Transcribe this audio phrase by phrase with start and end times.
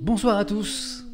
[0.00, 1.04] Bonsoir à tous.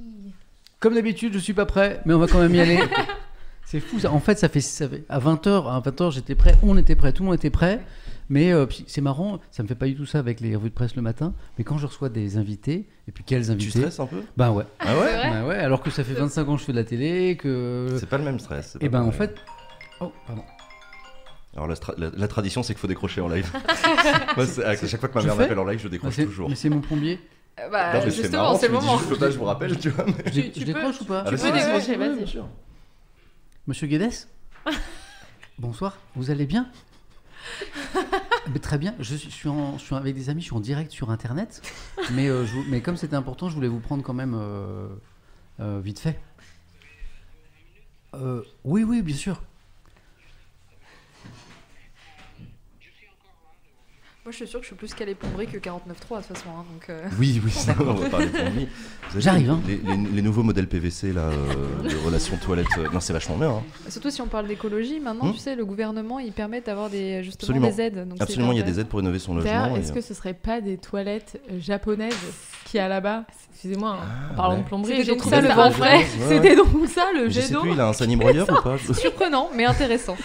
[0.81, 2.79] Comme d'habitude, je suis pas prêt, mais on va quand même y aller.
[3.65, 4.13] C'est fou ça.
[4.13, 7.13] En fait, ça fait, ça fait- à 20h, à 20h, j'étais prêt, on était prêt,
[7.13, 7.85] tout le monde était prêt.
[8.29, 10.75] Mais euh, c'est marrant, ça me fait pas du tout ça avec les revues de
[10.75, 14.01] presse le matin, mais quand je reçois des invités, et puis quels Tu invités stresses
[14.01, 14.21] un peu?
[14.37, 14.65] Ben ouais.
[14.81, 15.31] Ah ouais?
[15.31, 17.87] Bah ouais, alors que ça fait 25 ans que je fais de la télé, que.
[18.01, 18.77] C'est pas le même stress.
[18.81, 19.37] Et pas ben en fait.
[20.01, 20.43] Oh, pardon.
[21.55, 23.49] Alors la, la- la tradition, c'est qu'il faut décrocher en live.
[24.37, 26.49] Moi, à chaque fois que ma mère m'appelle en live, je Ah, décroche toujours.
[26.49, 27.21] mais c'est mon plombier.
[27.59, 28.99] Euh, Bah, Non, mais c'est justement, marrant, c'est le me dis moment.
[28.99, 30.05] je vous rappelle, tu vois.
[30.07, 32.17] mais- Je, Tu- tu je peux- décroche ou pas Ah, Tu peux si, décrocher, vas-y.
[32.17, 32.47] bien sûr.
[33.67, 34.13] Monsieur Guedes
[35.59, 36.69] Bonsoir, vous allez bien
[38.53, 40.55] Mais Très bien, je suis, je suis en- je suis avec des amis, je suis
[40.55, 41.63] en direct sur internet,
[42.13, 44.89] mais, euh, je vous- mais comme c'était important, je voulais vous prendre quand même euh,
[45.61, 46.21] euh, vite fait.
[48.15, 49.43] Euh, oui, oui, bien sûr.
[54.27, 55.87] Moi, je suis sûr que je suis plus calé plomberie que 49.3 de
[56.27, 56.49] toute façon.
[56.49, 58.27] hein, donc, euh, Oui, oui, ça, on va parler
[59.17, 59.61] J'arrive, hein.
[59.69, 62.67] Les, les- les nouveaux modèles PVC, là, euh, de relations toilettes.
[62.79, 63.51] euh, Non, c'est vachement bien.
[63.51, 63.63] hein.
[63.89, 65.33] Surtout si on parle d'écologie, maintenant, Hmm.
[65.33, 67.69] tu sais, le gouvernement, il permet d'avoir des, justement Absolument.
[67.77, 68.09] des aides.
[68.09, 69.77] donc Absolument, il y a des aides pour rénover son logement.
[69.77, 72.13] est-ce et, que ce serait pas des toilettes euh, japonaises
[72.65, 73.23] qu'il y a là-bas
[73.53, 74.63] Excusez-moi, hein, en parlant ouais.
[74.63, 76.05] de plomberie, C'était j'ai donc trouvé ça, le vent ouais.
[76.29, 78.77] C'était donc ça le jet sais d'eau plus, il a un Sani broyeur ou pas.
[78.93, 80.17] Surprenant, mais intéressant.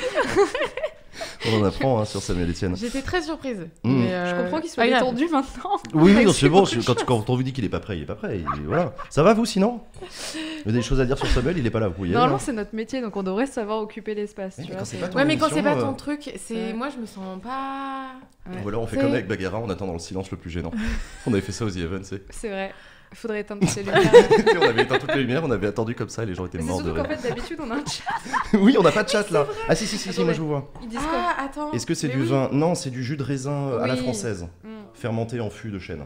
[1.47, 2.75] On en apprend hein, sur Samuel Etienne.
[2.75, 3.67] J'étais très surprise.
[3.83, 3.95] Mm.
[4.01, 5.05] mais, Je euh, comprends qu'il soit agréable.
[5.05, 5.71] détendu maintenant.
[5.93, 6.65] Oui, oui, c'est bon.
[6.85, 8.39] Quand, quand on vous dit qu'il est pas prêt, il est pas prêt.
[8.39, 8.93] il- voilà.
[9.09, 9.81] Ça va vous sinon?
[10.01, 11.87] Vous avez des choses à dire sur Samuel Il est pas là.
[11.89, 12.39] Vous Normalement, hein.
[12.39, 14.57] c'est notre métier, donc on devrait savoir occuper l'espace.
[14.57, 18.11] Ouais, mais quand c'est pas ton euh, truc, c'est moi je me sens pas.
[18.49, 18.57] Ouais.
[18.63, 20.71] Ou alors on fait comme avec Bagara, on attend dans le silence le plus gênant.
[21.27, 22.23] on avait fait ça aux The Event, c'est.
[22.29, 22.73] C'est vrai.
[23.11, 24.11] Il faudrait éteindre toutes les lumières.
[24.61, 26.57] on avait éteint toutes les lumières, on avait attendu comme ça et les gens étaient
[26.59, 27.05] Mais morts de rire.
[27.07, 28.03] fait, d'habitude, on a un chat.
[28.57, 29.45] oui, on n'a pas de chat là.
[29.67, 30.71] Ah si, si, si, si, moi je vous vois.
[30.81, 31.71] Ils disent quoi Ah, attends.
[31.73, 32.27] Est-ce que c'est du oui.
[32.27, 32.49] vin?
[32.53, 35.79] Non, c'est du jus de raisin euh, à la française, Hmm, fermenté en fût de
[35.79, 36.05] chêne.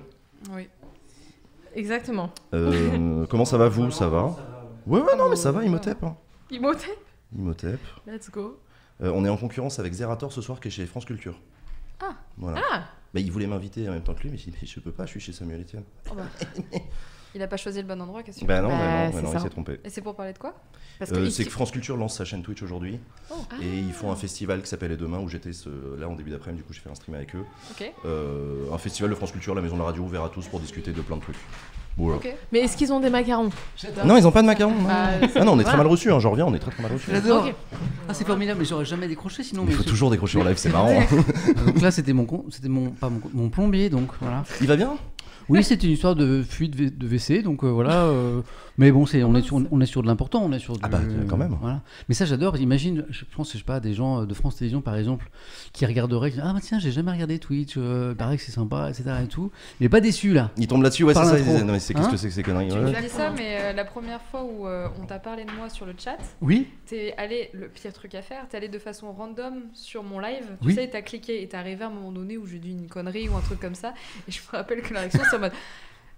[0.51, 0.67] Oui.
[1.75, 2.31] Exactement.
[2.53, 3.91] Euh, comment ça va vous?
[3.91, 4.35] Ça va?
[4.87, 6.03] Ouais, ouais, non, mais ça va, Imhotep.
[6.03, 6.15] hein.
[6.49, 6.97] Imhotep?
[7.37, 7.79] Imhotep.
[8.07, 8.59] Let's go.
[9.03, 11.39] Euh, on est en concurrence avec Zerator ce soir qui est chez France Culture.
[12.01, 12.15] Ah.
[12.37, 12.61] Voilà.
[12.71, 12.83] Ah
[13.15, 15.05] Bah, il voulait m'inviter en même temps que lui, mais il dit, je peux pas,
[15.05, 15.85] je suis chez Samuel Etienne.
[16.11, 16.23] Oh bah.
[17.33, 19.11] Il a pas choisi le bon endroit, qu'est-ce que tu Bah non, Bah, bah non,
[19.13, 19.37] bah non, ça.
[19.39, 19.79] il s'est trompé.
[19.83, 20.53] Et c'est pour parler de quoi?
[21.01, 22.97] Euh, que c'est que France Culture lance sa chaîne Twitch aujourd'hui
[23.29, 23.35] Oh.
[23.61, 26.29] et ils font un festival qui s'appelle Les Demain où j'étais ce- là en début
[26.31, 27.43] d'après-midi, du coup j'ai fait un stream avec eux.
[28.05, 30.61] Euh, un festival de France Culture, la maison de la radio ouvert à tous pour
[30.61, 31.35] discuter de plein de trucs.
[31.97, 32.19] Voilà.
[32.51, 33.49] Mais est-ce qu'ils ont des macarons
[34.03, 34.73] Non, ils ont pas de macarons.
[34.75, 34.83] non.
[34.87, 35.77] Bah, ah non, on est très voilà.
[35.77, 37.09] mal reçus, hein, j'en reviens, on est très très mal reçus.
[37.11, 37.49] J'adore.
[38.09, 39.63] Ah, c'est formidable, mais j'aurais jamais décroché sinon.
[39.63, 40.89] Il mais faut ce- toujours décrocher en live, c'est marrant.
[40.99, 41.05] hein.
[41.57, 44.43] Ah, donc là, c'était mon, con- c'était mon, pas mon, con- mon plombier, donc voilà.
[44.61, 44.95] Il va bien?
[45.47, 48.03] Oui, c'était une histoire de fuite de WC, donc euh, voilà.
[48.05, 48.41] euh,
[48.77, 50.79] mais bon, c'est, on, est sur, on est sur de l'important, on est sur du,
[50.83, 50.99] Ah bah,
[51.29, 51.55] quand même.
[51.61, 51.81] Voilà.
[52.09, 52.57] Mais ça, j'adore.
[52.57, 55.29] Imagine, je pense, je sais pas, des gens euh, de France Télévisions, par exemple,
[55.73, 58.51] qui regarderaient, qui disent, ah bah tiens, j'ai jamais regardé Twitch, euh, paraît que c'est
[58.51, 59.03] sympa, etc.
[59.23, 59.51] Et tout.
[59.79, 60.51] Il est pas déçu là.
[60.57, 61.31] Il tombe là-dessus, ouais, c'est ça.
[61.31, 61.51] il l'intro.
[61.53, 62.81] disait, Non, mais c'est qu'est-ce Hein que c'est que ces conneries Tu ouais.
[62.81, 65.69] me dis ça, mais euh, la première fois où euh, on t'a parlé de moi
[65.69, 66.67] sur le chat, Oui.
[66.85, 70.45] t'es allé, le pire truc à faire, t'es allé de façon random sur mon live.
[70.61, 70.75] Tu Oui.
[70.75, 73.29] sais, t'as cliqué et t'es arrivé à un moment donné où j'ai dit une connerie
[73.29, 73.93] ou un truc comme ça.
[74.27, 75.53] Et je me rappelle que la réaction, c'est en mode.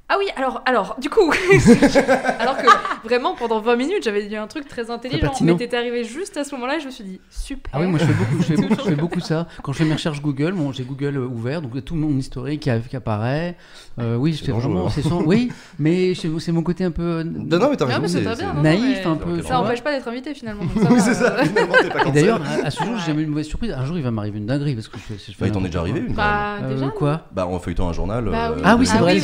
[0.09, 1.33] Ah oui, alors, alors, du coup.
[2.39, 2.67] alors que
[3.05, 5.33] vraiment, pendant 20 minutes, j'avais dit un truc très intelligent.
[5.41, 7.71] Mais t'étais arrivé juste à ce moment-là et je me suis dit, super.
[7.75, 9.47] Ah oui, moi je fais beaucoup, je fais beaucoup, je fais beaucoup ça.
[9.63, 12.61] Quand je fais mes recherches Google, bon, j'ai Google euh, ouvert, donc tout mon historique
[12.61, 13.57] qui, a- qui apparaît.
[13.99, 14.91] Euh, oui, je C'est fais vraiment, hein.
[14.93, 17.91] c'est sans- oui, mais c'est mon côté un peu euh, Non, non, mais t'as Non,
[17.99, 18.01] raison.
[18.03, 19.41] mais c'est très c'est- bien, non, naïf, mais un peu.
[19.41, 19.57] Ça vois.
[19.65, 20.63] empêche pas d'être invité finalement.
[20.63, 22.13] donc Oui, c'est ça, euh, finalement, t'es pas Et cancel.
[22.13, 23.71] d'ailleurs, à, ce jour, j'ai jamais eu une mauvaise surprise.
[23.77, 25.33] Un jour, il va m'arriver une dinguerie parce que je fais.
[25.39, 26.87] Bah, il t'en est déjà arrivé une Bah, déjà.
[26.89, 28.23] quoi Bah, en feuilletant un journal.
[28.31, 28.61] Bah oui.
[28.63, 29.17] Ah oui, c'est Ah vrai.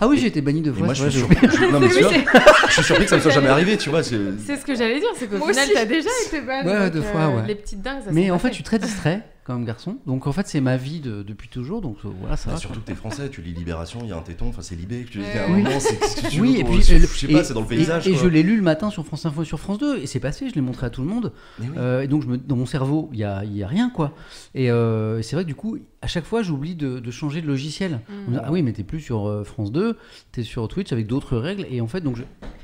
[0.00, 0.86] Ah, oui, j'ai été banni de Et fois.
[0.86, 3.04] moi, je suis, vrai, surpris, je- non, mais Oui, tu vois, c'est- je suis surpris
[3.04, 4.02] que ça me soit jamais arrivé, tu vois.
[4.02, 5.74] c'est- ce que j'allais dire, c'est qu'au Moi final, aussi.
[5.74, 6.64] t'as déjà été ban.
[6.64, 7.42] Ouais, deux euh, fois, ouais.
[7.46, 9.96] Les petites dingues, ça Mais en fait, je suis très distrait comme garçon.
[10.06, 11.80] Donc en fait, c'est ma vie de- depuis toujours.
[11.80, 12.60] Donc euh, voilà, ça Bah, va.
[12.60, 15.04] surtout que t'es français, tu lis Libération, il y a un téton, enfin c'est Libé,
[15.10, 15.38] tu dis Ouais.
[15.38, 15.62] à un Oui.
[15.62, 15.78] moment,
[16.30, 18.06] tu Oui, veux et puis je euh, sais pas, et- c'est dans le et- paysage.
[18.06, 20.20] Et, je l'ai lu le matin sur France Info et sur France 2 et c'est
[20.20, 20.48] passé.
[20.48, 21.32] Je l'ai montré à tout le monde.
[21.60, 21.66] Oui.
[21.76, 23.90] Euh, et donc je me, dans mon cerveau, il y a, il y a rien
[23.90, 24.12] quoi.
[24.54, 27.46] Et euh, c'est vrai que du coup, à chaque fois, j'oublie de, de changer de
[27.46, 27.92] logiciel.
[27.92, 28.12] Mm.
[28.26, 29.96] On me dit, ah oui, mais t'es plus sur euh, France 2,
[30.32, 31.66] t'es sur Twitch avec d'autres règles.
[31.70, 32.22] Et en fait, donc je,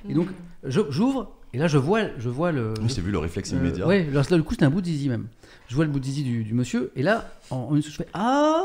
[0.09, 0.29] et donc
[0.65, 2.75] je- j'ouvre et là je vois, je vois le.
[2.83, 3.87] Oui, j'ai vu le réflexe euh, immédiat.
[3.87, 5.27] ouais, alors là, du coup, c'était un bout de zizi même.
[5.69, 8.09] Je vois le bout du, du monsieur et là, en, en une seconde, je fais
[8.15, 8.63] ah.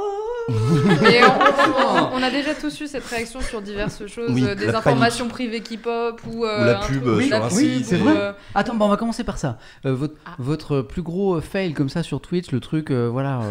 [0.50, 1.20] Et
[2.14, 5.28] on, a déjà tous eu cette réaction sur diverses choses, Oui, euh, des la informations
[5.28, 7.86] privées qui pop ou, euh, Ou la pub, truc- euh, la sur un pub, site,
[7.86, 8.14] c'est vrai.
[8.16, 9.58] euh, Attends, bon, on va commencer par ça.
[9.86, 10.32] Euh, votre, Ah.
[10.40, 13.42] votre plus gros fail comme ça sur Twitch, le truc, euh, voilà.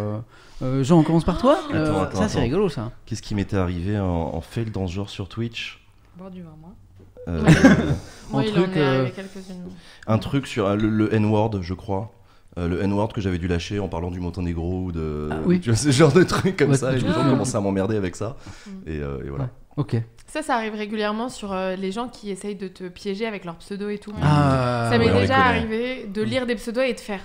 [0.83, 1.59] Jean, on commence par toi.
[1.71, 2.91] Attends, Euh, attends, ça, c'est rigolo, ça.
[3.07, 4.05] Qu'est-ce qui m'était arrivé en,
[4.35, 5.81] en fail dans ce genre sur Twitch?
[6.19, 6.71] Boire du vin, moi.
[7.29, 7.41] Euh,
[8.31, 9.71] Moi, Un il truc, en est arrivé euh, quelques-unes.
[10.07, 12.13] Un truc sur euh, le, le N-word, je crois.
[12.59, 15.29] Euh, le N-word que j'avais dû lâcher en parlant du Monténégro ou de.
[15.31, 15.61] Ah oui.
[15.61, 16.91] Tu vois, ce genre de trucs comme Ouais, ça.
[16.93, 18.37] Et les gens peux- commençaient à m'emmerder avec ça.
[18.67, 18.71] Mm.
[18.89, 19.45] Et, euh, et voilà.
[19.45, 19.51] Ouais.
[19.77, 19.97] Ok.
[20.27, 23.55] Ça, ça arrive régulièrement sur euh, les gens qui essayent de te piéger avec leur
[23.57, 24.13] pseudo et tout.
[24.21, 27.21] Ah, ça m'est ouais, déjà arrivé de lire des pseudos et de faire.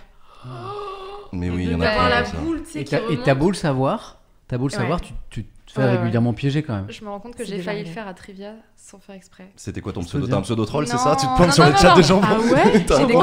[1.34, 2.38] Mais et oui, il y en a plein la comme ça.
[2.38, 4.80] boule, tu sais, Et t'as beau le savoir, t'as beau le Ouais.
[4.80, 6.86] savoir, tu, tu te fais régulièrement piéger quand même.
[6.90, 9.48] Je me rends compte que j'ai failli le faire à Trivia sans faire exprès.
[9.56, 10.28] C'était quoi ton pseudo.
[10.28, 12.04] T'as un pseudo troll, c'est ça Tu te pointes non, sur non, chats non, des
[12.04, 13.14] gens Ah ouais T'as un J'ai des.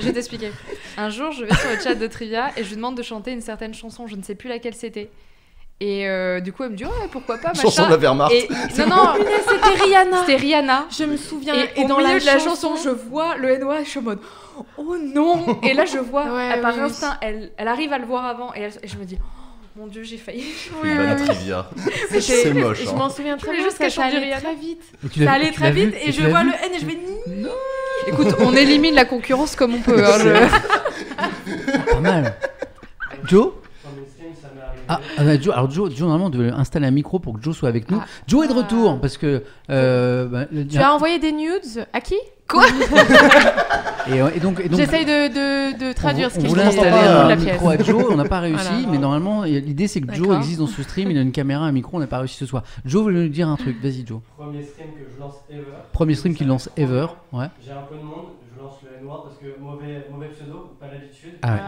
[0.00, 0.52] Je vais t'expliquer.
[0.96, 3.32] Un jour, je vais sur le chat de Trivia et je lui demande de chanter
[3.32, 4.06] une certaine chanson.
[4.06, 5.10] Je ne sais plus laquelle c'était.
[5.82, 7.90] Et euh, du coup, elle me dit ouais, pourquoi pas Chanson de machin.
[7.90, 8.32] la Wehrmacht.
[8.34, 8.48] Et
[8.80, 9.14] non, non,
[9.48, 10.16] C'était Rihanna.
[10.26, 10.86] c'était Rihanna.
[10.90, 11.54] Je me souviens.
[11.54, 13.98] Et, Et, au dans milieu la de la chanson, je vois le NOA, je suis
[14.00, 14.18] en mode
[14.76, 16.86] oh non Et là, je vois, Ouais, elle, par oui, oui.
[16.90, 19.24] instinct, elle, elle arrive à le voir avant et, elle- et je me dis oh
[19.80, 20.44] mon dieu, j'ai failli.
[20.84, 21.70] Une bonne trivia.
[22.20, 22.82] C'est moche.
[22.84, 22.92] Je hein.
[22.94, 24.82] m'en souviens très bien, juste ça, qu'elle ça allait très vite.
[25.16, 27.46] Ça allait très vite et je vois le N et je vais ni.
[28.06, 30.04] Écoute, on élimine la concurrence comme on peut.
[30.04, 32.34] hein, je- Pas mal.
[33.24, 33.52] Joe
[34.92, 37.42] ah, ah, bah, Joe, alors Joe, Joe, normalement, on devait installer un micro pour que
[37.42, 37.98] Joe soit avec nous.
[38.02, 38.06] Ah.
[38.26, 39.44] Joe est de retour parce que.
[39.70, 42.16] euh, bah, Tu as envoyé des nudes à qui?
[44.08, 46.62] et, et donc, et donc J'essaye de, de, de traduire on, ce on qui voulait
[46.62, 47.52] est installer un la pièce.
[47.52, 48.86] micro à Joe, on n'a pas réussi, Voilà.
[48.90, 51.20] mais normalement, il y a- l'idée c'est que Joe existe dans ce stream, il a
[51.22, 52.62] une caméra, un micro, on n'a pas réussi ce soir.
[52.84, 54.20] Joe voulait nous dire un truc, vas-y Joe.
[54.36, 55.62] Premier stream que je lance ever.
[55.92, 57.46] Premier stream qu'il lance ever, ouais.
[57.64, 58.26] J'ai un peu de monde,
[58.56, 61.34] je lance le noir parce que mauvais, mauvais pseudo, pas l'habitude.
[61.42, 61.60] Ah ouais.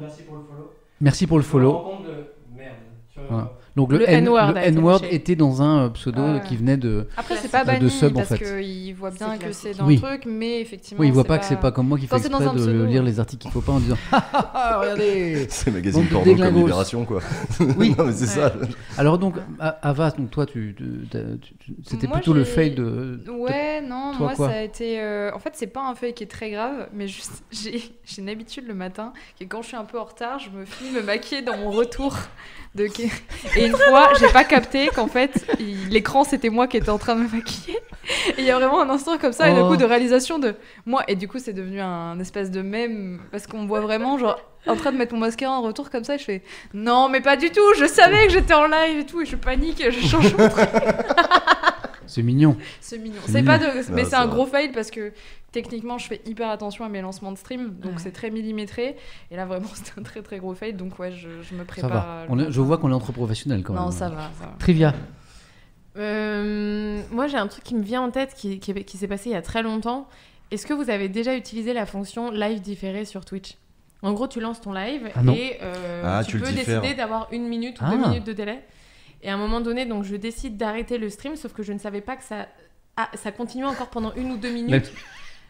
[0.00, 0.72] Merci pour le follow.
[1.00, 1.72] Merci pour le Je me follow.
[1.72, 2.74] rends compte de merde.
[3.12, 3.52] Tu vois, Voilà.
[3.76, 6.40] Donc le, N-word était dans un euh, pseudo Ah ouais.
[6.48, 7.06] qui venait de.
[7.16, 8.62] Après, c'est pas de banni sub, en parce fait.
[8.62, 9.68] qu'il voit bien C'est que classique.
[9.74, 9.96] c'est dans Oui.
[9.96, 11.00] le truc, mais effectivement.
[11.02, 13.02] Oui, il voit pas que c'est pas comme moi qui fait exprès de pseudo, lire
[13.02, 16.56] les articles qu'il faut pas en disant Ah, regardez C'est magazine porno comme.
[16.56, 17.20] Libération, quoi.
[17.76, 17.94] Oui.
[17.98, 18.52] non, mais c'est ça.
[18.96, 20.74] Alors donc, Ava, donc toi, tu,
[21.84, 23.20] c'était Moi, plutôt le fail de.
[23.30, 24.98] Ouais, non, Toi, moi quoi ça a été.
[25.00, 28.22] euh, En fait, c'est pas un fail qui est très grave, mais juste j'ai j'ai
[28.22, 30.92] une habitude le matin que quand je suis un peu en retard, je me finis
[30.92, 32.16] me maquiller dans mon retour.
[32.74, 32.86] De...
[33.56, 36.98] Et une fois, j'ai pas capté qu'en fait, il- l'écran c'était moi qui étais en
[36.98, 37.78] train de me maquiller.
[38.28, 39.68] Et il y a vraiment un instant comme ça, et du Oh.
[39.68, 40.54] coup, de réalisation de
[40.84, 41.02] moi.
[41.08, 44.38] Et du coup, c'est devenu un espèce de mème parce qu'on me voit vraiment, genre,
[44.68, 46.14] en train de mettre mon mascara en retour comme ça.
[46.14, 46.42] Et je fais
[46.74, 49.36] non, mais pas du tout, je savais que j'étais en live et tout, et je
[49.36, 50.68] panique, et je change mon truc.
[52.06, 52.56] C'est mignon.
[52.80, 53.20] C'est mignon.
[53.26, 53.66] C'est C'est pas de...
[53.92, 54.34] mais c'est ça un va.
[54.34, 55.12] gros fail parce que
[55.52, 57.98] techniquement, je fais hyper attention à mes lancements de stream, donc Ouais.
[57.98, 58.96] c'est très millimétré.
[59.30, 61.64] Et là, vraiment, c'était un très très gros fail, donc ouais, je, je me Ça
[61.64, 61.90] prépare.
[61.90, 62.26] va.
[62.28, 63.82] On est- je vois qu'on est entre professionnels quand même.
[63.82, 64.54] Non, ça va, ça va.
[64.58, 64.94] Trivia.
[65.96, 69.30] Euh, moi, j'ai un truc qui me vient en tête qui, qui, qui s'est passé
[69.30, 70.08] il y a très longtemps.
[70.50, 73.56] Est-ce que vous avez déjà utilisé la fonction live différé sur Twitch?
[74.02, 77.48] En gros, tu lances ton live Ah et euh, Ah, tu, peux décider d'avoir une
[77.48, 77.90] minute ou Ah.
[77.90, 78.62] deux minutes de délai.
[79.26, 81.78] Et à un moment donné, donc je décide d'arrêter le stream, sauf que je ne
[81.78, 82.46] savais pas que ça,
[82.96, 84.92] ah, ça continuait encore pendant une ou deux minutes.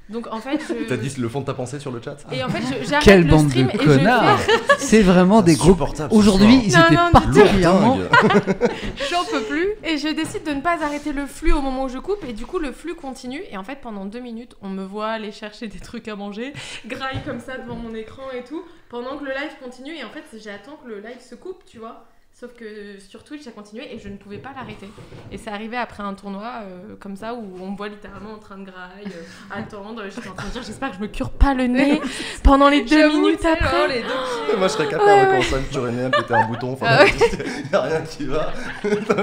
[0.08, 0.88] Donc en fait, je...
[0.88, 3.24] T'as dit le fond de ta pensée sur le chat Et en fait, j'arrête Quelle
[3.24, 4.52] le bande stream de et je connards fais...
[4.78, 5.72] C'est vraiment des gros.
[5.72, 7.98] Insupportable, ce Aujourd'hui, ils étaient Non, particulièrement.
[9.10, 9.68] J'en peux plus.
[9.84, 12.24] Et je décide de ne pas arrêter le flux au moment où je coupe.
[12.26, 13.42] Et du coup le flux continue.
[13.50, 16.54] Et en fait pendant deux minutes on me voit aller chercher des trucs à manger,
[16.86, 19.96] graille comme ça devant mon écran et tout pendant que le live continue.
[19.96, 22.06] Et en fait j'attends que le live se coupe tu vois
[22.38, 24.88] sauf que sur Twitch ça continuait et je ne pouvais pas l'arrêter
[25.32, 28.38] et c'est arrivé après un tournoi euh, comme ça où on me voit littéralement en
[28.38, 31.30] train de graille, euh, attendre, j'étais en train de dire j'espère que je me cure
[31.30, 31.98] pas le nez
[32.42, 33.78] pendant les deux minutes après.
[33.78, 35.36] genre, les deux Moi, je serais capable Ouais, de ouais.
[35.38, 36.72] console, tu aurais même pété un bouton.
[36.72, 37.10] Enfin, Ah ouais.
[37.72, 38.52] y a rien qui va.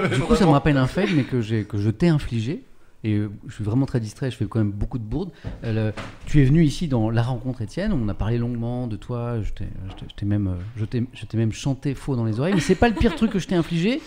[0.09, 2.63] Du coup, ça me rappelle un fail, mais que, j'ai, que je t'ai infligé.
[3.04, 5.31] Et euh, je suis vraiment très distrait, je fais quand même beaucoup de bourdes.
[5.66, 5.92] Euh,
[6.26, 9.52] tu es venu ici dans La Rencontre Étienne, on a parlé longuement de toi, je
[9.52, 12.95] t'ai, même, euh, je je même chanté faux dans les oreilles, mais c'est pas le
[12.95, 14.02] pire truc que je t'ai infligé.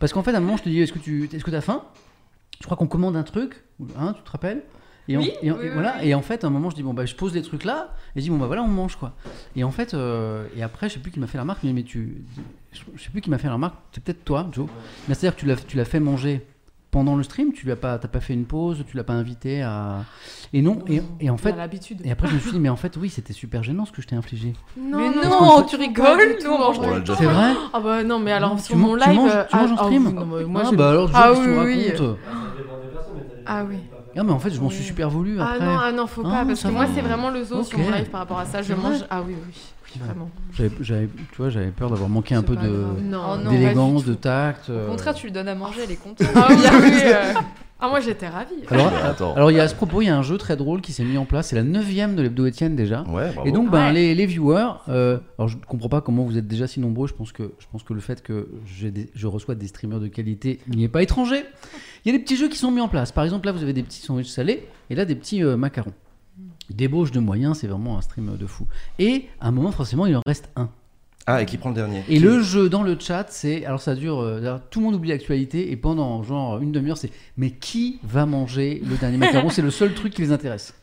[0.00, 1.60] Parce qu'en fait, à un moment, je te dis Est-ce que tu est-ce que as
[1.60, 1.84] faim?
[2.58, 3.62] Je crois qu'on commande un truc,
[3.98, 4.62] hein, tu te rappelles?
[5.08, 6.08] Et, en- Oui, et oui, et oui, voilà, oui.
[6.08, 7.94] et en fait, à un moment, je dis bon bah je pose des trucs là,
[8.14, 9.14] et je dis bon bah voilà, on mange quoi.
[9.56, 11.72] Et en fait, euh, et après, je sais plus qui m'a fait la remarque, mais,
[11.72, 12.24] mais tu,
[12.72, 14.68] je, sais plus qui m'a fait la remarque, c'est peut-être toi, Joe.
[15.08, 16.46] Mais c'est-à-dire que tu l'as, tu l'as fait manger
[16.92, 19.14] pendant le stream, tu lui as pas, t'as pas fait une pause, tu l'as pas
[19.14, 20.04] invité à.
[20.52, 22.02] Et non, et, et en fait, l'habitude.
[22.04, 24.02] et après je me suis dit mais en fait oui, c'était super gênant ce que
[24.02, 24.52] je t'ai infligé.
[24.76, 28.58] Non, Mais non, tu rigoles Nous, on C'est vrai Ah bah non, mais alors Non,
[28.58, 29.08] sur mon live.
[29.08, 30.02] tu manges, tu manges en ah, ah stream
[30.46, 32.14] moi, ah je- bah alors Ah mais t'as des
[33.46, 33.76] Ah oui.
[34.14, 35.64] Ah mais en fait je m'en suis super voulu Ah après.
[35.64, 37.90] non, ah non, faut Ah, pas, parce que moi c'est vraiment le zoo sur mon
[37.90, 38.60] live par rapport à ça.
[38.60, 38.98] Je mange.
[39.08, 39.71] Ah oui, oui.
[39.98, 40.30] Vraiment.
[40.52, 42.84] J'avais, tu vois, j'avais peur d'avoir manqué un peu de
[43.14, 44.68] Oh d'élégance, de tact.
[44.68, 44.88] Au euh.
[44.88, 46.26] contraire, tu lui donnes à manger, elle est contente.
[46.34, 47.32] Ah oui, ah euh.
[47.84, 48.54] Ah, moi j'étais ravie.
[48.70, 49.34] Alors, attends.
[49.34, 50.92] alors il y a à ce propos, il y a un jeu très drôle qui
[50.92, 51.48] s'est mis en place.
[51.48, 53.02] C'est la neuvième de l'hebdo Étienne déjà.
[53.08, 53.48] Ouais, bravo.
[53.48, 53.92] Et donc, ben, Ouais.
[53.92, 57.08] les, les viewers, euh, alors je ne comprends pas comment vous êtes déjà si nombreux.
[57.08, 58.48] Je pense que, je pense que le fait que
[58.82, 61.42] des- je reçois des streamers de qualité n'y est pas étranger.
[62.04, 63.10] Il y a des petits jeux qui sont mis en place.
[63.10, 65.92] Par exemple, là, vous avez des petits sandwichs salés et là, des petits euh, macarons.
[66.74, 68.66] Débauche de moyens, c'est vraiment un stream de fou.
[68.98, 70.70] Et à un moment, forcément, il en reste un.
[71.26, 73.64] Ah, et qui prend le dernier Et le jeu dans le chat, c'est.
[73.64, 74.20] Alors ça dure.
[74.20, 77.12] euh, tout le monde oublie l'actualité et pendant genre une demi-heure, c'est.
[77.36, 80.74] Mais qui va manger le dernier macaron C'est le seul truc qui les intéresse.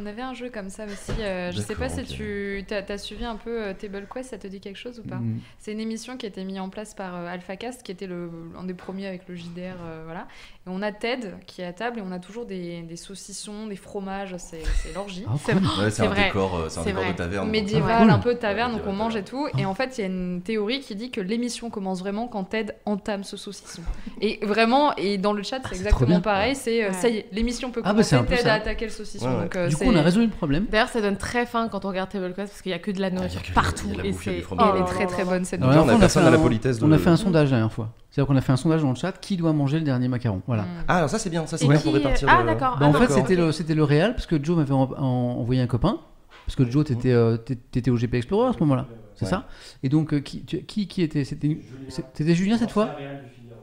[0.00, 1.12] On avait un jeu comme ça aussi.
[1.20, 4.46] euh, je sais pas si tu as, suivi un peu euh, Table Quest, ça te
[4.46, 5.40] dit quelque chose ou pas Mm.
[5.58, 8.30] C'est une émission qui a été mise en place par euh, AlphaCast, qui était le,
[8.58, 9.74] un des premiers avec le JDR.
[9.82, 10.28] euh, voilà.
[10.66, 13.66] Et on a Ted qui est à table et on a toujours des, des saucissons,
[13.66, 14.62] des fromages, c'est
[14.94, 15.24] l'orgie.
[15.28, 15.62] Ah, C'est cool.
[15.62, 16.24] Ouais, un vrai.
[16.26, 17.12] décor, euh, un décor vrai.
[17.12, 17.50] de taverne.
[17.50, 18.10] médiéval, Cool.
[18.10, 19.48] un peu de taverne, Ouais, donc on mange et tout.
[19.58, 22.44] Et en fait, il y a une théorie qui dit que l'émission commence vraiment quand
[22.44, 23.82] Ted entame ce saucisson.
[24.20, 25.78] Et vraiment, et dans le chat, c'est bien.
[25.86, 26.54] exactement pareil.
[26.54, 26.92] C'est Ouais.
[26.92, 28.14] ça y est, l'émission peut Ah, bah, commencer.
[28.16, 29.26] un peu Ted a attaqué le saucisson.
[29.28, 29.42] Ouais, ouais.
[29.44, 30.66] donc, euh, Du coup, on a résolu le problème.
[30.70, 32.90] D'ailleurs, ça donne très faim quand on regarde Table Quest parce qu'il y a que
[32.90, 33.86] de la nourriture que- partout.
[33.96, 35.88] la et bouffe, il y a c'est elle est très très bonne cette Là, on
[35.88, 37.92] a personne fait à la politesse On a fait un sondage la dernière fois.
[38.10, 40.42] C'est-à-dire qu'on a fait un sondage dans le chat qui doit manger le dernier macaron.
[40.46, 40.62] Voilà.
[40.62, 40.66] Mm.
[40.88, 42.76] Ah, alors ça c'est bien, ça c'est bien pour répartir Ah, d'accord.
[42.80, 45.04] Bah, en Ah, fait, c'était le, c'était le réel parce que Joe m'avait en- en-
[45.40, 45.98] envoyé un copain.
[46.46, 48.86] Parce que Joe, t'étais, euh, t'étais au GP Explorer à ce moment-là.
[49.14, 49.30] C'est Ouais.
[49.30, 49.46] ça?
[49.82, 52.90] Et donc, euh, qui, tu- qui, qui était C'était c'était Julien cette fois.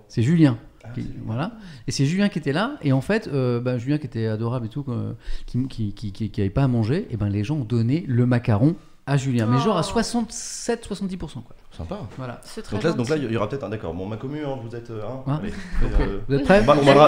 [0.08, 0.58] C'est Julien.
[1.02, 1.52] Qui- voilà.
[1.88, 2.76] Et c'est Julien qui était là.
[2.82, 5.14] Et en fait, euh, bah, Julien qui était adorable et tout, euh,
[5.46, 8.04] qui, qui, qui, qui, qui avait pas à manger, et ben les gens ont donné
[8.08, 8.76] le macaron
[9.08, 9.46] à Julien.
[9.46, 10.00] Mais genre à Oh.
[10.00, 11.18] 67-70%.
[11.44, 11.56] Quoi.
[11.72, 12.00] Sympa.
[12.18, 12.40] Voilà.
[12.44, 13.28] C'est très Donc là, donc là, gentil.
[13.28, 13.94] il y aura peut-être un d'accord.
[13.94, 14.90] Bon, ma commu, hein, vous êtes.
[14.90, 15.54] euh, hein, Hein allez.
[16.00, 16.64] Euh, vous êtes prêts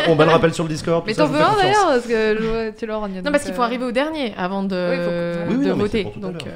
[0.08, 1.04] on, bat le rappel sur le Discord.
[1.08, 3.86] Mais t'en veux un d'ailleurs parce que je- tu leur Non, parce qu'il faut arriver
[3.86, 5.98] au dernier avant de, Oui, faut- Oui, oui, de non, mais voter.
[6.00, 6.54] c'est pour tout à Donc, l'heure.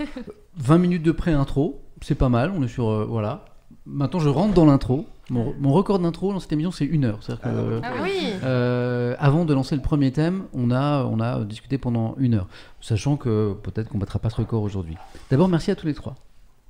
[0.00, 0.04] euh,
[0.58, 2.52] 20 minutes de pré-intro, c'est pas mal.
[2.54, 2.88] On est sur.
[2.90, 3.44] euh, voilà.
[3.84, 5.06] Maintenant, je rentre dans l'intro.
[5.30, 7.18] Mon, mon record d'intro dans cette émission, c'est une heure.
[7.20, 7.48] C'est-à-dire que.
[7.48, 7.80] Ah, ouais.
[7.82, 8.26] Ah Ah oui.
[8.44, 12.46] Euh, avant de lancer le premier thème, on a, on a discuté pendant une heure,
[12.80, 14.96] sachant que peut-être qu'on battra pas ce record aujourd'hui.
[15.30, 16.14] D'abord, merci à tous les trois,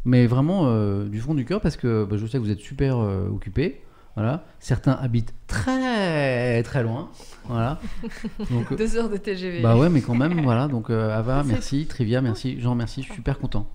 [0.04, 2.60] mais vraiment euh, du fond du cœur parce que bah, je sais que vous êtes
[2.60, 3.80] super euh, occupés.
[4.14, 7.08] Voilà, certains habitent très très loin.
[7.46, 7.80] Voilà.
[8.50, 9.62] Donc, euh, Deux heures de TGV.
[9.62, 10.68] bah ouais, mais quand même, voilà.
[10.68, 11.86] Donc euh, Ava, merci.
[11.86, 12.60] Trivia, merci.
[12.60, 13.00] Jean, merci.
[13.00, 13.66] Je suis super content.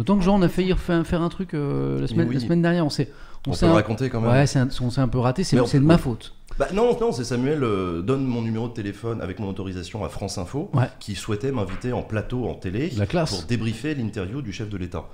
[0.00, 2.32] D'autant que Jean, on a failli refaire faire un truc euh, la, semaine, oui.
[2.36, 2.86] la semaine dernière.
[2.86, 3.10] On s'est,
[3.46, 4.30] On s'est peut le un- raconter quand même.
[4.30, 5.44] Ouais, c'est un- on s'est un peu raté.
[5.44, 6.34] C'est, on de ma faute.
[6.58, 10.08] Bah non, non, c'est Samuel euh, donne mon numéro de téléphone avec mon autorisation à
[10.08, 10.88] France Info, Ouais.
[11.00, 13.28] qui souhaitait m'inviter en plateau en télé La classe.
[13.34, 15.04] pour débriefer l'interview du chef de l'État.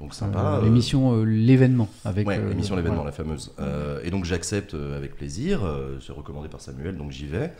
[0.00, 0.58] Donc sympa.
[0.60, 3.54] Euh, l'émission euh, l'événement avec Ouais, l'émission l'événement, la fameuse.
[4.02, 5.60] Et donc j'accepte avec plaisir.
[6.04, 7.52] c'est recommandé par Samuel, donc j'y vais.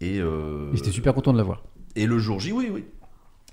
[0.00, 0.20] Et,
[0.72, 1.64] j'étais super content de l'avoir.
[1.96, 2.84] Et le jour J, oui, oui.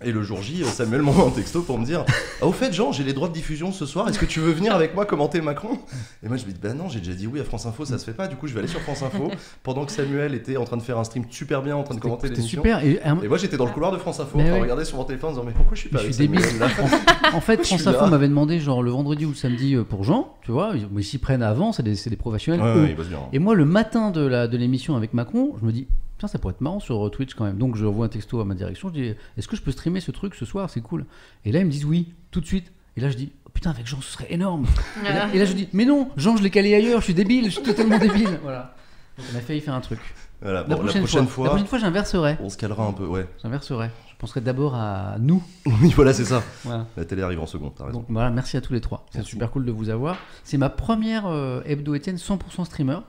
[0.03, 2.03] Et le jour J, Samuel m'envoie un texto pour me dire
[2.41, 4.51] Ah, au fait, Jean, j'ai les droits de diffusion ce soir, est-ce que tu veux
[4.51, 5.79] venir avec moi commenter Macron?
[6.21, 7.97] Et moi, je me dis Bah non, j'ai déjà dit oui à France Info, ça
[7.97, 8.27] se fait pas.
[8.27, 9.31] Du coup, je vais aller sur France Info
[9.63, 12.01] pendant que Samuel était en train de faire un stream super bien, en train de
[12.01, 12.61] commenter l'émission.
[12.61, 12.83] super.
[12.83, 14.83] Et, euh, Et moi, j'étais dans le couloir de France Info, en train de regarder
[14.83, 16.43] sur mon téléphone en disant Mais pourquoi je suis pas je avec suis débile.
[16.43, 17.29] Samuel là?
[17.31, 20.03] En, en fait, France Info m'avait demandé genre le vendredi ou le samedi euh, pour
[20.03, 20.73] Jean, tu vois.
[20.75, 22.61] Ils, s'y prennent avant, c'est des, des professionnels.
[22.61, 23.29] Ouais, ouais, hein.
[23.31, 25.87] Et moi, le matin de la de l'émission avec Macron, je me dis
[26.17, 27.57] Putain, ça pourrait être marrant sur euh, Twitch quand même.
[27.57, 28.89] Donc, je envoie un texto à ma direction.
[28.89, 30.69] Je dis Est-ce que je peux streamer ce truc ce soir?
[30.69, 31.05] C'est cool.
[31.43, 32.71] Et là, ils me disent Oui, tout de suite.
[32.95, 34.65] Et là, je dis oh, Putain, avec Jean, ce serait énorme.
[35.01, 37.01] Et là, et là, je dis Mais non, Jean, je l'ai calé ailleurs.
[37.01, 37.45] Je suis débile.
[37.45, 38.29] Je suis totalement débile.
[38.43, 38.75] Voilà.
[39.17, 39.99] Donc, on a failli faire un truc.
[40.41, 42.37] Voilà, la, prochaine fois, la prochaine fois, j'inverserai.
[42.41, 43.25] on se calera un peu, ouais.
[43.41, 43.89] J'inverserai.
[44.11, 45.41] Je penserai d'abord à nous.
[45.81, 46.43] Oui, voilà, c'est ça.
[46.63, 46.85] Voilà.
[46.95, 47.99] La télé arrive en seconde, t'as raison.
[47.99, 49.05] Donc voilà, merci à tous les trois.
[49.11, 50.17] C'est super cool de vous avoir.
[50.43, 52.99] C'est ma première euh, hebdo Étienne 100% streamer.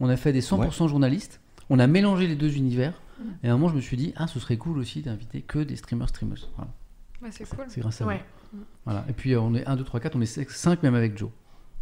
[0.00, 1.40] On a fait des 100% journalistes.
[1.70, 3.00] On a mélangé les deux univers.
[3.42, 5.58] Et à un moment, je me suis dit, ah, ce serait cool aussi d'inviter que
[5.58, 6.48] des streamers streamers.
[6.56, 6.70] Voilà.
[7.30, 7.64] C'est cool.
[7.68, 8.22] C'est grâce à Ouais.
[8.52, 8.60] vous.
[8.86, 9.04] Voilà.
[9.08, 11.28] Et puis euh, on est 1, 2, 3, 4, on est 5 même avec Joe.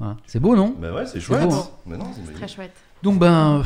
[0.00, 0.16] Voilà.
[0.26, 0.74] C'est beau, non?
[0.80, 1.48] Bah ouais, c'est chouette.
[1.48, 1.68] beau, hein.
[1.86, 2.72] Mais non, c'est Très chouette.
[3.04, 3.62] Donc ben,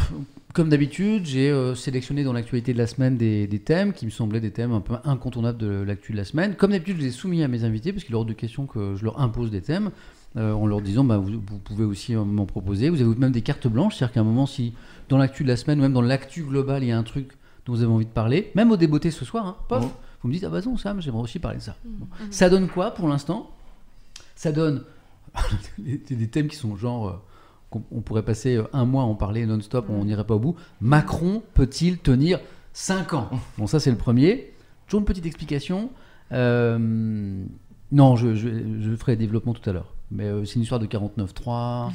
[0.52, 4.10] comme d'habitude, j'ai euh, sélectionné dans l'actualité de la semaine des, des thèmes qui me
[4.10, 6.54] semblaient des thèmes un peu incontournables de l'actu de la semaine.
[6.56, 8.66] Comme d'habitude, je les ai soumis à mes invités parce qu'il est hors de question
[8.66, 9.90] que je leur impose des thèmes.
[10.36, 12.88] euh, en leur disant, bah, vous, vous pouvez aussi m'en proposer.
[12.88, 14.72] Vous avez même des cartes blanches, c'est-à-dire qu'à un moment, si
[15.12, 17.28] dans l'actu de la semaine ou même dans l'actu globale, il y a un truc
[17.66, 19.84] dont vous avez envie de parler, même au débeauté ce soir, hein, pof,
[20.22, 21.76] vous me dites, ah bah non, Sam, j'aimerais aussi parler de ça.
[21.84, 22.06] Bon.
[22.30, 23.50] Ça donne quoi pour l'instant?
[24.34, 24.82] Ça donne
[25.78, 27.08] des, des thèmes qui sont genre.
[27.08, 27.12] euh,
[27.70, 30.38] qu'on- on pourrait passer euh, un mois à en parler non-stop, on n'irait pas au
[30.38, 30.56] bout.
[30.80, 32.40] Macron peut-il tenir
[32.72, 33.30] 5 ans?
[33.58, 34.52] Bon, ça c'est le premier.
[34.86, 35.90] Toujours une petite explication.
[36.32, 36.78] Euh,
[37.92, 38.48] non, je, je,
[38.80, 39.94] je ferai développement tout à l'heure.
[40.10, 41.90] Mais euh, c'est une histoire de 49.3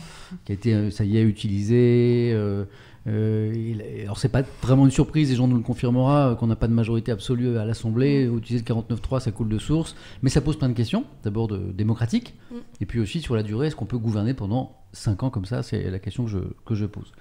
[0.45, 2.31] qui a été, ça y est, utilisé.
[2.33, 2.65] Euh,
[3.07, 6.67] euh, alors c'est pas vraiment une surprise, et Jean nous le confirmera, qu'on n'a pas
[6.67, 8.25] de majorité absolue à l'Assemblée.
[8.25, 9.95] Utiliser le 49.3, ça coule de source.
[10.21, 11.05] Mais ça pose plein de questions.
[11.23, 12.55] D'abord de démocratique, Mm.
[12.81, 15.63] et puis aussi sur la durée, est-ce qu'on peut gouverner pendant 5 ans comme ça?
[15.63, 17.11] C'est la question que je, que je pose.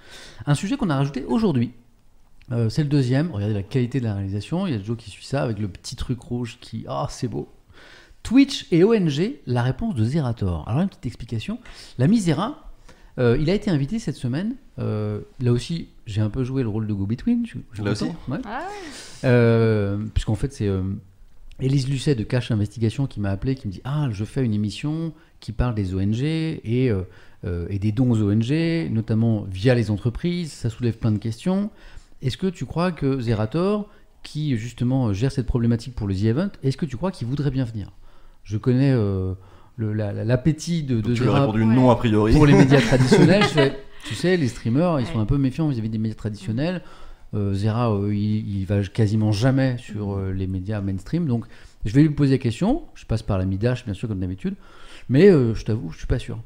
[0.45, 1.71] Un sujet qu'on a rajouté aujourd'hui,
[2.51, 3.31] euh, c'est le deuxième.
[3.31, 4.67] Regardez la qualité de la réalisation.
[4.67, 6.85] Il y a Joe qui suit ça avec le petit truc rouge qui.
[6.87, 7.49] Ah, c'est beau.
[8.23, 10.67] Twitch et ONG, la réponse de Zerator.
[10.67, 11.59] Alors, une petite explication.
[11.97, 12.66] La Misera,
[13.19, 14.55] euh, il a été invité cette semaine.
[14.79, 17.45] Euh, là aussi, j'ai un peu joué le rôle de Go Between.
[17.45, 18.37] Je, je suis Là aussi Ouais.
[18.45, 18.67] Ah,
[19.23, 20.67] Euh, Puisqu'en fait, c'est.
[20.67, 20.81] euh,
[21.59, 24.53] Élise Lucet de Cash Investigation qui m'a appelé, qui me dit Ah, je fais une
[24.53, 26.91] émission qui parle des ONG et,
[27.43, 28.51] et des dons aux ONG,
[28.91, 30.51] notamment via les entreprises.
[30.51, 31.71] Ça soulève plein de questions.
[32.21, 33.89] Est-ce que tu crois que Zerator,
[34.21, 37.49] qui justement gère cette problématique pour le The Event, est-ce que tu crois qu'il voudrait
[37.51, 37.91] bien venir?
[38.43, 38.93] Je connais
[39.77, 42.33] le- la- la- l'appétit de, de tu Zera répondu non a priori.
[42.33, 43.43] pour les médias traditionnels.
[43.43, 46.81] je fais, tu sais, les streamers, ils sont un peu méfiants vis-à-vis des médias traditionnels.
[47.33, 51.27] Euh, Zera, euh, il, il va quasiment jamais sur euh, les médias mainstream.
[51.27, 51.45] Donc,
[51.85, 52.83] je vais lui poser la question.
[52.95, 54.55] Je passe par la Midash, bien sûr, comme d'habitude.
[55.09, 56.39] Mais euh, je t'avoue, je suis pas sûr.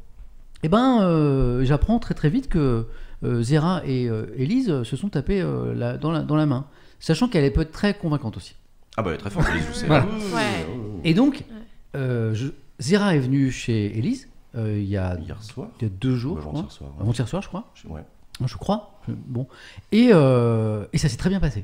[0.63, 2.85] Eh ben, euh, j'apprends très très vite que
[3.23, 6.65] euh, Zera et euh, Elise se sont tapés euh, la- dans, la, dans la main.
[6.99, 8.55] Sachant qu'elle est peut être très convaincante aussi.
[8.97, 9.87] Ah bah elle est très forte, Elise, je sais.
[9.87, 10.05] Voilà.
[10.05, 10.67] Ouais.
[11.03, 11.43] Et donc,
[11.95, 12.49] euh, je-
[12.81, 16.15] Zera est venue chez Elise euh, il y a, Hier soir il y a deux
[16.17, 16.37] jours.
[16.39, 16.89] Avant-hier soir.
[16.97, 17.01] ouais.
[17.01, 17.71] Avant-hier soir, je crois.
[17.75, 18.01] Je- ouais.
[18.45, 18.99] je crois.
[19.07, 19.47] Bon.
[19.91, 21.63] Et, euh, et ça s'est très bien passé.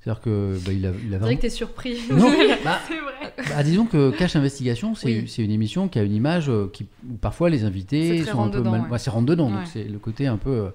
[0.00, 1.96] C'est-à-dire que bah, il a, il a vraiment- que t'es surpris.
[2.10, 2.28] Non,
[2.64, 3.34] bah, C'est vrai.
[3.56, 5.28] bah, disons que Cash Investigation, c'est Oui.
[5.28, 8.32] c'est une émission qui a une image euh, qui où parfois les invités sont un
[8.32, 8.90] peu rentre-dedans, mal.
[8.90, 8.98] ouais.
[8.98, 10.50] c'est rentre dedans, donc c'est le côté un peu.
[10.50, 10.70] euh,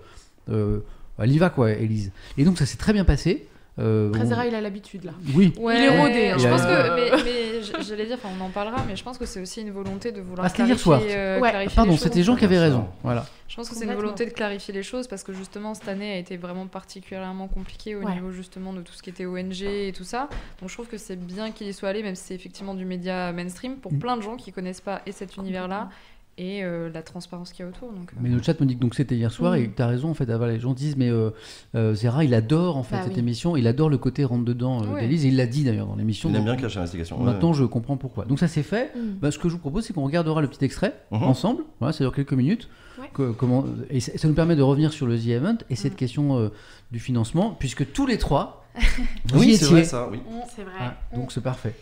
[0.50, 0.80] euh,
[1.20, 2.12] elle y va quoi, Elise.
[2.38, 3.48] Et donc ça s'est très bien passé.
[3.80, 5.12] Euh, on- il a l'habitude là.
[5.36, 5.54] Oui.
[5.60, 6.38] Ouais, Il est rodé, hein.
[6.40, 9.40] Je pense que, mais, j'allais dire, enfin, on en parlera, mais je pense que c'est
[9.40, 11.02] aussi une volonté de vouloir Ah, clarifier, soir.
[11.08, 11.50] euh, Ouais.
[11.52, 12.24] clarifier Pardon, les c'était.
[12.24, 12.88] Jean qui avait raison.
[13.04, 13.26] Voilà.
[13.48, 16.12] Je pense que c'est une volonté de clarifier les choses parce que justement cette année
[16.12, 18.14] a été vraiment particulièrement compliquée au Ouais.
[18.14, 20.28] niveau justement de tout ce qui était ONG et tout ça.
[20.60, 22.84] Donc je trouve que c'est bien qu'il y soit allé, même si c'est effectivement du
[22.84, 24.00] média mainstream, pour Mm.
[24.00, 25.90] plein de gens qui connaissent pas et cet univers-là
[26.38, 27.92] et euh, la transparence qu'il y a autour.
[27.92, 29.88] Donc, euh, Mais le chat me dit que donc c'était hier soir et tu as
[29.88, 30.30] raison en fait.
[30.30, 31.32] ah, voilà, les gens disent mais euh,
[31.76, 33.20] euh, Zera il adore en fait Bah cette oui.
[33.20, 35.02] émission, il adore le côté rentre dedans euh, Ouais.
[35.02, 36.30] d'Élise et il l'a dit d'ailleurs dans l'émission.
[36.30, 37.18] Il aime bien Cache Investigation.
[37.20, 37.26] ouais.
[37.26, 38.26] Maintenant, je comprends pourquoi.
[38.26, 38.92] Donc ça c'est fait.
[38.96, 39.00] Mm.
[39.22, 41.24] Bah, ce que je vous propose, c'est qu'on regardera le petit extrait Mhm.
[41.24, 41.64] ensemble.
[41.80, 42.70] Voilà, ça dure quelques minutes.
[43.00, 43.10] Ouais.
[43.14, 45.94] Que- comment, et ça, ça nous permet de revenir sur le The Event et cette
[45.94, 45.98] Mhm.
[45.98, 46.50] question euh,
[46.92, 48.64] du financement, puisque tous les trois,
[49.26, 49.68] vous Oui, c'est étiez.
[49.68, 50.20] vrai ça, oui.
[50.56, 50.72] C'est vrai.
[50.80, 51.74] Ah, donc c'est parfait.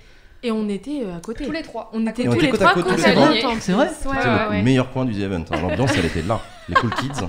[0.46, 1.44] Et on était euh, à côté.
[1.46, 1.90] tous les trois.
[1.94, 3.28] On était tous était les côte à trois côte, côte tous à les trois.
[3.30, 3.46] côte.
[3.46, 4.62] en C'est vrai ouais, le ouais.
[4.62, 5.46] meilleur coin du The Event.
[5.52, 5.60] hein.
[5.62, 6.40] L'ambiance, elle était là.
[6.70, 7.26] Les cool kids.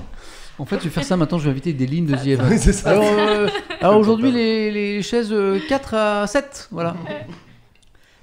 [0.59, 1.37] En fait, je vais faire ça maintenant.
[1.39, 2.49] Je vais inviter des lignes de The Event.
[2.57, 2.91] c'est ça.
[2.91, 3.47] Alors, euh,
[3.81, 6.67] alors aujourd'hui, les, les chaises euh, 4 à 7.
[6.71, 6.95] Voilà.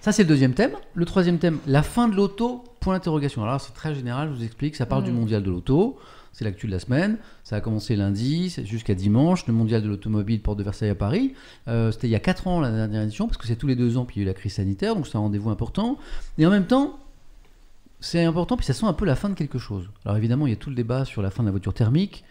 [0.01, 0.73] Ça, c'est le deuxième thème.
[0.95, 3.43] Le troisième thème, la fin de l'auto, point d'interrogation.
[3.43, 4.77] Alors, c'est très général, je vous explique.
[4.77, 5.19] Ça parle du Mhm.
[5.19, 5.99] mondial de l'auto.
[6.35, 7.17] C'est l'actu de la semaine.
[7.45, 9.47] Ça a commencé lundi jusqu'à dimanche.
[9.47, 11.33] Le mondial de l'automobile, porte de Versailles à Paris.
[11.69, 13.77] Euh, C'était il y a 4 ans la dernière édition, parce que c'est tous les
[13.77, 14.97] deux ans, puis il y a eu la crise sanitaire.
[14.97, 15.97] Donc, c'est un rendez-vous important.
[16.37, 16.99] Et en même temps,
[18.01, 19.89] c'est important, puis ça sent un peu la fin de quelque chose.
[20.05, 22.25] Alors, évidemment, il y a tout le débat sur la fin de la voiture thermique.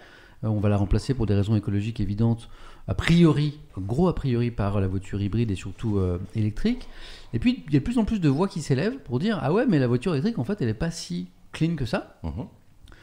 [0.43, 2.49] Euh, on va la remplacer pour des raisons écologiques évidentes,
[2.89, 6.89] a priori, gros a priori, par la voiture hybride et surtout euh, électrique.
[7.31, 9.39] Et puis, il y a de plus en plus de voix qui s'élèvent pour dire
[9.41, 12.19] Ah ouais, mais la voiture électrique, en fait, elle n'est pas si clean que ça.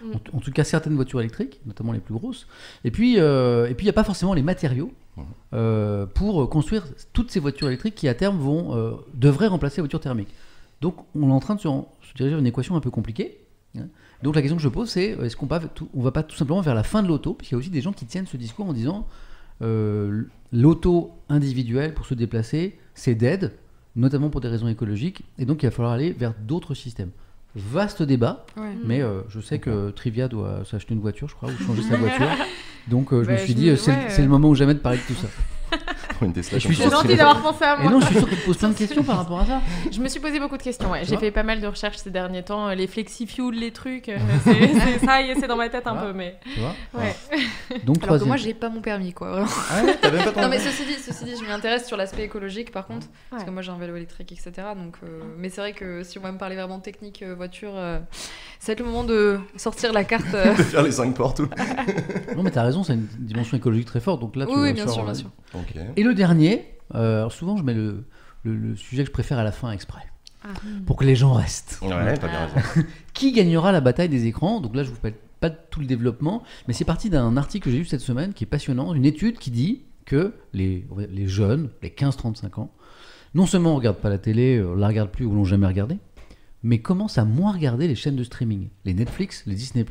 [0.03, 0.13] Mhm.
[0.33, 2.47] En, en tout cas, certaines voitures électriques, notamment les plus grosses.
[2.85, 4.93] Et puis, euh, et puis il n'y a pas forcément les matériaux
[5.53, 9.83] euh, pour construire toutes ces voitures électriques qui, à terme, vont, euh, devraient remplacer les
[9.83, 10.33] voitures thermiques.
[10.81, 13.39] Donc, on est en train de se, se diriger vers une équation un peu compliquée.
[13.79, 13.83] hein.
[14.23, 16.37] Donc, la question que je pose, c'est est-ce qu'on va, tout- on va pas tout
[16.37, 18.37] simplement vers la fin de l'auto Puisqu'il y a aussi des gens qui tiennent ce
[18.39, 19.07] discours en disant
[19.63, 23.53] euh, l'auto individuelle pour se déplacer, c'est dead,
[23.97, 25.23] notamment pour des raisons écologiques.
[25.39, 27.11] Et donc, il va falloir aller vers d'autres systèmes.
[27.57, 28.45] Vaste débat.
[28.57, 28.63] Ouais.
[28.85, 31.97] Mais euh, je sais que Trivia doit s'acheter une voiture, je crois, ou changer sa
[31.97, 32.29] voiture.
[32.89, 34.55] Donc euh, je Bah, me suis je dit, me- euh, c'est ouais, le- moment ou
[34.55, 35.29] jamais de parler de tout ça.
[36.23, 37.93] Une Tesla Et je suis C'est gentil d'avoir pensé à Et moi.
[37.93, 39.61] non, je suis sûr que tu te poses plein de questions par rapport à ça.
[39.91, 41.03] Je me suis posé beaucoup de questions, ouais.
[41.05, 42.69] J'ai fait pas mal de recherches ces derniers temps.
[42.69, 45.87] euh, Les flexi-fuel, les trucs, euh, c'est c'est ça, y est, c'est dans ma tête
[45.87, 46.03] un Ah.
[46.07, 46.39] peu, mais...
[46.55, 47.15] Tu vois Ouais.
[47.85, 49.31] Donc Alors que moi j'ai pas mon permis quoi.
[49.31, 49.47] vraiment.
[49.71, 51.87] Ah ouais, t'as même pas ton Non mais ceci dit, ceci dit, je m'y intéresse
[51.87, 54.53] sur l'aspect écologique par contre, parce que moi j'ai un vélo électrique etc.
[54.77, 57.73] Donc, euh, mais c'est vrai que si on va me parler vraiment technique euh, voiture,
[57.75, 57.99] euh,
[58.59, 60.35] ça va être le moment de sortir la carte.
[60.35, 60.51] euh.
[60.57, 61.41] de faire les 5 portes.
[61.41, 61.49] ou-
[62.37, 64.21] Non, mais t'as raison, c'est une dimension écologique très forte.
[64.21, 65.31] Donc là, tu oui, vois, bien sûr, bien sûr.
[65.97, 68.05] Et le dernier, euh, alors souvent je mets le,
[68.45, 70.03] le- le sujet que je préfère à la fin exprès,
[70.45, 70.49] Ah.
[70.87, 71.79] pour que les gens restent.
[71.83, 72.87] Ouais, t'as bien raison.
[73.15, 74.61] Qui gagnera la bataille des écrans?
[74.61, 77.65] Donc là, je vous parle pas de tout le développement, mais c'est parti d'un article
[77.67, 81.27] que j'ai lu cette semaine qui est passionnant, une étude qui dit que les, les
[81.29, 82.73] jeunes, les 15-35 ans,
[83.35, 85.99] non seulement ne regardent pas la télé, euh, la regardent plus ou l'ont jamais regardée,
[86.63, 89.87] mais commencent à moins regarder les chaînes de streaming, les Netflix, les Disney+,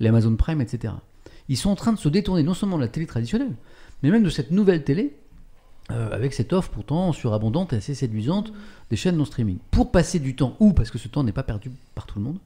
[0.00, 0.94] les Amazon Prime, etc.
[1.48, 3.56] Ils sont en train de se détourner non seulement de la télé traditionnelle,
[4.02, 5.14] mais même de cette nouvelle télé,
[5.90, 8.52] euh, avec cette offre pourtant surabondante et assez séduisante
[8.90, 11.42] des chaînes non streaming, pour passer du temps, ou parce que ce temps n'est pas
[11.42, 12.38] perdu par tout le monde,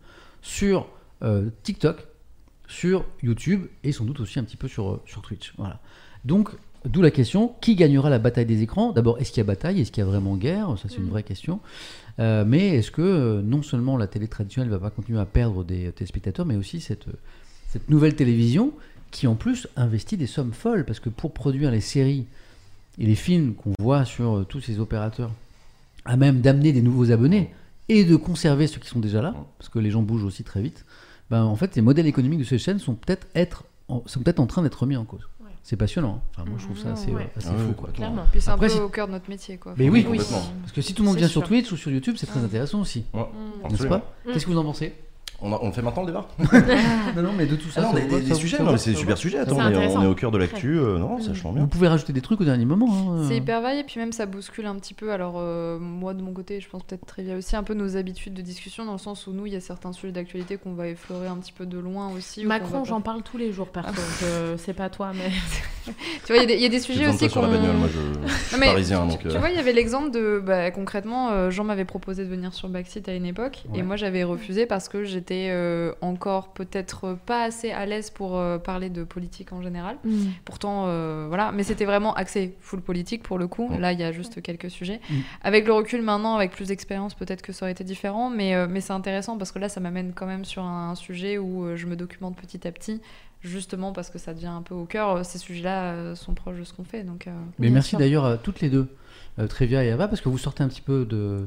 [0.43, 0.89] sur
[1.23, 2.07] euh, TikTok,
[2.69, 5.53] sur YouTube et sans doute aussi un petit peu sur, euh, sur Twitch.
[5.59, 5.81] Voilà.
[6.25, 6.51] Donc,
[6.85, 8.93] d'où la question qui gagnera la bataille des écrans?
[8.93, 9.81] D'abord, est-ce qu'il y a bataille?
[9.81, 10.77] Est-ce qu'il y a vraiment guerre?
[10.79, 11.11] Ça, c'est une Mm.
[11.11, 11.61] vraie question.
[12.19, 15.91] Euh, mais est-ce que non seulement la télé traditionnelle va pas continuer à perdre des
[15.93, 17.07] téléspectateurs, mais aussi cette,
[17.69, 18.73] cette nouvelle télévision
[19.13, 22.27] qui en plus investit des sommes folles parce que pour produire les séries
[22.99, 25.31] et les films qu'on voit sur euh, tous ces opérateurs
[26.05, 27.51] à même d'amener des nouveaux abonnés
[27.89, 30.61] et de conserver ceux qui sont déjà là, parce que les gens bougent aussi très
[30.63, 30.85] vite,
[31.31, 34.41] ben, en fait, les modèles économiques de ces chaînes sont peut-être être, en, sont peut-être
[34.41, 35.29] en train d'être remis en cause.
[35.43, 35.51] Ouais.
[35.63, 36.23] C'est passionnant.
[36.25, 36.31] hein.
[36.41, 37.31] Enfin, moi, je trouve ça Mhm, assez, ouais.
[37.37, 37.69] assez Ah fou.
[37.69, 37.91] oui, quoi.
[37.91, 38.25] Clairement.
[38.33, 39.75] Puis c'est un Après, peu si- au cœur de notre métier, quoi.
[39.77, 40.05] Mais oui.
[40.05, 41.43] Parce que si tout le monde vient sur.
[41.45, 42.45] Twitch ou sur YouTube, c'est très Mm.
[42.45, 43.05] intéressant aussi.
[43.15, 43.27] Ouais.
[43.71, 44.13] N'est-ce pas?
[44.33, 44.93] Qu'est-ce que vous en pensez?
[45.43, 46.27] On, a- on fait maintenant le débat
[47.17, 47.81] Non, non, mais de tout ça.
[47.83, 49.39] Ah non, ça des, des- des ça sujets, ça non, mais c'est ça super sujet.
[49.39, 50.79] C'est Attends, on est, on est au cœur de l'actu.
[50.79, 51.63] euh, non, c'est vachement bien.
[51.63, 52.89] Vous pouvez rajouter des trucs au dernier moment.
[53.15, 53.25] hein.
[53.29, 55.13] C'est hyper varié, puis même ça bouscule un petit peu.
[55.13, 58.35] Alors, euh, moi de mon côté, je pense peut-être Trivia aussi, un peu nos habitudes
[58.35, 60.87] de discussion, dans le sens où nous, il y a certains sujets d'actualité qu'on va
[60.89, 62.45] effleurer un petit peu de loin aussi.
[62.45, 63.93] Macron, j'en pas- parle tous les jours, perso.
[64.21, 65.31] Je sais pas toi, mais.
[66.25, 67.55] Tu vois, il y a des- y, a des sujets aussi sur la qu'on.
[67.55, 69.19] bagnole, moi je, je suis mais parisien tu, donc.
[69.23, 70.41] tu euh, vois, il y avait l'exemple de.
[70.45, 73.97] Bah, concrètement, euh, Jean m'avait proposé de venir sur Backseat à une époque, et moi
[73.97, 78.91] j'avais refusé parce que j'étais euh, encore peut-être pas assez à l'aise pour euh, parler
[78.91, 79.97] de politique en général.
[80.45, 83.69] Pourtant, euh, voilà, mais c'était vraiment axé full politique pour le coup.
[83.69, 83.79] Mm.
[83.81, 85.01] Là, il y a juste quelques sujets.
[85.11, 85.15] Mm.
[85.43, 88.67] Avec le recul maintenant, avec plus d'expérience, peut-être que ça aurait été différent, mais, euh,
[88.69, 91.87] mais c'est intéressant parce que là, ça m'amène quand même sur un sujet où je
[91.87, 93.01] me documente petit à petit,
[93.43, 95.25] justement parce que ça devient un peu au cœur.
[95.25, 97.27] Ces sujets-là sont proches de ce qu'on fait, donc.
[97.27, 98.89] euh, Mais merci d'ailleurs à toutes les deux,
[99.49, 101.47] Trévia et Ava, parce que vous sortez un petit peu de,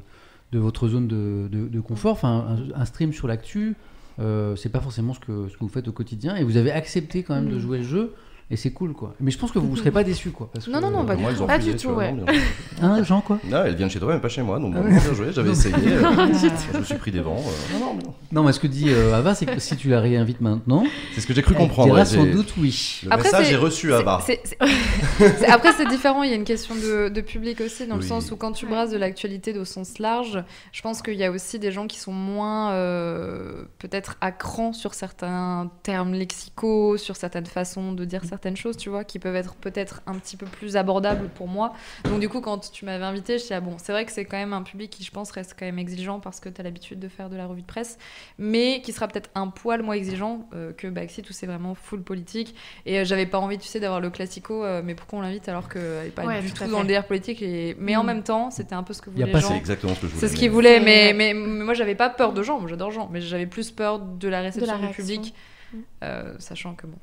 [0.52, 2.14] de votre zone de, de- de confort.
[2.14, 3.76] Enfin, un, un stream sur l'actu,
[4.20, 6.72] euh, c'est pas forcément ce que, ce que vous faites au quotidien, et vous avez
[6.72, 7.60] accepté quand même de Mm.
[7.60, 8.14] jouer le jeu,
[8.52, 9.16] et c'est cool quoi.
[9.20, 10.50] Mais je pense que vous ne serez pas déçus quoi.
[10.54, 12.12] Parce Non, que- non, non, pas moi, ils ont Pas du tout, ouais.
[12.12, 12.42] non, bien.
[12.82, 13.40] Hein, Jean quoi?
[13.50, 15.54] Là, elle vient de chez toi, mais pas chez moi, donc bien joué, j'avais Non,
[15.54, 15.76] essayé.
[15.76, 16.02] euh,
[16.74, 17.38] je me suis pris des vents.
[17.38, 18.14] euh, non, non, mais non.
[18.32, 21.22] Non, mais ce que dit euh, Ava, c'est que si tu la réinvites maintenant, C'est
[21.22, 21.90] ce que j'ai cru comprendre.
[21.90, 23.02] dira ouais, sans doute oui.
[23.06, 23.92] Le Après, message est reçu
[24.26, 26.24] c'est- Après, c'est différent.
[26.24, 28.66] Il y a une question de, de public aussi, dans le sens où quand tu
[28.66, 32.00] brasses de l'actualité au sens large, je pense qu'il y a aussi des gens qui
[32.00, 38.24] sont moins euh, peut-être à cran sur certains termes lexicaux, sur certaines façons de dire
[38.36, 41.74] certaines choses, tu vois, qui peuvent être peut-être un petit peu plus abordables pour moi.
[42.04, 44.26] Donc, du coup, quand tu m'avais invité, je dis, ah bon, c'est vrai que c'est
[44.26, 46.64] quand même un public qui, je pense, reste quand même exigeant parce que tu as
[46.64, 47.98] l'habitude de faire de la revue de presse,
[48.38, 52.02] mais qui sera peut-être un poil moins exigeant euh, que Backseat où c'est vraiment full
[52.04, 52.56] politique.
[52.86, 55.48] Et euh, j'avais pas envie, tu sais, d'avoir le classico, euh, mais pourquoi on l'invite
[55.50, 57.76] alors qu'elle est pas Ouais, du tout dans le délire politique et...
[57.80, 58.08] Mais en Mm.
[58.08, 59.50] même temps, c'était un peu ce que Y a voulaient pas les gens.
[59.50, 60.28] C'est exactement ce que je voulais.
[60.28, 62.92] C'est ce qu'ils mais- voulaient, mais, mais, mais moi j'avais pas peur de moi j'adore
[62.92, 65.34] Jean, mais j'avais plus peur de la réception la du public,
[65.74, 65.78] Mm.
[66.04, 66.98] euh, sachant que bon.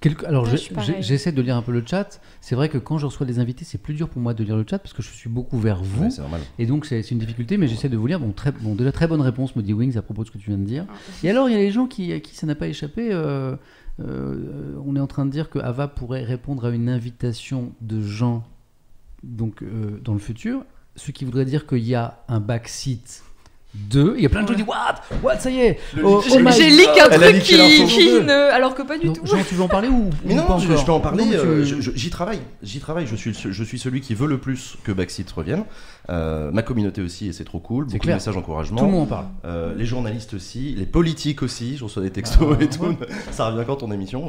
[0.00, 0.46] Quelque- Alors,
[0.96, 2.20] Ouais, j'essaie de lire un peu le chat.
[2.40, 4.56] C'est vrai que quand je reçois des invités, c'est plus dur pour moi de lire
[4.56, 6.04] le chat parce que je suis beaucoup vers vous.
[6.04, 6.40] Ouais, c'est normal.
[6.58, 8.18] Et donc c'est c'est une difficulté, mais j'essaie de vous lire.
[8.18, 10.38] Bon, très, bon, déjà très bonne réponse, me dit Wings à propos de ce que
[10.38, 10.86] tu viens de dire.
[11.22, 13.10] Et alors, il y a les gens qui, à qui ça n'a pas échappé.
[13.12, 13.54] euh,
[14.00, 18.00] euh, on est en train de dire que Ava pourrait répondre à une invitation de
[18.00, 18.42] gens
[19.22, 20.64] donc, euh, dans le futur,
[20.96, 23.22] ce qui voudrait dire qu'il y a un backseat
[23.74, 24.14] 2.
[24.16, 25.18] Il y a plein de gens qui disent What?
[25.22, 28.52] What Ça y est Oh, oh J'ai leak un truc qui, qui ne.
[28.52, 29.26] Alors que pas du Donc, tout.
[29.26, 31.24] Jean, tu veux en parler ou Mais ou non, pas je, je peux en parler.
[31.24, 32.40] Non, euh, J'y travaille.
[32.62, 33.06] J'y travaille.
[33.06, 35.64] Je suis, je suis celui qui veut le plus que Backseat revienne.
[36.10, 37.84] Euh, ma communauté aussi, et c'est trop cool.
[37.84, 38.16] Beaucoup clair.
[38.16, 38.78] de messages d'encouragement.
[38.78, 39.26] Tout le monde en parle.
[39.44, 42.96] Euh, les journalistes aussi, les politiques aussi, je reçois des textos Ah, et tout.
[43.30, 44.26] Ça revient quand ton émission?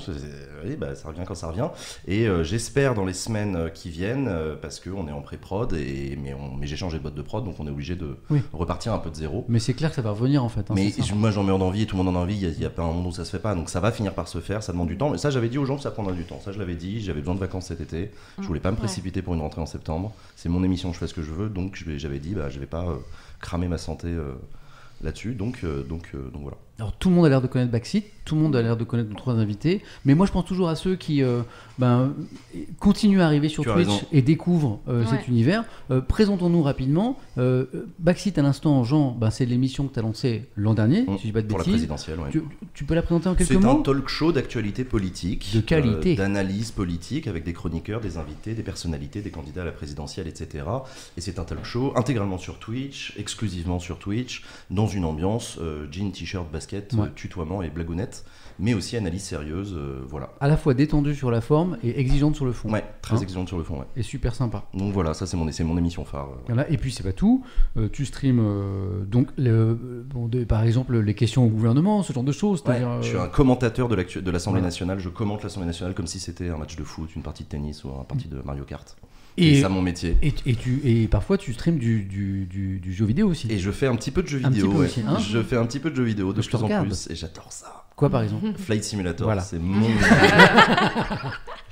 [0.65, 1.67] Oui, bah, ça revient quand ça revient.
[2.07, 6.35] Et euh, j'espère dans les semaines qui viennent, parce qu'on est en pré-prod, et, mais,
[6.61, 8.41] j'ai changé de boîte de prod, donc on est obligé de Oui.
[8.53, 9.32] repartir un peu de zéro.
[9.47, 10.61] Mais c'est clair que ça va revenir en fait.
[10.69, 12.57] hein, Mais je- moi j'en meurs d'envie et tout le monde en a envie, il
[12.59, 14.27] n'y a, pas un monde où ça se fait pas, donc ça va finir par
[14.27, 15.09] se faire, ça demande du temps.
[15.09, 17.01] Mais ça j'avais dit aux gens que ça prendrait du temps, ça je l'avais dit,
[17.01, 18.79] j'avais besoin de vacances cet été, je voulais pas me Ouais.
[18.83, 21.49] précipiter pour une rentrée en septembre, c'est mon émission, je fais ce que je veux,
[21.49, 22.95] donc j'avais dit bah, je vais pas euh,
[23.39, 24.33] cramer ma santé euh,
[25.01, 26.57] là-dessus, donc, euh, donc, euh, donc voilà.
[26.79, 28.83] Alors tout le monde a l'air de connaître Backseat, tout le monde a l'air de
[28.83, 31.41] connaître nos trois invités, mais moi je pense toujours à ceux qui euh,
[31.77, 32.13] ben,
[32.79, 35.07] continuent à arriver sur Tu Twitch et découvrent euh, Ouais.
[35.09, 35.65] cet univers.
[35.91, 37.19] Euh, Présentons-nous rapidement.
[37.37, 37.65] Euh,
[37.99, 41.21] Backseat à l'instant, Jean, ben, c'est l'émission que tu as lancée l'an dernier, Mm, si
[41.21, 42.29] je dis pas de pour la présidentielle, ouais.
[42.31, 42.41] Tu,
[42.73, 43.81] tu peux la présenter en quelques C'est un mots?
[43.83, 46.13] talk show d'actualité politique, De qualité.
[46.13, 50.27] euh, d'analyse politique avec des chroniqueurs, des invités, des personnalités, des candidats à la présidentielle,
[50.27, 50.63] etc.
[51.17, 55.85] Et c'est un talk show intégralement sur Twitch, exclusivement sur Twitch, dans une ambiance euh,
[55.91, 56.62] jean, t-shirt, basket,
[56.93, 57.01] Ouais.
[57.07, 58.25] euh, tutoiement et blagounette,
[58.59, 60.29] mais aussi analyse sérieuse, euh, voilà.
[60.39, 62.71] À la fois détendue sur la forme et exigeante sur le fond.
[62.71, 63.85] Ouais, très Hein exigeante sur le fond, ouais.
[63.95, 64.63] Et super sympa.
[64.73, 66.29] Donc voilà, ça c'est mon, mon émission phare.
[66.29, 66.35] euh.
[66.47, 66.69] Voilà.
[66.69, 67.43] Et puis c'est pas tout.
[67.77, 69.73] Euh, tu streams euh, donc le-
[70.07, 72.63] bon, de- par exemple les questions au gouvernement, ce genre de choses.
[72.67, 74.99] Ouais, je suis un commentateur de l'Assemblée nationale.
[74.99, 77.83] Je commente l'Assemblée nationale comme si c'était un match de foot, une partie de tennis
[77.83, 78.95] ou un partie de Mario Kart.
[79.37, 80.15] C'est et, ça mon métier.
[80.21, 83.51] et, et tu, et parfois tu streams du, du, du, du jeu vidéo aussi.
[83.51, 84.71] Et je fais un petit peu de jeux Un vidéo.
[84.73, 84.85] ouais.
[84.85, 85.17] aussi, hein.
[85.19, 86.85] je fais un petit peu de jeux vidéo de Je plus en regarde.
[86.87, 87.85] plus et j'adore ça.
[87.95, 89.41] Quoi par exemple Flight Simulator, Voilà.
[89.41, 89.87] c'est mon.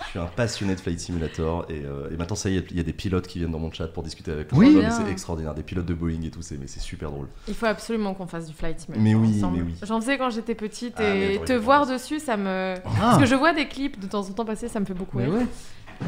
[0.04, 2.78] je suis un passionné de Flight Simulator et, euh, et maintenant ça y est, il
[2.78, 4.72] y a des pilotes qui viennent dans mon chat pour discuter avec Oui.
[4.72, 4.82] moi.
[4.82, 4.92] Bien.
[4.92, 7.28] c'est extraordinaire, des pilotes de Boeing et tout, c'est mais c'est super drôle.
[7.48, 9.58] Il faut absolument qu'on fasse du flight simulator Mais oui, ensemble.
[9.58, 9.74] mais oui.
[9.84, 12.76] J'en faisais quand j'étais petite Ah, et te voir dessus, ça me.
[12.86, 12.90] Ah.
[13.00, 15.18] Parce que je vois des clips de temps en temps passer, ça me fait beaucoup
[15.18, 15.34] Mais rire.
[15.34, 15.46] ouais.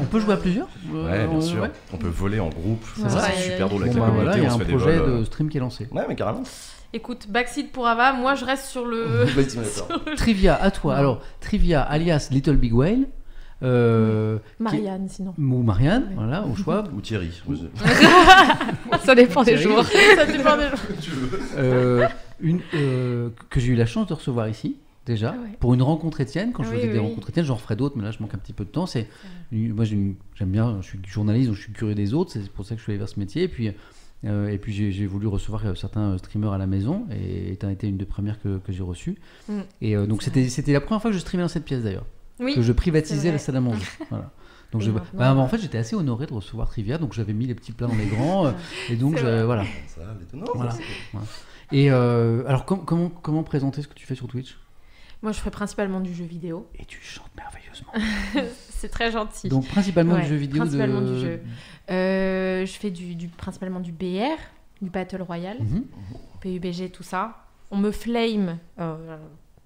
[0.00, 0.68] On peut jouer à plusieurs?
[0.94, 1.62] Euh, Ouais, bien euh, sûr.
[1.62, 1.70] ouais.
[1.92, 2.84] On peut voler en groupe.
[2.98, 3.08] Ouais.
[3.08, 3.22] Ça, Ouais.
[3.36, 5.06] c'est super drôle avec Bon, la bah, voilà, il y a on un projet vols,
[5.10, 5.88] de euh, stream qui est lancé.
[5.92, 6.42] Ouais, mais carrément.
[6.92, 9.26] Écoute, backseat pour Ava, moi je reste sur le.
[10.16, 10.94] Trivia, à toi.
[10.96, 13.06] Alors, Trivia alias Little Big Whale.
[13.62, 15.34] euh, Marianne, sinon.
[15.38, 16.14] ou Marianne, Oui.
[16.16, 16.84] voilà, au choix.
[16.94, 17.30] Ou Thierry.
[19.04, 19.62] Ça dépend des Thierry.
[19.64, 19.84] jours.
[20.16, 20.64] Ça dépend des.
[21.56, 22.06] Euh,
[22.40, 25.56] une, euh, que j'ai eu la chance de recevoir ici, déjà, Ah ouais.
[25.60, 26.52] pour une rencontre Étienne.
[26.52, 27.06] Quand je Oui, faisais des oui.
[27.06, 28.86] rencontres Étienne, j'en ferai d'autres, mais là, je manque un petit peu de temps.
[28.86, 29.08] C'est
[29.52, 32.32] moi, j'aime bien, je suis journaliste, donc je suis curieux des autres.
[32.32, 33.42] C'est pour ça que je suis allé vers ce métier.
[33.44, 33.70] Et puis,
[34.24, 37.66] euh, et puis j'ai voulu recevoir euh, certains euh, streamers à la maison, et tu
[37.66, 39.16] as été une des premières que, que j'ai reçues.
[39.48, 39.60] Mm.
[39.82, 42.06] Et euh, donc, c'était c'était la première fois que je streamais dans cette pièce, d'ailleurs.
[42.40, 42.54] Oui.
[42.56, 43.86] que je privatisais la salle à manger.
[44.10, 44.32] voilà.
[44.72, 47.54] Donc je, bah, en fait, j'étais assez honoré de recevoir Trivia, donc j'avais mis les
[47.54, 48.52] petits plats dans les grands,
[48.90, 49.62] et donc je- voilà.
[49.86, 50.46] Ça, l'étonnant.
[50.52, 50.74] Voilà.
[51.70, 54.58] Et euh, alors, com- comment, comment présenter ce que tu fais sur Twitch?
[55.24, 56.68] Moi je ferai principalement du jeu vidéo.
[56.78, 57.92] Et tu chantes merveilleusement.
[58.68, 59.48] C'est très gentil.
[59.48, 60.58] Donc, principalement Ouais, du jeu vidéo.
[60.58, 61.14] principalement de...
[61.14, 61.40] du jeu.
[61.90, 64.36] Euh, je fais du, du- principalement du BR,
[64.82, 65.84] du Battle Royale, Mhm.
[66.42, 67.38] PUBG, tout ça.
[67.70, 69.16] On me flame, euh,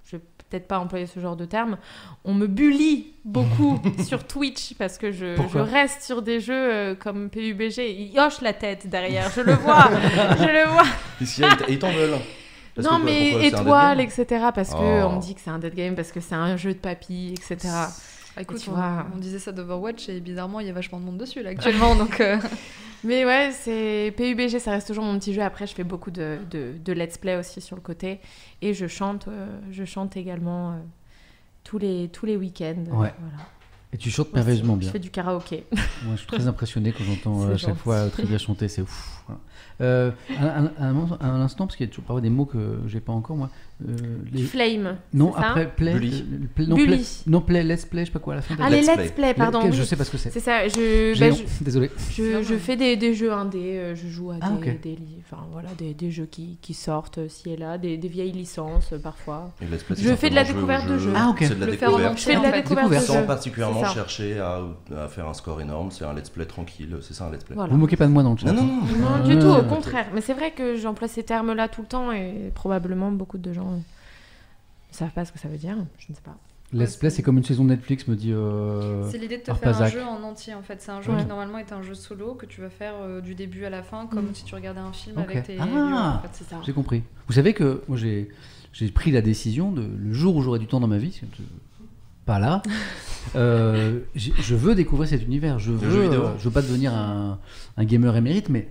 [0.05, 1.77] je vais peut-être pas employer ce genre de terme,
[2.25, 7.31] on me bully beaucoup sur Twitch parce que je, reste sur des jeux euh, comme
[7.31, 7.79] PUBG.
[8.13, 9.91] Il hoche la tête derrière, je le vois,
[10.39, 11.67] je le vois.
[11.69, 12.19] Ils t'en veulent.
[12.83, 14.47] Parce non que, mais étoile, game etc.
[14.55, 15.09] Parce que Oh.
[15.11, 17.35] on me dit que c'est un dead game, parce que c'est un jeu de papy,
[17.37, 17.57] etc.
[18.37, 19.07] Ah, écoute, tu on, vois.
[19.15, 21.95] on disait ça d'Overwatch et bizarrement, il y a vachement de monde dessus là actuellement.
[21.97, 22.39] donc, euh,
[23.05, 25.43] Mais ouais, c'est PUBG, ça reste toujours mon petit jeu.
[25.43, 28.21] Après, je fais beaucoup de, de, de let's play aussi sur le côté.
[28.63, 30.75] Et je chante, euh, je chante également euh,
[31.65, 32.85] tous les, tous les week-ends.
[32.91, 33.13] Ouais.
[33.19, 33.45] Voilà.
[33.93, 34.91] Et tu chantes merveilleusement Je bien.
[34.93, 35.65] fais du karaoké.
[35.73, 39.18] Moi, je suis très impressionné quand j'entends euh, à chaque fois Trivia chanter, c'est ouf.
[39.29, 39.41] Voilà.
[39.81, 40.11] Euh,
[41.21, 43.51] un, instant, parce qu'il y a toujours parfois des mots que j'ai pas encore, moi.
[43.89, 43.95] Euh,
[44.33, 44.97] les- Flame.
[45.15, 45.93] Non, après, play.
[45.95, 46.25] Bully.
[46.33, 46.87] euh, play- non, Bully.
[46.97, 48.57] play, non, play, let's play, je sais pas quoi, à la fin.
[48.57, 49.09] de- Ah, les Let's let's play.
[49.11, 49.61] play, pardon.
[49.65, 49.71] Oui.
[49.73, 50.31] Je sais pas ce que c'est.
[50.31, 50.67] C'est ça.
[50.67, 51.91] Je, bah, je, Désolé.
[52.11, 53.79] je, je fais des, des jeux indés.
[53.79, 54.81] euh, Je joue à Ah, des, ok.
[54.81, 58.09] des, enfin, voilà, des, des jeux qui, qui sortent euh, ci et là, des, des
[58.09, 59.53] vieilles licences parfois.
[59.63, 61.11] Et let's play, Je fais de la découverte de jeu.
[61.11, 61.13] jeux.
[61.15, 61.37] Ah, ok.
[61.43, 62.19] C'est de la Le découverte.
[62.19, 62.97] Je fais de la découverte de.
[62.97, 64.61] Sans particulièrement chercher à,
[64.97, 67.55] à faire un score énorme, c'est un let's play tranquille, c'est ça un let's play.
[67.57, 68.51] Vous moquez pas de moi dans le chat.
[68.53, 69.18] Non, non, hein.
[69.18, 69.18] non.
[69.19, 69.69] Non, Ah, du tout, au ouais.
[69.69, 70.07] contraire.
[70.15, 73.71] Mais c'est vrai que j'emploie ces termes-là tout le temps et probablement beaucoup de gens
[73.73, 73.81] ne
[74.91, 75.77] savent pas ce que ça veut dire.
[75.99, 76.37] Je ne sais pas.
[76.71, 78.31] Let's play, c'est comme une saison de Netflix, me dit.
[78.31, 79.91] euh, c'est l'idée de te faire un Arpazac.
[79.93, 80.83] jeu en entier en fait.
[80.83, 81.21] C'est un jeu Ouais.
[81.23, 83.83] qui normalement est un jeu solo que tu vas faire euh, du début à la
[83.83, 84.35] fin, comme Mm.
[84.35, 85.25] si tu regardais un film Ok.
[85.31, 86.17] avec tes Ah.
[86.19, 86.57] en fait, c'est ça.
[86.67, 87.03] J'ai compris.
[87.27, 88.29] Vous savez que moi j'ai
[88.75, 91.19] j'ai pris la décision de le jour où j'aurai du temps dans ma vie,
[92.27, 92.63] pas là.
[93.35, 95.59] euh, je veux découvrir cet univers.
[95.59, 96.23] Je veux, jeu vidéo.
[96.25, 97.39] euh, je veux pas devenir un,
[97.79, 98.69] un gamer émérite, mais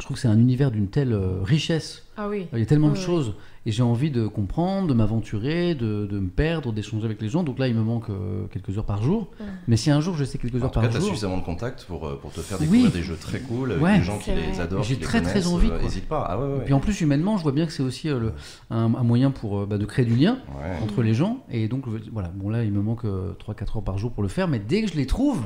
[0.00, 2.02] je trouve que c'est un univers d'une telle euh, richesse.
[2.16, 2.46] Ah oui.
[2.52, 3.34] Il y a tellement de choses
[3.66, 7.42] et j'ai envie de comprendre, de m'aventurer, de, de me perdre, d'échanger avec les gens.
[7.44, 9.28] Donc là, il me manque euh, quelques heures par jour.
[9.40, 9.46] Ouais.
[9.68, 11.08] Mais si un jour je sais quelques En heures tout cas, par tu as jour,
[11.10, 12.66] suffisamment de contacts pour, euh, pour te faire Oui.
[12.66, 13.98] découvrir des jeux très cool, avec Ouais.
[13.98, 15.86] des gens qui les adorent, J'ai très, très envie, euh, quoi.
[15.86, 16.26] Hésite pas.
[16.28, 16.58] Ah ouais, ouais.
[16.58, 18.32] et puis en plus humainement, je vois bien que c'est aussi euh, le-
[18.70, 20.38] un, un moyen pour euh, bah, de créer du lien.
[20.60, 20.76] Ouais.
[20.82, 24.12] entre les gens et donc voilà bon là il me manque 3-4 heures par jour
[24.12, 25.40] pour le faire mais dès que je les trouve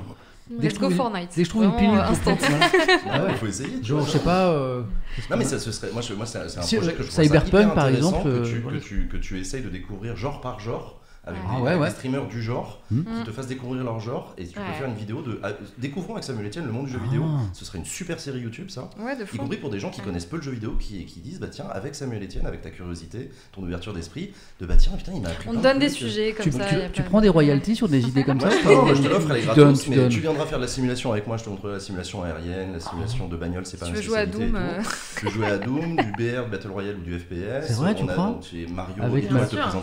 [0.50, 1.28] dès que Let's je go Fortnite.
[1.34, 2.66] dès que je trouve une pilule euh, prendre, voilà.
[3.10, 3.82] Ah ouais, il faut essayer.
[3.82, 4.82] genre je sais pas euh,
[5.30, 7.08] Non mais ça ce serait moi je- moi c'est un Si, projet euh, que je
[7.10, 10.40] trouve Cyberpunk, par exemple, que euh, tu, que tu que tu essayes de découvrir genre
[10.40, 10.97] par genre
[11.28, 11.88] avec, Ah des, ouais, avec ouais.
[11.88, 13.02] des streamers du genre Hmm.
[13.18, 14.66] qui te fassent découvrir leur genre et tu peux Ouais.
[14.78, 17.40] faire une vidéo de ah, découvrons avec Samuel Etienne le monde du jeu vidéo Ah.
[17.52, 19.36] ce serait une super série YouTube ça Ouais, de y fou.
[19.36, 21.66] compris pour des gens qui connaissent peu le jeu vidéo qui, qui disent bah tiens
[21.70, 25.28] avec Samuel Etienne avec ta curiosité ton ouverture d'esprit de bah tiens putain il m'a
[25.28, 26.64] appris On te donne des sujets comme tu, ça.
[26.64, 29.02] tu- tu pas prends de- des royalties sur des idées comme ça Ouais, non, je
[29.02, 30.08] te l'offre, elle est Tu gratos, donnes, tu mais donnes.
[30.08, 32.80] tu viendras faire de la simulation avec moi, je te montrerai la simulation aérienne, la
[32.80, 34.80] simulation de bagnole, c'est pas Tu ma veux jouer à Doom euh,
[35.24, 37.66] veux jouer à Doom, du BR, Battle Royale ou du FPS.
[37.66, 39.02] C'est vrai, tu crois Mario,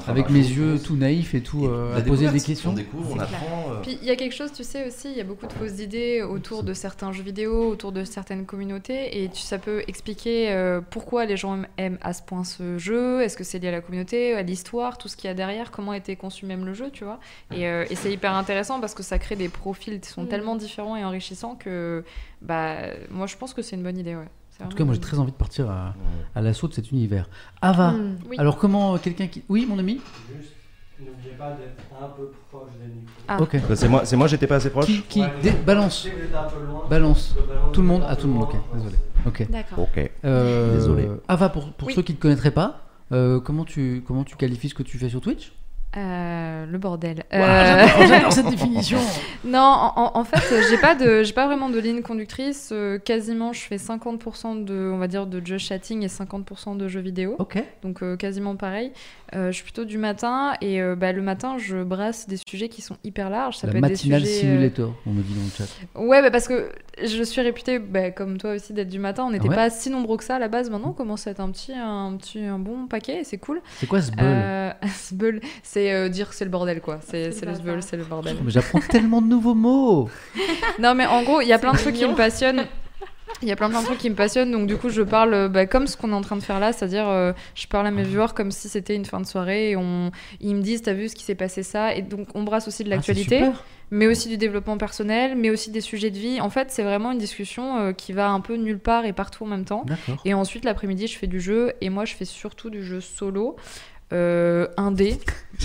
[0.08, 3.14] Avec mes yeux tout naïfs et tout Et euh, à poser des questions On découvre,
[3.16, 3.72] on apprend.
[3.72, 5.54] euh, Puis il y a quelque chose, tu sais aussi, il y a beaucoup de
[5.54, 9.84] fausses idées autour de certains jeux vidéo, autour de certaines communautés, et tu, ça peut
[9.88, 13.22] expliquer euh, pourquoi les gens aiment, à ce point ce jeu.
[13.22, 15.72] Est-ce que c'est lié à la communauté, à l'histoire, tout ce qu'il y a derrière,
[15.72, 17.20] comment a été conçu même le jeu, tu vois.
[17.54, 20.28] Et, euh, et c'est hyper intéressant parce que ça crée des profils qui sont Mm.
[20.28, 22.04] tellement différents et enrichissants que,
[22.42, 22.76] bah,
[23.12, 24.28] moi je pense que c'est une bonne idée, ouais.
[24.64, 27.28] En tout cas moi j'ai très envie de partir à, l'assaut de cet univers
[27.62, 27.94] Ava.
[28.30, 28.38] Oui.
[28.40, 30.00] alors comment quelqu'un qui oui mon ami?
[30.38, 30.54] Juste,
[31.00, 33.14] n'oubliez pas d'être un peu proche des micros.
[33.28, 33.42] Ah.
[33.42, 34.86] ok Bah, c'est moi, c'est moi, j'étais pas assez proche.
[34.86, 36.08] qui, qui Ouais, dé- je balance
[36.90, 37.36] balance
[37.74, 38.04] Tout le monde?
[38.04, 38.96] Un Ah, tout le monde, ok, désolé.
[39.26, 39.80] ok D'accord.
[39.80, 40.12] Ok.
[40.24, 41.08] Euh, Désolé.
[41.28, 41.94] Ava, pour, pour Oui.
[41.94, 42.82] ceux qui ne te connaîtraient pas,
[43.12, 45.52] euh, comment, tu, comment tu qualifies ce que tu fais sur Twitch?
[45.98, 47.24] Euh, le bordel.
[47.34, 47.38] Euh,
[47.88, 48.98] j'adore- J'adore cette définition
[49.46, 52.72] Non, en, en- en fait, j'ai pas de, j'ai pas vraiment de ligne conductrice.
[52.74, 56.90] Euh, quasiment, je fais 50% de, on va dire, de jeux chatting et 50% de
[56.90, 57.36] jeux vidéo.
[57.40, 57.64] Ok.
[57.82, 58.92] Donc euh, quasiment pareil.
[59.34, 62.70] Euh, je suis plutôt du matin et euh, bah, le matin, je brasse des sujets
[62.70, 63.58] qui sont hyper larges.
[63.58, 64.38] Ça La peut être des matinale sujets.
[64.38, 66.00] euh, simulator, on me dit dans le chat.
[66.00, 66.70] Ouais, bah, parce que
[67.04, 69.24] je suis réputée, bah, comme toi aussi, d'être du matin.
[69.26, 70.70] On n'était ouais pas si nombreux que ça à la base.
[70.70, 73.22] Maintenant, on commence à être un petit, un petit, un bon paquet.
[73.22, 73.62] et C'est cool.
[73.78, 77.00] C'est quoi ce bol Euh, Sbeul, c'est euh, dire que c'est le bordel, quoi.
[77.06, 77.84] C'est le bazar.
[77.84, 78.38] c'est le bordel.
[78.44, 80.10] Mais J'apprends tellement de nouveaux mots.
[80.80, 82.66] Non, mais en gros, il y a plein de trucs qui me passionnent.
[83.42, 85.34] Il y a plein plein de trucs qui me passionnent, donc du coup je parle
[85.34, 87.86] euh, bah, comme ce qu'on est en train de faire là, c'est-à-dire euh, je parle
[87.88, 90.82] à mes viewers comme si c'était une fin de soirée et on, ils me disent
[90.84, 91.94] t'as vu ce qui s'est passé ça?
[91.96, 93.44] Et donc on brasse aussi de Ah, l'actualité,
[93.92, 96.40] mais aussi du développement personnel, mais aussi des sujets de vie.
[96.40, 99.44] En fait c'est vraiment une discussion euh, qui va un peu nulle part et partout
[99.44, 99.86] en même temps.
[100.24, 103.58] Et ensuite l'après-midi je fais du jeu et moi je fais surtout du jeu solo,
[104.14, 105.18] euh, indé.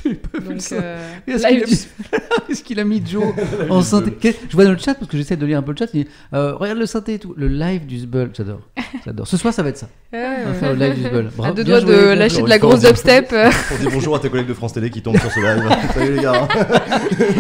[0.05, 3.25] donc euh, Est-ce live qu'il a mis Joe
[3.71, 5.77] en synthé Je vois dans le chat parce que j'essaie de lire un peu le
[5.77, 5.87] chat.
[5.93, 7.35] Il dit, euh, regarde le synthé et tout.
[7.37, 8.61] Le live du Zbul, j'adore.
[9.05, 9.27] J'adore.
[9.27, 9.89] Ce soir, ça va être ça.
[10.13, 10.57] Ouais, On va ouais.
[10.59, 11.27] faire le live du Zbul.
[11.27, 13.33] à Bravo, deux bien doigts de lâcher de la grosse dubstep.
[13.35, 15.69] On dit bonjour à tes collègues de France Télé qui tombent sur ce live.
[15.95, 16.49] Salut les gars.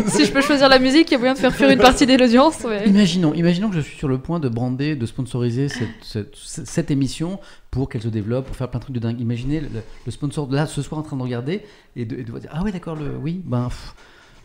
[0.08, 2.06] si je peux choisir la musique, il y a moyen de faire fuir une partie
[2.06, 2.58] de l'audience.
[2.68, 6.34] mais- Imaginons, imaginons que je suis sur le point de brander, de sponsoriser cette, cette,
[6.36, 7.38] cette émission
[7.70, 9.20] pour qu'elle se développe, pour faire plein de trucs de dingue.
[9.20, 11.62] Imaginez le, sponsor de là ce soir en train de regarder
[11.96, 13.68] et de, et dire ah ouais d'accord le oui ben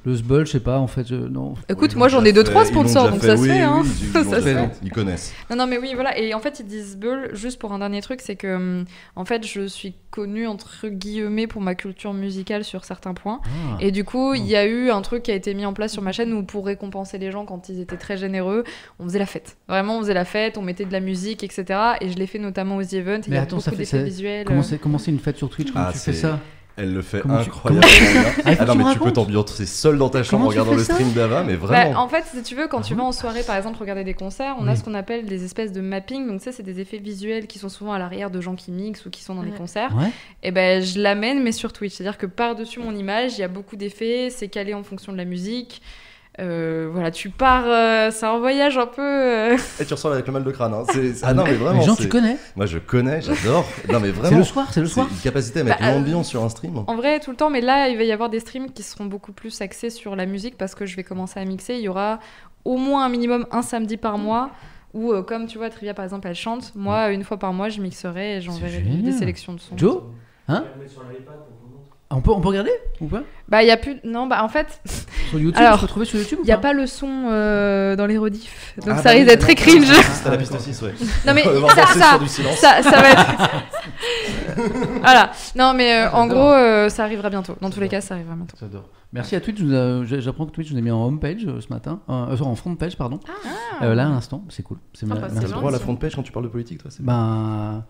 [0.05, 2.63] le Zbul je sais pas en fait je- non Écoute, moi j'en ai deux trois
[2.63, 3.61] fait, sponsors, donc fait, ça se oui, fait.
[3.61, 3.81] Hein.
[3.83, 4.53] oui, Ça fait.
[4.53, 4.69] fait.
[4.83, 5.33] Ils connaissent.
[5.49, 6.17] Non, non, mais oui, voilà.
[6.17, 9.25] Et en fait, ils disent Bull, juste pour un dernier truc, c'est que hum, en
[9.25, 13.41] fait, je suis connue entre guillemets pour ma culture musicale sur certains points.
[13.45, 13.77] Ah.
[13.81, 15.91] Et du coup, il y a eu un truc qui a été mis en place
[15.91, 18.63] sur ma chaîne où pour récompenser les gens quand ils étaient très généreux,
[18.99, 19.57] on faisait la fête.
[19.67, 21.65] Vraiment, on faisait la fête, on mettait de la musique, etc.
[22.01, 23.21] Et je l'ai fait notamment aux events.
[23.25, 24.45] Il Mais y a attends, ça fait- ça- visuels.
[24.45, 25.71] comment c'est comment c'est une fête sur Twitch?
[25.71, 26.39] Comment Ah, tu fais c'est- ça?
[26.77, 28.23] Elle le fait Comment tu- incroyablement bien.
[28.45, 30.83] Ah, Ah non, mais tu peux t'ambiancer seul dans ta chambre Comment en regardant le
[30.83, 32.01] stream d'Ava, mais Bah, vraiment.
[32.01, 34.13] en fait, si tu veux, quand tu Ah vas en soirée, par exemple, regarder des
[34.13, 36.27] concerts, on a ce qu'on appelle des espèces de mapping.
[36.27, 39.05] Donc, ça, c'est des effets visuels qui sont souvent à l'arrière de gens qui mixent
[39.05, 39.57] ou qui sont dans les Ouais.
[39.57, 39.95] concerts.
[39.95, 40.09] Ouais.
[40.43, 41.93] Et ben, je l'amène, mais sur Twitch.
[41.93, 45.17] C'est-à-dire que par-dessus mon image, il y a beaucoup d'effets, c'est calé en fonction de
[45.17, 45.81] la musique.
[46.39, 49.01] Euh, voilà, tu pars, euh, c'est un voyage un peu.
[49.01, 50.73] euh, Et tu ressors avec le mal de crâne.
[50.73, 50.83] hein.
[50.91, 51.79] C'est- c'est- Ah non, mais vraiment.
[51.79, 53.65] les gens c'est- tu connais Moi, je connais, j'adore.
[53.89, 54.37] Non, mais c'est vraiment.
[54.39, 56.83] le soir c'est le C'est soir une capacité à mettre Bah, l'ambiance sur un stream.
[56.87, 59.05] En vrai, tout le temps, mais là, il va y avoir des streams qui seront
[59.05, 61.75] beaucoup plus axés sur la musique parce que je vais commencer à mixer.
[61.75, 62.19] Il y aura
[62.65, 64.49] au moins un minimum un samedi par mois
[64.93, 66.73] où, euh, comme tu vois, Trivia par exemple, elle chante.
[66.75, 69.77] Moi, une fois par mois, je mixerai et j'enverrai C'est des, sélections de sons.
[69.77, 70.01] Joe
[70.47, 70.63] Hein
[72.11, 73.23] on peut on peut regarder ou pas?
[73.47, 73.97] Bah, il y a plus.
[74.03, 74.79] Non, bah, en fait,
[75.29, 76.73] sur YouTube Alors, on peut retrouver sur YouTube ou il n'y a pas?
[76.73, 78.73] le son euh, dans les rediffs.
[78.77, 79.85] Donc Ah, ça bah risque d'être très cringe.
[79.85, 80.93] C'était la piste 6, ouais.
[81.25, 81.43] Non, mais
[81.75, 82.57] ça, ça, sur du silence.
[82.57, 83.25] ça, ça va être.
[85.01, 85.31] voilà.
[85.55, 87.55] Non, mais euh, en gros, euh, ça arrivera bientôt.
[87.61, 88.55] Dans tous les cas, ça arrivera bientôt.
[88.59, 88.89] J'adore.
[89.13, 89.59] Merci à Twitch.
[89.59, 92.55] je J'apprends que Twitch vous a mis en home page euh, ce matin, euh, en
[92.55, 93.19] front page pardon.
[93.27, 93.85] Ah.
[93.85, 94.77] Euh, là à l'instant, c'est cool.
[94.93, 97.83] C'est Ah, le droit à la front page quand tu parles de politique, toi Ben,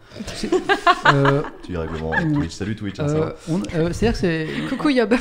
[1.13, 2.34] euh, Tu es règlement Mm.
[2.34, 2.51] Twitch.
[2.51, 4.47] Salut Twitch, hein, euh, on- euh, c'est-à-dire que c'est.
[4.69, 5.15] Coucou Yob.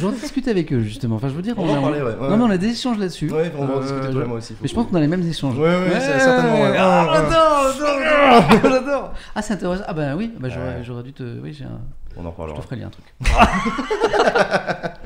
[0.00, 1.16] J'en discute avec eux justement.
[1.16, 2.14] Enfin, je veux dire, On va a- en parler, ouais.
[2.14, 2.28] ouais.
[2.30, 3.30] Non, mais on a des échanges là-dessus.
[3.30, 4.54] Ouais, on va en Euh, discuter toi et moi aussi.
[4.62, 5.58] Mais je pense qu'on a les mêmes échanges.
[5.58, 6.62] Ouais, ouais, c'est certainement.
[6.62, 6.76] ouais.
[6.78, 9.12] Ah, Ah, j'adore, j'adore, j'adore.
[9.34, 9.84] Ah, c'est intéressant.
[9.86, 10.48] Ah, ben oui, bah,
[10.82, 11.22] j'aurais, dû te.
[11.42, 11.80] Oui, j'ai un.
[12.16, 12.58] On en Je reparlera.
[12.58, 13.06] te ferai lire un truc.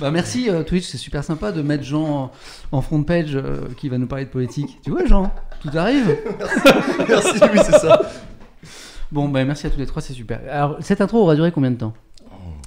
[0.00, 2.30] bah merci euh, Twitch, c'est super sympa de mettre Jean
[2.72, 4.78] en, front page euh, qui va nous parler de politique.
[4.84, 6.16] Tu vois Jean, tout arrive.
[7.08, 8.00] Merci, oui, c'est ça.
[9.10, 10.40] Bon bah merci à tous les trois, c'est super.
[10.50, 11.94] Alors cette intro aura duré combien de temps?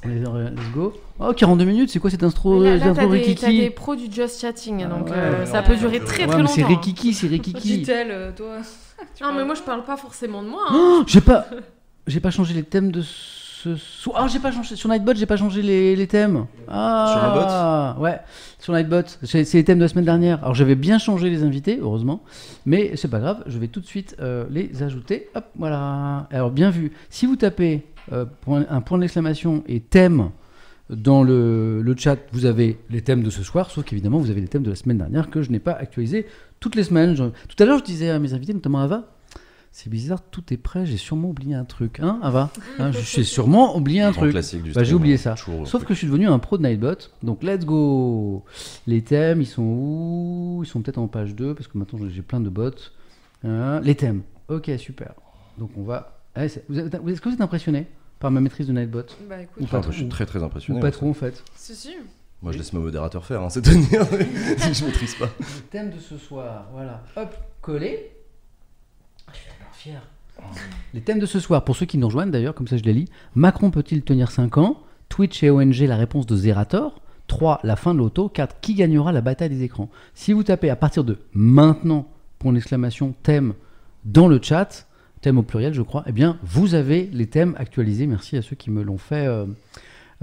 [0.04, 0.94] Allez, euh, Let's go.
[1.20, 3.42] Oh 42 minutes, c'est quoi cette intro, là, cette là, intro t'as des, rikiki?
[3.42, 5.68] t'as des pros du just chatting, Ah donc ouais, euh, ouais, ça ouais.
[5.68, 6.54] peut durer très Ouais, très mais longtemps.
[6.56, 7.78] c'est rikiki, c'est rikiki.
[7.82, 8.58] Dit-elle, euh, toi
[9.22, 10.62] Non, mais moi je parle pas forcément de moi.
[10.70, 10.74] hein.
[10.76, 11.46] Oh, j'ai pas,
[12.08, 13.41] j'ai pas changé les thèmes de ce
[13.78, 14.18] soir.
[14.24, 16.46] Ah j'ai pas changé sur Nightbot, j'ai pas changé les, les thèmes.
[16.68, 18.20] Ah ouais,
[18.60, 20.40] sur Nightbot, c'est c'est les thèmes de la semaine dernière.
[20.42, 22.24] Alors j'avais bien changé les invités, heureusement,
[22.66, 25.30] mais c'est pas grave, je vais tout de suite euh, les ajouter.
[25.36, 26.28] Hop, voilà.
[26.32, 26.92] Alors bien vu.
[27.10, 30.30] Si vous tapez euh, point- un point d'exclamation et thème
[30.90, 34.42] dans le, le chat, vous avez les thèmes de ce soir, sauf qu'évidemment vous avez
[34.42, 36.26] les thèmes de la semaine dernière que je n'ai pas actualisés
[36.60, 37.16] toutes les semaines.
[37.16, 39.06] Je- Tout à l'heure, je disais à mes invités, notamment Ava,
[39.72, 42.00] c'est bizarre, tout est prêt, j'ai sûrement oublié un truc.
[42.02, 44.32] Hein, Ava Hein, J'ai sûrement oublié un truc.
[44.32, 45.18] classique du Bah, j'ai oublié hein.
[45.18, 45.36] ça.
[45.66, 48.44] Sauf que je suis devenu un pro de Nightbot, donc let's go
[48.88, 50.62] Les thèmes, ils sont où?
[50.64, 52.72] Ils sont peut-être en page 2, parce que maintenant j'ai plein de bots.
[53.44, 55.14] Hein, les thèmes, ok, super.
[55.58, 56.20] Donc on va...
[56.36, 57.88] Êtes- Est-ce que vous êtes impressionné
[58.20, 59.04] par ma maîtrise de Nightbot?
[59.30, 60.80] Bah Ou pas Ah, trop je suis très très Ou impressionné.
[60.80, 62.00] pas moi, trop en fait c'est sûr.
[62.44, 64.04] Moi, je laisse mon modérateur faire, hein, c'est tenir.
[64.04, 65.30] je maîtrise pas.
[65.40, 67.04] Le thème de ce soir, voilà.
[67.16, 68.12] Hop, collé.
[69.28, 69.71] Ah, je suis tellement
[70.94, 72.94] Les thèmes de ce soir, pour ceux qui nous rejoignent d'ailleurs, comme ça je les
[72.94, 73.10] lis.
[73.36, 74.82] Macron peut-il tenir 5 ans?
[75.10, 77.02] Twitch et ONG, la réponse de Zerator.
[77.28, 77.62] 3.
[77.64, 78.30] La fin de l'auto.
[78.30, 78.60] 4.
[78.62, 79.90] Qui gagnera la bataille des écrans?
[80.14, 82.08] Si vous tapez à partir de maintenant,
[82.40, 83.54] point d'exclamation, thème,
[84.06, 84.88] dans le chat,
[85.22, 88.08] thème au pluriel, je crois, eh bien, vous avez les thèmes actualisés.
[88.08, 89.46] Merci à ceux qui me l'ont fait euh,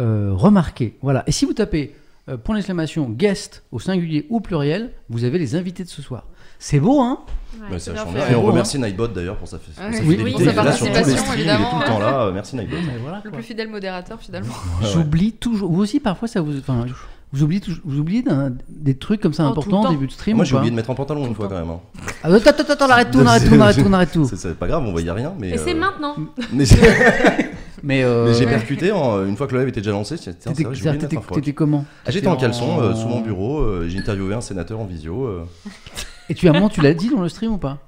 [0.01, 0.97] euh, remarquer.
[1.03, 1.23] Voilà.
[1.27, 1.95] Et si vous tapez
[2.29, 6.27] euh, point d'exclamation guest au singulier ou pluriel, vous avez les invités de ce soir.
[6.59, 7.19] C'est beau, hein
[7.61, 7.93] Ouais, Bah, c'est.
[8.33, 10.23] Et on remercie Nightbot d'ailleurs pour sa, pour sa Oui, fidélité.
[10.25, 11.79] oui, il sa est là sur tous les participation, streams, il est tout évidemment.
[11.81, 12.21] le temps là.
[12.23, 12.77] Euh, Merci Nightbot.
[12.87, 14.55] Mais voilà, Le plus fidèle modérateur finalement.
[14.83, 15.71] J'oublie toujours.
[15.73, 16.57] Vous aussi, parfois, ça vous.
[16.59, 16.87] Enfin,
[17.33, 18.25] vous oubliez, vous oubliez
[18.69, 20.91] des trucs comme ça Oh, importants au début de stream Moi j'ai oublié de mettre
[20.91, 21.69] un pantalon Tout une fois quand même.
[21.71, 21.81] hein.
[22.23, 24.31] Ah, Attends, attends, attends, on arrête tout, on arrête tout, on arrête tout, arrête tout.
[24.35, 25.35] C'est- pas grave, on voyait rien.
[25.39, 26.15] Mais, Et c'est euh, maintenant.
[26.53, 26.77] Mais j'ai
[27.85, 30.17] Mais, euh, mais j'ai percuté en- une fois que le live était déjà lancé.
[30.19, 33.61] T'étais comment Ah, J'étais en caleçon euh, sous mon bureau.
[33.61, 35.29] euh, J'ai interviewé un sénateur en visio.
[36.29, 37.79] Et tu, à un moment, tu l'as dit dans le stream ou pas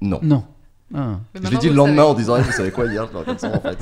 [0.00, 0.20] Non.
[0.22, 0.44] Non.
[0.92, 0.98] Ah.
[0.98, 2.08] Mais Je l'ai maintenant, dit le lendemain savez.
[2.08, 3.78] en disant Eh, Vous savez quoi hier Je caleçon en fait.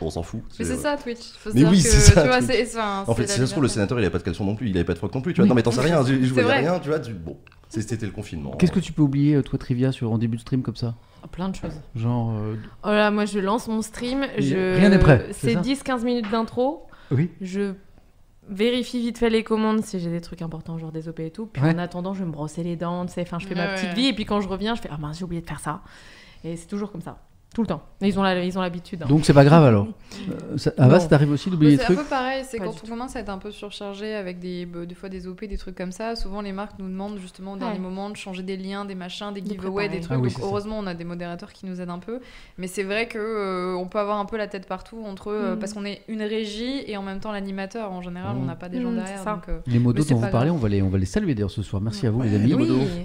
[0.00, 0.40] On s'en fout.
[0.58, 1.20] Mais c'est euh, ça Twitch.
[1.38, 2.50] Faut Mais oui, que, c'est ça, Tu vois, Twitch.
[2.66, 3.74] c'est enfin, En fait, c'est si la ça se trouve, le liberté.
[3.74, 5.32] sénateur il avait pas de caleçon non plus, il avait pas de froc non plus,
[5.32, 5.44] tu vois.
[5.44, 5.48] Oui.
[5.50, 6.58] Non, mais t'en sais rien, je, je voyais vrai.
[6.58, 6.98] rien, tu vois.
[6.98, 7.36] tu- Bon,
[7.68, 8.50] c'est- c'était le confinement.
[8.58, 10.96] Qu'est-ce que tu peux oublier, euh, toi, Trivia, sur, en début de stream comme ça
[11.30, 11.80] Plein de choses.
[11.94, 12.32] Genre.
[12.36, 14.26] euh, Oh là, moi je lance mon stream.
[14.38, 14.76] Je...
[14.78, 16.88] rien n'est prêt, c'est C'est ça 10-15 minutes d'intro.
[17.12, 17.30] Oui.
[17.40, 17.74] Je
[18.48, 21.46] vérifie vite fait les commandes si j'ai des trucs importants, genre des OP et tout.
[21.46, 21.74] Puis Ouais.
[21.74, 23.22] en attendant, je vais me brosser les dents, tu sais.
[23.22, 23.94] Enfin, je fais ma petite ouais.
[23.94, 24.06] vie.
[24.06, 25.82] Et puis quand je reviens, je fais Ah mince, j'ai oublié de faire ça.
[26.44, 27.18] Et c'est toujours comme ça.
[27.54, 27.82] Tout le temps.
[28.00, 29.02] Ils ont la- ils ont l'habitude.
[29.02, 29.06] hein.
[29.08, 29.86] Donc, c'est pas grave alors.
[30.30, 31.00] Euh, ça, Ava, Non.
[31.00, 33.14] ça t'arrive aussi d'oublier Mais des C'est un trucs peu pareil, c'est quand on commence
[33.14, 35.92] à être un peu surchargé avec des, bah, des fois des OP, des trucs comme
[35.92, 36.16] ça.
[36.16, 37.80] Souvent, les marques nous demandent justement au dernier Ouais.
[37.80, 40.12] moment de changer des liens, des machins, des De giveaways, des trucs.
[40.12, 40.46] Ah oui, Donc, c'est ça.
[40.46, 42.20] heureusement, on a des modérateurs qui nous aident un peu.
[42.56, 45.56] Mais c'est vrai que euh, on peut avoir un peu la tête partout entre euh,
[45.56, 47.92] parce qu'on est une régie et en même temps l'animateur.
[47.92, 49.18] En général, on n'a pas des gens Mhm, derrière.
[49.18, 49.32] c'est ça.
[49.34, 51.50] donc, euh, Les modos dont vous parlez, on va, les, on va les saluer d'ailleurs
[51.50, 51.82] ce soir.
[51.82, 52.54] Merci à vous, les amis.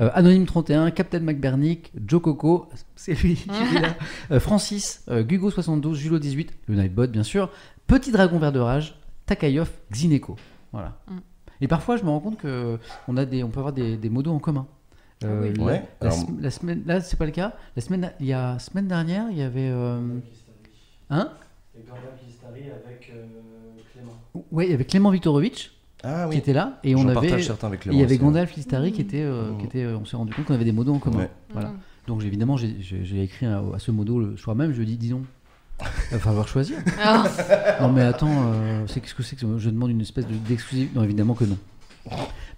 [0.02, 3.46] Euh, Anonyme 31, Captain McBernick, Joe Coco, c'est lui
[4.40, 4.44] qui.
[4.44, 7.50] Euh, Francis, euh, Gugo 72, Julo 18, le Nightbot bien sûr,
[7.88, 10.36] Petit Dragon Vert de Rage, Takayov, Xineko.
[10.74, 10.98] Voilà.
[11.10, 11.18] Mm.
[11.62, 12.78] Et parfois je me rends compte que
[13.08, 14.68] on, a des, on peut avoir des, des modos en commun.
[15.24, 15.54] Euh, Ah oui.
[15.58, 17.54] la- Ouais, la, alors- la semaine, là c'est pas le cas.
[17.76, 20.00] La semaine, il y a semaine dernière, il y avait, euh,
[21.10, 21.32] hein?
[21.76, 23.26] Et Gandalf Listari avec euh,
[23.94, 24.44] Clément.
[24.52, 25.72] Ouais, il y avait Clément Viktorovitch
[26.04, 27.98] Ah qui oui, était là et on avait, partage certains avec Clément.
[27.98, 28.18] il y avait ouais.
[28.20, 29.06] Gandalf Listari qui Mm.
[29.06, 29.58] était, euh, Mm.
[29.58, 31.20] qui était, euh, on s'est rendu compte qu'on avait des modos en commun.
[31.20, 31.30] Ouais.
[31.54, 31.70] Voilà.
[31.70, 31.78] mhm.
[32.08, 32.76] Donc évidemment, j'ai-
[33.22, 35.24] écrit à, à ce modo le soir même, je lui ai dit, dis donc,
[35.82, 36.78] il va falloir choisir.
[37.04, 37.26] Ah,
[37.82, 40.98] non mais attends, euh, c'est qu'est-ce que c'est que je demande une espèce de- d'exclusivité?
[40.98, 41.58] Non, évidemment que non.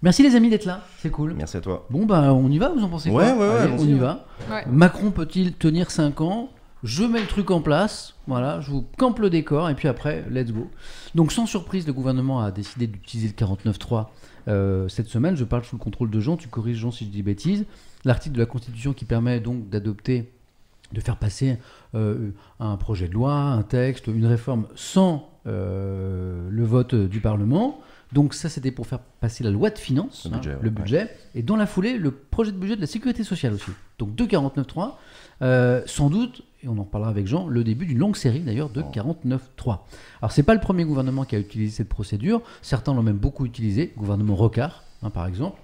[0.02, 1.34] Merci les amis d'être là, c'est cool.
[1.34, 1.86] Merci à toi.
[1.90, 3.24] Bon bah on y va, vous en pensez quoi?
[3.24, 3.98] Ouais, ouais, ouais, Allez, on y ouais.
[3.98, 4.24] va.
[4.50, 4.64] ouais.
[4.70, 6.50] Macron peut-il tenir 5 ans?
[6.82, 10.24] Je mets le truc en place, voilà, je vous campe le décor et puis après,
[10.30, 10.70] let's go.
[11.14, 14.06] Donc sans surprise, le gouvernement a décidé d'utiliser le 49.3
[14.48, 15.36] euh, cette semaine.
[15.36, 17.64] Je parle sous le contrôle de Jean, tu corriges Jean si je dis bêtises.
[18.04, 20.32] L'article de la Constitution qui permet donc d'adopter,
[20.92, 21.58] de faire passer
[21.94, 27.80] euh, un projet de loi, un texte, une réforme sans euh, le vote du Parlement.
[28.12, 30.68] Donc ça, c'était pour faire passer la loi de finances, Le hein, budget, ouais, le
[30.68, 30.74] ouais.
[30.74, 31.16] budget.
[31.34, 33.70] Et dans la foulée, le projet de budget de la sécurité sociale aussi.
[33.98, 34.94] Donc de 49.3,
[35.42, 38.68] euh, sans doute, et on en reparlera avec Jean, le début d'une longue série d'ailleurs
[38.70, 38.90] de Oh.
[38.94, 39.78] 49.3.
[40.20, 43.46] Alors c'est pas le premier gouvernement qui a utilisé cette procédure, certains l'ont même beaucoup
[43.46, 45.58] utilisé, gouvernement Rocard hein, par exemple,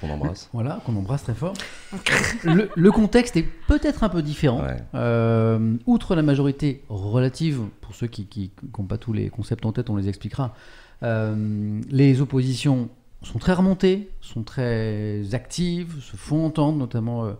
[0.00, 0.48] Qu'on embrasse.
[0.52, 1.54] voilà, qu'on embrasse très fort.
[2.44, 4.60] le, le contexte est peut-être un peu différent.
[4.62, 4.76] Ouais.
[4.94, 9.88] Euh, outre la majorité relative, pour ceux qui n'ont pas tous les concepts en tête,
[9.90, 10.54] on les expliquera,
[11.02, 12.88] euh, les oppositions
[13.22, 17.32] sont très remontées, sont très actives, se font entendre, notamment euh,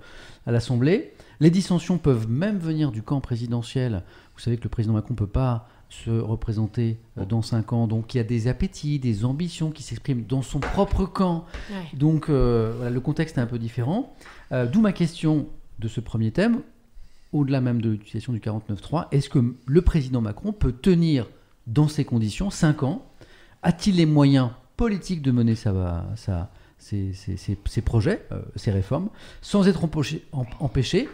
[0.46, 1.12] à l'Assemblée.
[1.41, 4.03] Les dissensions peuvent même venir du camp présidentiel.
[4.34, 7.86] Vous savez que le président Macron ne peut pas se représenter euh, dans 5 ans,
[7.86, 11.47] donc il y a des appétits, des ambitions qui s'expriment dans son propre camp.
[11.70, 11.97] Ouais.
[11.99, 14.14] Donc euh, voilà, le contexte est un peu différent.
[14.53, 15.47] Euh, D'où ma question
[15.78, 16.61] de ce premier thème,
[17.32, 21.26] au-delà même de l'utilisation du 49.3, est-ce que le président Macron peut tenir
[21.66, 23.07] dans ces conditions 5 ans?
[23.62, 28.70] A-t-il les moyens politiques de mener sa, sa- ses, ses- ses- ses projets, euh, ses
[28.72, 29.09] réformes,
[29.41, 29.84] sans être
[30.61, 31.09] empêché,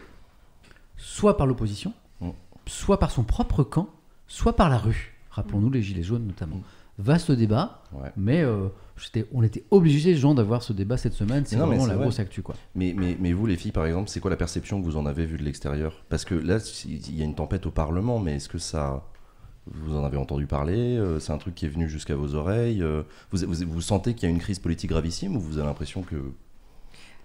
[0.97, 2.31] soit par l'opposition, Mm.
[2.67, 3.89] soit par son propre camp,
[4.29, 6.61] soit par la rue Rappelons-nous les Gilets jaunes notamment.
[6.99, 8.13] Vaste débat, Ouais.
[8.17, 8.69] mais euh,
[9.33, 11.45] on était obligés, Jean, d'avoir ce débat cette semaine.
[11.45, 12.05] C'est mais vraiment la vrai.
[12.05, 12.41] grosse actu.
[12.41, 12.55] Quoi.
[12.77, 15.05] Mais, mais, mais vous, les filles, par exemple, c'est quoi la perception que vous en
[15.07, 16.05] avez vue de l'extérieur?
[16.09, 19.03] Parce que là, il y a une tempête au Parlement, mais est-ce que ça.
[19.67, 20.97] Vous en avez entendu parler?
[20.97, 22.81] Euh, C'est un truc qui est venu jusqu'à vos oreilles?
[22.83, 25.67] Euh, vous, vous, vous sentez qu'il y a une crise politique gravissime ou vous avez
[25.67, 26.17] l'impression que,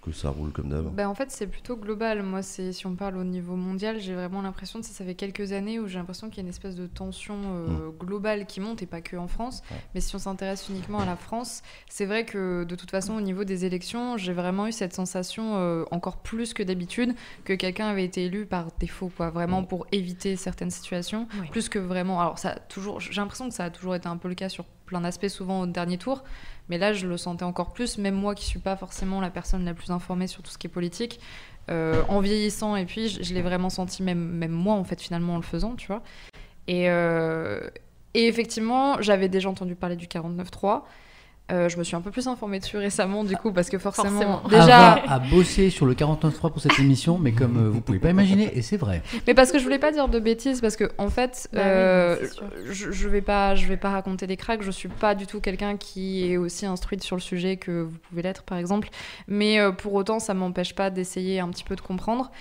[0.02, 2.24] que ça roule comme d'hab Ben, en fait, c'est plutôt global.
[2.24, 5.52] Moi, c'est si on parle au niveau mondial, j'ai vraiment l'impression, ça, ça fait quelques
[5.52, 8.82] années où j'ai l'impression qu'il y a une espèce de tension euh, globale qui monte,
[8.82, 9.62] et pas que en France.
[9.72, 9.78] Ouais.
[9.95, 13.22] Mais si on s'intéresse uniquement à la France, c'est vrai que de toute façon, au
[13.22, 17.88] niveau des élections, j'ai vraiment eu cette sensation, euh, encore plus que d'habitude, que quelqu'un
[17.88, 19.68] avait été élu par défaut, quoi, vraiment Mm.
[19.68, 22.22] pour éviter certaines situations, plus que vraiment.
[22.22, 24.50] Alors, ça a toujours, j'ai l'impression que ça a toujours été un peu le cas
[24.50, 26.23] sur plein d'aspects souvent au dernier tour.
[26.67, 29.63] Mais là, je le sentais encore plus, même moi qui suis pas forcément la personne
[29.63, 31.19] la plus informée sur tout ce qui est politique.
[31.69, 35.35] euh, en vieillissant, et puis je, l'ai vraiment senti, même, même moi, en fait, finalement,
[35.35, 36.01] en le faisant, tu vois.
[36.67, 37.59] Et, euh,
[38.15, 40.81] et effectivement, j'avais déjà entendu parler du 49.3.
[41.52, 44.10] Euh, je me suis un peu plus informée dessus récemment, du coup, parce que forcément,
[44.10, 44.41] Forcément.
[44.50, 48.00] déjà, Ava a bossé sur le 49.3 pour cette émission, mais comme euh, vous pouvez
[48.00, 49.02] pas imaginer, et c'est vrai.
[49.28, 52.18] Mais parce que je voulais pas dire de bêtises, parce que en fait, Bah euh,
[52.70, 54.62] je, je vais pas, je vais pas raconter des cracks.
[54.62, 57.97] Je suis pas du tout quelqu'un qui est aussi instruite sur le sujet que vous
[58.10, 58.89] pouvez l'être, par exemple.
[59.28, 62.32] Mais euh, pour autant, ça m'empêche pas d'essayer un petit peu de comprendre.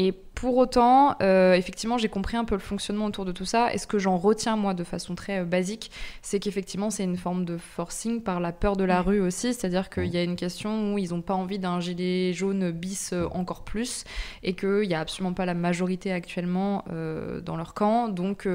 [0.00, 3.74] Et pour autant, euh, effectivement, j'ai compris un peu le fonctionnement autour de tout ça.
[3.74, 5.90] Et ce que j'en retiens, moi, de façon très euh, basique,
[6.22, 9.52] c'est qu'effectivement, c'est une forme de forcing par la peur de la rue aussi.
[9.52, 13.12] C'est-à-dire qu'il y a une question où ils n'ont pas envie d'un gilet jaune bis
[13.12, 14.04] euh, encore plus
[14.44, 18.06] et qu'il n'y a absolument pas la majorité actuellement euh, dans leur camp.
[18.06, 18.46] Donc.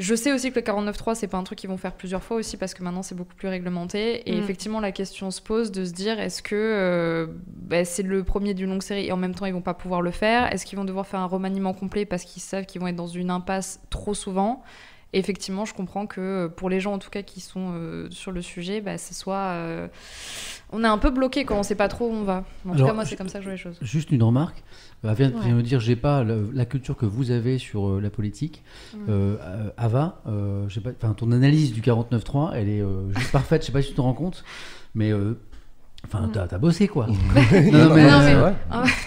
[0.00, 2.38] Je sais aussi que le 49.3, c'est pas un truc qu'ils vont faire plusieurs fois
[2.38, 4.28] aussi parce que maintenant c'est beaucoup plus réglementé.
[4.28, 4.38] Et Mm.
[4.40, 8.54] effectivement, la question se pose de se dire est-ce que euh, bah, c'est le premier
[8.54, 10.52] d'une longue série et en même temps ils vont pas pouvoir le faire?
[10.52, 13.06] Est-ce qu'ils vont devoir faire un remaniement complet parce qu'ils savent qu'ils vont être dans
[13.06, 14.62] une impasse trop souvent?
[15.12, 18.06] Et effectivement, je comprends que euh, pour les gens en tout cas qui sont euh,
[18.10, 19.36] sur le sujet, bah, ce soit.
[19.36, 19.88] euh,
[20.72, 22.44] on est un peu bloqué quand on sait pas trop où on va.
[22.68, 23.76] En tout cas, moi, c'est comme ça que je vois les choses.
[23.82, 24.62] Juste une remarque.
[25.02, 25.52] Elle vient, Ouais.
[25.52, 28.62] de dire, j'ai pas la culture que vous avez sur euh, la politique.
[28.94, 28.98] Mm.
[29.08, 30.22] Euh, euh, Ava,
[31.00, 32.84] pas, ton analyse du 49.3, elle est
[33.16, 33.62] juste parfaite.
[33.62, 34.44] Je sais pas si tu te rends compte,
[34.94, 35.10] mais
[36.04, 37.06] enfin, t'as as bossé quoi.
[37.08, 38.54] non, non, mais- mais Non, mais- c'est vrai.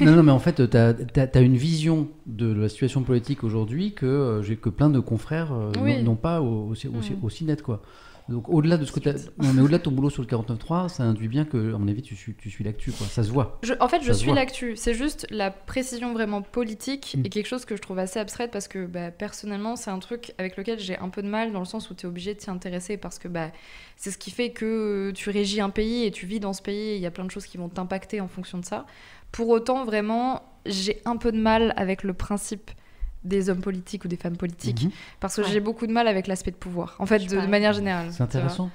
[0.02, 4.06] non, non, mais en fait, tu as, une vision de la situation politique aujourd'hui que
[4.06, 6.02] euh, j'ai que plein de confrères euh, Oui.
[6.04, 7.82] n'ont- pas au- aussi, aussi, aussi net, quoi.
[8.30, 9.10] Donc au-delà de ce que
[9.42, 11.88] non, mais au-delà de ton boulot sur le 49.3, ça induit bien que, à mon
[11.90, 13.06] avis, tu suis, tu suis l'actu, quoi.
[13.08, 13.60] Ça se voit.
[13.64, 14.76] Je- en fait, je Ça suis l'actu.
[14.78, 17.26] C'est juste la précision vraiment politique Mm.
[17.26, 20.34] et quelque chose que je trouve assez abstraite parce que bah, personnellement, c'est un truc
[20.38, 22.40] avec lequel j'ai un peu de mal dans le sens où tu es obligé de
[22.40, 23.52] t'y intéresser parce que bah,
[23.98, 26.92] c'est ce qui fait que tu régis un pays et tu vis dans ce pays
[26.92, 28.86] et il y a plein de choses qui vont t'impacter en fonction de ça.
[29.34, 32.72] Pour autant, vraiment, j'ai un peu de mal avec le principe
[33.24, 34.92] des hommes politiques ou des femmes politiques Mhm.
[35.20, 35.48] parce que Ouais.
[35.52, 38.70] j'ai beaucoup de mal avec l'aspect de pouvoir en fait de, manière générale C'est intéressant.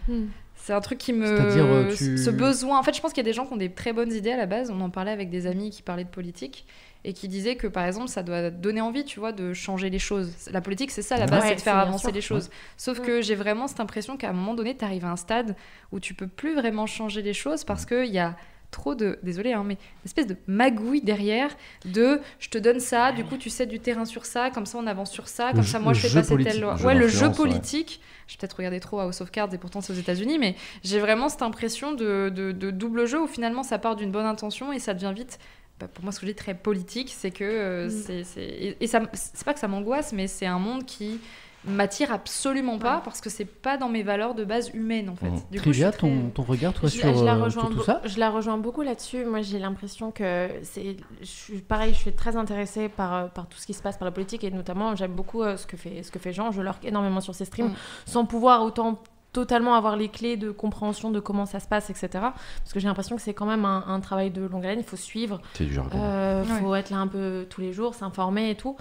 [0.61, 1.25] C'est un truc qui me.
[1.25, 2.79] C'est-à-dire, euh, tu- Ce besoin.
[2.79, 4.33] En fait, je pense qu'il y a des gens qui ont des très bonnes idées
[4.33, 4.71] à la base.
[4.71, 6.67] On en parlait avec des amis qui parlaient de politique
[7.05, 10.01] et qui disaient que, par exemple, ça doit donner envie, tu vois, de changer les
[10.01, 10.31] choses.
[10.51, 12.13] La politique, c'est ça, à la base, Ouais, c'est de faire avancer sûr.
[12.13, 12.51] les choses.
[12.77, 15.55] Sauf que j'ai vraiment cette impression qu'à un moment donné, tu arrives à un stade
[15.93, 18.37] où tu peux plus vraiment changer les choses parce qu'il y a
[18.71, 21.57] trop de, désolé, hein, mais une espèce de magouille derrière
[21.87, 24.79] de je te donne ça, du coup tu cèdes du terrain sur ça, comme ça
[24.79, 26.75] on avance sur ça, comme ça moi je fais passer politique, telle loi.
[26.83, 27.45] Ouais, le jeu d'influence, ouais.
[27.51, 28.01] politique.
[28.27, 30.55] J'ai peut-être regardé trop House of Cards et pourtant c'est aux États-Unis, mais
[30.85, 34.27] j'ai vraiment cette impression de, de- de double jeu où finalement ça part d'une bonne
[34.27, 35.39] intention et ça devient vite.
[35.81, 38.25] bah, pour moi, ce que je dis très politique, c'est que euh, Mm.
[38.25, 41.21] c'est et, et c'est pas que ça m'angoisse, mais c'est un monde qui
[41.69, 43.03] m'attire absolument pas Ouais.
[43.05, 45.29] parce que c'est pas dans mes valeurs de base humaines en fait.
[45.31, 45.37] Mm.
[45.51, 47.77] Du coup, Trivia, très- ton, ton regard, toi, Je, sur, je la euh, rejoins sur
[47.77, 49.25] tout ça je la rejoins beaucoup là-dessus.
[49.25, 50.97] Moi, j'ai l'impression que c'est.
[51.21, 53.97] Je suis pareil, je suis très intéressée par, euh, par tout ce qui se passe
[53.97, 56.51] par la politique et notamment, j'aime beaucoup euh, ce, que fait, ce que fait Jean.
[56.53, 57.75] Je lurk énormément sur ses streams Mm.
[58.07, 58.99] sans pouvoir autant
[59.31, 62.09] totalement avoir les clés de compréhension de comment ça se passe, etc.
[62.13, 64.79] Parce que j'ai l'impression que c'est quand même un, un travail de longue haleine.
[64.81, 65.99] Il faut suivre, C'est du jargon.
[66.03, 66.61] euh, Ouais.
[66.61, 68.77] faut être là un peu tous les jours, s'informer et tout.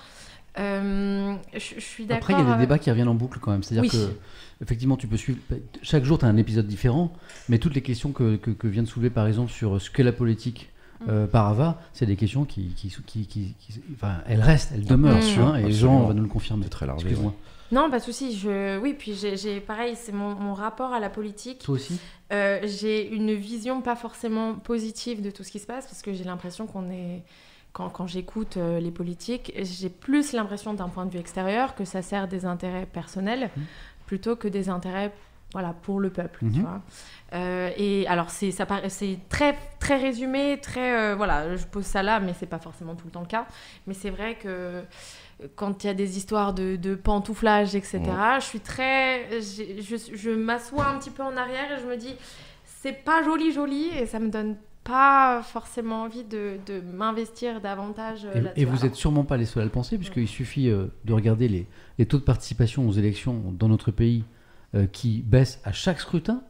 [0.59, 2.17] Euh, je, je suis d'accord.
[2.23, 3.63] Après, il y a des avec- débats qui reviennent en boucle quand même.
[3.63, 3.99] C'est-à-dire Oui.
[3.99, 4.13] que,
[4.63, 5.39] effectivement, tu peux suivre.
[5.81, 7.13] Chaque jour, tu as un épisode différent,
[7.49, 10.03] mais toutes les questions que, que, que vient de soulever, par exemple, sur ce qu'est
[10.03, 10.69] la politique
[11.07, 14.85] euh, par Ava, c'est des questions qui, qui, qui, qui- qui- enfin, elles restent, elles
[14.85, 15.19] demeurent.
[15.19, 15.71] Bien hein, et.
[15.71, 16.63] Jean va nous le confirmer.
[16.63, 17.33] C'est très larvé, Excuse-moi.
[17.71, 18.35] Non, pas de souci.
[18.35, 18.79] Je...
[18.79, 21.59] Oui, puis j'ai- j'ai pareil, c'est mon, mon rapport à la politique.
[21.59, 21.99] Toi aussi?
[22.33, 26.13] Euh, j'ai une vision pas forcément positive de tout ce qui se passe parce que
[26.13, 27.21] j'ai l'impression qu'on est.
[27.78, 31.86] Quand, quand j'écoute euh, les politiques, j'ai plus l'impression d'un point de vue extérieur que
[31.86, 33.63] ça sert des intérêts personnels Mhm.
[34.07, 35.11] plutôt que des intérêts
[35.53, 36.39] voilà, pour le peuple.
[36.39, 36.61] tu Mhm.
[36.61, 36.82] vois.
[37.34, 40.91] Euh, et alors, c'est ça paraît- c'est très, très résumé, très.
[41.11, 43.45] euh, voilà, je pose ça là, mais c'est pas forcément tout le temps le cas.
[43.86, 44.84] Mais c'est vrai que
[45.55, 48.01] quand il y a des histoires de, de pantouflage, etc.,
[48.39, 49.39] je suis très.
[49.39, 52.15] je m'assois un petit peu en arrière et je me dis,
[52.65, 54.55] c'est pas joli, joli, et ça me donne
[54.88, 59.45] pas forcément envie de, de m'investir davantage euh, Et, vous Alors, êtes sûrement pas les
[59.45, 61.67] seuls à le penser, puisqu'il suffit euh, de regarder les,
[61.99, 64.23] les taux de participation aux élections dans notre pays
[64.75, 66.41] euh, qui baissent à chaque scrutin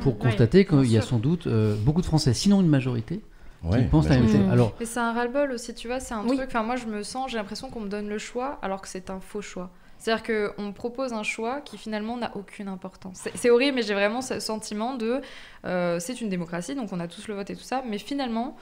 [0.00, 3.22] pour constater qu'il y a sans doute euh, beaucoup de Français, sinon une majorité,
[3.62, 4.40] Ouais, qui pensent la même chose.
[4.50, 6.36] Alors, Mais c'est un ras-le-bol aussi, tu vois, c'est un Oui.
[6.36, 6.48] truc.
[6.48, 9.10] Enfin, moi, je me sens, j'ai l'impression qu'on me donne le choix alors que c'est
[9.10, 9.70] un faux choix.
[9.98, 10.22] C'est-à-dire
[10.56, 13.28] qu'on propose un choix qui finalement n'a aucune importance.
[13.34, 15.20] C'est- horrible, mais j'ai vraiment ce sentiment de.
[15.64, 18.56] euh, c'est une démocratie, donc on a tous le vote et tout ça, mais finalement,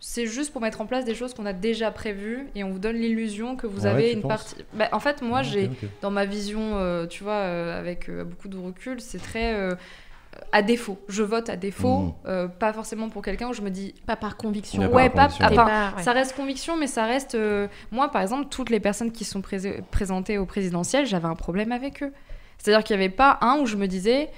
[0.00, 2.78] c'est juste pour mettre en place des choses qu'on a déjà prévues et on vous
[2.78, 4.56] donne l'illusion que vous Ouais, avez une partie.
[4.72, 5.70] Bah, en fait, moi, j'ai
[6.00, 9.54] dans ma vision, euh, tu vois, euh, avec beaucoup de recul, c'est très
[10.52, 10.98] à défaut.
[11.08, 12.12] Je vote à défaut, Mhm.
[12.26, 13.94] euh, pas forcément pour quelqu'un où je me dis.
[14.06, 14.82] Pas par conviction.
[14.92, 15.46] Ouais, pas, conviction.
[15.48, 16.02] T'es enfin, pas- ouais.
[16.02, 17.34] ça reste conviction, mais ça reste.
[17.34, 19.42] euh, moi, par exemple, toutes les personnes qui sont
[19.90, 22.12] présentées au présidentiel, j'avais un problème avec eux.
[22.58, 24.28] C'est-à-dire qu'il n'y avait pas un où je me disais.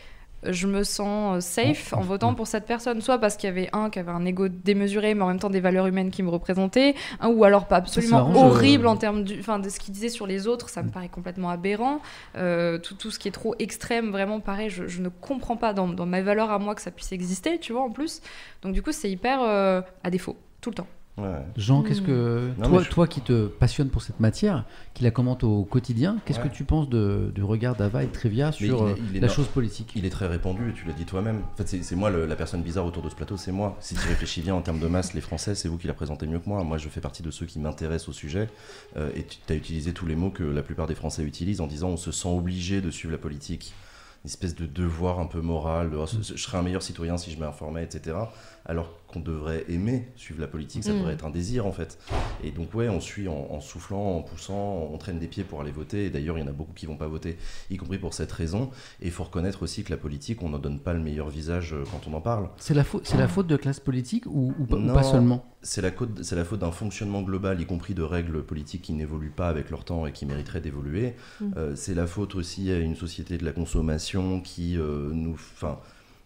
[0.45, 3.68] Je me sens euh, safe en votant pour cette personne, soit parce qu'il y avait
[3.72, 6.30] un qui avait un ego démesuré, mais en même temps des valeurs humaines qui me
[6.30, 9.95] représentaient, un ou alors pas absolument marrant, je- horrible en termes du, de ce qu'il
[9.95, 12.01] disait sur les autres, ça me paraît complètement aberrant.
[12.36, 15.72] Euh, tout, tout ce qui est trop extrême, vraiment pareil, je, je ne comprends pas
[15.72, 18.20] dans, dans mes valeurs à moi que ça puisse exister, tu vois, en plus.
[18.62, 20.86] Donc du coup, c'est hyper euh, à défaut, tout le temps.
[21.18, 21.44] Ouais.
[21.58, 25.10] Jean, qu'est-ce que Non, toi, je- toi qui te passionne pour cette matière, qui la
[25.10, 26.48] commente au quotidien, qu'est-ce Ouais.
[26.48, 28.30] que tu penses de- du regard d'Ava et de sur
[28.62, 29.92] il est- euh, il est la chose politique?
[29.94, 31.40] Il est très répandu, et tu l'as dit toi-même.
[31.52, 33.76] En fait, c'est moi le- la personne bizarre autour de ce plateau, c'est moi.
[33.80, 36.26] Si tu réfléchis bien en termes de masse, les Français, c'est vous qui la présentez
[36.26, 36.64] mieux que moi.
[36.64, 38.48] Moi, je fais partie de ceux qui m'intéressent au sujet.
[38.96, 41.66] euh, et tu as utilisé tous les mots que la plupart des Français utilisent en
[41.66, 43.74] disant on se sent obligé de suivre la politique.
[44.24, 47.30] Une espèce de devoir un peu moral, de, Oh, je serais un meilleur citoyen si
[47.32, 48.16] je m'informais, etc.
[48.64, 50.98] Alors qu'on devrait aimer suivre la politique, ça Mm.
[50.98, 51.98] devrait être un désir en fait.
[52.44, 55.60] Et donc ouais, on suit en, en soufflant, en poussant, on traîne des pieds pour
[55.60, 56.06] aller voter.
[56.06, 57.36] Et d'ailleurs, il y en a beaucoup qui vont pas voter,
[57.70, 58.70] y compris pour cette raison.
[59.00, 61.74] Et il faut reconnaître aussi que la politique, on n'en donne pas le meilleur visage
[61.74, 62.48] euh, quand on en parle.
[62.56, 64.94] C'est la, faute- c'est la faute de classe politique ou, ou pas, ou Non.
[64.94, 65.44] pas seulement?
[65.64, 65.90] C'est la,
[66.22, 69.70] c'est la faute d'un fonctionnement global, y compris de règles politiques qui n'évoluent pas avec
[69.70, 71.14] leur temps et qui mériteraient d'évoluer.
[71.40, 71.44] Mm.
[71.56, 75.36] Euh, c'est la faute aussi à une société de la consommation qui euh, nous,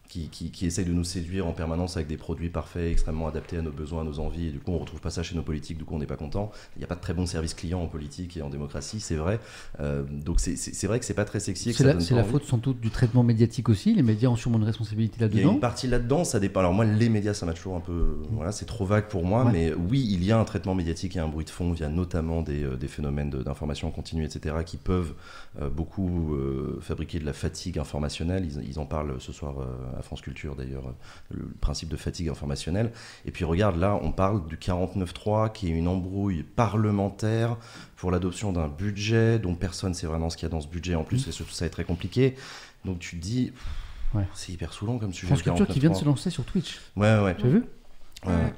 [0.08, 3.58] qui, qui, qui essaye de nous séduire en permanence avec des produits parfaits, extrêmement adaptés
[3.58, 4.48] à nos besoins, à nos envies.
[4.48, 5.78] Et du coup, on retrouve pas ça chez nos politiques.
[5.78, 6.50] Du coup, on n'est pas content.
[6.76, 9.16] Il n'y a pas de très bons services clients en politique et en démocratie, c'est
[9.16, 9.40] vrai.
[9.80, 11.72] Euh, donc, c'est- vrai que c'est pas très sexy.
[11.72, 13.94] C'est la, faute sans doute du traitement médiatique aussi.
[13.94, 15.52] Les médias ont sûrement une responsabilité Il y a là-dedans.
[15.54, 16.60] une partie là-dedans, ça dépend.
[16.60, 19.44] Alors moi, les médias, ça m'a toujours un peu, voilà, c'est trop vague pour moi.
[19.44, 19.52] Ouais.
[19.52, 22.42] Mais oui, il y a un traitement médiatique et un bruit de fond via notamment
[22.42, 25.14] des, euh, des phénomènes d'information en continu, etc., qui peuvent
[25.60, 28.44] euh, beaucoup euh, fabriquer de la fatigue informationnelle.
[28.44, 29.54] Ils, ils en parlent ce soir
[29.98, 30.84] à France Culture d'ailleurs,
[31.30, 32.92] le principe de fatigue informationnelle.
[33.24, 37.56] Et puis regarde, là, on parle du 49.3, qui est une embrouille parlementaire
[37.96, 40.68] pour l'adoption d'un budget dont personne ne sait vraiment ce qu'il y a dans ce
[40.68, 40.94] budget.
[40.94, 42.34] En plus, et surtout, ça est très compliqué.
[42.84, 43.52] Donc tu te dis,
[44.14, 44.24] Ouais.
[44.34, 45.26] c'est hyper saoulant comme sujet.
[45.28, 46.06] France Culture qui vient de se 49.3.
[46.06, 46.78] lancer sur Twitch.
[46.96, 47.34] Ouais, ouais.
[47.36, 47.64] Tu as vu?
[48.24, 48.32] Ouais.
[48.32, 48.52] Ouais.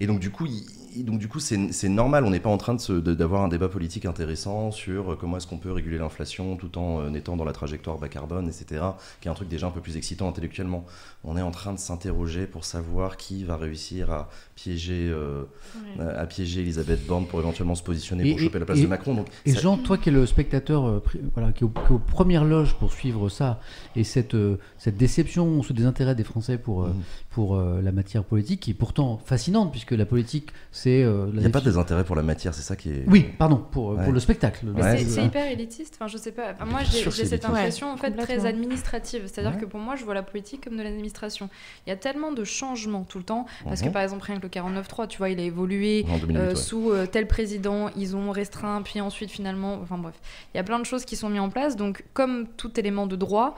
[0.00, 0.66] Et donc du coup, il-
[0.98, 2.24] donc du coup, c'est normal.
[2.24, 5.16] On n'est pas en train de se- de- d'avoir un débat politique intéressant sur euh,
[5.18, 8.48] comment est-ce qu'on peut réguler l'inflation tout en euh, étant dans la trajectoire bas carbone,
[8.48, 8.82] etc.
[9.20, 10.84] Qui est un truc déjà un peu plus excitant intellectuellement.
[11.24, 15.44] On est en train de s'interroger pour savoir qui va réussir à piéger, euh,
[15.98, 18.82] à piéger Elisabeth Borne pour éventuellement se positionner Et- pour et- choper la place et-
[18.82, 19.14] de Macron.
[19.14, 21.02] Donc Et ça- Jean, toi qui es le spectateur, euh,
[21.34, 23.60] voilà, qui est, au- qui est aux premières loges pour suivre ça,
[23.96, 27.02] et cette, euh, cette déception, ce désintérêt des Français pour, euh, Mhm.
[27.30, 31.04] Pour euh, la matière politique, qui est pourtant fascinante, puisque la politique, c'est...
[31.04, 33.04] euh, la il n'y a pas de désintérêt pour la matière, c'est ça qui est.
[33.06, 34.04] Oui, pardon, pour, euh, Ouais.
[34.04, 34.66] pour le spectacle.
[34.68, 35.94] Ouais, c'est- hyper élitiste.
[35.96, 36.52] Enfin, je sais pas.
[36.54, 39.22] Enfin, moi, j'ai cette impression en fait très administrative.
[39.26, 39.60] C'est-à-dire Ouais.
[39.60, 41.48] que pour moi, je vois la politique comme de l'administration.
[41.86, 43.46] Il y a tellement de changements tout le temps.
[43.64, 43.92] Parce que Mhm.
[43.92, 46.04] par exemple, rien que le 49.3, tu vois, il a évolué.
[46.10, 46.54] En 2008, euh, ouais.
[46.56, 50.14] sous euh, tel président, ils ont restreint, puis ensuite finalement, enfin bref,
[50.52, 51.76] il y a plein de choses qui sont mises en place.
[51.76, 53.54] Donc, comme tout élément de droit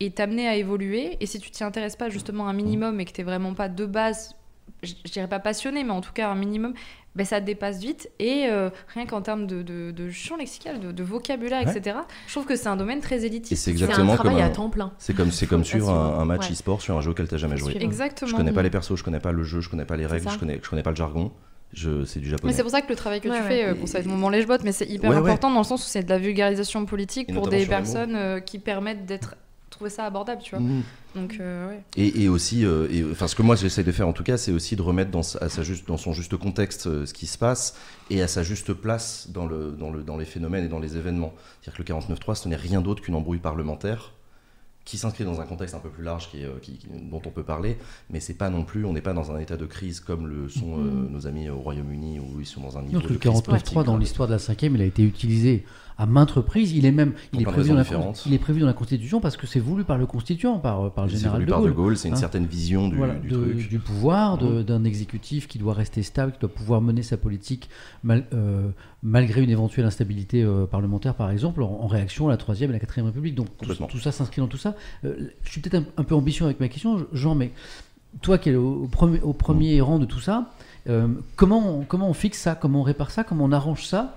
[0.00, 3.12] est amené à évoluer, et si tu t'y intéresses pas justement un minimum et que
[3.12, 4.34] t'es vraiment pas de base,
[4.82, 6.74] je dirais pas passionné, mais en tout cas un minimum,
[7.14, 8.10] ben ça te dépasse vite.
[8.18, 11.74] Et euh, rien qu'en termes de, de, de champ lexical, de, de vocabulaire, Ouais.
[11.76, 13.52] etc., je trouve que c'est un domaine très élitiste.
[13.52, 14.92] Et c'est C'est un exactement travail comme à temps plein.
[14.98, 16.52] C'est comme, c'est comme suivre un, un match Ouais.
[16.52, 17.74] e-sport sur un jeu auquel tu jamais joué.
[17.80, 18.30] Exactement.
[18.30, 20.28] Je connais pas les persos, je connais pas le jeu, je connais pas les règles,
[20.30, 21.32] je connais, je connais pas le jargon.
[21.72, 22.52] Je, c'est du Mais japonais.
[22.52, 23.48] c'est pour ça que le travail que Ouais, tu ouais.
[23.48, 25.22] fais, euh, bon, ça va être mon moment lèche-botte, mais c'est hyper Ouais, ouais.
[25.22, 28.40] important dans le sens où c'est de la vulgarisation politique Et pour des personnes euh,
[28.40, 29.34] qui permettent d'être
[29.76, 30.60] trouver ça abordable, tu vois.
[30.60, 30.82] Mhm.
[31.14, 31.82] Donc, euh, ouais.
[31.96, 34.52] Et, et aussi, euh, enfin, ce que moi j'essaye de faire en tout cas, c'est
[34.52, 37.26] aussi de remettre dans, sa- à sa juste, dans son juste contexte euh, ce qui
[37.26, 37.74] se passe
[38.10, 40.96] et à sa juste place dans, le, dans, le, dans les phénomènes et dans les
[40.96, 41.32] événements.
[41.62, 44.12] C'est-à-dire que le 49.3, ce n'est rien d'autre qu'une embrouille parlementaire
[44.84, 47.30] qui s'inscrit dans un contexte un peu plus large qui est, qui- qui- dont on
[47.30, 47.76] peut parler,
[48.08, 50.48] mais c'est pas non plus, on n'est pas dans un état de crise comme le
[50.48, 53.18] sont euh, nos amis au Royaume-Uni où ils sont dans un niveau Non, de le
[53.18, 55.64] crise 49.3 politique dans l'histoire de la 5 il a été utilisé
[55.98, 56.72] à maintes reprises.
[56.72, 58.24] Il est même il est, prévu dans la, différentes.
[58.26, 61.06] il est prévu dans la Constitution parce que c'est voulu par le Constituant, par, par
[61.06, 61.70] le général voulu de par Gaulle.
[61.70, 62.18] de Gaulle, c'est une Hein.
[62.18, 63.68] certaine vision du, Voilà, du de- truc.
[63.68, 64.62] du pouvoir, Mhm.
[64.62, 67.68] d'un exécutif qui doit rester stable, qui doit pouvoir mener sa politique
[68.04, 68.68] mal- euh,
[69.02, 72.72] malgré une éventuelle instabilité euh, parlementaire, par exemple, en, en réaction à la Troisième et
[72.74, 73.34] la Quatrième République.
[73.34, 73.48] Donc
[73.88, 74.74] tout, ça s'inscrit dans tout ça.
[75.04, 77.52] Euh, je suis peut-être un, un peu ambitieux avec ma question, Jean, mais
[78.22, 80.50] toi qui es au, au premier, au premier rang de tout ça,
[80.88, 84.16] euh, comment, on, comment on fixe ça Comment on répare ça Comment on arrange ça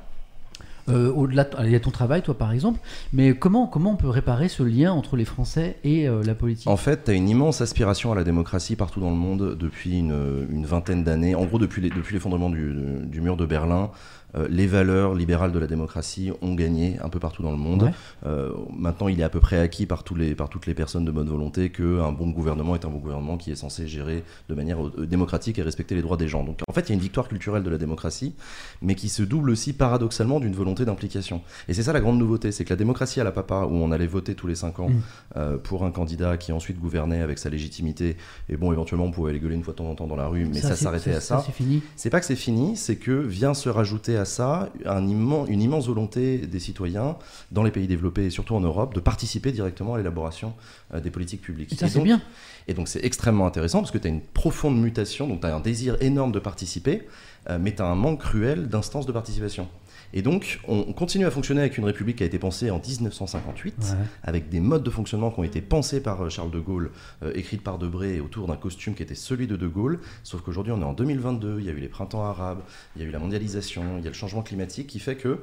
[0.90, 2.80] Euh, au-delà, de- il y a ton travail, toi par exemple,
[3.14, 6.68] mais comment, comment on peut réparer ce lien entre les Français et euh, la politique?
[6.68, 10.00] En fait, tu as une immense aspiration à la démocratie partout dans le monde depuis
[10.00, 11.36] une, vingtaine d'années.
[11.36, 12.74] En gros, depuis depuis l'effondrement du,
[13.06, 13.92] du mur de Berlin,
[14.36, 17.84] euh, les valeurs libérales de la démocratie ont gagné un peu partout dans le monde.
[17.84, 17.92] Ouais.
[18.26, 21.06] Euh, maintenant, il est à peu près acquis par, tous les, par toutes les personnes
[21.06, 24.56] de bonne volonté qu'un bon gouvernement est un bon gouvernement qui est censé gérer de
[24.56, 26.44] manière euh, démocratique et respecter les droits des gens.
[26.44, 28.36] Donc, en fait, il y a une victoire culturelle de la démocratie,
[28.82, 31.42] mais qui se double aussi paradoxalement d'une volonté d'implication.
[31.68, 33.92] Et c'est ça la grande nouveauté, c'est que la démocratie à la papa, où on
[33.92, 35.02] allait voter tous les cinq ans Mm.
[35.38, 38.18] euh, pour un candidat qui ensuite gouvernait avec sa légitimité,
[38.50, 40.28] et bon, éventuellement, on pouvait aller gueuler une fois de temps en temps dans la
[40.28, 41.44] rue, mais ça, s'arrêtait à ça.
[41.46, 41.82] c'est fini.
[41.96, 45.62] C'est pas que c'est fini, c'est que vient se rajouter à ça un immen- une
[45.62, 47.16] immense volonté des citoyens
[47.52, 50.54] dans les pays développés et surtout en Europe de participer directement à l'élaboration
[50.94, 51.72] euh, des politiques publiques.
[51.74, 52.22] Et ça, c'est bien.
[52.68, 55.56] Et donc c'est extrêmement intéressant parce que tu as une profonde mutation, donc tu as
[55.56, 57.08] un désir énorme de participer,
[57.50, 59.68] euh, mais tu as un manque cruel d'instances de participation.
[60.14, 62.80] Et donc on on continue à fonctionner avec une république qui a été pensée en
[62.80, 63.86] 1958 Ouais.
[64.24, 66.92] avec des modes de fonctionnement qui ont été pensés par euh, Charles de Gaulle,
[67.24, 70.00] euh, écrites par Debré autour d'un costume qui était celui de De Gaulle.
[70.24, 72.62] Sauf qu'aujourd'hui, on est en 2022, il y a eu les printemps arabes,
[72.96, 75.40] il y a eu la mondialisation, il y a le changement climatique qui fait que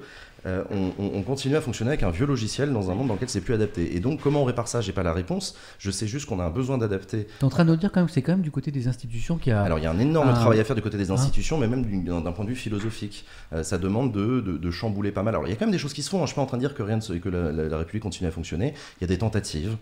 [0.46, 3.14] euh, on, on- on continue à fonctionner avec un vieux logiciel dans un monde dans
[3.14, 3.96] lequel c'est plus adapté.
[3.96, 4.80] Et donc, comment on répare ça?
[4.80, 5.56] J'ai pas la réponse.
[5.78, 7.26] Je sais juste qu'on a un besoin d'adapter.
[7.38, 8.88] T'es en train de nous dire quand même que c'est quand même du côté des
[8.88, 9.62] institutions qui a.
[9.62, 11.84] Alors, il y a un énorme travail à faire du côté des institutions, mais même
[11.84, 13.24] du- d'un point de vue philosophique.
[13.52, 15.34] Euh, ça demande de, de- de chambouler pas mal.
[15.34, 16.18] Alors, il y a quand même des choses qui se font.
[16.18, 16.26] hein.
[16.26, 17.78] Je suis pas en train de dire que rien ne se- que la, la- la
[17.78, 18.74] République continue à fonctionner.
[19.00, 19.76] Il y a des tentatives.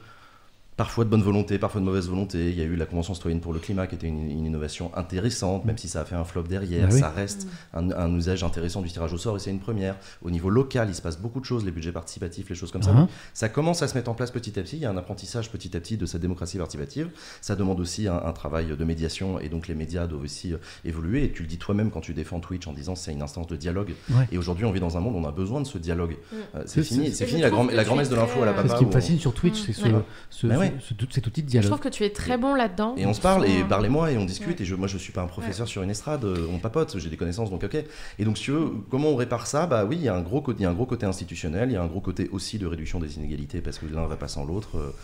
[0.77, 2.51] Parfois de bonne volonté, parfois de mauvaise volonté.
[2.51, 4.91] Il y a eu la Convention citoyenne pour le climat qui était une, une innovation
[4.97, 6.89] intéressante, même si ça a fait un flop derrière.
[6.91, 6.99] Ah oui.
[6.99, 9.95] Ça reste un, un usage intéressant du tirage au sort et c'est une première.
[10.22, 12.83] Au niveau local, il se passe beaucoup de choses, les budgets participatifs, les choses comme
[12.83, 12.91] ça.
[12.91, 14.75] Hein Ça commence à se mettre en place petit à petit.
[14.77, 17.09] Il y a un apprentissage petit à petit de cette démocratie participative.
[17.41, 20.59] Ça demande aussi un, un travail de médiation et donc les médias doivent aussi euh,
[20.85, 21.22] évoluer.
[21.22, 23.55] Et tu le dis toi-même quand tu défends Twitch en disant c'est une instance de
[23.55, 23.95] dialogue.
[24.11, 24.27] Ouais.
[24.33, 26.16] Et aujourd'hui, on vit dans un monde où on a besoin de ce dialogue.
[26.33, 26.37] Mm.
[26.57, 28.70] Euh, c'est fini, c'est- fini la, grand, grand-messe es de l'info à la papa.
[28.70, 29.93] ce qui me on- fascine sur Twitch, c'est ce, Ouais.
[30.31, 30.75] ce- Bah ouais.
[30.81, 32.95] ce- tout- cet outil de Je trouve que tu es très bon là-dedans.
[32.97, 34.61] Et on se parle, et parlez-moi, et on discute.
[34.61, 37.11] Et je, moi, je suis pas un professeur sur une estrade, euh, on papote, j'ai
[37.11, 37.77] des connaissances, donc ok.
[38.19, 39.67] Et donc, si tu veux, comment on répare ça?
[39.67, 41.71] Bah oui, il y, a un gros côté, il y a un gros côté institutionnel,
[41.71, 44.17] il y a un gros côté aussi de réduction des inégalités, parce que l'un va
[44.17, 44.95] pas sans l'autre.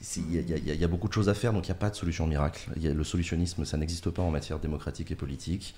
[0.00, 1.78] si- Il y, a- y y beaucoup de choses à faire, donc il n'y a
[1.78, 2.68] pas de solution miracle.
[2.76, 5.76] Il y a- le solutionnisme, ça n'existe pas en matière démocratique et politique.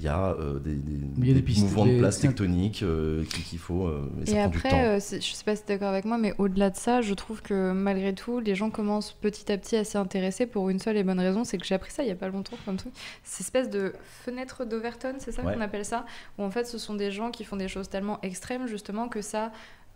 [0.00, 2.20] Il y a euh, des, des- Il y a des des pistes, mouvements de place
[2.20, 5.74] tectoniques euh, qu'il faut, euh, et Et après, euh, je sais pas si tu es
[5.74, 9.12] d'accord avec moi, mais au-delà de ça, je trouve que malgré tout, les gens commencent
[9.12, 11.74] petit à petit à s'y intéresser pour une seule et bonne raison, c'est que j'ai
[11.74, 12.92] appris ça il y a pas longtemps comme truc.
[13.24, 13.92] Cette espèce de
[14.24, 15.54] fenêtre d'Overton, c'est ça Ouais.
[15.54, 16.06] qu'on appelle ça?
[16.38, 19.20] Où en fait, ce sont des gens qui font des choses tellement extrêmes, justement, que
[19.20, 19.50] ça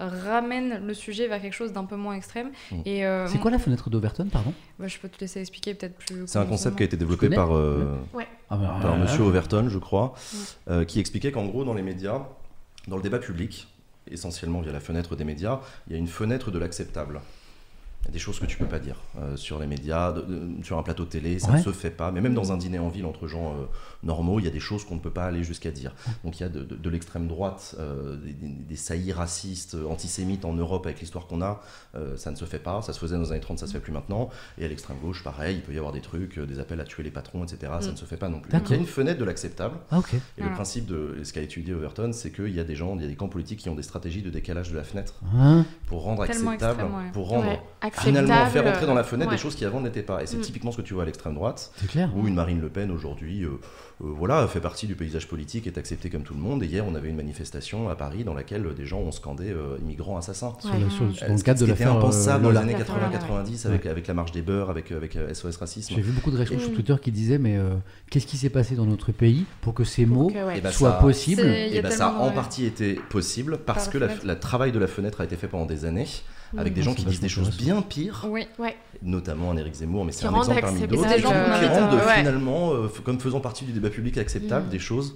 [0.08, 2.50] ramène le sujet vers quelque chose d'un peu moins extrême.
[2.70, 2.76] Mm.
[2.84, 4.52] Et euh, C'est quoi la fenêtre d'Overton, pardon?
[4.78, 6.22] Bah, Je peux te laisser expliquer peut-être plus.
[6.26, 7.94] C'est un concept qui a été développé par, euh,
[8.50, 10.36] Ah, bah, par euh, Monsieur Overton, je crois, Mm.
[10.70, 12.22] euh, qui expliquait qu'en gros, dans les médias,
[12.88, 13.68] dans le débat public,
[14.10, 17.20] essentiellement via la fenêtre des médias, il y a une fenêtre de l'acceptable.
[18.02, 20.22] Il y a des choses que tu peux pas dire euh, sur les médias, de-
[20.22, 21.58] de- sur un plateau de télé, ça Ouais.
[21.58, 22.10] ne se fait pas.
[22.10, 23.64] Mais même dans un dîner en ville entre gens euh,
[24.02, 25.94] normaux, il y a des choses qu'on ne peut pas aller jusqu'à dire.
[26.24, 29.76] Donc il y a de, de- de l'extrême droite, euh, des, des- des saillies racistes,
[29.88, 31.60] antisémites en Europe avec l'histoire qu'on a,
[31.94, 32.82] euh, ça ne se fait pas.
[32.82, 34.28] Ça se faisait dans les années 30, ça se fait plus maintenant.
[34.58, 36.84] Et à l'extrême gauche, pareil, il peut y avoir des trucs, euh, des appels à
[36.84, 37.72] tuer les patrons, etc.
[37.80, 37.92] Ça Mm.
[37.92, 38.50] ne se fait pas non plus.
[38.52, 39.76] Donc il y a une fenêtre de l'acceptable.
[39.90, 40.00] Ah.
[40.38, 43.02] Et le principe de ce qu'a étudié Overton, c'est qu'il y a des gens, il
[43.02, 45.64] y a des camps politiques qui ont des stratégies de décalage de la fenêtre Hein
[45.86, 47.10] pour rendre Tellement acceptable, extrême, ouais.
[47.12, 49.36] pour rendre Ouais, finalement faire entrer dans la fenêtre ouais.
[49.36, 50.22] des choses qui avant n'étaient pas.
[50.22, 50.40] Et c'est Mm.
[50.42, 51.72] typiquement ce que tu vois à l'extrême droite,
[52.16, 53.58] où une Marine Le Pen aujourd'hui, euh,
[54.00, 56.62] voilà, fait partie du paysage politique, est acceptée comme tout le monde.
[56.62, 59.76] Et hier, on avait une manifestation à Paris dans laquelle des gens ont scandé euh,
[59.82, 60.54] immigrants assassins.
[60.60, 62.72] Sur Euh, dans le ce cadre qui de était l'affaire impensable euh, dans les années
[62.78, 65.94] L'affaire Lola, 80-90 avec, avec la marche des beurs, avec, avec euh, SOS Racisme.
[65.94, 66.72] J'ai vu beaucoup de réactions sur.
[66.72, 67.74] Twitter qui disaient mais euh,
[68.10, 70.50] qu'est-ce qui s'est passé dans notre pays pour que ces mots euh.
[70.50, 73.88] Et bah, soient ça- possibles Et a bah, ça a en partie été possible parce
[73.88, 76.06] Par que le travail de la fenêtre a été fait pendant des années
[76.56, 78.46] avec des gens qui disent des choses bien pires, Oui.
[78.58, 78.76] Ouais.
[79.02, 82.14] notamment un Éric Zemmour, mais c'est un exemple parmi d'autres, qui euh, rendent ouais.
[82.18, 84.70] finalement, euh, comme faisant partie du débat public acceptable, Mm.
[84.70, 85.14] des choses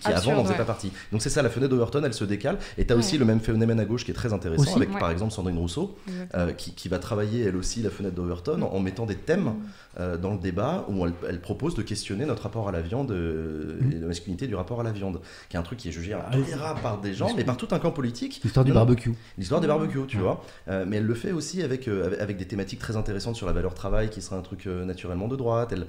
[0.00, 0.58] qui Absurde, avant n'en faisaient ouais.
[0.58, 0.92] pas partie.
[1.10, 2.58] Donc c'est ça, la fenêtre d'Overton, elle se décale.
[2.78, 3.00] Et tu as Ouais.
[3.00, 4.74] aussi le même phénomène à gauche qui est très intéressant, Aussi.
[4.76, 5.00] avec Ouais.
[5.00, 5.96] par exemple Sandrine Rousseau,
[6.36, 9.52] euh, qui, qui va travailler elle aussi la fenêtre d'Overton en, en mettant des thèmes
[9.98, 13.10] euh, dans le débat où elle, elle propose de questionner notre rapport à la viande
[13.10, 15.92] euh, et la masculinité du rapport à la viande, qui est un truc qui est
[15.92, 18.40] jugé intolérable par des gens, mais par tout un camp politique.
[18.44, 19.12] L'histoire du barbecue.
[19.36, 20.22] L'histoire des barbecues, tu Ouais.
[20.22, 20.44] vois.
[20.68, 23.52] Euh, mais elle le fait aussi avec, euh, avec, des thématiques très intéressantes sur la
[23.52, 25.72] valeur travail, qui serait un truc euh, naturellement de droite.
[25.72, 25.86] Elle,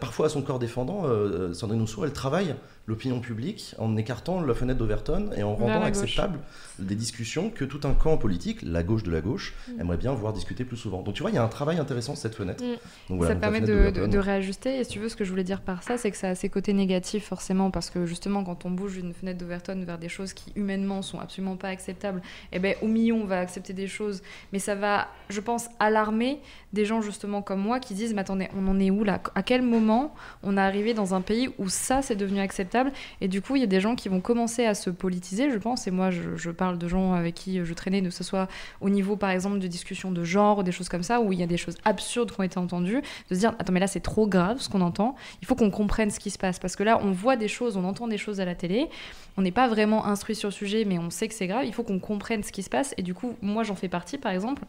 [0.00, 2.54] parfois, à son corps défendant, euh, Sandrine Rousseau, elle travaille
[2.86, 6.38] l'opinion publique en écartant la fenêtre d'Overton et en rendant acceptable
[6.78, 9.80] des discussions que tout un camp politique, la gauche de la gauche, Mm.
[9.80, 11.00] aimerait bien voir discuter plus souvent.
[11.02, 12.62] Donc tu vois, il y a un travail intéressant cette fenêtre.
[12.62, 12.76] Mm.
[13.08, 14.08] Donc, voilà, ça permet de, de- d'Overton.
[14.10, 14.78] de réajuster.
[14.78, 16.34] Et si tu veux, ce que je voulais dire par ça, c'est que ça a
[16.34, 20.08] ses côtés négatifs, forcément, parce que justement, quand on bouge d'une fenêtre d'Overton vers des
[20.08, 22.22] choses qui, humainement, sont absolument pas acceptables,
[22.52, 24.22] eh ben, au million, on va accepter des choses.
[24.52, 26.38] Mais ça va, je pense, alarmer
[26.72, 29.20] des gens, justement, comme moi, qui disent Mais attendez, on en est où là?
[29.34, 32.92] À quel moment on est arrivé dans un pays où ça, c'est devenu acceptable?
[33.20, 35.58] Et du coup, il y a des gens qui vont commencer à se politiser, je
[35.58, 35.86] pense.
[35.86, 38.48] Et moi, je, je parle de gens avec qui je traînais, que ce soit
[38.80, 41.42] au niveau, par exemple, de discussions de genre, des choses comme ça, où il y
[41.42, 44.00] a des choses absurdes qui ont été entendues, de se dire attends mais là c'est
[44.00, 46.58] trop grave ce qu'on entend, il faut qu'on comprenne ce qui se passe.
[46.58, 48.88] Parce que là on voit des choses, on entend des choses à la télé,
[49.36, 51.72] on n'est pas vraiment instruit sur le sujet mais on sait que c'est grave, il
[51.74, 52.94] faut qu'on comprenne ce qui se passe.
[52.98, 54.62] Et du coup moi j'en fais partie par exemple.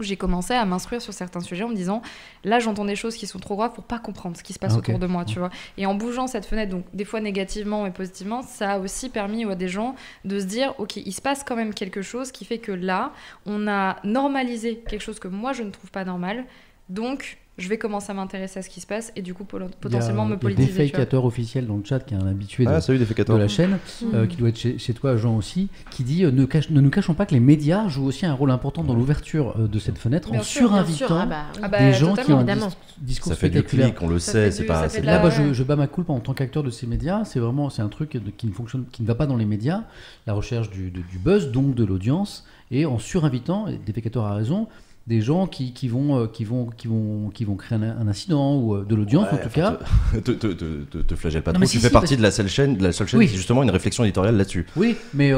[0.00, 2.02] J'ai commencé à m'instruire sur certains sujets en me disant
[2.44, 4.74] là j'entends des choses qui sont trop graves pour pas comprendre ce qui se passe
[4.74, 5.48] Ah, autour de moi tu vois.
[5.78, 9.46] Et en bougeant cette fenêtre donc des fois négativement mais positivement ça a aussi permis
[9.46, 9.94] à des gens
[10.26, 13.12] de se dire ok il se passe quand même quelque chose qui fait que là
[13.46, 16.44] on a normalisé quelque chose que moi je ne trouve pas normal
[16.88, 20.24] donc je vais commencer à m'intéresser à ce qui se passe et du coup potentiellement
[20.26, 20.78] il y a, me il y a politiser.
[20.84, 23.48] Défacateur officiel dans le chat qui est un habitué de, Ah, salut des de la
[23.48, 23.78] chaîne,
[24.12, 24.28] euh, Mm.
[24.28, 26.90] qui doit être chez, chez toi, Jean aussi, qui dit euh, ne, cache- ne nous
[26.90, 29.96] cachons pas que les médias jouent aussi un rôle important dans l'ouverture euh, de cette
[29.96, 31.60] fenêtre Bien en sûr, surinvitant ah bah, oui.
[31.62, 32.68] Ah bah, des gens qui ont un évidemment.
[32.68, 32.76] dis-
[33.06, 33.94] discours Ça fait du spectaculaire.
[33.94, 34.86] clic, on le Ça sait, c'est pas.
[34.86, 37.24] pas- Là, la- moi, je, je bats ma coupe en tant qu'acteur de ces médias.
[37.24, 39.46] C'est vraiment c'est un truc de- qui ne fonctionne, qui ne va pas dans les
[39.46, 39.84] médias.
[40.26, 44.34] La recherche du, de- du buzz, donc de l'audience, et en surinvitant, et Défécateur a
[44.34, 44.68] raison,
[45.06, 48.08] des gens qui, qui vont, euh, qui vont, qui vont, qui vont créer un, un
[48.08, 49.78] incident ou euh, de l'audience en tout cas.
[50.12, 51.64] Te, te, te, te- flagelle pas Non, trop.
[51.66, 53.28] Tu si, fais si, partie de la seule chaîne, de la seule chaîne Oui.
[53.28, 54.66] qui justement une réflexion éditoriale là-dessus.
[54.76, 55.32] Oui, mais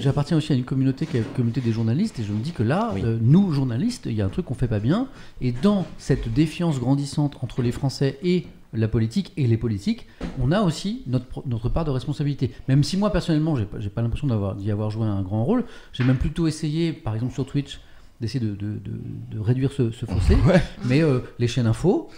[0.00, 2.52] j'appartiens aussi à une communauté qui est la communauté des journalistes et je me dis
[2.52, 3.02] que là, Oui.
[3.04, 5.06] euh, nous journalistes, il y a un truc qu'on fait pas bien
[5.40, 10.08] et dans cette défiance grandissante entre les Français et la politique et les politiques,
[10.40, 12.50] on a aussi notre, notre part de responsabilité.
[12.66, 15.44] Même si moi personnellement, j'ai pas, j'ai pas l'impression d'avoir d'y avoir joué un grand
[15.44, 17.78] rôle, j'ai même plutôt essayé, par exemple sur Twitch,
[18.24, 20.34] d'essayer de, de- de- de réduire ce, ce fossé.
[20.46, 20.62] Ouais.
[20.84, 22.08] Mais euh, les chaînes info,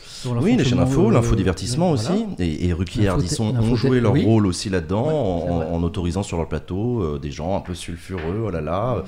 [0.41, 2.13] Oui, les chaînes info, euh, l'infodivertissement voilà.
[2.15, 4.25] aussi, et, et Ruquier et Ardisson ont joué leur oui.
[4.25, 5.07] rôle aussi là-dedans,
[5.61, 9.05] Ouais, en autorisant sur leur plateau euh, des gens un peu sulfureux, oh là là.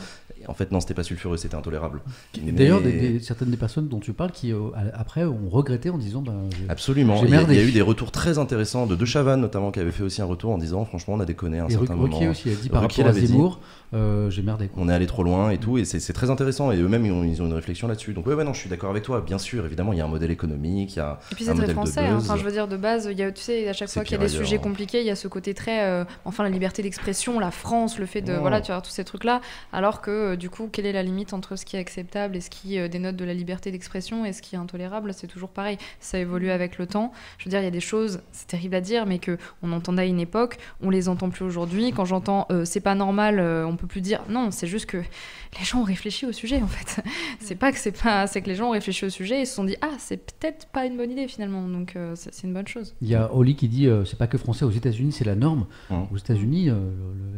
[0.49, 2.01] En fait, non, c'était pas sulfureux, c'était intolérable.
[2.43, 5.91] Mais- D'ailleurs, des- des- certaines des personnes dont tu parles qui, euh, après, ont regretté
[5.91, 7.17] en disant ben, j'ai- Absolument.
[7.17, 7.55] J'ai Il y, a, merdé.
[7.55, 10.03] il y a eu des retours très intéressants de De Chavannes notamment qui avait fait
[10.03, 12.13] aussi un retour en disant franchement on a déconné à un Et certain moment.
[12.15, 13.27] Ruquier aussi a dit par Ruquier rapport à.
[13.27, 13.61] Zemmour,
[13.95, 14.69] euh, j'ai merdé.
[14.69, 14.83] quoi.
[14.83, 16.73] On est allé trop loin et tout, et c'est très intéressant.
[16.73, 18.13] Et eux-mêmes, ils ont, ils ont une réflexion là-dessus.
[18.15, 19.21] Donc, ouais, ouais, non, je suis d'accord avec toi.
[19.21, 21.55] Bien sûr, évidemment, il y a un modèle économique, il y a Et puis un
[21.55, 22.01] c'est très français.
[22.01, 22.17] hein.
[22.19, 24.17] Enfin, je veux dire, de base, il y a, tu sais, à chaque fois qu'il
[24.17, 26.83] y a des sujets compliqués, il y a ce côté très, euh, enfin, la liberté
[26.83, 29.41] d'expression, la France, le fait de, voilà, tu vois, tous ces trucs-là.
[29.73, 32.51] Alors que, du coup, quelle est la limite entre ce qui est acceptable et ce
[32.51, 35.13] qui euh, dénote de la liberté d'expression et ce qui est intolérable?
[35.13, 35.77] C'est toujours pareil.
[36.01, 37.13] Ça évolue avec le temps.
[37.39, 39.73] Je veux dire, il y a des choses, c'est terrible à dire, mais que on
[39.73, 41.93] entendait à une époque, on les entend plus aujourd'hui.
[41.93, 44.23] Quand j'entends, euh, c'est pas normal, euh, on peut plus dire.
[44.29, 45.03] Non, c'est juste que
[45.59, 47.03] les gens ont réfléchi au sujet, en fait.
[47.41, 49.55] c'est pas que c'est pas, c'est que les gens ont réfléchi au sujet et se
[49.55, 51.63] sont dit, ah, c'est peut-être pas une bonne idée finalement.
[51.69, 52.95] Donc, euh, c'est une bonne chose.
[53.01, 55.35] Il y a Oli qui dit euh, c'est pas que français, aux États-Unis c'est la
[55.35, 55.67] norme.
[55.91, 56.07] Hum.
[56.13, 56.77] Aux États-Unis, euh,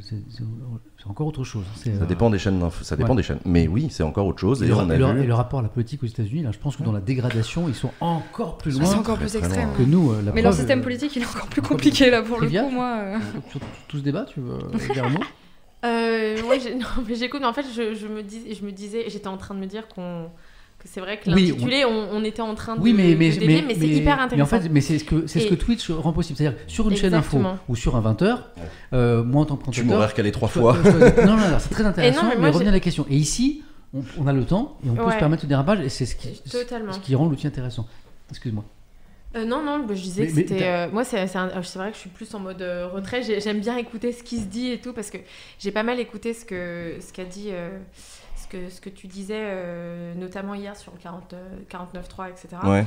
[0.01, 1.65] c'est encore autre chose.
[1.77, 3.17] C'est, Ça euh, dépend des chaînes ça dépend Ouais.
[3.17, 3.41] des chaînes.
[3.45, 4.63] Mais oui, c'est encore autre chose.
[4.63, 5.23] Et Et, le, on a et le- vu.
[5.23, 7.69] et le rapport à la politique aux États-Unis, là, je pense que dans la dégradation,
[7.69, 9.71] ils sont encore plus C'est loin encore plus extrême.
[9.77, 10.11] que nous.
[10.13, 12.41] euh, la Mais leur preuve, système euh, politique, il est encore plus compliqué là pour
[12.41, 12.97] le coup, moi.
[12.99, 13.19] euh.
[13.51, 14.59] Sur tout ce débat, tu veux
[14.93, 15.21] dire un mot?
[15.85, 19.05] Euh, ouais, non, mais j'écoute, mais en fait, je, je me dis, je me disais,
[19.09, 20.27] j'étais en train de me dire qu'on
[20.79, 22.09] que c'est vrai que Oui, l'intitulé, on...
[22.17, 24.61] On, était en train de, Oui, mais, de mais, mais, c'est hyper Mais en intéressant.
[24.63, 26.39] fait, mais c'est ce que, c'est ce que Twitch rend possible.
[26.39, 27.59] C'est-à-dire, sur une chaîne info Exactement.
[27.69, 28.39] ou sur un 20h,
[28.95, 29.95] euh, moi en tant que Tu présentateur.
[29.99, 30.77] m'aurais recalé trois fois.
[30.83, 33.05] je- je- non, non, non, c'est très intéressant, non, mais mais, j'ai- à la question.
[33.11, 33.63] Et ici,
[33.93, 35.13] on, on a le temps et on peut Ouais.
[35.13, 36.93] se permettre le dérapage et c'est ce qui, Totalement.
[36.95, 37.87] ce qui rend l'outil intéressant.
[38.31, 38.65] Excuse-moi.
[39.37, 40.65] Euh, non, non, bah, je disais Mais- que c'était.
[40.65, 41.39] euh, moi, c'est c'est
[41.79, 43.23] vrai que je suis plus en mode euh, retrait.
[43.23, 45.19] J'ai- J'aime bien écouter ce qui se dit et tout parce que
[45.59, 47.51] j'ai pas mal écouté ce qu'a ce qu'a dit.
[48.37, 49.55] ce que, ce que tu disais,
[50.17, 52.49] notamment hier sur le 40, euh, 49.3, etc.
[52.65, 52.85] Ouais.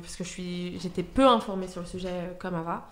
[0.00, 2.88] Parce que j'étais peu informée sur le sujet comme Ava.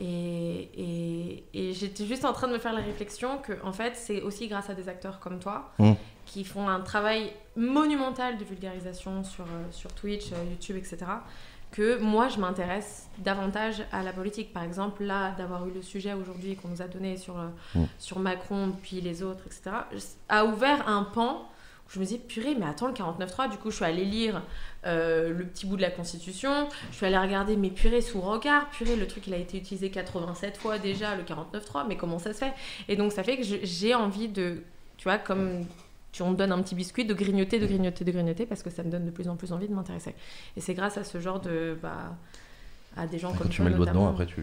[0.00, 3.96] Et, et, et j'étais juste en train de me faire la réflexion que, en fait,
[3.96, 5.94] c'est aussi grâce à des acteurs comme toi Mm.
[6.26, 10.98] qui font un travail monumental de vulgarisation sur, sur Twitch, YouTube, etc.
[11.70, 14.52] que moi, je m'intéresse davantage à la politique.
[14.52, 17.84] Par exemple, là, d'avoir eu le sujet aujourd'hui qu'on nous a donné sur, euh, Mm.
[17.98, 19.70] sur Macron, puis les autres, etc.,
[20.28, 21.48] a ouvert un pan
[21.86, 24.42] où je me dis, purée, mais attends, le 49.3, du coup, je suis allée lire
[24.86, 28.68] euh, le petit bout de la Constitution, je suis allée regarder, mais purée, sous regard,
[28.70, 32.32] purée, le truc, il a été utilisé 87 fois déjà, le 49.3, mais comment ça
[32.34, 32.52] se fait?
[32.88, 34.62] Et donc, ça fait que j'ai envie de,
[34.98, 35.64] tu vois, comme
[36.12, 38.70] tu on me donne un petit biscuit, de grignoter, de grignoter, de grignoter, parce que
[38.70, 40.14] ça me donne de plus en plus envie de m'intéresser.
[40.56, 41.76] Et c'est grâce à ce genre de...
[41.82, 42.16] Bah,
[42.96, 44.42] à des gens comme tu toi, mets le doigt dedans, après tu.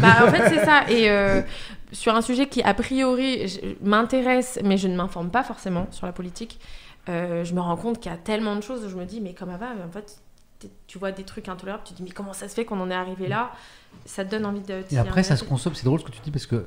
[0.00, 0.84] Bah, en fait, c'est ça.
[0.90, 1.42] Et euh,
[1.92, 6.12] sur un sujet qui, a priori, m'intéresse, mais je ne m'informe pas forcément sur la
[6.12, 6.58] politique,
[7.08, 9.20] euh, je me rends compte qu'il y a tellement de choses où je me dis,
[9.20, 10.18] mais comme avant, en fait,
[10.86, 12.90] tu vois des trucs intolérables, tu te dis, mais comment ça se fait qu'on en
[12.90, 13.52] est arrivé là?
[14.04, 14.82] Ça te donne envie de.
[14.90, 15.74] Et après, ça se consomme.
[15.74, 16.66] C'est drôle ce que tu dis parce que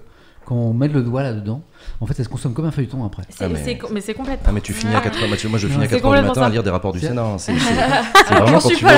[0.49, 1.61] quand on met le doigt là-dedans,
[2.01, 3.21] en fait, ça se consomme comme un feuilleton après.
[3.39, 4.47] Ah, mais- c'est co- mais c'est complètement.
[4.47, 6.45] Ah mais tu finis à 4h, moi je finis à C'est 4h du matin ça.
[6.47, 7.23] à lire des rapports du Sénat.
[7.23, 7.37] hein.
[7.37, 7.53] C'est
[8.29, 8.89] vraiment quand tu, quand,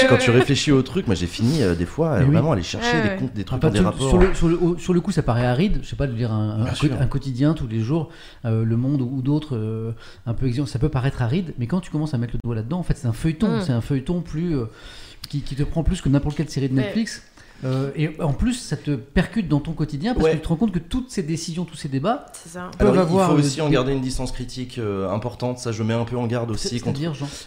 [0.00, 2.30] tu, quand tu réfléchis au truc, moi j'ai fini euh, des fois euh, oui.
[2.32, 4.08] vraiment aller chercher Ouais, des, comptes, des trucs dans des sur, rapports.
[4.08, 5.80] sur le, sur, le, au- sur le coup, ça paraît aride.
[5.82, 6.64] Je sais pas de lire un,
[7.10, 8.08] quotidien tous les jours,
[8.44, 9.92] euh, Le Monde ou d'autres, euh,
[10.26, 10.66] un peu exigeants.
[10.66, 12.96] Ça peut paraître aride, mais quand tu commences à mettre le doigt là-dedans, en fait,
[12.96, 13.58] c'est un feuilleton.
[13.58, 13.60] Mm.
[13.66, 14.56] C'est un feuilleton plus
[15.28, 16.74] qui, qui te prend plus que n'importe quelle série de.
[16.74, 17.22] Netflix.
[17.64, 20.32] Euh, et en plus, ça te percute dans ton quotidien parce Ouais.
[20.32, 22.70] que tu te rends compte que toutes ces décisions, tous ces débats, ça.
[22.78, 25.70] peuvent Alors, il avoir faut le- aussi en garder une distance critique euh, importante, ça
[25.72, 27.00] je mets un peu en garde aussi contre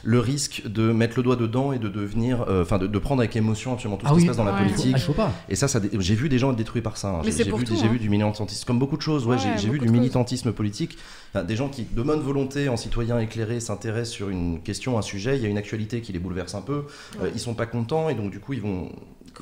[0.04, 3.22] le risque de mettre le doigt dedans et de devenir, euh, enfin de, de prendre
[3.22, 4.24] avec émotion absolument tout Ah ce qui oui.
[4.24, 4.58] se passe dans la Ouais.
[4.62, 4.94] Ah, politique.
[4.96, 5.32] il faut pas.
[5.50, 5.68] Et ça,
[6.00, 7.10] j'ai vu des gens être détruits par ça.
[7.10, 7.22] hein.
[7.26, 7.88] Mais J'ai vu, hein.
[7.92, 9.26] vu du militantisme, comme beaucoup de choses.
[9.28, 10.98] Ouais, Ouais, j'ai- vu du militantisme politique.
[11.34, 15.02] Enfin, des gens qui, de bonne volonté, en citoyen éclairé, s'intéressent sur une question, un
[15.02, 15.36] sujet.
[15.36, 16.86] Il y a une actualité qui les bouleverse un peu.
[17.22, 18.90] Euh, ils sont pas contents et donc du coup ils vont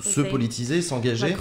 [0.02, 1.36] se politiser, s'engager.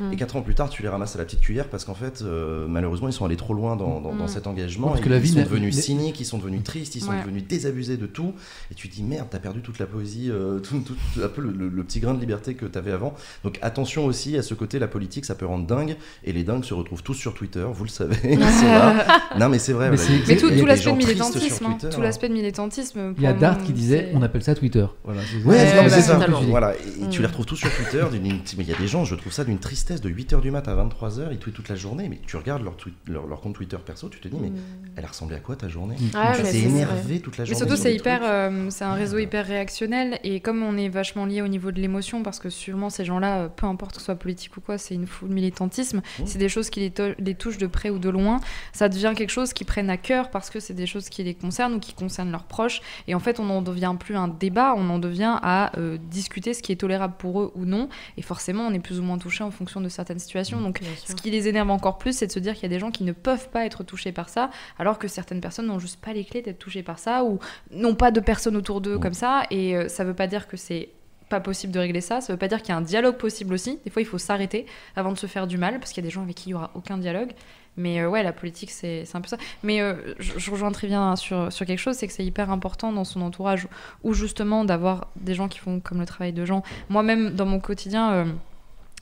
[0.00, 0.12] Mm.
[0.12, 2.22] Et quatre ans plus tard, tu les ramasses à la petite cuillère parce qu'en fait,
[2.22, 4.28] euh, malheureusement, ils sont allés trop loin dans, dans- dans Mm.
[4.28, 4.88] cet engagement.
[4.88, 7.10] Parce et que la ils vie sont devenus cyniques, ils sont devenus tristes, ils sont
[7.10, 7.20] Ouais.
[7.20, 8.34] devenus désabusés de tout.
[8.70, 11.40] Et tu te dis merde, t'as perdu toute la poésie, euh, tout, tout- un peu
[11.42, 13.14] le, le- le petit grain de liberté que t'avais avant.
[13.44, 15.96] Donc attention aussi à ce côté, la politique, ça peut rendre dingue.
[16.24, 18.16] Et les dingues se retrouvent tous sur Twitter, vous le savez.
[18.24, 19.06] ils sont là.
[19.38, 19.90] Non, mais c'est vrai.
[19.90, 22.02] Mais voilà, tout, l'aspect de militantisme, Twitter, tout hein.
[22.02, 23.14] l'aspect de militantisme.
[23.16, 24.86] Il y a Dart qui disait on appelle ça Twitter.
[25.04, 25.26] Voilà, Ouais,
[25.58, 26.26] c'est- non, mais c'est c'est ce ça.
[26.48, 27.22] Voilà, et tu Mm.
[27.22, 27.93] les retrouves tous sur Twitter.
[28.10, 28.22] D'une-
[28.56, 30.66] mais il y a des gens, je trouve ça d'une tristesse de 8h du mat
[30.68, 33.54] à 23h, ils tweetent toute la journée, mais tu regardes leur, tweet- leur, leur compte
[33.54, 34.56] Twitter perso, tu te dis, mais Mm.
[34.96, 35.96] elle a ressemblé à quoi ta journée?
[36.14, 37.58] Ah, Tu mais t'es c'est- énervé toute la Mais journée.
[37.58, 38.28] surtout, sur c'est des hyper, trucs.
[38.30, 41.80] euh, c'est un réseau hyper réactionnel et comme on est vachement lié au niveau de
[41.80, 44.78] l'émotion, parce que sûrement ces gens-là, euh, peu importe que ce soit politique ou quoi,
[44.78, 46.22] c'est une foule militantisme, Mmh.
[46.26, 48.40] c'est des choses qui les, to- les touchent de près ou de loin.
[48.72, 51.34] Ça devient quelque chose qu'ils prennent à cœur parce que c'est des choses qui les
[51.34, 52.80] concernent ou qui concernent leurs proches.
[53.08, 56.54] Et en fait, on n'en devient plus un débat, on en devient à euh, discuter
[56.54, 57.83] ce qui est tolérable pour eux ou non.
[58.16, 60.60] Et forcément, on est plus ou moins touché en fonction de certaines situations.
[60.60, 61.08] Donc, Bien sûr.
[61.08, 62.90] ce qui les énerve encore plus, c'est de se dire qu'il y a des gens
[62.90, 66.12] qui ne peuvent pas être touchés par ça, alors que certaines personnes n'ont juste pas
[66.12, 67.38] les clés d'être touchées par ça, ou
[67.70, 69.00] n'ont pas de personnes autour d'eux Mm.
[69.00, 69.42] comme ça.
[69.50, 70.88] Et euh, ça veut pas dire que c'est
[71.28, 73.54] pas possible de régler ça, ça veut pas dire qu'il y a un dialogue possible
[73.54, 73.78] aussi.
[73.84, 76.08] Des fois, il faut s'arrêter avant de se faire du mal, parce qu'il y a
[76.08, 77.30] des gens avec qui il y aura aucun dialogue.
[77.76, 79.36] Mais euh, ouais, la politique, c'est un peu ça.
[79.62, 82.50] Mais euh, je, je rejoins très bien sur, sur quelque chose, c'est que c'est hyper
[82.50, 83.66] important dans son entourage,
[84.02, 86.62] ou justement d'avoir des gens qui font comme le travail de gens.
[86.88, 88.24] Moi-même, dans mon quotidien, euh,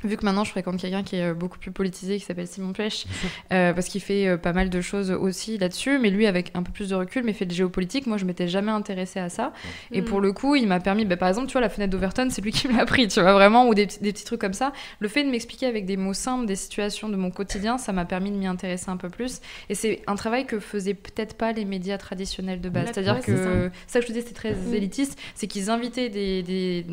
[0.05, 2.73] vu que maintenant je fréquente quelqu'un qui est euh, beaucoup plus politisé, qui s'appelle Simon
[2.73, 3.07] Pêche,
[3.53, 6.63] euh, parce qu'il fait euh, pas mal de choses aussi là-dessus, mais lui avec un
[6.63, 8.07] peu plus de recul, mais fait de géopolitique.
[8.07, 9.53] Moi, je m'étais jamais intéressée à ça.
[9.93, 10.05] Et Mm.
[10.05, 12.43] pour le coup, il m'a permis, bah, par exemple, tu vois, la fenêtre d'Overton, c'est
[12.43, 14.53] lui qui me l'a pris, tu vois, vraiment, ou des, petits- des petits trucs comme
[14.53, 14.73] ça.
[15.01, 18.05] Le fait de m'expliquer avec des mots simples des situations de mon quotidien, ça m'a
[18.05, 19.41] permis de m'y intéresser un peu plus.
[19.69, 22.87] Et c'est un travail que faisaient peut-être pas les médias traditionnels de base.
[22.93, 23.99] C'est-à-dire ouais, que, ça.
[24.01, 24.75] que je te disais, c'était très Mm.
[24.75, 26.87] élitiste, c'est qu'ils invitaient des, des,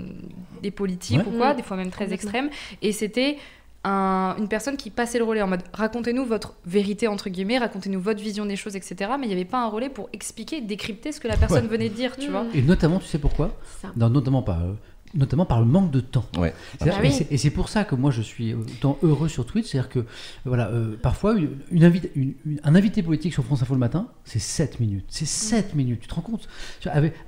[0.62, 1.26] des politiques Ouais.
[1.28, 1.57] ou quoi, Mm.
[1.57, 2.49] des fois même très extrêmes,
[2.82, 3.38] et c'était
[3.86, 8.02] un- une personne qui passait le relais en mode racontez-nous votre vérité entre guillemets, racontez-nous
[8.02, 9.12] votre vision des choses, etc.
[9.18, 11.72] Mais il n'y avait pas un relais pour expliquer, décrypter ce que la personne Ouais.
[11.72, 12.32] venait de dire, tu Mm.
[12.32, 12.45] vois.
[12.54, 13.56] Et notamment, tu sais pourquoi.
[13.95, 14.60] Non, notamment pas.
[14.64, 14.74] euh,
[15.16, 16.26] notamment par le manque de temps.
[16.38, 16.54] Ouais.
[16.82, 17.12] Ah et oui.
[17.12, 20.06] c'est- Et c'est pour ça que moi je suis autant heureux sur Twitch, c'est-à-dire que
[20.45, 23.80] voilà, euh, parfois une, une invite- une- une- un invité politique sur France Info le
[23.80, 25.06] matin, c'est 7 minutes.
[25.08, 26.47] C'est 7 minutes, tu te rends compte?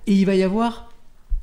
[0.06, 0.91] Et il va y avoir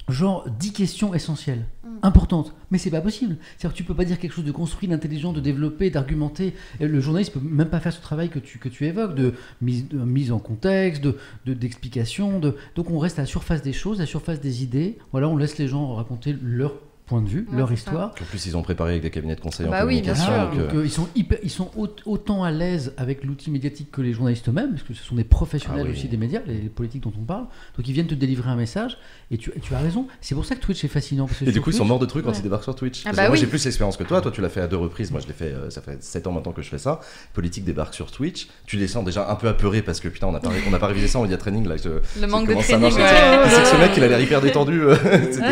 [0.09, 1.65] genre 10 questions essentielles,
[2.03, 2.55] importantes.
[2.71, 3.37] Mais c'est pas possible.
[3.57, 6.55] C'est-à-dire que tu peux pas dire quelque chose de construit, d'intelligent, de développé, d'argumenté.
[6.81, 9.89] Le journaliste peut même pas faire ce travail que tu, que tu évoques, de mise,
[9.89, 12.39] de mise en contexte, de de- d'explication.
[12.41, 14.99] De, donc on reste à la surface des choses, à la surface des idées.
[15.13, 16.75] Voilà, on laisse les gens raconter leur
[17.09, 17.81] point de vue, Ouais, leur c'est ça.
[17.91, 18.11] histoire.
[18.21, 20.51] En plus, ils ont préparé avec des cabinets de conseil en Bah oui, bien communication.
[20.51, 20.51] sûr.
[20.51, 23.51] donc, Donc, euh, euh, ils sont, hyper- ils sont au- autant à l'aise avec l'outil
[23.51, 25.97] médiatique que les journalistes eux-mêmes, parce que ce sont des professionnels Ah oui.
[25.97, 27.47] aussi des médias, les, les politiques dont on parle.
[27.77, 28.99] Donc ils viennent te délivrer un message,
[29.31, 30.07] et tu, et tu as raison.
[30.21, 31.27] C'est pour ça que Twitch est fascinant.
[31.27, 32.37] parce que Et du coup, ils sont Twitch- morts de trucs quand Ouais.
[32.39, 33.03] ils débarquent sur Twitch.
[33.07, 33.39] Ah bah moi, oui.
[33.39, 34.21] j'ai plus d'expérience que toi.
[34.21, 35.11] Toi, tu l'as fait à deux reprises.
[35.11, 35.53] Moi, je l'ai fait.
[35.53, 37.01] euh, ça fait 7 ans maintenant que je fais ça.
[37.33, 38.49] Politique débarque sur Twitch.
[38.67, 40.87] Tu descends déjà un peu apeuré parce que putain, on n'a pas, on n'a pas
[40.89, 41.77] révisé ça en media training là.
[41.77, 42.91] Je- Le manque de training, ouais.
[42.91, 44.83] Sais que ce mec, il a l'air hyper détendu,
[45.13, 45.43] etc.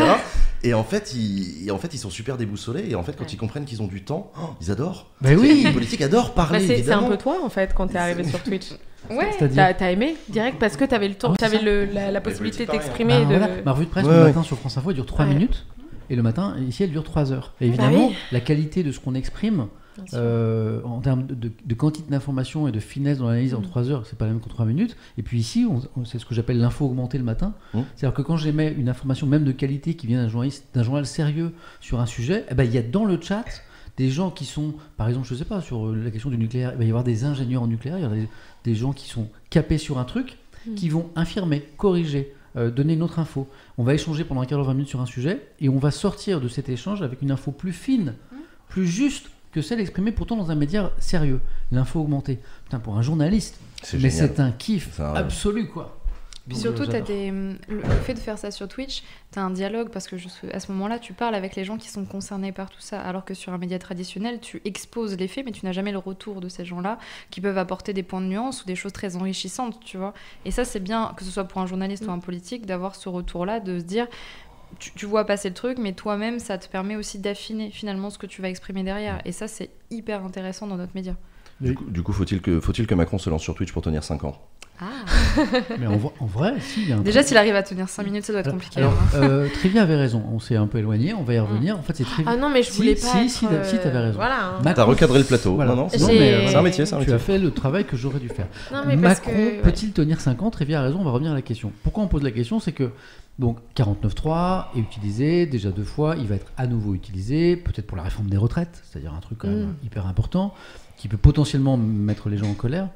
[0.67, 2.85] Et en fait, ils, et en fait, ils sont super déboussolés.
[2.91, 3.31] Et en fait, quand Ouais.
[3.33, 5.07] ils comprennent qu'ils ont du temps, oh, ils adorent.
[5.21, 5.63] Bah oui.
[5.65, 6.61] Les politiques adorent Bah, parler.
[6.61, 7.09] c'est c'est un évidemment.
[7.09, 8.67] peu toi en fait quand t'es arrivé sur Twitch.
[9.09, 9.31] Ouais.
[9.55, 13.13] T'as aimé direct parce que t'avais le temps, Ah t'avais la, la possibilité pareil, d'exprimer.
[13.25, 13.39] Bah, de...
[13.39, 14.27] voilà, ma revue de presse Ouais, le ouais.
[14.27, 15.35] matin sur France Info elle dure 3 Ouais.
[15.35, 15.65] minutes,
[16.11, 17.53] et le matin, ici, elle dure 3 heures.
[17.61, 18.17] Et évidemment, Bah oui.
[18.33, 19.69] la qualité de ce qu'on exprime.
[20.15, 23.65] Euh, en termes de, de- de quantité d'informations et de finesse dans l'analyse en Mm.
[23.65, 24.97] 3 heures, c'est pas la même qu'en 3 minutes.
[25.19, 27.55] Et puis ici, on- on- c'est ce que j'appelle l'info augmentée le matin.
[27.75, 27.81] Mm.
[27.95, 31.07] C'est-à-dire que quand j'émets une information, même de qualité, qui vient d'un journaliste, d'un journal
[31.07, 33.45] sérieux sur un sujet, eh ben, il y a dans le chat
[33.97, 36.79] des gens qui sont, par exemple, je sais pas, sur la question du nucléaire, il
[36.79, 38.29] va y avoir des ingénieurs en nucléaire, il y des,
[38.65, 40.37] des gens qui sont capés sur un truc,
[40.67, 40.75] Mm.
[40.75, 43.49] qui vont infirmer, corriger, euh, donner une autre info.
[43.79, 45.91] On va échanger pendant un quart d'heure, 20 minutes sur un sujet, et on va
[45.91, 48.15] sortir de cet échange avec une info plus fine,
[48.69, 51.41] plus juste que celle exprimée pourtant dans un média sérieux.
[51.73, 52.39] L'info augmentée.
[52.65, 55.99] Putain, pour un journaliste, C'est mais c'est un kiff absolu, quoi.
[56.47, 57.31] Puis surtout, euh, des...
[57.33, 59.03] le fait de faire ça sur Twitch,
[59.33, 61.77] tu as un dialogue parce que je- à ce moment-là, tu parles avec les gens
[61.77, 63.01] qui sont concernés par tout ça.
[63.01, 65.99] Alors que sur un média traditionnel, tu exposes les faits, mais tu n'as jamais le
[65.99, 66.99] retour de ces gens-là
[67.31, 70.13] qui peuvent apporter des points de nuance ou des choses très enrichissantes, tu vois.
[70.45, 73.09] Et ça, c'est bien, que ce soit pour un journaliste ou un politique, d'avoir ce
[73.09, 74.07] retour-là, de se dire.
[74.79, 78.19] Tu, tu vois passer le truc, mais toi-même, ça te permet aussi d'affiner finalement ce
[78.19, 79.21] que tu vas exprimer derrière.
[79.25, 81.15] Et ça, c'est hyper intéressant dans notre média.
[81.61, 84.05] Du coup, du coup, faut-il que, faut que Macron se lance sur Twitch pour tenir
[84.05, 84.37] 5 ans?
[84.79, 84.85] Ah.
[85.79, 87.89] Mais en, vrai- en vrai, si, il y a un Déjà, s'il arrive à tenir
[87.89, 88.79] 5 minutes, ça doit être Alors- compliqué.
[88.79, 89.07] Alors, hein.
[89.23, 90.23] euh, Trivia avait raison.
[90.31, 91.15] On s'est un peu éloigné.
[91.15, 91.79] On va y revenir.
[91.79, 92.33] En fait, c'est Trivia.
[92.35, 93.01] Ah non, mais je Si, voulais pas.
[93.01, 94.17] si, être, si, t'as- si, t'avais euh, raison.
[94.17, 94.45] Voilà.
[94.45, 94.53] hein.
[94.63, 95.55] Macron- T'as recadré le plateau.
[95.55, 95.71] Voilà.
[95.75, 97.15] Non, non, c'est euh, un métier, c'est un Tu métier.
[97.15, 98.49] as fait le travail que j'aurais dû faire.
[98.71, 99.37] Non, mais Macron que.
[99.37, 99.61] ouais.
[99.63, 100.51] peut-il tenir 5 ans?
[100.51, 101.73] Trivia a raison, on va revenir à la question.
[101.83, 102.61] Pourquoi on pose la question?
[102.61, 102.91] C'est que
[103.39, 107.97] donc 49.3 est utilisé déjà deux fois, il va être à nouveau utilisé, peut-être pour
[107.97, 109.75] la réforme des retraites, c'est-à-dire un truc quand même Mm.
[109.85, 110.55] hyper important,
[110.97, 112.89] qui peut potentiellement mettre les gens en colère.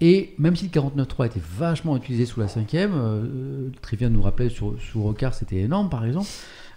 [0.00, 4.48] Et même si le 49.3 était vachement utilisé sous la 5e, euh, Trivia nous rappelait
[4.50, 6.28] sur, sous Rocard, c'était énorme par exemple,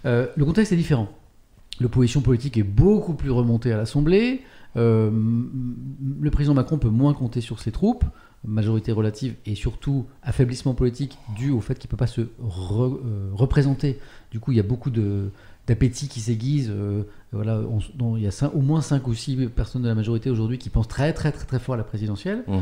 [0.06, 1.08] euh, le contexte est différent.
[1.80, 4.42] L'opposition politique est beaucoup plus remontée à l'Assemblée.
[4.76, 5.10] euh,
[6.20, 8.04] le président Macron peut moins compter sur ses troupes,
[8.44, 12.98] majorité relative et surtout affaiblissement politique dû au fait qu'il ne peut pas se re-
[13.04, 13.98] euh, représenter.
[14.30, 15.30] Du coup, il y a beaucoup de
[15.66, 16.68] d'appétit qui s'aiguise.
[16.70, 19.94] euh, voilà, on dont il y a au moins 5 ou 6 personnes de la
[19.94, 22.42] majorité aujourd'hui qui pensent très très très très fort à la présidentielle.
[22.48, 22.60] Mhm.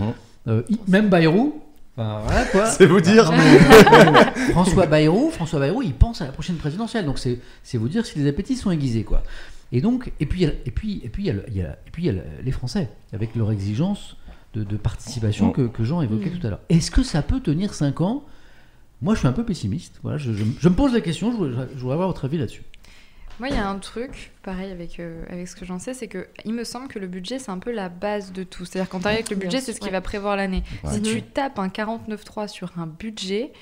[0.49, 1.63] Euh, même Bayrou.
[1.97, 2.67] Enfin, voilà quoi.
[2.71, 3.31] C'est vous dire.
[3.33, 7.07] Mais- François Bayrou, François Bayrou, il pense à la prochaine présidentielle.
[7.07, 7.39] Donc c'est
[7.79, 9.23] vous dire si les appétits sont aiguisés quoi.
[9.73, 11.45] Et donc et puis il y a- et puis et puis il y a le-
[11.49, 14.17] il y a- et puis il y a le- les Français avec leur exigence
[14.55, 15.53] de, de participation Mm.
[15.53, 16.39] que, que Jean évoquait Mm.
[16.39, 16.61] tout à l'heure.
[16.69, 18.25] Est-ce que ça peut tenir 5 ans?
[19.03, 20.01] Moi, je suis un peu pessimiste.
[20.03, 21.31] Voilà, je, je- je me pose la question.
[21.31, 22.63] Je voudrais, je voudrais avoir votre avis là-dessus.
[23.39, 26.09] Moi, il y a un truc, pareil avec, euh, avec ce que j'en sais, c'est
[26.09, 28.65] que il me semble que le budget, c'est un peu la base de tout.
[28.65, 29.93] C'est-à-dire, quand tu arrives avec le budget, c'est ce qui ouais.
[29.93, 30.65] va prévoir l'année.
[30.83, 30.93] Ouais.
[30.95, 33.53] Si tu tapes un 49.3 sur un budget,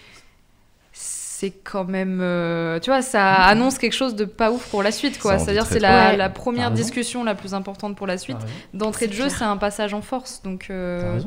[1.38, 2.20] c'est quand même.
[2.22, 5.38] euh, tu vois, ça annonce quelque chose de pas ouf pour la suite, quoi.
[5.38, 6.16] C'est-à-dire, c'est la, Ouais.
[6.16, 8.38] la première discussion la plus importante pour la suite.
[8.72, 10.40] D'entrée de jeu, c'est un passage en force.
[10.42, 11.20] Donc, euh.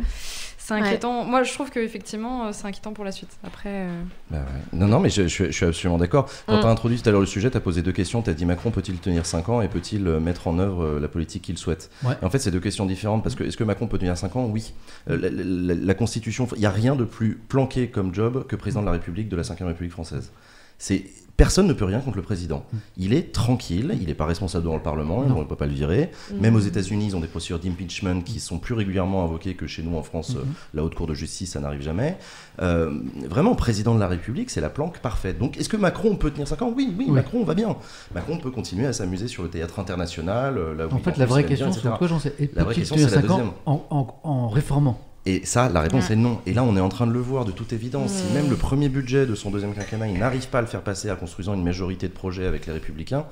[0.69, 1.23] C'est inquiétant.
[1.25, 3.29] Moi, je trouve qu'effectivement, euh, c'est inquiétant pour la suite.
[3.43, 3.69] Après.
[3.87, 4.01] euh,
[4.31, 4.77] Bah ouais.
[4.79, 6.29] Non, non, mais je, je- je suis absolument d'accord.
[6.47, 6.61] Quand Mm.
[6.61, 8.21] tu as introduit tout à l'heure le sujet, tu as posé deux questions.
[8.21, 11.07] Tu as dit Macron peut-il tenir 5 ans et peut-il euh, mettre en œuvre la
[11.07, 12.15] politique qu'il souhaite Ouais.
[12.21, 14.35] Et En fait, c'est deux questions différentes parce que est-ce que Macron peut tenir 5
[14.35, 14.45] ans?
[14.45, 14.73] Oui.
[15.07, 18.55] La, la- la- la Constitution, il n'y a rien de plus planqué comme job que
[18.55, 20.31] président de la République de la 5 République française.
[20.77, 21.05] C'est
[21.39, 22.65] Personne ne peut rien contre le président.
[22.97, 25.71] Il est tranquille, il n'est pas responsable devant le Parlement, on ne peut pas le
[25.73, 26.11] virer.
[26.39, 29.81] Même aux États-Unis, ils ont des procédures d'impeachment qui sont plus régulièrement invoquées que chez
[29.81, 30.35] nous en France.
[30.35, 32.17] euh, La haute cour de justice, ça n'arrive jamais.
[32.61, 32.91] Euh,
[33.29, 35.39] vraiment, président de la République, c'est la planque parfaite.
[35.39, 36.73] Donc, est-ce que Macron peut tenir 5 ans?
[36.75, 37.13] Oui, oui, Oui.
[37.15, 37.77] Macron va bien.
[38.13, 40.57] Macron peut continuer à s'amuser sur le théâtre international.
[40.57, 42.65] euh, Là où En fait, la vraie bien, question, c'est quoi j'en sais Et La
[42.65, 43.51] vraie question, c'est la 5 ans deuxième.
[43.65, 44.99] en, en- en réformant?
[45.25, 46.13] Et ça, la réponse Ouais.
[46.13, 46.39] est non.
[46.45, 48.11] Et là, on est en train de le voir de toute évidence.
[48.11, 50.81] Si même le premier budget de son deuxième quinquennat, il n'arrive pas à le faire
[50.81, 53.25] passer à construisant une majorité de projets avec les Républicains,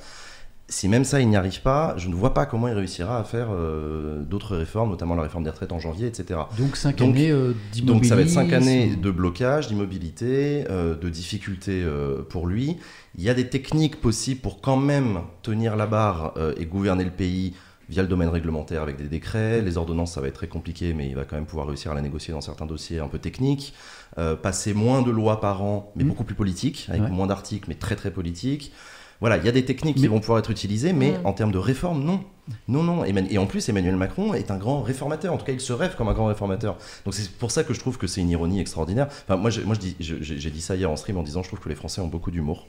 [0.69, 3.23] si même ça, il n'y arrive pas, je ne vois pas comment il réussira à
[3.23, 6.41] faire euh, d'autres réformes, notamment la réforme des retraites en janvier, etc.
[6.57, 8.69] Donc 5 Donc- années euh, Donc ça va être cinq d'immobilisme.
[8.69, 12.75] années de blocage, d'immobilité, euh, de difficultés euh, pour lui.
[13.17, 17.05] Il y a des techniques possibles pour quand même tenir la barre euh, et gouverner
[17.05, 17.53] le pays
[17.89, 19.61] via le domaine réglementaire avec des décrets.
[19.61, 21.95] Les ordonnances, ça va être très compliqué, mais il va quand même pouvoir réussir à
[21.95, 23.73] la négocier dans certains dossiers un peu techniques.
[24.17, 26.07] Euh, passer moins de lois par an, mais Mm.
[26.07, 27.09] beaucoup plus politiques, avec Ouais.
[27.09, 28.71] moins d'articles, mais très très politiques.
[29.19, 31.25] Voilà, il y a des techniques qui vont pouvoir être utilisées, mais Mm.
[31.25, 32.19] en termes de réforme, non.
[32.67, 33.03] Non, non.
[33.05, 35.33] Et en plus, Emmanuel Macron est un grand réformateur.
[35.33, 36.77] En tout cas, il se rêve comme un grand réformateur.
[37.05, 39.07] Donc c'est pour ça que je trouve que c'est une ironie extraordinaire.
[39.27, 41.69] Enfin, moi, je- moi j'ai dit ça hier en stream en disant je trouve que
[41.69, 42.67] les Français ont beaucoup d'humour.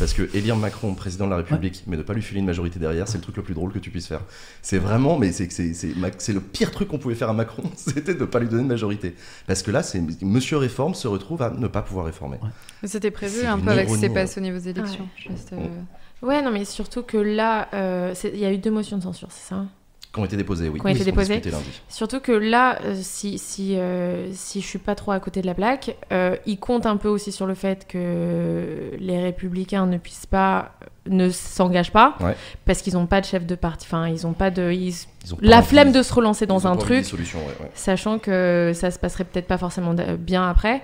[0.00, 2.80] Parce que élire Macron président de la République, mais ne pas lui filer une majorité
[2.80, 4.22] derrière, c'est le truc le plus drôle que tu puisses faire.
[4.60, 5.46] C'est vraiment, mais c'est
[6.32, 8.68] le pire truc qu'on pouvait faire à Macron, c'était de ne pas lui donner une
[8.68, 9.14] majorité.
[9.46, 12.38] Parce que là, c'est Monsieur Réforme se retrouve à ne pas pouvoir réformer.
[12.82, 15.04] Mais C'était prévu un peu avec ce qui s'est passé au niveau des élections.
[15.04, 15.30] Ouais.
[15.32, 15.58] Juste, euh.
[16.22, 19.28] Ouais, non, mais surtout que là, euh, il y a eu deux motions de censure,
[19.30, 19.64] c'est ça
[20.14, 20.78] Qui ont été déposés, oui.
[20.78, 21.64] Qui ont été lundi.
[21.88, 25.46] Surtout que là, euh, si, si, euh, si je suis pas trop à côté de
[25.46, 29.98] la plaque, euh, il compte un peu aussi sur le fait que les républicains ne
[29.98, 30.72] puissent pas,
[31.08, 32.36] ne s'engagent pas, Ouais.
[32.66, 34.70] parce qu'ils n'ont pas de chef de parti, enfin, ils ont pas de.
[34.70, 34.94] ils-
[35.24, 37.18] Ils ont pas la flemme de se relancer dans un truc, ouais,
[37.60, 37.70] ouais.
[37.74, 40.82] sachant que ça se passerait peut-être pas forcément bien après.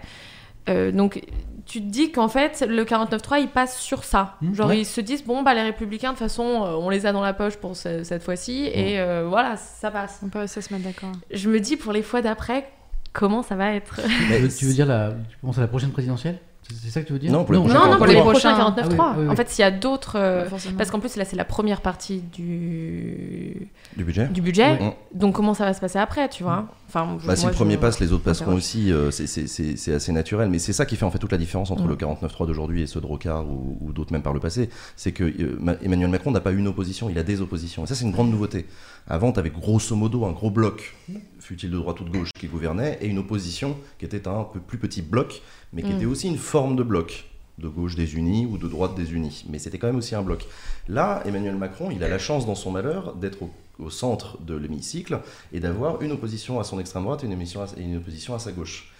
[0.68, 1.22] Euh, donc,
[1.68, 4.36] tu te dis qu'en fait, le 49.3, il passe sur ça.
[4.40, 4.80] Mmh, Genre, ouais.
[4.80, 7.20] ils se disent, bon, bah, les républicains, de toute façon, euh, on les a dans
[7.22, 10.20] la poche pour ce- cette fois-ci, et euh, voilà, ça passe.
[10.24, 11.12] On peut aussi se mettre d'accord.
[11.30, 12.68] Je me dis, pour les fois d'après,
[13.12, 14.00] comment ça va être?
[14.30, 16.38] Mais Tu veux- tu veux dire la, tu penses à la prochaine présidentielle?
[16.82, 18.20] C'est ça que tu veux dire Non, pour les prochains Non, pour les 49.3.
[18.30, 18.88] prochains Ah 49.3.
[18.88, 19.28] oui, oui, oui.
[19.30, 20.16] En fait, s'il y a d'autres...
[20.16, 20.46] euh,
[20.76, 24.72] parce qu'en plus, là, c'est la première partie du, Du budget du budget.
[24.72, 24.96] Ouais.
[25.14, 26.66] Donc, comment ça va se passer après, tu vois?
[26.88, 29.26] Enfin, je- Bah, c'est moi, le premier je- pas, les autres passeront aussi, euh, c'est-
[29.26, 31.70] c'est c'est- c'est assez naturel, mais c'est ça qui fait en fait toute la différence
[31.70, 31.88] entre Mm.
[31.88, 35.12] le 49.3 d'aujourd'hui et ceux de Rocard ou, ou d'autres même par le passé, c'est
[35.12, 37.94] que euh, Ma- Emmanuel Macron n'a pas une opposition, il a des oppositions, et ça
[37.94, 38.66] c'est une grande nouveauté.
[39.06, 40.94] Avant, tu avais grosso modo un gros bloc,
[41.40, 44.60] fut-il de droite ou de gauche, qui gouvernait, et une opposition qui était un peu
[44.60, 45.40] plus petit bloc,
[45.72, 45.96] mais qui Mm.
[45.96, 47.24] était aussi une forme de bloc
[47.58, 50.22] de gauche des unis ou de droite des unis, mais c'était quand même aussi un
[50.22, 50.46] bloc.
[50.86, 53.50] Là, Emmanuel Macron, il a la chance dans son malheur d'être au,
[53.80, 55.18] au centre de l'hémicycle
[55.52, 58.32] et d'avoir une opposition à son extrême droite et une, émission à- et une opposition
[58.34, 58.92] à sa gauche.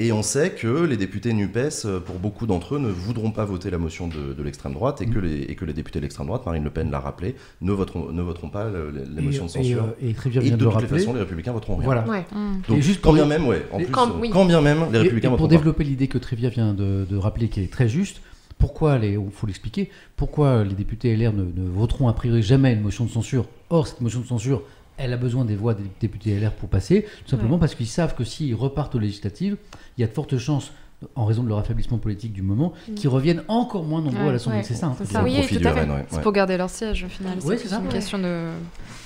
[0.00, 3.44] Et on sait que les députés NUPES, euh, pour beaucoup d'entre eux, ne voudront pas
[3.44, 6.02] voter la motion de, de l'extrême droite et, que les, et que les députés de
[6.02, 9.22] l'extrême droite, Marine Le Pen l'a rappelé, ne voteront, ne voteront pas le- le- la
[9.22, 9.84] motion de et, et, censure.
[9.84, 11.84] euh, et vient de de le toutes les façons, les républicains voteront rien.
[11.84, 12.08] Voilà.
[12.08, 12.24] Ouais.
[12.32, 12.62] Mm.
[12.68, 14.30] Donc, juste quand pour- bien même, ouais, en et plus, quand- euh, oui.
[14.30, 15.56] quand bien même, les républicains et pour voteront pas.
[15.58, 18.20] développer l'idée que Trévia vient de, de rappeler, qui est très juste,
[18.58, 22.72] pourquoi les, il faut l'expliquer, pourquoi les députés LR ne, ne voteront a priori jamais
[22.72, 24.62] une motion de censure Or, cette motion de censure,
[24.96, 27.60] elle a besoin des voix des députés LR pour passer, tout simplement Ouais.
[27.60, 29.56] parce qu'ils savent que s'ils repartent aux législatives,
[29.96, 30.70] il y a de fortes chances,
[31.16, 32.94] en raison de leur affaiblissement politique du moment, Mm.
[32.94, 34.58] qu'ils reviennent encore moins nombreux Ouais, à l'Assemblée.
[34.60, 34.86] ouais, c'est ça.
[34.86, 35.22] hein, ça.
[35.22, 35.82] Oui, profit tout à fait.
[35.82, 37.38] RN, ouais, C'est pour garder leur siège au final.
[37.44, 37.78] Ouais, c'est c'est ça.
[37.80, 37.92] une Ouais.
[37.92, 38.48] question de.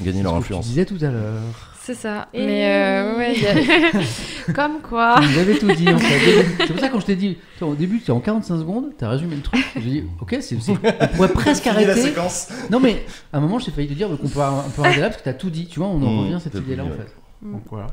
[0.01, 0.67] Gagner leur Ce que tu influence.
[0.67, 1.43] disais tout à l'heure.
[1.89, 2.29] C'est ça.
[2.35, 5.17] Et- Mais euh, ouais, a- Comme quoi.
[5.23, 6.45] Tu nous avais tout dit en fait.
[6.61, 9.05] C'est pour ça que quand je t'ai dit, au début, tu en 45 secondes, tu
[9.07, 9.65] as résumé le truc.
[9.75, 12.03] J'ai dit, ok, c'est, on pourrait presque Fini la arrêter.
[12.09, 12.49] séquence.
[12.71, 15.07] Non, mais à un moment, j'ai failli te dire qu'on peut, on peut arrêter là
[15.09, 15.67] parce que tu as tout dit.
[15.67, 17.09] Tu vois, on en Mmh, revient à cette idée-là en fait.
[17.41, 17.53] Mm.
[17.53, 17.87] Donc voilà.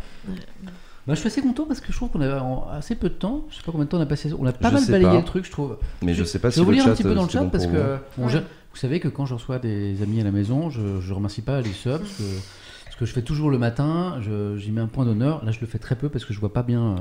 [1.08, 3.14] Bah, je suis assez content parce que je trouve qu'on a en assez peu de
[3.14, 4.86] temps, je sais pas combien de temps on a passé, on a pas Je mal
[4.88, 5.16] balayé pas.
[5.18, 5.78] le truc, je trouve.
[6.02, 7.22] Mais je sais pas je si vais vous le lire chat, un petit peu dans
[7.24, 7.98] le c'est chat bon parce que vous.
[8.18, 8.32] bon, Ouais.
[8.32, 11.42] je- vous savez que quand je reçois des amis à la maison, je, je remercie
[11.44, 12.24] pas les subs parce que
[12.96, 14.20] ce que je fais toujours le matin,
[14.58, 15.44] j'y mets un point d'honneur.
[15.46, 16.82] Là, je le fais très peu parce que je vois pas bien.
[16.94, 16.96] euh,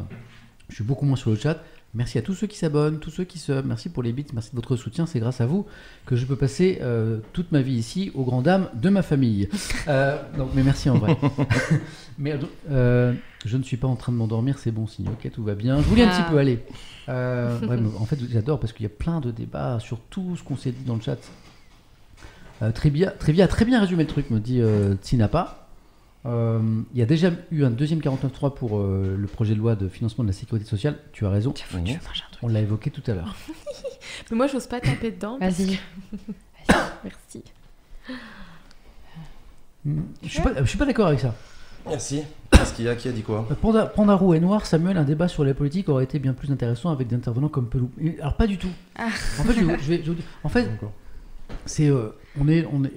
[0.68, 1.62] Je suis beaucoup moins sur le chat.
[1.96, 3.64] Merci à tous ceux qui s'abonnent, tous ceux qui sub.
[3.66, 5.06] Merci pour les bits, merci de votre soutien.
[5.06, 5.64] C'est grâce à vous
[6.06, 9.48] que je peux passer euh, toute ma vie ici aux grandes dames de ma famille.
[9.86, 11.16] Euh, donc, mais merci en vrai.
[12.18, 12.36] mais
[12.70, 13.12] euh,
[13.44, 15.06] je ne suis pas en train de m'endormir, c'est bon signe.
[15.08, 15.76] Ok, tout va bien.
[15.76, 16.22] Je voulais un Ah.
[16.22, 16.58] petit peu aller.
[17.06, 20.56] Ouais, en fait, j'adore parce qu'il y a plein de débats sur tout ce qu'on
[20.56, 21.18] s'est dit dans le chat.
[22.74, 24.60] Trivia, Trivia a très bien résumé le truc, me dit
[25.02, 25.63] Tsinapa.
[26.26, 26.60] Euh,
[26.94, 29.88] il y a déjà eu un deuxième 49.3 pour euh, le projet de loi de
[29.88, 30.96] financement de la sécurité sociale.
[31.12, 31.52] Tu as raison.
[32.42, 33.36] On l'a évoqué tout à l'heure.
[34.30, 35.36] Mais moi, j'ose pas taper dedans.
[35.38, 35.76] parce Vas-y.
[35.76, 36.72] que-
[37.04, 37.42] Merci.
[40.22, 41.34] Je suis pas, je suis pas d'accord avec ça.
[41.86, 42.22] Merci.
[42.50, 43.46] Qu'est-ce qu'il y a Qui a dit quoi?
[43.50, 46.32] Euh, Panda, Panda roux et noir, Samuel, un débat sur la politique aurait été bien
[46.32, 47.90] plus intéressant avec des intervenants comme Pelou.
[48.20, 48.70] Alors pas du tout.
[48.96, 49.08] Ah.
[49.40, 50.70] En fait, je, vais- je vais, je vais vous dire- en fait,
[51.66, 52.92] c'est, euh, on est, on est,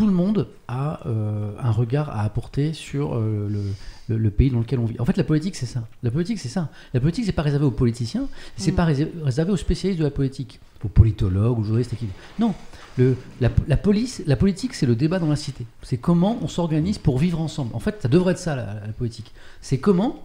[0.00, 3.60] tout le monde a euh, un regard à apporter sur euh, le,
[4.08, 4.98] le- le pays dans lequel on vit.
[4.98, 5.86] En fait, la politique, c'est ça.
[6.02, 6.70] La politique, c'est ça.
[6.94, 8.76] La politique, c'est pas réservé aux politiciens, c'est Mm.
[8.76, 11.92] pas réservé aux spécialistes de la politique, aux politologues, aux journalistes.
[11.92, 12.06] et qui-
[12.38, 12.54] Non,
[12.96, 15.66] le, la, la police, la politique, c'est le débat dans la cité.
[15.82, 17.74] C'est comment on s'organise pour vivre ensemble.
[17.74, 19.32] En fait, ça devrait être ça, la, la politique.
[19.60, 20.24] C'est comment,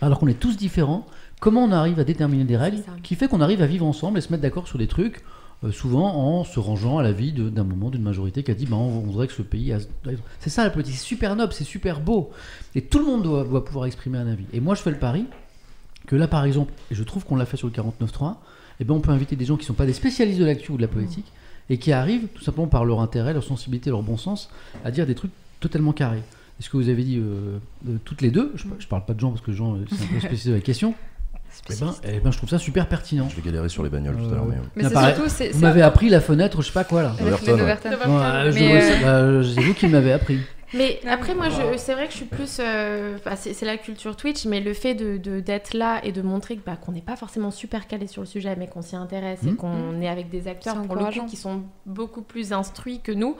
[0.00, 1.06] alors qu'on est tous différents,
[1.40, 4.20] comment on arrive à déterminer des règles qui fait qu'on arrive à vivre ensemble et
[4.20, 5.24] se mettre d'accord sur des trucs,
[5.64, 8.54] euh, souvent en se rangeant à la vie de- d'un moment d'une majorité qui a
[8.54, 9.74] dit bah, on, voudrait que ce pays.
[10.40, 12.30] C'est ça la politique, c'est super noble, c'est super beau.
[12.74, 14.44] Et tout le monde doit, pouvoir exprimer un avis.
[14.52, 15.24] Et moi, je fais le pari
[16.06, 18.36] que là, par exemple, et je trouve qu'on l'a fait sur le 49.3,
[18.80, 20.72] eh ben, on peut inviter des gens qui ne sont pas des spécialistes de l'actu
[20.72, 21.26] ou de la politique
[21.70, 24.48] et qui arrivent tout simplement par leur intérêt, leur sensibilité, leur bon sens
[24.84, 26.22] à dire des trucs totalement carrés.
[26.60, 27.58] Est-ce que vous avez dit euh,
[27.88, 28.52] euh, toutes les deux?
[28.56, 30.60] Je ne parle pas de Jean parce que Jean, c'est un peu spécialiste de la
[30.60, 30.94] question.
[31.70, 33.28] Eh ben, eh ben, je trouve ça super pertinent.
[33.28, 34.46] Je vais galérer sur les bagnoles tout à Euh, l'heure.
[34.46, 34.56] Mais...
[34.76, 35.28] Mais c'est pareil, surtout.
[35.30, 37.12] c'est- Vous m'avez appris la fenêtre, je sais pas quoi là.
[37.20, 37.36] Mais, euh, bah,
[39.44, 40.38] c'est vous qui m'avez appris.
[40.74, 41.46] Mais après, moi,
[41.78, 42.58] c'est vrai que je suis plus.
[42.60, 46.20] euh, enfin, c'est la culture Twitch, mais le fait d'être de, d'être là et de
[46.20, 48.94] montrer que, bah, qu'on n'est pas forcément super calé sur le sujet, mais qu'on s'y
[48.94, 49.56] intéresse et Mhm.
[49.56, 53.36] qu'on est avec des acteurs pour le coup qui sont beaucoup plus instruits que nous,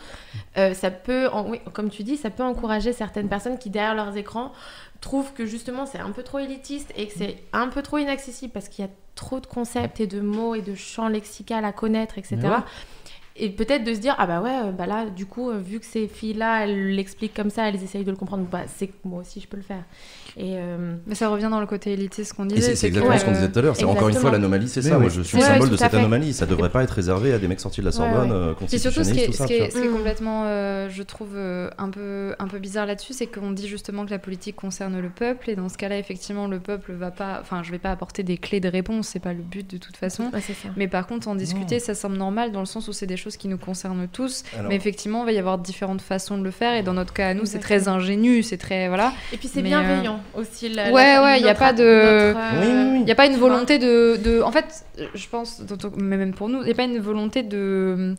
[0.56, 3.94] euh, ça peut, en- oui, comme tu dis, ça peut encourager certaines personnes qui, derrière
[3.94, 4.52] leurs écrans,
[5.00, 8.52] trouvent que justement c'est un peu trop élitiste et que c'est un peu trop inaccessible
[8.52, 11.72] parce qu'il y a trop de concepts et de mots et de champs lexicaux à
[11.72, 12.36] connaître, etc.
[12.42, 12.50] Ouais.
[13.40, 15.78] Et peut-être de se dire, ah bah ouais, euh, bah là, du coup, euh, vu
[15.78, 18.96] que ces filles-là, elles l'expliquent comme ça, elles essayent de le comprendre, bah c'est que
[19.04, 19.84] moi aussi, je peux le faire.
[20.36, 22.76] Et euh, Mais ça revient dans le côté élitiste qu'on Et disait.
[22.76, 23.76] c'est que, exactement ce qu'on disait tout à l'heure.
[23.76, 24.96] C'est encore une fois l'anomalie, c'est ça.
[24.96, 25.02] oui.
[25.02, 25.96] Moi, je suis Ouais, le symbole de cette fait.
[25.98, 26.32] anomalie.
[26.32, 28.36] Ça devrait pas être réservé à des mecs sortis de la Sorbonne, ouais.
[28.36, 29.46] euh, Et surtout, ce qui est, ce ça.
[29.46, 29.92] qui est- ce qui est Mm.
[29.96, 34.04] complètement, euh, je trouve, euh, un, peu, un peu bizarre là-dessus, c'est qu'on dit justement
[34.04, 37.38] que la politique concerne le peuple, et dans ce cas-là, effectivement, le peuple va pas.
[37.40, 39.96] Enfin, je vais pas apporter des clés de réponse, c'est pas le but de toute
[39.96, 40.30] façon.
[40.76, 43.36] Mais par contre, en discuter, ça semble normal dans le sens où c'est des choses
[43.36, 44.44] qui nous concernent tous.
[44.56, 46.74] Alors- Mais effectivement, il va y avoir différentes façons de le faire.
[46.74, 48.88] Et dans notre cas, à nous, c'est très ingénu, c'est très.
[48.88, 49.12] Voilà.
[49.32, 49.70] Et puis c'est Mais,
[50.18, 50.68] bienveillant aussi.
[50.68, 52.98] La, Ouais, la- ouais, y a notre- pas de- euh, Oui, oui, oui.
[53.00, 54.84] Il n'y a pas une volonté de, de- En fait,
[55.14, 55.62] je pense,
[55.96, 58.14] mais même pour nous, il n'y a pas une volonté de.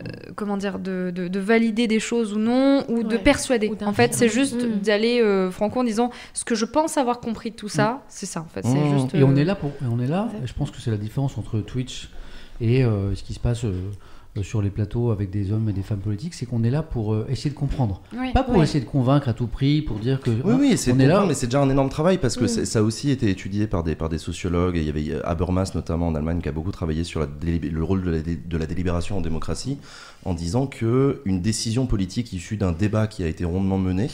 [0.00, 0.04] euh,
[0.36, 3.68] comment dire, de, de- de valider des choses ou non, ou de persuader.
[3.68, 4.80] Ou En fait, c'est juste Mm.
[4.80, 8.26] d'aller euh, franco en disant ce que je pense avoir compris de tout ça, c'est
[8.26, 8.64] ça en fait.
[8.66, 8.98] Mm.
[8.98, 9.14] juste.
[9.14, 10.28] Et on euh, est là pour, et on est là.
[10.44, 12.08] Je pense que c'est la différence entre Twitch
[12.60, 13.90] et euh, ce qui se passe euh, euh,
[14.40, 17.12] sur les plateaux avec des hommes et des femmes politiques, c'est qu'on est là pour
[17.12, 18.32] euh, essayer de comprendre, oui.
[18.32, 20.94] pas pour essayer de convaincre à tout prix, pour dire que Oui, hein, oui, c'est
[20.94, 21.24] là.
[21.28, 23.94] mais c'est déjà un énorme travail parce que ça a aussi été étudié par des,
[23.94, 24.76] par des sociologues.
[24.78, 27.26] Et il y avait euh, Habermas, notamment en Allemagne, qui a beaucoup travaillé sur la
[27.42, 29.76] le rôle de la, dé- de la délibération en démocratie,
[30.24, 34.08] en disant que une décision politique issue d'un débat qui a été rondement mené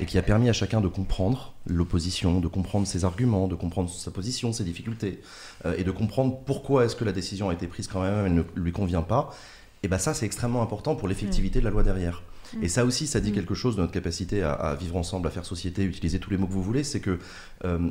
[0.00, 3.90] et qui a permis à chacun de comprendre l'opposition, de comprendre ses arguments, de comprendre
[3.90, 5.20] sa position, ses difficultés,
[5.64, 8.34] euh, et de comprendre pourquoi est-ce que la décision a été prise quand même, elle
[8.34, 9.34] ne lui convient pas.
[9.82, 12.22] Et ben ça, c'est extrêmement important pour l'effectivité de la loi derrière.
[12.62, 13.34] Et ça aussi, ça dit Mm.
[13.34, 16.36] quelque chose de notre capacité à, à vivre ensemble, à faire société, utiliser tous les
[16.36, 16.84] mots que vous voulez.
[16.84, 17.18] C'est que
[17.64, 17.90] euh,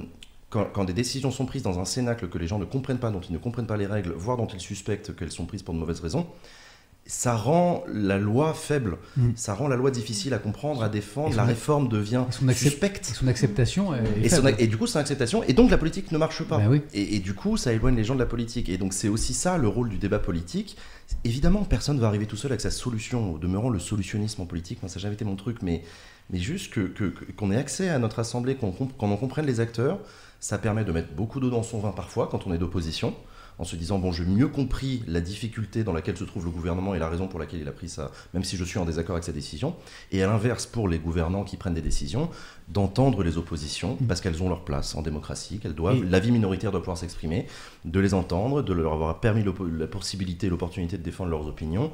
[0.50, 3.12] quand, quand des décisions sont prises dans un cénacle que les gens ne comprennent pas,
[3.12, 5.74] dont ils ne comprennent pas les règles, voire dont ils suspectent qu'elles sont prises pour
[5.74, 6.28] de mauvaises raisons,
[7.12, 9.30] ça rend la loi faible, Mm.
[9.36, 12.48] ça rend la loi difficile à comprendre, à défendre, son- la réforme devient et son
[12.54, 13.06] suspecte.
[13.06, 16.44] son acceptation est Et, son- du coup, c'est acceptation, et donc la politique ne marche
[16.44, 16.60] pas.
[16.70, 16.82] Oui.
[16.94, 18.70] et, et du coup, ça éloigne les gens de la politique.
[18.70, 20.78] Et donc, c'est aussi ça le rôle du débat politique.
[21.24, 23.34] Évidemment, personne ne va arriver tout seul avec sa solution.
[23.34, 25.82] Au demeurant, le solutionnisme en politique, moi, ça n'a jamais été mon truc, mais,
[26.30, 29.60] mais juste que- que- qu'on ait accès à notre assemblée, qu'on qu'on en comprenne les
[29.60, 29.98] acteurs,
[30.40, 33.16] ça permet de mettre beaucoup d'eau dans son vin parfois quand on est d'opposition.
[33.60, 36.96] En se disant, bon, j'ai mieux compris la difficulté dans laquelle se trouve le gouvernement
[36.96, 39.16] et la raison pour laquelle il a pris ça, même si je suis en désaccord
[39.18, 39.76] avec sa décision.
[40.14, 42.30] Et à l'inverse, pour les gouvernants qui prennent des décisions,
[42.70, 46.72] d'entendre les oppositions, parce qu'elles ont leur place en démocratie, qu'elles doivent, Et- l'avis minoritaire
[46.72, 47.48] doit pouvoir s'exprimer,
[47.84, 51.92] de les entendre, de leur avoir permis la possibilité, l'opportunité de défendre leurs opinions,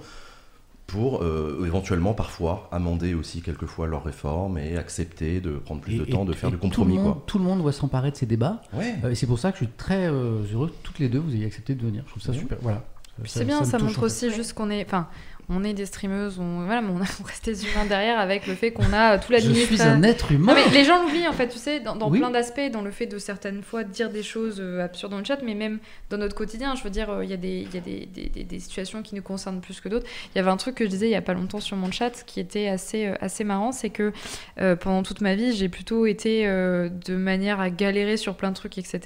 [0.87, 5.99] pour euh, éventuellement parfois amender aussi quelquefois leurs réformes et accepter de prendre plus Et-
[5.99, 6.97] de et- temps, de faire et du tout le compromis.
[6.97, 7.23] monde- Quoi.
[7.25, 8.61] Tout le monde doit s'emparer de ces débats.
[8.73, 8.95] Ouais.
[9.03, 11.19] Euh, et c'est pour ça que je suis très euh, heureux que toutes les deux
[11.19, 12.03] vous ayez accepté de venir.
[12.05, 12.57] Je trouve ça super.
[12.61, 12.83] Voilà.
[13.23, 14.05] C'est bien, ça, montre en fait.
[14.05, 14.83] aussi juste qu'on est.
[14.85, 15.07] Enfin,
[15.49, 18.47] on est des streameuses, on, voilà, mais on, a, on reste des humains derrière avec
[18.47, 19.75] le fait qu'on a tout Je l'administration.
[19.85, 20.53] suis un être humain.
[20.55, 22.19] Non, mais les gens l'oublient en fait, tu sais, dans, dans Oui.
[22.19, 25.25] plein d'aspects, dans le fait de certaines fois dire des choses euh, absurdes dans le
[25.25, 26.75] chat, mais même dans notre quotidien.
[26.75, 29.15] Je veux dire, euh, il y a, des, y a des, des- des- situations qui
[29.15, 30.07] nous concernent plus que d'autres.
[30.33, 31.91] Il y avait un truc que je disais il y a pas longtemps sur mon
[31.91, 34.11] chat qui était assez, euh, assez marrant, c'est que
[34.59, 38.49] euh, pendant toute ma vie, j'ai plutôt été euh, de manière à galérer sur plein
[38.49, 38.99] de trucs, etc.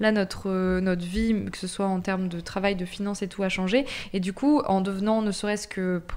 [0.00, 3.28] Là, notre, euh, notre vie, que ce soit en termes de travail, de finances et
[3.28, 3.84] tout, a changé.
[4.12, 5.75] Et du coup, en devenant ne serait-ce que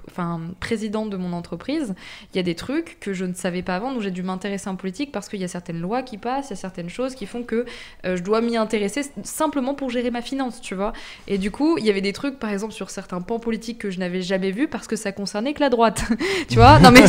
[0.09, 1.95] enfin, présidente de mon entreprise,
[2.33, 4.69] il y a des trucs que je ne savais pas avant, donc j'ai dû m'intéresser
[4.69, 7.15] en politique parce qu'il y a certaines lois qui passent, il y a certaines choses
[7.15, 7.65] qui font que
[8.05, 10.93] euh, je dois m'y intéresser simplement pour gérer ma finance, tu vois.
[11.27, 13.91] Et du coup, il y avait des trucs, par exemple, sur certains pans politiques que
[13.91, 16.03] je n'avais jamais vus parce que ça concernait que la droite,
[16.49, 16.79] tu vois.
[16.79, 17.03] Non mais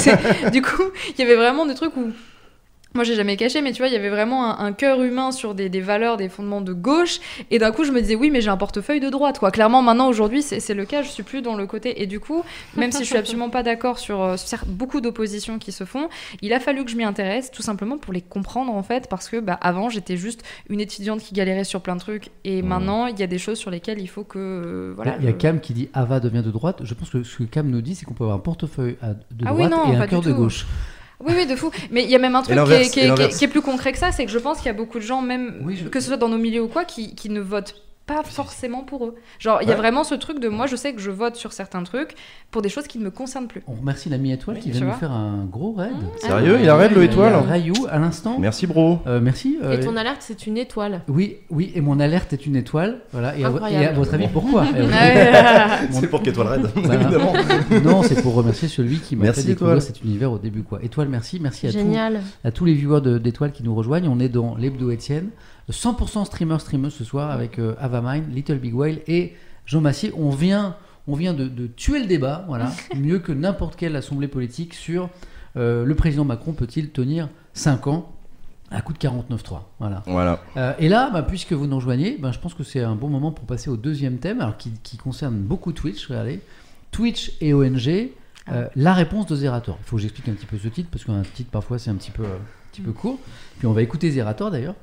[0.50, 2.12] du coup, il y avait vraiment des trucs où
[2.94, 5.30] moi, j'ai jamais caché, mais tu vois, il y avait vraiment un, un cœur humain
[5.30, 7.20] sur des, des valeurs, des fondements de gauche.
[7.50, 9.50] Et d'un coup, je me disais, oui, mais j'ai un portefeuille de droite, quoi.
[9.50, 11.02] Clairement, maintenant, aujourd'hui, c'est le cas.
[11.02, 12.02] Je suis plus dans le côté.
[12.02, 12.42] Et du coup,
[12.76, 14.36] même si je suis absolument pas d'accord sur euh,
[14.66, 16.08] beaucoup d'oppositions qui se font,
[16.42, 19.28] il a fallu que je m'y intéresse, tout simplement pour les comprendre, en fait, parce
[19.28, 22.30] que bah, avant, j'étais juste une étudiante qui galérait sur plein de trucs.
[22.44, 22.66] Et Mmh.
[22.66, 24.38] maintenant, il y a des choses sur lesquelles il faut que.
[24.38, 25.16] euh, voilà.
[25.18, 26.80] il y a Cam qui dit Ava devient de droite.
[26.82, 28.96] Je pense que ce que Cam nous dit, c'est qu'on peut avoir un portefeuille
[29.30, 30.66] de Ah oui, droite non, et pas un cœur de gauche.
[31.22, 31.70] Oui, oui, de fou.
[31.90, 33.36] Mais il y a même un truc qui est, qui et est- qui est- l'inverse.
[33.38, 35.04] qui est plus concret que ça, c'est que je pense qu'il y a beaucoup de
[35.04, 37.40] gens, même Oui, je- que ce soit dans nos milieux ou quoi, qui, qui ne
[37.40, 37.74] votent
[38.14, 39.14] pas forcément pour eux.
[39.38, 39.78] Genre, il y a Ouais.
[39.80, 42.14] vraiment ce truc de moi, je sais que je vote sur certains trucs
[42.50, 43.62] pour des choses qui ne me concernent plus.
[43.68, 45.92] On remercie l'ami Étoile Oui, qui vient nous faire un gros raid.
[46.18, 48.36] Sérieux, il a raid, le étoile Rayou à l'instant.
[48.40, 48.98] Merci, bro.
[49.06, 49.58] Euh, merci.
[49.62, 51.02] euh, Et ton alerte, c'est une étoile.
[51.08, 53.00] Oui, oui, et mon alerte est une étoile.
[53.12, 53.36] Voilà.
[53.36, 53.84] Et, à, vo- Incroyable.
[53.84, 54.64] et à votre avis, pourquoi?
[55.90, 57.00] C'est pour qu'étoile raid, Voilà.
[57.02, 57.32] évidemment.
[57.84, 60.62] Non, c'est pour remercier celui qui m'a Merci, fait découvrir cet univers au début.
[60.62, 60.80] Quoi.
[60.82, 61.38] Étoile, merci.
[61.40, 62.20] Merci à tous, Génial.
[62.44, 64.08] à tous les viewers d'Étoile qui nous rejoignent.
[64.08, 65.28] On est dans l'Hebdo Étienne.
[65.70, 69.34] 100% streamer, streameuse ce soir avec euh, Avamine, Little Big Whale et
[69.66, 70.12] Jean Massier.
[70.16, 70.76] On vient,
[71.06, 75.08] on vient de, de tuer le débat, voilà, mieux que n'importe quelle assemblée politique sur
[75.56, 78.12] euh, le président Macron peut-il tenir 5 ans
[78.70, 79.62] à coup de 49.3.
[79.80, 80.02] Voilà.
[80.06, 80.40] Voilà.
[80.56, 83.08] Euh, et là, bah, puisque vous nous rejoignez, bah, je pense que c'est un bon
[83.08, 86.06] moment pour passer au deuxième thème, alors qui, qui concerne beaucoup Twitch.
[86.06, 86.40] Regardez,
[86.92, 88.10] Twitch et ONG,
[88.50, 89.76] euh, la réponse de Zerator.
[89.80, 91.96] Il faut que j'explique un petit peu ce titre, parce qu'un titre, parfois, c'est un
[91.96, 93.18] petit peu, euh, un petit peu court.
[93.58, 94.74] Puis on va écouter Zerator, d'ailleurs.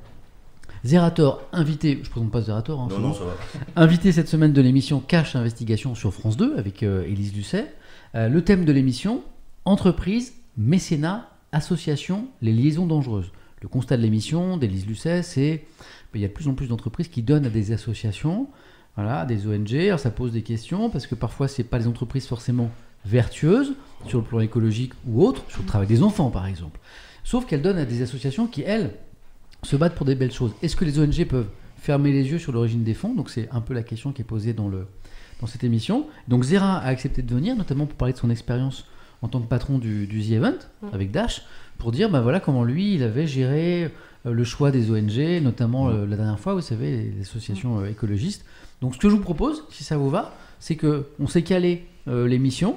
[0.84, 3.34] Zerator, invité, je présente pas Zerator, hein, Non, non, ça va.
[3.76, 7.74] invité cette semaine de l'émission Cache Investigation sur France 2 avec euh, Élise Lucet.
[8.14, 9.22] Euh, le thème de l'émission,
[9.64, 13.32] entreprise, mécénat, association, les liaisons dangereuses.
[13.60, 15.64] Le constat de l'émission d'Élise Lucet, c'est
[16.12, 18.48] qu'il y a de plus en plus d'entreprises qui donnent à des associations,
[18.94, 19.74] voilà, à des ONG.
[19.74, 22.70] Alors ça pose des questions parce que parfois c'est pas les entreprises forcément
[23.04, 23.74] vertueuses
[24.06, 26.78] sur le plan écologique ou autre, sur le travail des enfants par exemple.
[27.24, 28.92] Sauf qu'elles donnent à des associations qui, elles,
[29.62, 30.52] se battent pour des belles choses.
[30.62, 33.60] Est-ce que les ONG peuvent fermer les yeux sur l'origine des fonds Donc c'est un
[33.60, 34.86] peu la question qui est posée dans, le,
[35.40, 36.06] dans cette émission.
[36.28, 38.84] Donc Zera a accepté de venir, notamment pour parler de son expérience
[39.22, 40.54] en tant que patron du, du The Event
[40.92, 41.42] avec Dash,
[41.78, 43.90] pour dire bah voilà comment lui il avait géré
[44.26, 47.86] euh, le choix des ONG, notamment euh, la dernière fois, vous savez, les, associations euh,
[47.90, 48.44] écologistes.
[48.80, 51.84] Donc ce que je vous propose, si ça vous va, c'est que on s'est calé
[52.06, 52.76] euh, l'émission.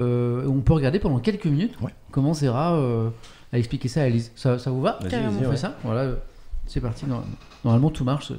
[0.00, 1.90] euh, on peut regarder pendant quelques minutes Ouais.
[2.12, 3.10] comment Zera euh,
[3.52, 4.32] a expliqué ça à Elise.
[4.36, 5.32] Ça, ça vous va Carrément.
[5.36, 5.56] on fait ouais.
[5.56, 6.12] ça Voilà,
[6.66, 7.06] c'est parti.
[7.06, 7.24] Nor-
[7.64, 8.32] Normalement, tout marche.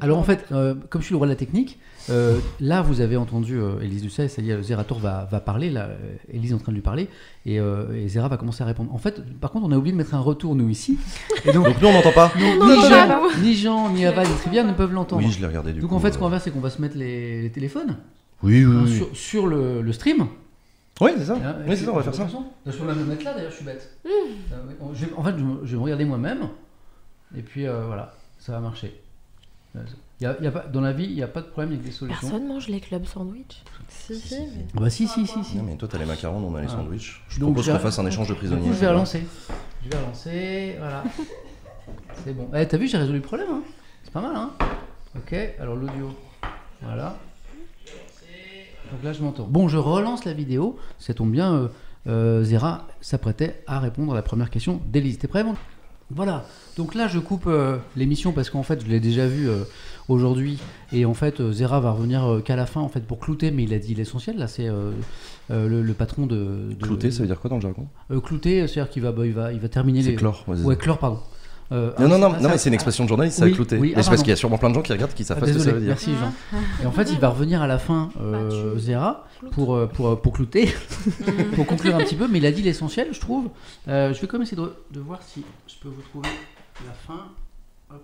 [0.00, 3.00] Alors en fait, euh, comme je suis le roi de la technique, euh, là vous
[3.00, 6.58] avez entendu euh, Élise Lucet, est, Zerator va, va parler, là, euh, Élise est en
[6.58, 7.08] train de lui parler,
[7.46, 8.94] et, euh, et Zera va commencer à répondre.
[8.94, 10.98] En fait, par contre, on a oublié de mettre un retour, nous, ici.
[11.44, 14.32] Et donc, Donc nous, on n'entend pas ni, Jean, pas, ni Jean, ni Ava, ni
[14.36, 15.20] Trivia ne peuvent l'entendre.
[15.26, 15.96] Oui, je l'ai regardé du donc coup.
[15.96, 17.96] en fait, ce qu'on va faire, c'est qu'on va se mettre les, les téléphones
[18.44, 18.96] Oui, oui, hein, oui.
[18.96, 20.28] sur, sur le, le stream.
[21.00, 21.34] Oui, c'est ça.
[21.34, 22.28] Hein, Oui, c'est ça, on va faire ça.
[22.66, 23.90] Je peux même me mettre là d'ailleurs, je suis bête.
[24.06, 24.10] Euh,
[24.94, 26.48] je vais- en fait, je, vais me regarder moi-même,
[27.36, 29.00] et puis euh, voilà, ça va marcher.
[30.20, 31.82] Y a- y a pas, dans la vie, il n'y a pas de problème avec
[31.82, 32.20] des solutions.
[32.28, 33.62] Personne mange les clubs sandwich.
[33.88, 34.36] Si, si.
[34.76, 35.56] Ah Bah si, si, si, si.
[35.56, 36.76] Non, mais toi, t'as les macarons, on a les Ah.
[36.76, 37.22] sandwichs.
[37.28, 38.68] Je Donc, propose qu'on fasse un échange de prisonniers.
[38.68, 39.24] je vais relancer.
[39.84, 41.02] Je vais relancer, voilà.
[42.24, 42.48] C'est bon.
[42.54, 43.62] Eh, t'as vu, j'ai résolu le problème, hein
[44.04, 44.50] C'est pas mal, hein
[45.16, 46.10] Ok, alors l'audio.
[46.82, 47.16] Voilà.
[48.92, 49.46] Donc là, je m'entends.
[49.48, 50.76] Bon, je relance la vidéo.
[50.98, 51.68] Ça tombe bien, euh,
[52.06, 55.18] euh, Zera s'apprêtait à répondre à la première question d'Élise.
[55.18, 55.54] T'es prêt, mon
[56.10, 56.44] Voilà.
[56.76, 59.48] Donc là, je coupe euh, l'émission parce qu'en fait, je l'ai déjà vu
[60.08, 60.58] aujourd'hui.
[60.92, 63.50] Et en fait, Zera va revenir qu'à la fin, en fait, pour clouter.
[63.50, 64.36] Mais il a dit l'essentiel.
[64.36, 64.68] Là, c'est
[65.48, 66.74] le, le patron de...
[66.78, 67.86] de Clouté, ça veut dire quoi dans le jargon?
[68.22, 70.16] Clouter, c'est-à-dire qu'il va, bah, il va, il va terminer C'est les.
[70.16, 70.44] clore.
[70.48, 71.20] Ouais, clore, pardon.
[71.72, 73.54] Euh, Non, ah, non, non, non, mais c'est une expression de journaliste, ça Oui, a
[73.54, 73.78] clouté.
[73.78, 75.24] oui, Mais ah, c'est parce qu'il y a sûrement plein de gens qui regardent qui
[75.24, 75.94] savent Ah, pas ce que ça désolé, veut dire.
[75.96, 76.60] merci Jean.
[76.82, 79.86] Et en fait, il va revenir à la fin, euh, Ah, tu- Zera, pour, euh,
[79.86, 80.72] pour, euh, pour clouter,
[81.54, 83.48] pour conclure un petit peu, mais il a dit l'essentiel, je trouve.
[83.88, 86.28] Euh, je vais quand même essayer de, de voir si je peux vous trouver
[86.86, 87.24] la fin.
[87.90, 88.02] Hop.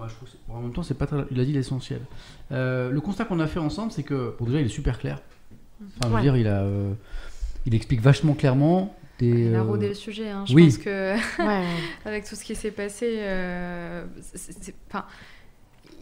[0.00, 1.24] Ouais, je trouve c'est- bon, en même temps, c'est pas très...
[1.30, 2.00] Il a dit l'essentiel.
[2.52, 5.20] Euh, le constat qu'on a fait ensemble, c'est que, bon, déjà, il est super clair.
[5.80, 6.22] Enfin, je veux Ouais.
[6.22, 6.62] dire, il a.
[6.62, 6.92] euh,
[7.66, 9.26] il explique vachement clairement des.
[9.26, 10.28] Il a euh, rodé le sujet.
[10.30, 10.44] hein.
[10.46, 10.64] Je oui.
[10.66, 11.64] pense que Ouais.
[12.04, 15.04] avec tout ce qui s'est passé, euh, c'est- c'est- enfin,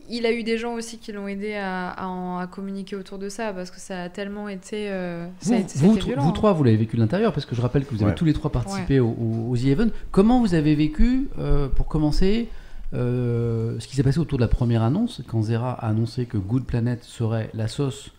[0.09, 3.19] il a eu des gens aussi qui l'ont aidé à, à en- à communiquer autour
[3.19, 6.23] de ça parce que ça a tellement été, euh, ça a Vous, été- vous, violent,
[6.23, 6.33] vous hein.
[6.33, 8.15] trois, vous l'avez vécu de l'intérieur, parce que je rappelle que vous avez Ouais.
[8.15, 9.89] tous les trois participé au, au- au The Event.
[10.13, 12.49] Comment vous avez vécu, euh, pour commencer,
[12.95, 16.39] euh, ce qui s'est passé autour de la première annonce, quand Zera a annoncé que
[16.39, 18.13] Good Planet serait la sauce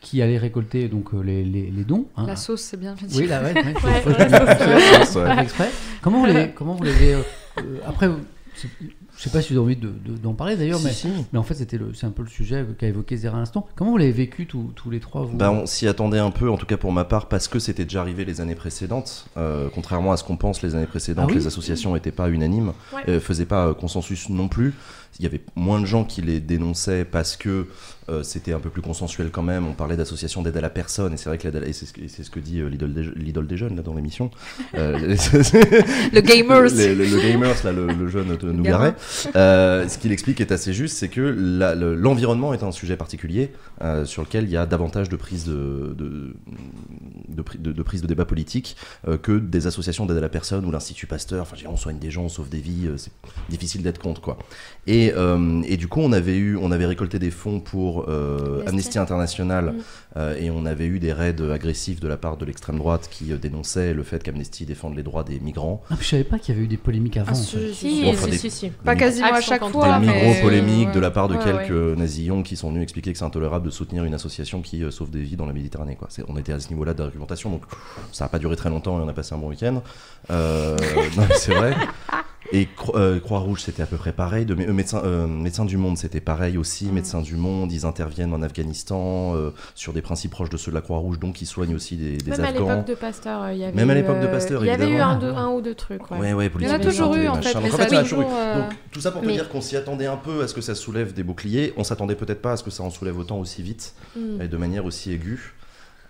[0.00, 2.06] qui allait récolter donc euh, les, les- les dons.
[2.16, 2.24] hein.
[2.26, 3.06] La sauce, c'est bien fait.
[3.16, 3.52] Oui, là, ouais,
[4.18, 5.70] la sauce, exprès.
[6.02, 7.20] Comment vous l'avez, comment vous l'avez, euh,
[7.86, 8.08] après,
[9.16, 11.08] je sais pas si vous avez envie de- de- d'en parler d'ailleurs, Si, mais, si.
[11.32, 13.66] mais en fait c'était le, c'est un peu le sujet qu'a évoqué Zera à l'instant.
[13.76, 15.36] Comment vous l'avez vécu tous, tous les trois vous?
[15.36, 17.84] Bah, on s'y attendait un peu, en tout cas pour ma part, parce que c'était
[17.84, 19.26] déjà arrivé les années précédentes.
[19.36, 21.38] Euh, contrairement à ce qu'on pense, les années précédentes, Ah oui?
[21.38, 23.02] les associations n'étaient pas unanimes, Ouais.
[23.08, 24.72] euh, faisaient pas consensus non plus.
[25.18, 27.66] Il y avait moins de gens qui les dénonçaient parce que
[28.08, 29.66] euh, c'était un peu plus consensuel quand même.
[29.66, 32.38] On parlait d'associations d'aide à la personne, et c'est vrai que c'est ce que, ce
[32.40, 34.30] dit euh, l'idole des, des jeunes là dans l'émission.
[34.74, 35.16] Euh,
[36.12, 36.62] Le gamers.
[36.74, 38.94] le, le- le gamers, là, le, le jeune de Nougaret.
[39.36, 43.50] Euh, ce qu'il explique est assez juste, c'est que le- l'environnement est un sujet particulier
[44.04, 46.34] sur lequel il y a davantage de prise de, de,
[47.28, 48.76] de, de- prise de débat politique
[49.22, 51.42] que des associations d'aide à la personne ou l'Institut Pasteur.
[51.42, 53.12] Enfin, on soigne des gens, on sauve des vies, c'est
[53.48, 54.38] difficile d'être contre, quoi.
[54.86, 58.62] Et, euh, et du coup, on avait, eu, on avait récolté des fonds pour euh,
[58.66, 58.98] Amnesty.
[58.98, 59.82] International Mm.
[60.16, 63.32] euh, et on avait eu des raids agressifs de la part de l'extrême droite qui
[63.32, 65.82] euh, dénonçaient le fait qu'Amnesty défende les droits des migrants.
[65.90, 67.28] Ah, puis je savais pas qu'il y avait eu des polémiques avant.
[67.30, 67.72] Ah, en si, fait.
[67.72, 68.70] si, Si, Bon, enfin, si, des- si, si.
[68.70, 69.98] Pas quasiment à chaque fois.
[70.00, 70.94] des micro-polémiques ouais.
[70.94, 71.96] de la part de Ouais, quelques ouais.
[71.96, 75.10] nazillons qui sont venus expliquer que c'est intolérable de soutenir une association qui euh, sauve
[75.10, 75.96] des vies dans la Méditerranée.
[75.96, 76.08] Quoi.
[76.28, 77.62] On était à ce niveau-là de l'argumentation, donc
[78.12, 79.82] ça n'a pas duré très longtemps et on a passé un bon week-end.
[80.30, 80.76] Euh,
[81.16, 81.74] non, mais c'est vrai.
[82.52, 84.44] Et Cro- euh, Croix-Rouge, c'était à peu près pareil.
[84.44, 86.86] De, euh, médecins, euh, Médecins du Monde, c'était pareil aussi.
[86.86, 86.92] Mm.
[86.92, 90.74] Médecins du Monde, ils interviennent en Afghanistan euh, sur des principes proches de ceux de
[90.74, 92.68] la Croix-Rouge, donc ils soignent aussi des, des Même à Afghans.
[92.68, 94.88] l'époque de Pasteur, il y avait Même à eu, l'époque de Pasteur, Il y avait
[94.90, 96.10] eu un, deux- un ou deux trucs.
[96.10, 96.18] Ouais.
[96.18, 97.92] Ouais, ouais, Il y en a toujours eu, en fait, Donc, en ça fait, il
[97.92, 98.24] y en a a toujours eu.
[98.24, 100.74] Donc, tout ça pour te dire qu'on s'y attendait un peu à ce que ça
[100.74, 101.72] soulève des boucliers.
[101.76, 104.42] On s'attendait peut-être pas à ce que ça en soulève autant aussi vite Mm.
[104.42, 105.54] et de manière aussi aiguë.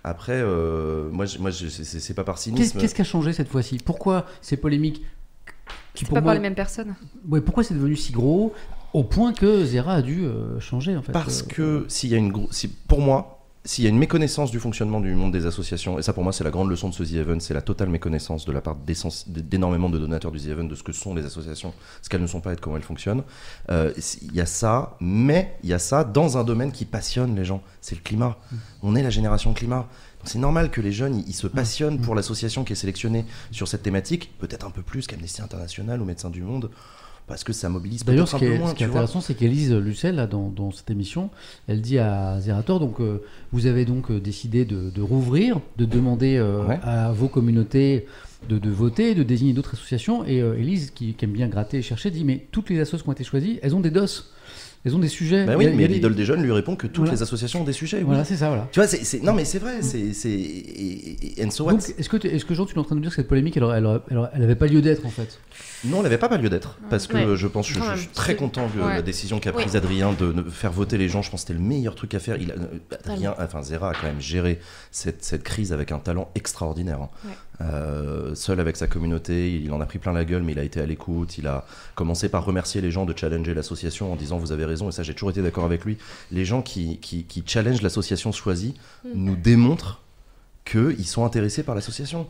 [0.05, 2.79] Après, euh, moi, je- moi c'est- pas par cynisme.
[2.81, 3.77] qu'est-ce qui a changé cette fois-ci?
[3.85, 5.05] Pourquoi ces polémiques
[6.05, 6.95] qui pour pas moi- par les mêmes personnes.
[7.29, 8.53] Ouais, pourquoi c'est devenu si gros
[8.93, 12.15] au point que Zera a dû euh, changer en fait Parce euh, que s'il y
[12.15, 15.33] a une gro- si, pour moi, s'il y a une méconnaissance du fonctionnement du monde
[15.33, 17.53] des associations, et ça pour moi c'est la grande leçon de ce The Event, c'est
[17.55, 18.75] la totale méconnaissance de la part
[19.27, 21.73] d'énormément de donateurs du The Event de ce que sont les associations,
[22.03, 23.23] ce qu'elles ne sont pas et de comment elles fonctionnent.
[23.71, 27.37] Euh, Il y a ça, mais il y a ça dans un domaine qui passionne
[27.37, 28.39] les gens, c'est le climat.
[28.83, 29.87] On est la génération climat.
[30.25, 33.83] C'est normal que les jeunes ils, se passionnent pour l'association qui est sélectionnée sur cette
[33.83, 36.71] thématique, peut-être un peu plus qu'Amnesty International ou Médecins du Monde,
[37.27, 38.71] parce que ça mobilise D'ailleurs, ce un qui peu est, moins.
[38.71, 41.31] ce qui est intéressant, c'est qu'Élise Lucel, là, dans, dans cette émission,
[41.69, 43.23] elle dit à Zerator, donc euh,
[43.53, 46.79] vous avez donc euh, décidé de, de rouvrir, de demander euh, Ouais.
[46.83, 48.07] à vos communautés
[48.49, 50.25] de, de voter, de désigner d'autres associations.
[50.25, 53.05] Et euh, Élise, qui, qui aime bien gratter et chercher, dit mais toutes les associations
[53.05, 54.33] qui ont été choisies, elles ont des DOS,
[54.85, 55.45] elles ont des sujets.
[55.45, 57.13] Bah oui, a- mais a des- l'idole des jeunes lui répond que toutes Voilà.
[57.13, 57.99] les associations ont des sujets.
[57.99, 58.05] oui.
[58.05, 58.69] Voilà, c'est ça, voilà.
[58.73, 61.73] Tu vois, c'est, c'est- non mais c'est vrai, c'est, c'est, and so what?
[61.73, 63.29] Donc, est-ce que, tu- est-ce que Jean, tu es en train de dire que cette
[63.29, 65.39] polémique, elle, elle, elle, elle avait pas lieu d'être en fait?
[65.85, 66.79] Non, elle n'avait pas, pas lieu d'être.
[66.91, 67.37] Parce que Ouais.
[67.37, 68.95] je pense, je, je suis très c'est- content de Ouais.
[68.97, 71.23] la décision qu'a prise Adrien de ne faire voter les gens.
[71.23, 72.37] Je pense que c'était le meilleur truc à faire.
[72.41, 74.59] Il a, euh, Adrien, enfin Zera a quand même géré
[74.91, 77.01] cette, cette crise avec un talent extraordinaire.
[77.03, 77.09] hein.
[77.61, 80.65] Euh, seul avec sa communauté, il en a pris plein la gueule, mais il a
[80.65, 81.39] été à l'écoute.
[81.39, 81.65] Il a
[81.95, 85.03] commencé par remercier les gens de challenger l'association en disant vous avez raison, et ça
[85.03, 85.99] j'ai toujours été d'accord avec lui.
[86.31, 88.75] Les gens qui, qui, qui challengent l'association choisie
[89.15, 90.01] nous démontrent
[90.65, 92.27] qu'ils sont intéressés par l'association.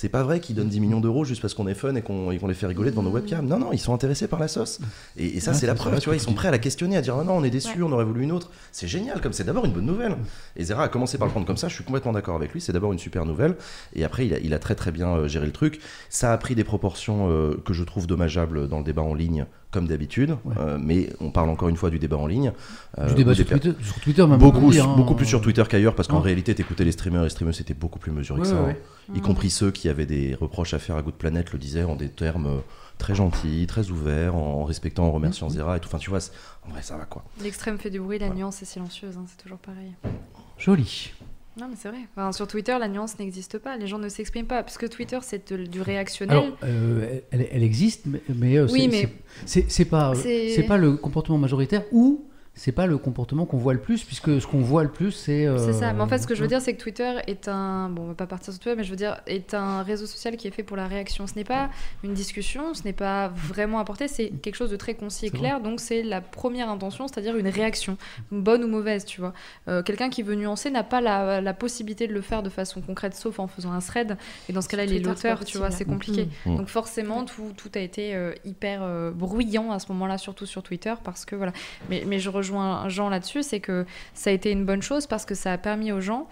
[0.00, 2.32] C'est pas vrai qu'ils donnent 10 millions d'euros juste parce qu'on est fun et qu'on
[2.38, 3.44] qu'on les fait rigoler devant nos webcams.
[3.44, 4.78] Non, non, ils sont intéressés par la sauce.
[5.16, 6.14] Et, et ça, c'est la preuve, tu vois.
[6.14, 8.04] Ils sont prêts à la questionner, à dire ah non, on est déçus, on aurait
[8.04, 8.48] voulu une autre.
[8.70, 10.16] C'est génial, comme c'est d'abord une bonne nouvelle.
[10.54, 11.66] Et Zera a commencé par le prendre comme ça.
[11.66, 12.60] Je suis complètement d'accord avec lui.
[12.60, 13.56] C'est d'abord une super nouvelle.
[13.92, 15.80] Et après, il a, il a très très bien euh, géré le truc.
[16.10, 19.46] Ça a pris des proportions euh, que je trouve dommageables dans le débat en ligne,
[19.70, 20.36] comme d'habitude.
[20.44, 20.54] Ouais.
[20.58, 22.52] Euh, mais on parle encore une fois du débat en ligne.
[22.98, 24.38] Euh, Du débat sur Twitter, sur Twitter, même.
[24.38, 24.96] Beaucoup, dire, hein.
[24.96, 26.24] beaucoup plus sur Twitter qu'ailleurs parce qu'en Ouais.
[26.24, 29.12] réalité t'écoutais les streamers et les streamers c'était beaucoup plus mesuré que ça ouais, hein.
[29.14, 31.96] y compris ceux qui avaient des reproches à faire à Good Planet le disaient en
[31.96, 32.58] des termes euh,
[32.96, 36.18] très gentils très ouverts en respectant en remerciant Zera et tout enfin tu vois
[36.66, 39.42] en vrai ça va quoi L'extrême fait du bruit, la nuance est silencieuse, hein, c'est
[39.42, 39.92] toujours pareil.
[40.58, 41.12] Joli.
[41.60, 41.98] Non, mais c'est vrai.
[42.14, 43.76] Enfin, sur Twitter, la nuance n'existe pas.
[43.76, 44.62] Les gens ne s'expriment pas.
[44.62, 46.36] Parce que Twitter, c'est du réactionnel.
[46.36, 48.88] Alors, euh, elle, elle existe, mais, mais, euh, Oui,
[49.84, 52.27] pas, c'est pas le comportement majoritaire ou
[52.58, 55.46] c'est pas le comportement qu'on voit le plus, puisque ce qu'on voit le plus, c'est.
[55.46, 55.92] euh, C'est ça.
[55.92, 57.88] Mais en fait, ce que je veux dire, c'est que Twitter est un.
[57.88, 60.36] Bon, on va pas partir sur Twitter, mais je veux dire, est un réseau social
[60.36, 61.26] qui est fait pour la réaction.
[61.28, 61.70] Ce n'est pas
[62.02, 65.60] une discussion, ce n'est pas vraiment apporté, c'est quelque chose de très concis et clair.
[65.60, 67.96] Donc, c'est la première intention, c'est-à-dire une réaction,
[68.32, 69.32] bonne ou mauvaise, tu vois.
[69.68, 72.80] Euh, Quelqu'un qui veut nuancer n'a pas la, la possibilité de le faire de façon
[72.80, 74.16] concrète, sauf en faisant un thread.
[74.48, 76.28] Et dans ce cas-là, il est l'auteur, tu vois, c'est compliqué.
[76.44, 76.56] Mm.
[76.56, 80.64] Donc, forcément, tout, tout a été euh, hyper euh, bruyant à ce moment-là, surtout sur
[80.64, 81.52] Twitter, parce que voilà.
[81.88, 82.47] Mais, mais je rejoins
[82.88, 85.92] Jean là-dessus, c'est que ça a été une bonne chose parce que ça a permis
[85.92, 86.26] aux gens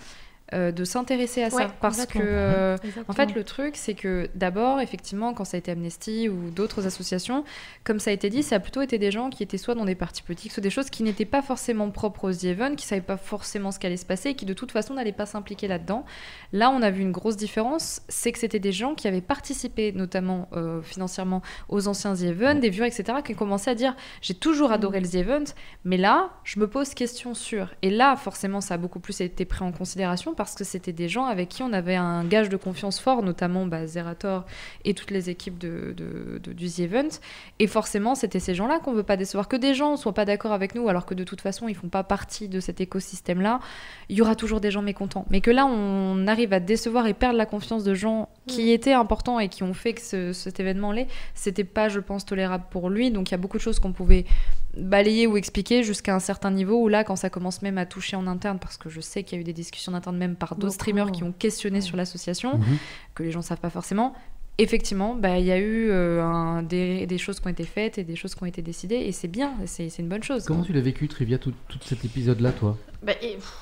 [0.55, 1.56] euh, de s'intéresser à ça.
[1.56, 2.77] Ouais, parce que, euh,
[3.09, 6.86] en fait, le truc, c'est que d'abord, effectivement, quand ça a été Amnesty ou d'autres
[6.86, 7.43] associations,
[7.82, 9.85] comme ça a été dit, ça a plutôt été des gens qui étaient soit dans
[9.85, 12.86] des partis politiques, soit des choses qui n'étaient pas forcément propres aux The Even, qui
[12.86, 15.66] savaient pas forcément ce qu'allait se passer et qui de toute façon n'allaient pas s'impliquer
[15.66, 16.05] là-dedans.
[16.52, 19.90] Là, on a vu une grosse différence, c'est que c'était des gens qui avaient participé,
[19.90, 24.35] notamment euh, financièrement, aux anciens The Even, des viewers, etc., qui commençaient à dire j'ai
[24.35, 25.44] toujours adoré le The Event,
[25.85, 27.74] mais là, je me pose question sur.
[27.82, 31.08] Et là, forcément, ça a beaucoup plus été pris en considération parce que c'était des
[31.08, 34.44] gens avec qui on avait un gage de confiance fort, notamment bah, Zerator
[34.84, 37.08] et toutes les équipes de, de- de- du The Event.
[37.58, 39.48] Et forcément, c'était ces gens-là qu'on veut pas décevoir.
[39.48, 41.74] Que des gens ne soient pas d'accord avec nous, alors que de toute façon, ils
[41.74, 43.60] font pas partie de cet écosystème-là,
[44.08, 45.24] il y aura toujours des gens mécontents.
[45.30, 48.92] Mais que là, on arrive à décevoir et perdre la confiance de gens qui étaient
[48.92, 52.64] importants et qui ont fait que ce- cet événement l'est, c'était pas, je pense, tolérable
[52.70, 53.10] pour lui.
[53.10, 54.24] Donc il y a beaucoup de choses qu'on pouvait
[54.77, 58.16] balayer ou expliquer jusqu'à un certain niveau où là, quand ça commence même à toucher
[58.16, 60.36] en interne, parce que je sais qu'il y a eu des discussions en interne même
[60.36, 62.65] par d'autres streamers qui ont questionné sur l'association, Mhm.
[63.15, 64.15] que les gens savent pas forcément.
[64.59, 67.98] Effectivement, bah, il y a eu euh, un- des, des choses qui ont été faites
[67.98, 70.44] et des choses qui ont été décidées, et c'est bien, c'est c'est une bonne chose.
[70.47, 72.78] Comment tu l'as vécu, Trivia, tout, tout cet épisode-là, toi?
[73.03, 73.53] Bah, et, pff,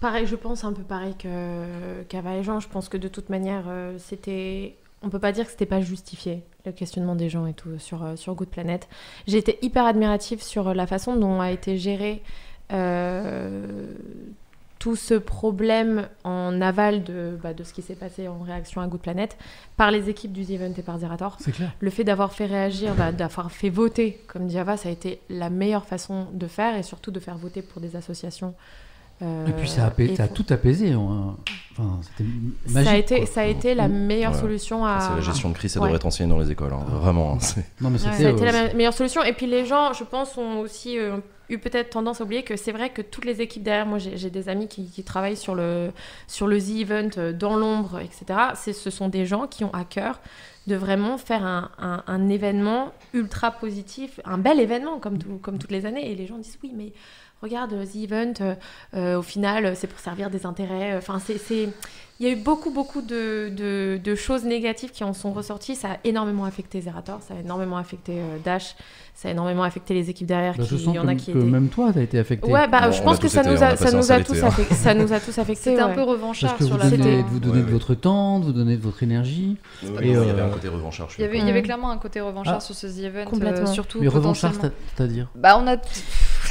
[0.00, 2.60] pareil, je pense un peu pareil que qu'Ava et Jean.
[2.60, 4.76] Je pense que de toute manière, euh, c'était.
[5.04, 8.02] On peut pas dire que c'était pas justifié, le questionnement des gens et tout sur,
[8.02, 8.88] euh, sur Good Planet.
[9.26, 12.22] J'ai été hyper admirative sur la façon dont a été géré
[12.72, 13.86] euh,
[14.78, 18.86] tout ce problème en aval de, bah, de ce qui s'est passé en réaction à
[18.86, 19.36] Good Planet
[19.76, 21.36] par les équipes du The Event et par Zerator.
[21.40, 21.72] C'est clair.
[21.80, 25.20] Le fait d'avoir fait réagir, bah, d'avoir fait voter, comme dit Ava, ça a été
[25.30, 28.54] la meilleure façon de faire et surtout de faire voter pour des associations.
[29.22, 30.92] Euh, Et puis ça a, apais- ça a tout apaisé.
[30.92, 31.36] hein.
[31.76, 32.00] Enfin,
[32.68, 33.26] ça a été, quoi.
[33.26, 34.40] ça a été la meilleure Ouais.
[34.40, 35.00] solution à.
[35.00, 35.86] C'est la gestion de crise, ça Ouais.
[35.86, 36.84] devrait être enseigné dans les écoles, hein.
[36.88, 37.34] vraiment.
[37.34, 37.38] hein,
[37.80, 38.10] Non, mais Ouais.
[38.12, 38.22] c'était.
[38.24, 39.22] Ça a été euh, la me- meilleure solution.
[39.24, 41.16] Et puis les gens, je pense, ont aussi euh,
[41.48, 44.30] eu peut-être tendance à oublier que c'est vrai que toutes les équipes derrière, moi j'ai
[44.30, 45.90] des amis qui, qui travaillent sur le,
[46.28, 48.38] sur le The Event euh, dans l'ombre, etc.
[48.72, 50.20] Ce sont des gens qui ont à cœur
[50.66, 55.58] de vraiment faire un, un- un événement ultra positif, un bel événement comme, tout- comme
[55.58, 56.10] toutes les années.
[56.10, 56.92] Et les gens disent oui, mais
[57.44, 58.54] regarde, euh, The Event, euh,
[58.96, 60.96] euh, au final, c'est pour servir des intérêts.
[60.96, 61.38] Enfin, c'est...
[61.38, 61.68] c'est-
[62.20, 65.74] Il y a eu beaucoup, beaucoup de, de- de choses négatives qui en sont ressorties.
[65.74, 68.76] Ça a énormément affecté Zerator, ça a énormément affecté euh, Dash,
[69.16, 70.54] ça a énormément affecté les équipes derrière.
[70.56, 71.46] bah, qui, je il sens y en que, a qui que étaient...
[71.50, 72.48] même toi, t'as été affecté.
[72.48, 74.74] Ouais, bah, je pense a que ça été- nous a ça nous tous affecté.
[74.76, 75.70] Ça nous a tous affecté.
[75.70, 77.94] C'était un peu revanchard Parce que sur vous la donnez, vous donnez de Ouais, votre
[77.96, 79.56] temps, vous donnez de votre énergie.
[79.82, 81.08] Oui, Et, il y avait un côté revanchard.
[81.18, 82.60] Il y avait, il y avait clairement un côté revanchard Ah.
[82.60, 83.68] sur ce The Event, Complètement.
[83.68, 84.52] euh, surtout Mais revanchard,
[84.94, 85.76] c'est-à-dire Bah on a.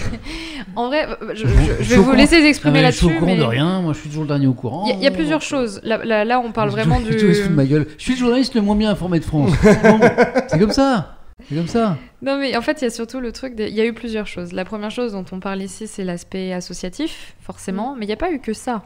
[0.76, 3.20] en vrai, je, vais vous laisser exprimer mais Je suis au là-dessus.
[3.20, 4.84] courant mais de rien, moi je suis toujours le dernier au courant.
[4.86, 5.80] Il y, a- il y a plusieurs choses.
[5.84, 7.12] Là, là, là, on parle Je- vraiment du.
[7.14, 7.88] je te fous de ma gueule.
[7.98, 9.52] Je suis le journaliste le moins bien informé de France.
[10.48, 11.18] C'est comme ça.
[11.50, 11.98] C'est comme ça.
[12.22, 13.56] Non, mais en fait, il y a surtout le truc.
[13.56, 14.54] des- Il y a eu plusieurs choses.
[14.54, 17.44] La première chose dont on parle ici, c'est l'aspect associatif, Mm.
[17.46, 17.96] forcément.
[17.98, 18.84] Mais il n'y a pas eu que ça.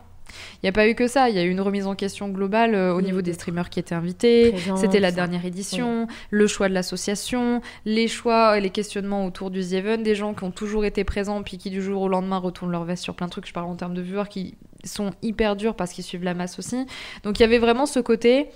[0.56, 1.30] Il n'y a pas eu que ça.
[1.30, 3.70] Il y a eu une remise en question globale euh, au Oui, niveau des streamers
[3.70, 4.54] qui étaient invités.
[4.76, 5.16] C'était la ça.
[5.16, 9.98] dernière édition, le choix de l'association, les choix et les questionnements autour du The Event,
[9.99, 12.84] des gens qui ont toujours été présents puis qui du jour au lendemain retournent leur
[12.84, 13.48] veste sur plein de trucs.
[13.48, 16.60] Je parle en termes de viewers qui sont hyper durs parce qu'ils suivent la masse
[16.60, 16.86] aussi.
[17.24, 18.48] Donc il y avait vraiment ce côté.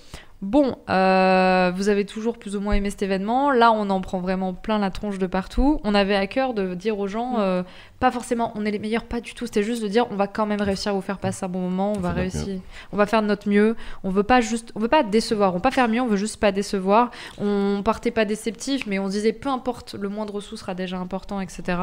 [0.42, 3.52] Bon, euh, vous avez toujours plus ou moins aimé cet événement.
[3.52, 5.80] Là, on en prend vraiment plein la tronche de partout.
[5.84, 7.62] On avait à cœur de dire aux gens, euh,
[8.00, 9.46] pas forcément, on est les meilleurs, pas du tout.
[9.46, 11.60] C'était juste de dire, on va quand même réussir à vous faire passer un bon
[11.60, 11.94] moment.
[11.96, 12.60] On, va réussir,
[12.92, 13.76] on va faire de notre mieux.
[14.04, 15.52] On veut pas juste, on veut pas décevoir.
[15.52, 16.02] On veut pas faire mieux.
[16.02, 17.12] On veut juste pas décevoir.
[17.38, 20.98] On partait pas déceptif, mais on se disait, peu importe, le moindre sou sera déjà
[20.98, 21.78] important, etc.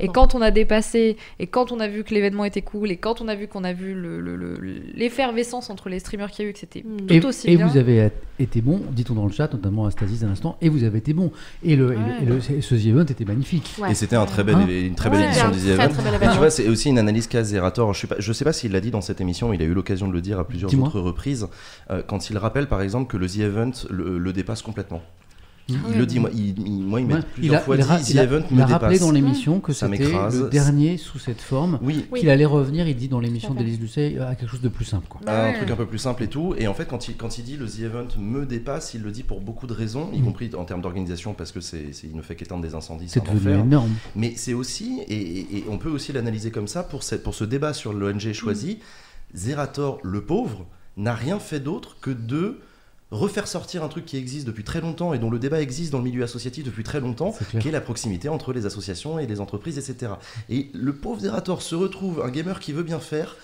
[0.00, 2.96] Et quand on a dépassé, et quand on a vu que l'événement était cool, et
[2.96, 4.58] quand on a vu qu'on a vu le- le- le-
[4.94, 7.06] l'effervescence entre les streamers qu'il y a eu, que c'était Mm.
[7.06, 7.68] tout Et, aussi et bien.
[7.68, 7.99] vous avez
[8.38, 11.12] été bon, dit-on dans le chat, notamment à Stasis à l'instant, et vous avez été
[11.12, 11.30] bon.
[11.62, 12.22] Et, le, et le- Ouais.
[12.22, 12.24] et
[12.56, 13.74] le- ce The Event était magnifique.
[13.80, 13.90] Ouais.
[13.92, 15.88] Et c'était un très bel, Hein une très belle Ouais, édition du The Event.
[16.32, 17.92] tu vois, c'est aussi une analyse qu'a Zerator.
[17.92, 19.74] Je sais pas, je sais pas s'il l'a dit dans cette émission, il a eu
[19.74, 21.46] l'occasion de le dire à plusieurs autres reprises,
[21.90, 25.02] euh, quand il rappelle par exemple que le The Event le, le dépasse complètement.
[25.70, 27.82] Il, Ah il le dit, moi il, il- moi, il m'a Ouais, plusieurs fois il
[27.82, 30.40] dit The il a- Event il me a rappelé dans l'émission que Ça c'était m'écrase.
[30.42, 32.20] le dernier sous cette forme, Oui, Oui.
[32.20, 35.06] qu'il allait revenir, il dit dans l'émission d'Élise Lucet, à quelque chose de plus simple.
[35.08, 35.20] Quoi.
[35.24, 35.56] Bah un ouais.
[35.58, 36.54] truc un peu plus simple et tout.
[36.58, 39.10] Et en fait, quand il, quand il dit le The Event me dépasse, il le
[39.12, 40.24] dit pour beaucoup de raisons, y Mm.
[40.24, 43.06] compris en termes d'organisation, parce que c'est, c'est- il ne fait qu'éteindre des incendies.
[43.08, 43.64] C'est un devenu enfer.
[43.64, 43.90] énorme.
[44.16, 47.34] Mais c'est aussi, et, et- et on peut aussi l'analyser comme ça, pour, cette, pour
[47.34, 48.78] ce débat sur l'ONG choisi,
[49.34, 50.66] Zerator, le pauvre,
[50.96, 52.58] n'a rien fait d'autre que de
[53.10, 55.98] refaire sortir un truc qui existe depuis très longtemps et dont le débat existe dans
[55.98, 59.40] le milieu associatif depuis très longtemps, qui est la proximité entre les associations et les
[59.40, 60.12] entreprises, etc.
[60.48, 63.36] Et le pauvre Zerator se retrouve, un gamer qui veut bien faire,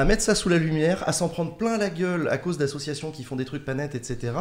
[0.00, 3.10] à mettre ça sous la lumière, à s'en prendre plein la gueule à cause d'associations
[3.10, 4.32] qui font des trucs pas nets, etc.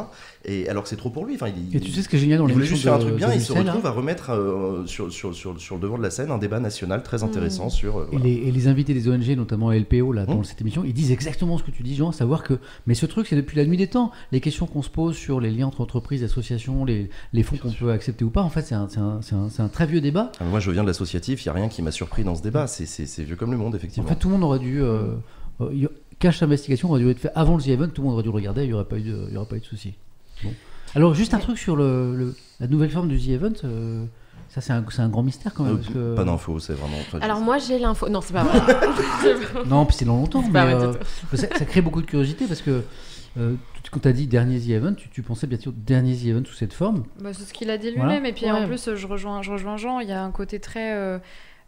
[0.46, 1.36] Et alors que c'est trop pour lui.
[1.36, 3.00] Enfin, il, Et tu sais ce qui est génial dans il voulait juste faire un
[3.00, 6.04] truc bien il se retrouve à remettre euh, sur, sur, sur, sur le devant de
[6.04, 8.00] la scène un débat national très intéressant sur.
[8.00, 10.44] euh, Et les, et les invités des ONG, notamment LPO, là, dans Hum.
[10.44, 12.60] cette émission, ils disent exactement ce que tu dis, Jean, à savoir que.
[12.88, 14.12] Mais ce truc, c'est depuis la nuit des temps.
[14.32, 17.72] Les questions qu'on se pose sur les liens entre entreprises, associations, les, les fonds qu'on
[17.72, 20.32] peut accepter ou pas, en fait, c'est un, très vieux débat.
[20.40, 22.42] Ah, Moi, je viens de l'associatif, il n'y a rien qui m'a surpris dans ce
[22.42, 22.68] débat.
[22.68, 24.08] C'est- vieux comme le monde, En effectivement.
[24.08, 24.82] fait, tout le monde aurait dû.
[24.82, 25.16] Euh,
[25.62, 25.88] euh,
[26.20, 28.30] Cache Investigation aurait dû être fait avant le The Event, tout le monde aurait dû
[28.30, 29.94] le regarder, il n'y aurait pas eu de, il y aurait pas eu de souci.
[30.44, 30.52] Bon.
[30.96, 33.54] Alors, juste un truc sur le, le- la nouvelle forme du The Event.
[33.64, 34.04] euh,
[34.50, 35.74] ça, c'est un, c'est un grand mystère quand même.
[35.74, 36.98] Euh, parce que- Pas d'infos, c'est vraiment.
[37.00, 38.10] enfin, Alors moi j'ai l'info.
[38.10, 38.60] Non, c'est pas vrai.
[39.68, 40.42] Non, puis c'est dans longtemps.
[40.42, 40.94] Mais, pas vrai euh,
[41.32, 42.82] du ça, ça crée beaucoup de curiosité parce que
[43.38, 43.54] euh,
[43.92, 46.46] quand tu as dit dernier The Event, tu, tu pensais bien sûr dernier The Event
[46.46, 47.04] sous cette forme.
[47.22, 48.14] Bah, c'est ce qu'il a dit Voilà.
[48.14, 48.26] lui-même.
[48.26, 48.52] Et puis Ouais.
[48.52, 50.00] en plus, je rejoins, je rejoins Jean.
[50.00, 50.96] Il y a un côté très.
[50.96, 51.20] euh,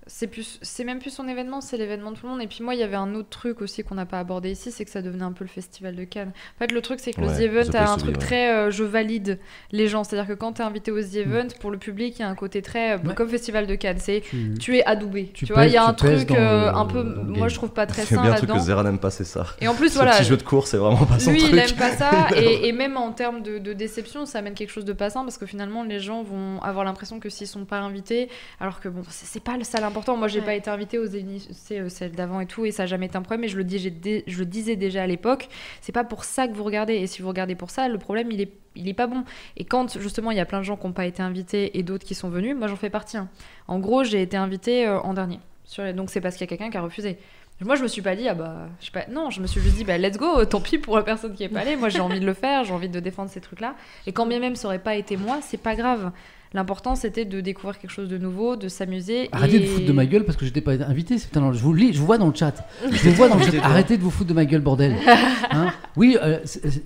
[0.07, 2.41] c'est plus, c'est même plus son événement, c'est l'événement de tout le monde.
[2.41, 4.71] Et puis moi, il y avait un autre truc aussi qu'on n'a pas abordé ici,
[4.71, 6.31] c'est que ça devenait un peu le festival de Cannes.
[6.55, 8.21] En fait, le truc, c'est que le Ouais, The Event a un to truc ouais.
[8.21, 9.39] très, euh, je valide
[9.71, 10.03] les gens.
[10.03, 12.29] C'est-à-dire que quand tu es invité au The Event, pour le public, il y a
[12.29, 13.13] un côté très, euh, Ouais.
[13.13, 13.99] comme festival de Cannes.
[13.99, 15.29] C'est Tu- tu es adoubé.
[15.33, 17.55] Tu Tu, vois, il y a un truc euh, le- un peu, le moi je
[17.55, 18.65] trouve pas très C'est sain bien un truc que là-dedans.
[18.65, 19.45] Zera n'aime pas, c'est ça.
[19.61, 20.13] Et en plus, Ce voilà.
[20.17, 21.51] petit jeu de course, c'est vraiment pas son Lui, truc.
[21.53, 24.71] il aime pas ça, et, et même en termes de, de déception, ça amène quelque
[24.71, 27.65] chose de pas sain parce que finalement, les gens vont avoir l'impression que s'ils sont
[27.65, 28.29] pas invités,
[28.59, 30.17] alors que bon, c'est c'est pas le- ça l'important.
[30.17, 30.45] Moi, j'ai Ouais.
[30.45, 31.05] pas été invitée aux
[31.51, 33.43] c'est euh, celle d'avant et tout, et ça a jamais été un problème.
[33.43, 35.47] Et je le dis, j'ai dé- je le disais déjà à l'époque,
[35.81, 36.95] c'est pas pour ça que vous regardez.
[36.95, 39.23] Et si vous regardez pour ça, le problème, il est, il est pas bon.
[39.57, 41.83] Et quand justement, il y a plein de gens qui n'ont pas été invités et
[41.83, 43.17] d'autres qui sont venus, moi, j'en fais partie.
[43.17, 43.29] hein.
[43.67, 45.39] En gros, j'ai été invitée euh, en dernier.
[45.65, 47.17] Sur les- Donc, c'est parce qu'il y a quelqu'un qui a refusé.
[47.63, 49.61] Moi, je me suis pas dit, ah bah, je sais pas, non, je me suis
[49.61, 51.75] juste dit, bah, let's go, tant pis pour la personne qui est pas allée.
[51.75, 53.75] Moi, j'ai envie de le faire, j'ai envie de défendre ces trucs-là.
[54.07, 56.11] Et quand bien même ça aurait pas été moi, c'est pas grave.
[56.53, 59.29] L'important, c'était de découvrir quelque chose de nouveau, de s'amuser.
[59.31, 59.59] Arrêtez et...
[59.59, 61.15] de vous foutre de ma gueule parce que j'étais pas invité.
[61.35, 62.67] non, je vous lis, je vous vois dans le chat.
[62.91, 63.63] Je vous vois dans le chat.
[63.63, 64.95] Arrêtez de vous foutre de ma gueule, bordel.
[65.53, 65.73] Hein?
[65.97, 66.39] Oui, euh,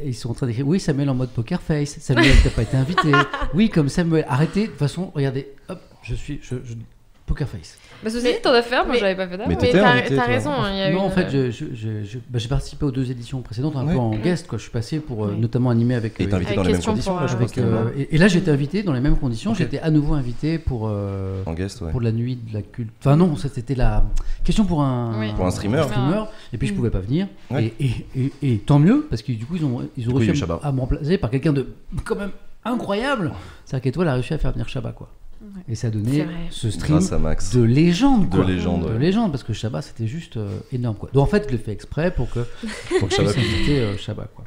[0.04, 0.68] ils sont en train d'écrire.
[0.68, 1.98] Oui, Samuel en mode poker face.
[2.00, 3.12] Samuel, t'as pas été invité.
[3.54, 4.26] Oui, comme Samuel.
[4.28, 4.62] Arrêtez.
[4.64, 5.48] De toute façon, regardez.
[5.70, 6.40] Hop, je suis.
[6.42, 6.74] Je, je-
[7.26, 7.78] poker face.
[8.04, 9.50] Bah, ceci Mais- dit, t'en as fait, un, moi, mais- j'avais pas fait d'avant.
[9.50, 10.24] Mais Mais t'étais t'as invité, t'as toi.
[10.26, 12.48] raison, hein, il y a non, une- en fait, je- je- je- je- bah, j'ai
[12.48, 13.94] participé aux deux éditions précédentes, un Ouais.
[13.94, 14.46] peu en guest.
[14.48, 14.58] Quoi.
[14.60, 16.20] Je suis passé pour euh, notamment animer avec.
[16.20, 17.58] Et euh, t'es invité Avec dans les mêmes question conditions pour, là, je euh, pense.
[17.58, 19.52] avec, euh, et, et là, j'étais invité dans les mêmes conditions.
[19.52, 19.58] Ok.
[19.58, 20.88] J'étais à nouveau invité pour.
[20.88, 21.90] euh, En guest, ouais.
[21.92, 22.92] pour la nuit de la culte.
[23.00, 24.04] Enfin non, ça c'était la
[24.44, 25.32] question pour un, Oui.
[25.36, 25.82] Pour un streamer.
[26.54, 26.76] Et puis je Mm.
[26.76, 27.28] pouvais pas venir.
[27.50, 27.74] Ouais.
[27.80, 27.86] Et,
[28.16, 30.22] et, et, et tant mieux parce que du coup ils ont ils ont coup, il
[30.22, 30.60] y a eu réussi Shabba.
[30.62, 31.68] à me remplacer par quelqu'un de
[32.04, 32.32] quand même
[32.64, 33.32] incroyable.
[33.66, 35.10] C'est-à-dire qu'Étoile a réussi à faire venir Shabba quoi.
[35.42, 35.62] Ouais.
[35.70, 35.90] Et ça
[36.24, 36.34] vrai.
[36.50, 38.46] ce stream de légende De quoi.
[38.46, 39.00] légende, De ouais.
[39.00, 41.10] légende parce que Shabba c'était juste euh, énorme quoi.
[41.14, 42.40] Donc en fait je l'ai fait exprès pour que
[43.00, 44.46] Pour que Shabba puisse euh, Shabba quoi.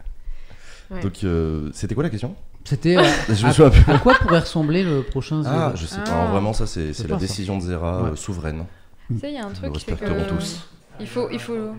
[0.91, 1.03] Ouais.
[1.03, 2.35] Donc, euh, c'était quoi la question?
[2.65, 3.93] C'était euh, Je me à, souviens plus.
[3.93, 6.05] à quoi pourrait ressembler le prochain Ah, Zelda je sais pas.
[6.09, 6.21] Ah.
[6.21, 8.11] Alors, vraiment, ça, c'est la décision de Zera Ouais.
[8.11, 8.65] euh, souveraine.
[9.09, 10.29] Tu sais, il y a un truc qui fait que.
[10.29, 10.67] tous.
[11.01, 11.73] Il faut, il faut.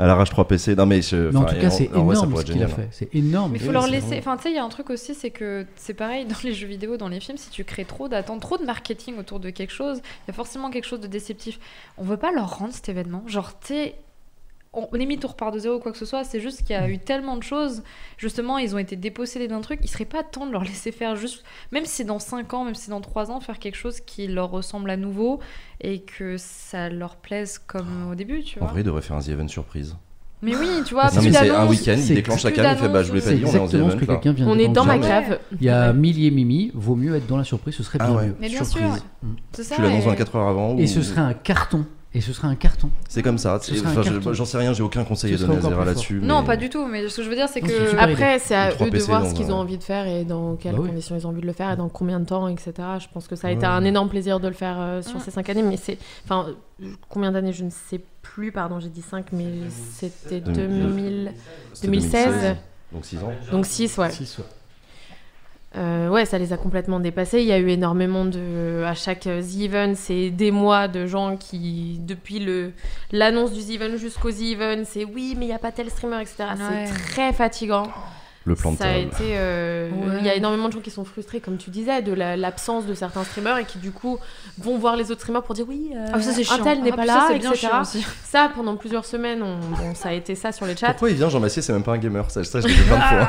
[0.00, 0.74] À l'arrache 3 PC.
[0.76, 2.70] Non, mais, je, Mais en tout cas, c'est vrai, énorme ce qu'il a génial.
[2.70, 2.88] fait.
[2.90, 3.52] C'est énorme.
[3.52, 4.16] Mais il faut leur laisser.
[4.18, 6.54] Enfin, tu sais, il y a un truc aussi, c'est que c'est pareil dans les
[6.54, 9.50] jeux vidéo, dans les films, si tu crées trop d'attentes, trop de marketing autour de
[9.50, 11.60] quelque chose, il y a forcément quelque chose de déceptif.
[11.98, 13.22] On veut pas leur rendre cet événement.
[13.26, 13.94] Genre, tu sais.
[14.72, 16.22] On, limite, on repart de zéro ou quoi que ce soit.
[16.22, 17.82] C'est juste qu'il y a eu tellement de choses.
[18.18, 19.80] Justement, ils ont été dépossédés d'un truc.
[19.82, 21.42] Il serait pas temps de leur laisser faire juste.
[21.72, 23.98] Même si c'est dans 5 ans, même si c'est dans 3 ans, faire quelque chose
[24.00, 25.40] qui leur ressemble à nouveau
[25.80, 29.20] et que ça leur plaise comme au début, tu En vrai, il devrait faire un
[29.20, 29.96] The Event surprise.
[30.42, 32.78] Mais oui, tu vois, non, mais c'est un week-end, il déclenche la plus cam, il
[32.80, 34.32] fait bah, je d'annonces, pas dit, on est en The Event là.
[34.32, 35.38] vient On est dire dans ma cave.
[35.52, 35.92] Il y a Ouais.
[35.94, 38.26] Millie et Mimi, vaut mieux être dans la surprise, ce serait Ah bien ouais.
[38.28, 38.36] mieux.
[38.40, 38.94] Mais bien Surprise.
[38.94, 39.02] sûr.
[39.52, 39.74] C'est ça.
[39.74, 41.84] Tu l'annonces et- 24 heures avant Et ce serait un carton.
[42.12, 42.90] Et ce serait un carton.
[43.08, 43.60] C'est comme ça.
[44.32, 46.20] J'en sais rien, j'ai aucun conseil Ce à donner à là-dessus.
[46.20, 47.96] Non, mais- pas du tout, mais ce que je veux dire, c'est que.
[47.96, 50.56] Après, c'est à eux de voir ce qu'ils un- ont envie de faire et dans
[50.56, 50.88] quelles Bah oui.
[50.88, 52.72] conditions ils ont envie de le faire et dans combien de temps, etc.
[52.98, 53.56] Je pense que ça a Ouais.
[53.56, 55.62] été un énorme plaisir de le faire euh, sur ces cinq années.
[55.62, 55.98] Mais c'est.
[56.24, 56.46] Enfin,
[56.82, 59.46] euh, combien d'années Je ne sais plus, pardon, j'ai dit 5, mais
[59.92, 61.32] c'était 2000.
[61.74, 62.56] C'était 2016.
[62.92, 63.32] Donc 6 ans.
[63.52, 64.10] Donc 6, ouais.
[64.10, 64.44] Six, ouais.
[65.76, 67.40] Euh, ouais, ça les a complètement dépassés.
[67.42, 68.82] Il y a eu énormément de.
[68.84, 72.72] À chaque The Event, c'est des mois de gens qui, depuis le
[73.12, 75.88] l'annonce du The Event jusqu'au The Event, c'est oui, mais il n'y a pas tel
[75.90, 76.44] streamer, etc.
[76.58, 76.86] Ouais.
[76.86, 77.84] C'est très fatigant.
[78.46, 79.00] Le plan de Ça a table.
[79.12, 79.34] été.
[79.36, 80.16] euh, Ouais.
[80.20, 82.86] Il y a énormément de gens qui sont frustrés, comme tu disais, de la- l'absence
[82.86, 84.18] de certains streamers et qui, du coup,
[84.58, 86.54] vont voir les autres streamers pour dire oui, euh, Ah, ça c'est chiant.
[86.54, 87.68] un tel n'est Ah, pas ça, là, etc.
[88.24, 90.88] Ça, pendant plusieurs semaines, on- bon, ça a été ça sur les chats.
[90.88, 92.30] Pourquoi il vient Jean Massier C'est même pas un gamer.
[92.30, 93.28] Ça, ça je l'ai vu plein de fois.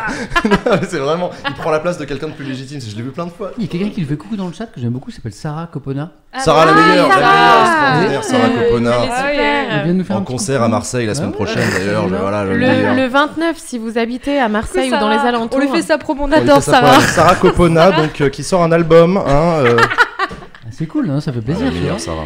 [0.81, 1.31] Mais c'est vraiment.
[1.47, 2.79] Il prend la place de quelqu'un de plus légitime.
[2.79, 3.51] Je l'ai vu plein de fois.
[3.57, 5.33] Il y a quelqu'un qui le fait coucou dans le chat que j'aime beaucoup, s'appelle
[5.33, 6.11] Sarah Copona.
[6.37, 8.91] Sarah la Ah, meilleure, la Sarah meilleure, extraordinaire, Sarah Copona.
[9.11, 9.31] Ah.
[9.33, 10.67] Elle vient de nous faire En concert à.
[10.69, 12.07] Marseille la semaine prochaine d'ailleurs.
[12.07, 12.09] le
[12.57, 12.95] dis, Le, hein.
[12.95, 15.59] le 29, si vous habitez à Marseille ou dans les alentours.
[15.59, 16.99] On lui fait sa promo, on adore Sarah.
[17.01, 19.17] Sarah Copona, donc euh, qui sort un album.
[19.17, 19.77] Hein, euh,
[20.19, 21.71] Ah, C'est cool, hein, ça fait plaisir.
[21.71, 21.99] vois.
[21.99, 22.25] Sarah.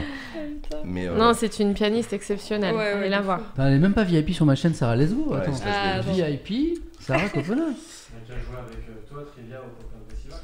[0.83, 2.75] Mais euh, Non, c'est une pianiste exceptionnelle.
[2.75, 3.39] Ouais, ouais, Allez la voir.
[3.57, 5.33] Elle est même pas VIP sur ma chaîne Sarah Let's Go.
[5.33, 5.99] Ouais, Ah.
[6.01, 7.63] VIP, Sarah Copona.
[7.63, 10.39] On a déjà joué avec toi, Trivia, au Popcorn Festival.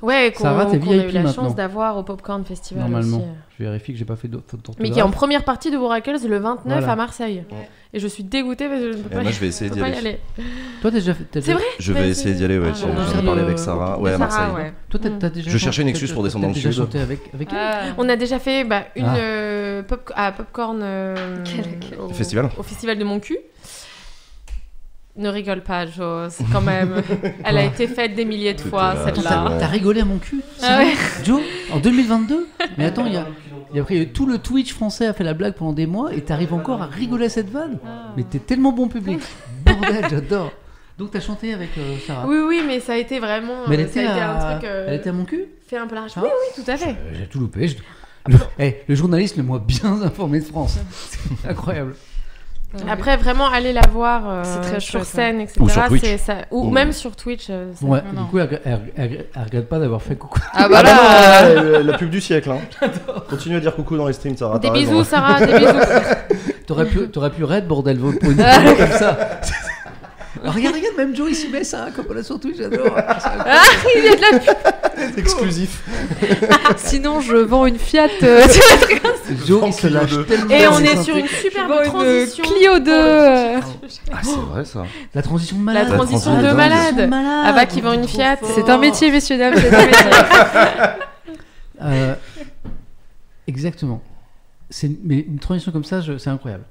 [0.00, 0.56] vous avez joué ensemble.
[0.62, 1.42] Ouais, qu'on a eu la maintenant.
[1.44, 3.16] chance d'avoir au Popcorn Festival Normalement.
[3.18, 3.26] aussi.
[3.58, 6.16] Je vérifie que j'ai pas fait d'autres Mais qui est en première partie de Oracles
[6.26, 6.92] le 29 Voilà.
[6.92, 7.44] à Marseille.
[7.50, 7.68] Ouais.
[7.92, 9.68] Et je suis dégoûtée parce que je ne peux Et pas, moi, je vais essayer
[9.68, 9.98] peux d'y pas y aller.
[9.98, 10.20] aller.
[10.80, 11.24] Toi, t'as déjà fait.
[11.40, 12.68] C'est vrai Je vais essayer d'y aller, ouais.
[12.70, 13.98] Ah, J'en non, j'en ai parlé avec Sarah.
[13.98, 14.64] Ouais, à Sarah, Marseille.
[14.64, 14.72] ouais.
[14.90, 15.18] Toi, t'as Mm.
[15.18, 15.50] t'as déjà.
[15.50, 16.82] Je cherchais une excuse pour descendre dans le déjà sud.
[16.82, 17.82] chanté avec, avec elle Ah.
[17.98, 19.16] On a déjà fait bah, une Ah.
[19.16, 23.38] euh, pop, à Popcorn euh, Quel- quel- au, Festival au festival de mon cul.
[25.20, 27.02] Ne rigole pas, Jo, c'est quand même.
[27.44, 29.52] Elle a été faite des milliers de fois, celle-là.
[29.58, 30.94] T'as rigolé à mon cul Ah ouais.
[31.24, 32.48] Joe En 2022
[32.78, 33.26] Mais attends, il y a.
[33.72, 36.12] Il y a pris tout le Twitch français a fait la blague pendant des mois
[36.12, 38.12] et t'arrives encore à rigoler à cette vanne Ah.
[38.16, 39.20] Mais t'es tellement bon public.
[39.64, 40.50] Bordel, j'adore.
[40.98, 42.26] Donc t'as chanté avec euh, Sarah.
[42.26, 43.68] Oui, oui, mais ça a été vraiment.
[43.68, 44.32] Mais elle euh, était, ça a été à...
[44.48, 44.64] un truc.
[44.68, 46.12] euh, elle était à mon cul Fait un peu large.
[46.16, 46.20] Ah.
[46.24, 46.96] Oui, oui, tout à fait.
[47.12, 47.68] J'ai tout loupé.
[47.68, 47.76] je-
[48.26, 48.36] Le...
[48.58, 50.78] Eh, le journaliste le moins bien informé de France.
[50.90, 51.94] C'est incroyable.
[52.88, 54.42] Après, vraiment, aller la voir euh,
[54.78, 55.60] sur scène, etc.
[55.60, 56.02] Ou sur Twitch.
[56.04, 57.46] c'est ça- Ou Ou- même sur Twitch.
[57.50, 60.38] euh, Ouais, du coup, elle, elle- elle- elle regrette pas d'avoir fait coucou.
[60.52, 61.54] Ah Ah bah bah là.
[61.54, 62.50] non, euh, la pub du siècle.
[62.52, 62.86] Hein.
[63.28, 64.58] Continue à dire coucou dans les streams, Sarah.
[64.58, 65.04] Des bisous, raison.
[65.04, 65.72] Sarah, des bisous.
[66.66, 69.18] T'aurais pu, t'aurais pu raid, bordel, une vidéo comme ça.
[70.42, 72.94] Alors, regarde, regarde, même Joe il s'y met ça, comme on a sur Twitch, j'adore.
[72.96, 73.18] Ah,
[73.96, 74.38] il y a de la
[75.18, 75.82] Exclusif.
[76.76, 78.08] Sinon, je vends une Fiat.
[78.22, 78.42] euh,
[79.46, 80.50] Joe il se lâche tellement.
[80.54, 82.44] Et on est sur une superbe une transition.
[82.44, 82.90] Clio 2.
[82.92, 83.60] euh.
[84.12, 84.84] Ah, c'est vrai ça.
[85.14, 85.88] La transition de malade.
[85.90, 87.08] La transition de La malade.
[87.08, 87.46] malade.
[87.48, 88.38] Ava qui vend une Fiat.
[88.54, 89.54] C'est un métier, messieurs, dames.
[89.56, 90.10] C'est un métier.
[91.82, 92.14] Euh,
[93.48, 94.02] exactement.
[95.04, 96.64] Mais une transition comme ça, c'est incroyable.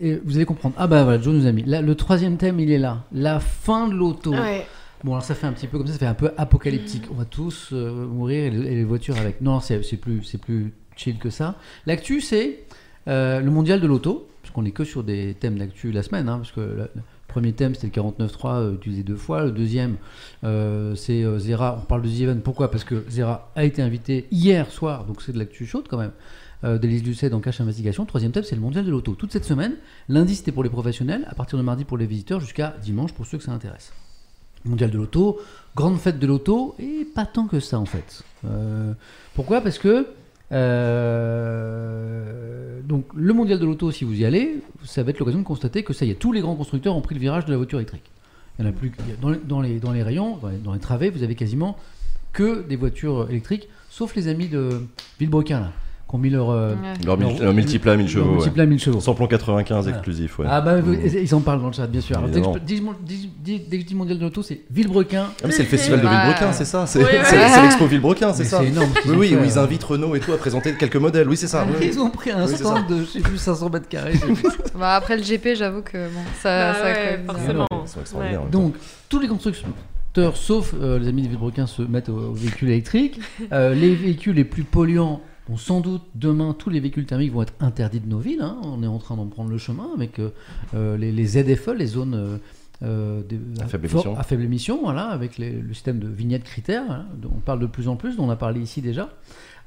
[0.00, 0.74] Et vous allez comprendre.
[0.78, 1.62] Ah bah voilà, Joe nous a mis.
[1.62, 3.04] Là, le troisième thème, il est là.
[3.12, 4.32] La fin de l'auto.
[4.32, 4.66] Ouais.
[5.04, 7.04] Bon, alors ça fait un petit peu comme ça, ça fait un peu apocalyptique.
[7.10, 9.40] On va tous euh, mourir et, le- et les voitures avec.
[9.42, 11.56] Non, c'est plus, c'est plus chill que ça.
[11.86, 12.60] L'actu, c'est
[13.08, 16.28] euh, le mondial de l'auto, parce qu'on est que sur des thèmes d'actu la semaine,
[16.30, 19.44] hein, parce que le, le premier thème c'était le 49.3 euh, utilisé deux fois.
[19.44, 19.96] Le deuxième,
[20.44, 21.78] euh, c'est Zera.
[21.82, 22.38] On parle de The Event.
[22.42, 22.70] Pourquoi?
[22.70, 26.12] Parce que Zera a été invité hier soir, donc c'est de l'actu chaude quand même.
[26.62, 28.06] Euh, d'Élise Lucet dans Cache Investigation.
[28.06, 29.14] Troisième thème, c'est le mondial de l'auto.
[29.14, 29.74] Toute cette semaine,
[30.08, 33.26] lundi c'était pour les professionnels, à partir de mardi pour les visiteurs, jusqu'à dimanche pour
[33.26, 33.92] ceux que ça intéresse
[34.64, 35.40] mondial de l'auto,
[35.76, 38.24] grande fête de l'auto, et pas tant que ça en fait.
[38.46, 38.94] Euh,
[39.34, 39.60] pourquoi?
[39.60, 40.06] Parce que
[40.52, 42.30] euh,
[42.82, 45.82] donc le mondial de l'auto, si vous y allez, ça va être l'occasion de constater
[45.82, 47.78] que ça y est, tous les grands constructeurs ont pris le virage de la voiture
[47.78, 48.10] électrique.
[48.58, 48.92] Il en a plus
[49.46, 51.76] dans les rayons, dans les, dans les travées, vous avez quasiment
[52.32, 54.82] que des voitures électriques, sauf les amis de
[55.18, 55.72] Villebrequin là,
[56.14, 57.04] qui ont mis leur, euh, Ouais.
[57.04, 58.28] Leur leur- leur multiplat à 1000 leur chevaux.
[58.30, 58.34] ouais.
[58.36, 59.00] multiplat à 1000 chevaux.
[59.00, 59.96] Samplon 95 Voilà.
[59.98, 60.46] exclusif, ouais.
[60.48, 60.96] Ah bah Mm.
[61.22, 62.16] ils en parlent dans le chat bien sûr.
[62.16, 64.60] Alors, dès, que je, dis, dis- dis- dès que je dis mondial de l'auto, c'est
[64.70, 65.26] Villebrequin.
[65.42, 66.06] Ah, c'est le festival de.
[66.06, 67.62] Villebrequin, c'est ça C'est ouais.
[67.62, 68.90] l'expo Villebrequin, c'est ça c'est énorme.
[69.06, 69.62] Oui, oui, où ils euh.
[69.62, 71.28] invitent Renault et tout à présenter quelques modèles.
[71.28, 71.66] Oui, c'est ça.
[71.82, 74.14] Ils ont pris un Oui, stand de, je sais plus, 500 mètres carrés.
[74.78, 77.66] Bah, après le GP, j'avoue que bon, ça, Bah ça ouais, forcément.
[78.50, 78.74] Donc,
[79.08, 83.20] tous les constructeurs, sauf euh, les amis de Villebrequin, se mettent aux, aux véhicules électriques.
[83.52, 87.42] Euh, les véhicules les plus polluants, bon, sans doute demain, tous les véhicules thermiques vont
[87.42, 88.42] être interdits de nos villes.
[88.42, 88.58] hein.
[88.62, 90.30] On est en train d'en prendre le chemin avec euh,
[90.74, 92.14] euh, les, les ZFE, les zones.
[92.82, 94.18] euh, de- À faible fort- émission.
[94.20, 97.60] à faible émission, voilà, avec les- le système de vignettes critères, hein, dont on parle
[97.60, 99.08] de plus en plus, dont on a parlé ici déjà.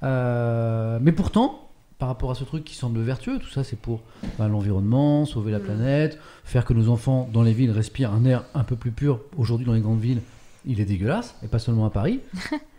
[0.03, 4.01] Euh, mais pourtant, par rapport à ce truc qui semble vertueux, tout ça c'est pour
[4.37, 5.63] bah, l'environnement, sauver la Mm.
[5.63, 9.19] planète, faire que nos enfants dans les villes respirent un air un peu plus pur.
[9.37, 10.21] Aujourd'hui dans les grandes villes,
[10.67, 12.19] il est dégueulasse, et pas seulement à Paris.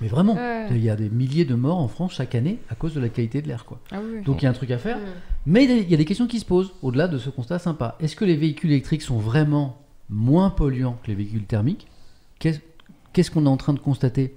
[0.00, 0.68] mais vraiment, Ouais.
[0.70, 3.08] il y a des milliers de morts en France chaque année à cause de la
[3.08, 3.64] qualité de l'air.
[3.64, 3.80] quoi.
[3.92, 4.22] Ah oui.
[4.22, 4.98] Donc il y a un truc à faire.
[5.46, 7.96] Mais il y a des questions qui se posent au-delà de ce constat sympa.
[8.00, 11.86] Est-ce que les véhicules électriques sont vraiment moins polluants que les véhicules thermiques?
[12.38, 14.34] Qu'est-ce qu'on est en train de constater?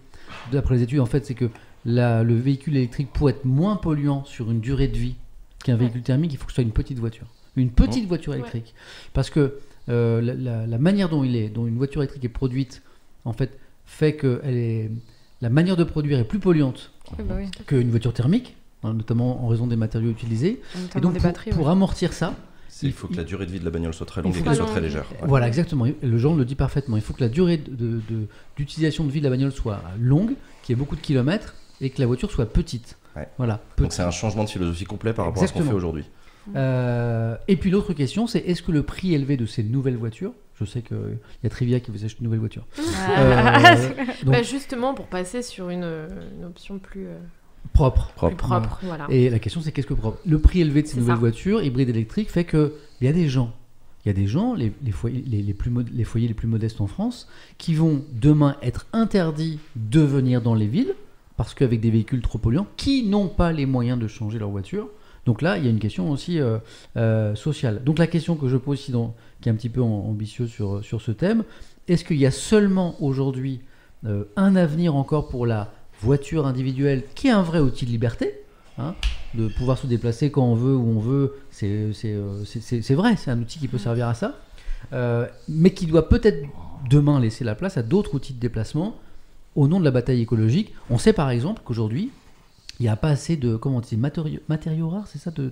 [0.52, 1.49] D'après les études En fait, c'est que
[1.86, 5.15] la- le véhicule électrique, pour être moins polluant sur une durée de vie
[5.64, 7.26] qu'un véhicule thermique, il faut que ce soit une petite voiture.
[7.56, 8.73] Une petite voiture électrique.
[9.14, 9.60] Parce que
[9.90, 12.81] euh, la, la- la manière dont, il est, dont une voiture électrique est produite,
[13.26, 14.91] en fait, fait que elle est,
[15.41, 17.45] la manière de produire est plus polluante Oui, bah oui.
[17.65, 20.61] qu'une voiture thermique, hein, notamment en raison des matériaux utilisés.
[20.95, 21.51] Et donc, des pour, batteries.
[21.51, 21.71] pour ouais.
[21.71, 22.35] amortir ça,
[22.83, 24.39] Il faut que la durée de vie de la bagnole soit très longue Il et
[24.39, 25.05] faut qu'elle que- soit très légère.
[25.21, 25.27] ouais.
[25.27, 25.85] Voilà, exactement.
[25.85, 26.95] Et Le genre le dit parfaitement.
[26.97, 29.81] Il faut que la durée de- de- de- d'utilisation de, vie de la bagnole soit
[29.99, 30.33] longue,
[30.63, 32.97] qu'il y ait beaucoup de kilomètres et que la voiture soit petite.
[33.15, 33.27] Ouais.
[33.37, 33.59] Voilà.
[33.77, 36.05] Donc c'est un changement de philosophie complet par rapport à ce qu'on fait aujourd'hui.
[36.55, 40.33] Euh, et puis l'autre question, c'est est-ce que le prix élevé de ces nouvelles voitures,
[40.60, 40.98] je sais qu'il
[41.44, 42.65] y a Trivia qui veut acheter une nouvelle voiture.
[43.07, 43.76] Ah.
[43.76, 43.88] Euh,
[44.23, 45.84] donc, Bah, justement pour passer sur une,
[46.38, 47.18] une option plus, euh,
[47.73, 48.11] propre.
[48.27, 48.80] plus propre.
[48.84, 49.06] Voilà.
[49.10, 50.19] Et la question c'est qu'est-ce que propre?
[50.26, 51.19] Le prix élevé de ces nouvelles ça.
[51.19, 53.53] voitures hybrides électriques fait que il y a des gens,
[54.06, 56.34] il y a des gens, les, les foyers, les, les plus mod- les foyers les
[56.34, 57.27] plus modestes en France,
[57.57, 60.94] qui vont demain être interdits de venir dans les villes
[61.38, 64.90] parce qu'avec des véhicules trop polluants, qui n'ont pas les moyens de changer leur voiture.
[65.30, 66.57] Donc là, il y a une question aussi euh,
[66.97, 67.84] euh, sociale.
[67.84, 68.91] Donc la question que je pose ici,
[69.39, 71.43] qui est un petit peu am- ambitieuse sur, sur ce thème,
[71.88, 73.61] est-ce qu'il y a seulement aujourd'hui
[74.07, 78.39] euh, un avenir encore pour la voiture individuelle, qui est un vrai outil de liberté
[78.80, 78.95] hein,
[79.35, 83.39] de pouvoir se déplacer quand on veut, où on veut, c'est euh, vrai, c'est un
[83.39, 84.35] outil qui peut servir à ça,
[84.93, 86.43] euh, mais qui doit peut-être
[86.89, 88.95] demain laisser la place à d'autres outils de déplacement
[89.56, 90.73] au nom de la bataille écologique.
[90.89, 92.10] On sait par exemple qu'aujourd'hui,
[92.80, 95.51] il n'y a pas assez de comment on dit, matériaux, matériaux rares, c'est ça de,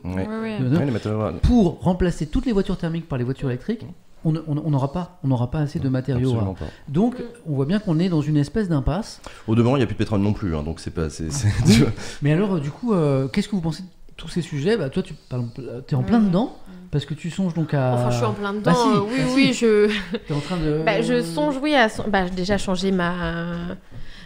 [1.43, 3.85] Pour remplacer toutes les voitures thermiques par les voitures électriques,
[4.25, 6.53] on n'aura pas, on n'aura pas assez de matériaux rares.
[6.55, 6.65] pas.
[6.87, 9.21] Donc, on voit bien qu'on est dans une espèce d'impasse.
[9.47, 11.09] Au demeurant, il n'y a plus de pétrole non plus, hein, donc c'est pas.
[11.09, 11.91] c'est- c'est- tu vois.
[12.21, 13.87] Mais alors, euh, du coup, euh, qu'est-ce que vous pensez de
[14.17, 14.75] tous ces sujets?
[14.77, 16.27] Bah, Toi, tu es en plein Mhm.
[16.27, 16.57] dedans,
[16.91, 17.93] parce que tu songes donc à.
[17.93, 18.71] Enfin, je suis en plein dedans.
[18.71, 19.53] Bah si, euh, oui, bah oui, si.
[19.53, 19.89] je,
[20.27, 20.81] T'es en train de.
[20.85, 23.75] bah, je songe, oui, à bah, déjà changer ma,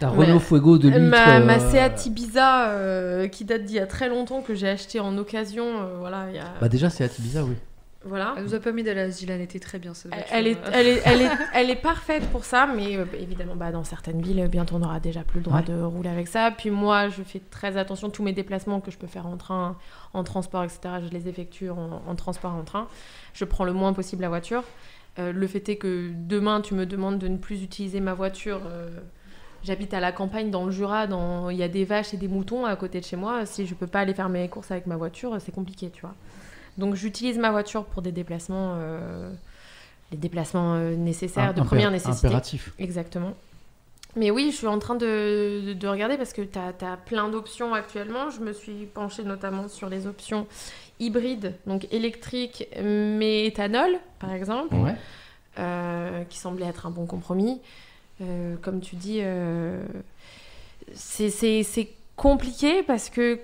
[0.02, 1.00] Ta Renault ma- Fuego de litre.
[1.00, 4.68] ma, ma euh, Seat Ibiza euh, qui date d'il y a très longtemps que j'ai
[4.68, 5.64] acheté en occasion.
[5.82, 7.54] euh, voilà, il y a, Bah, déjà, c'est Ibiza, oui.
[8.04, 8.34] voilà.
[8.36, 10.34] Elle nous a pas mis d'aller à Asile, elle était très bien cette Elle, voiture.
[10.36, 13.70] elle est, elle, est, elle, est, elle est parfaite pour ça, mais euh, évidemment, bah,
[13.70, 15.64] dans certaines villes, bientôt on n'aura déjà plus le droit Ouais.
[15.64, 16.50] de rouler avec ça.
[16.50, 19.76] Puis moi, je fais très attention, tous mes déplacements que je peux faire en train,
[20.14, 22.88] en transport, etc., je les effectue en, en transport, en train.
[23.34, 24.64] Je prends le moins possible la voiture.
[25.20, 28.62] Euh, le fait est que demain, tu me demandes de ne plus utiliser ma voiture.
[28.66, 28.88] euh,
[29.64, 31.48] J'habite à la campagne, dans le Jura, dans...
[31.50, 33.46] il y a des vaches et des moutons à côté de chez moi.
[33.46, 36.14] Si je peux pas aller faire mes courses avec ma voiture, c'est compliqué, tu vois.
[36.78, 39.30] Donc j'utilise ma voiture pour des déplacements, euh,
[40.10, 42.26] les déplacements euh, nécessaires, de Impé- première nécessité.
[42.26, 42.72] Impératif.
[42.78, 43.34] Exactement.
[44.16, 47.28] Mais oui, je suis en train de, de- de regarder parce que tu as, plein
[47.28, 48.30] d'options actuellement.
[48.30, 50.46] Je me suis penchée notamment sur les options
[51.00, 54.94] hybrides, donc électriques mais éthanol, par exemple, Ouais.
[55.58, 57.60] euh, qui semblait être un bon compromis.
[58.22, 59.82] Euh, comme tu dis, euh,
[60.94, 63.40] c'est- compliqué parce que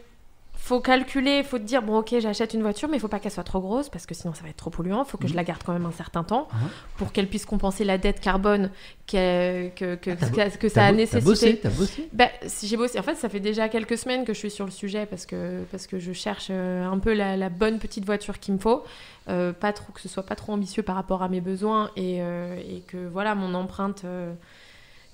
[0.55, 3.33] faut calculer, faut te dire bon ok j'achète une voiture mais il faut pas qu'elle
[3.33, 5.43] soit trop grosse parce que sinon ça va être trop polluant, faut que je la
[5.43, 6.69] garde quand même un certain temps Mhm.
[6.99, 8.71] pour qu'elle puisse compenser la dette carbone
[9.07, 11.21] que, que, Ah, que, que ça a nécessité.
[11.21, 12.09] T'as bossé, t'as bossé?
[12.13, 12.99] Bah, si j'ai bossé.
[12.99, 15.63] En fait, ça fait déjà quelques semaines que je suis sur le sujet parce que,
[15.71, 18.85] parce que je cherche euh, un peu la, la bonne petite voiture qu'il me faut.
[19.29, 22.19] Euh, pas trop, que ce soit pas trop ambitieux par rapport à mes besoins et,
[22.21, 24.35] euh, et que voilà, mon empreinte euh,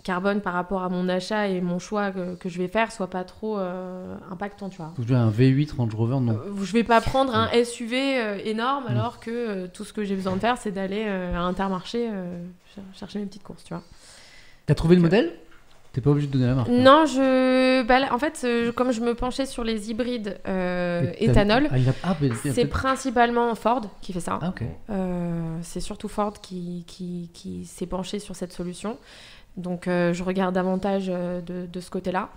[0.05, 3.09] carbone par rapport à mon achat et mon choix que, que je vais faire soit
[3.09, 4.93] pas trop euh, impactant, tu vois.
[5.11, 6.33] Aies un V8 Range Rover, non.
[6.35, 10.05] Euh, Je vais pas prendre un SUV euh, énorme alors que euh, tout ce que
[10.05, 12.09] j'ai besoin de faire, c'est d'aller euh, à Intermarché
[12.75, 13.83] cher- chercher mes petites courses, tu vois.
[14.67, 15.33] T'as trouvé le modèle?
[15.93, 16.69] T'es pas obligé de donner la marque.
[16.71, 16.81] hein.
[16.83, 17.83] Non, je.
[17.85, 18.45] bah en fait,
[18.75, 22.17] comme je me penchais sur les hybrides euh, éthanol, Ah, ah,
[22.53, 24.41] c'est principalement Ford qui fait ça.
[24.43, 24.53] Ah.
[24.91, 28.99] Euh, c'est surtout Ford qui, qui, qui s'est penché sur cette solution.
[29.57, 32.29] Donc, euh, je regarde davantage euh, de, de ce côté-là.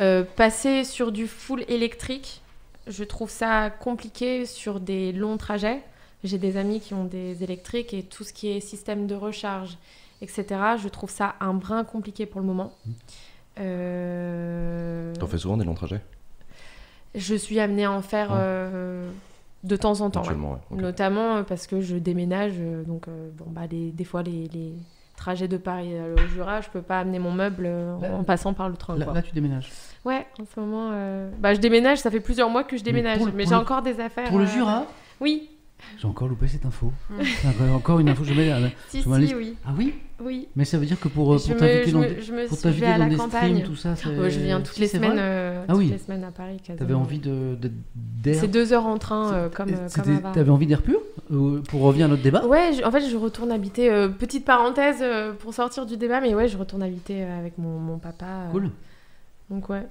[0.00, 2.42] Euh, passer sur du full électrique,
[2.86, 5.82] je trouve ça compliqué sur des longs trajets.
[6.24, 9.78] J'ai des amis qui ont des électriques et tout ce qui est système de recharge,
[10.20, 10.44] etc.
[10.82, 12.72] Je trouve ça un brin compliqué pour le moment.
[13.58, 16.00] Euh, T'en fais souvent des longs trajets?
[17.14, 18.36] Je suis amenée à en faire Ouais.
[18.38, 19.10] euh,
[19.64, 20.22] de temps en temps.
[20.26, 20.34] ouais.
[20.70, 20.82] Ouais.
[20.82, 22.54] Notamment parce que je déménage,
[22.86, 24.74] donc bon, bah, les- des fois les, les
[25.16, 28.52] trajets de Paris au Jura, je peux pas amener mon meuble euh, Là- en passant
[28.54, 28.96] par le train.
[28.96, 29.14] Là, quoi.
[29.14, 29.70] là, tu déménages.
[30.04, 33.20] Ouais, en ce moment, euh, bah, je déménage, ça fait plusieurs mois que je déménage,
[33.34, 34.28] mais, j'ai encore des affaires.
[34.28, 34.86] Pour le euh, Jura
[35.20, 35.48] Oui,
[35.98, 36.92] J'ai encore loupé cette info.
[37.10, 37.22] Mm.
[37.58, 38.50] Vrai, encore une info, je mets.
[38.88, 39.94] si, ma si, oui, Ah oui
[40.24, 40.48] oui.
[40.56, 42.46] Mais ça veut dire que pour, je pour me, t'inviter je dans, des- je me
[42.46, 43.52] pour suis- je à dans la des campagne.
[43.58, 45.88] streams, tout ça, Ouais, je viens toutes si, les semaines, euh, Ah toutes oui.
[45.90, 46.56] les semaines à Paris.
[46.78, 50.32] T'avais envie de de- d'air C'est deux heures en train, euh, comme, C'était- comme avant.
[50.32, 53.50] T'avais envie d'air pur Pour revenir à notre débat Ouais, je- en fait, je retourne
[53.52, 53.90] habiter.
[53.90, 57.58] euh, petite parenthèse euh, pour sortir du débat, mais ouais, je retourne habiter euh, avec
[57.58, 58.24] mon, mon papa.
[58.26, 58.70] euh, Cool.
[59.50, 59.86] donc ouais.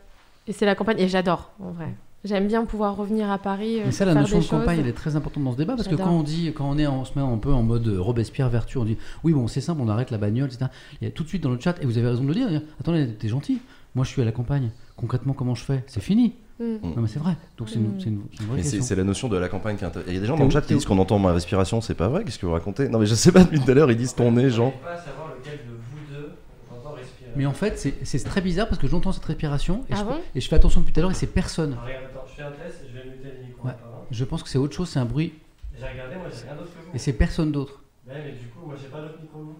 [0.47, 1.93] Et c'est la campagne, et j'adore, en vrai.
[2.23, 3.81] J'aime bien pouvoir revenir à Paris.
[3.85, 5.93] Mais ça, la notion de campagne, elle est très importante dans ce débat parce que
[5.95, 8.49] quand on dit, quand on est, on se met un peu en mode euh, Robespierre
[8.49, 10.71] vertu, on dit oui bon c'est simple, on arrête la bagnole, etc.
[11.01, 12.33] Il y a tout de suite dans le chat et vous avez raison de le
[12.33, 13.59] dire, Attendez, t'es gentil.
[13.93, 14.71] Moi je suis à la campagne.
[14.97, 15.83] Concrètement, comment je fais?
[15.85, 16.33] C'est fini.
[16.59, 16.77] Mm.
[16.83, 17.35] Non mais c'est vrai.
[17.57, 17.99] Donc c'est une, Mm.
[17.99, 18.83] c'est une- c'est une vraie Mais c'est question.
[18.87, 20.09] c'est la notion de la campagne qui est intéressante.
[20.11, 21.95] Il y a des gens dans le chat qui disent qu'on entend ma respiration, c'est
[21.95, 22.87] pas vrai Qu'est-ce que vous racontez?
[22.89, 24.73] Non, mais je sais pas depuis tout à l'heure, ils disent ton nez, Jean.
[24.77, 26.31] Je pas à savoir lequel de vous deux
[26.71, 27.31] entend respirer.
[27.35, 30.03] Mais en fait, c'est- c'est très bizarre parce que j'entends cette respiration et, Ah je,
[30.05, 30.17] bon?
[30.33, 31.75] et je fais attention depuis tout à l'heure et c'est personne.
[31.77, 33.67] Ah, regarde, attends, je fais un test et je vais muter le micro.
[33.67, 33.71] Ouais.
[33.73, 34.05] attends.
[34.11, 35.33] Je pense que c'est autre chose, c'est un bruit
[35.77, 36.95] J'ai regardé, moi j'ai rien d'autre que vous.
[36.95, 37.81] et c'est personne d'autre.
[38.07, 39.57] Ouais, mais du coup, moi j'ai pas d'autre micro que vous.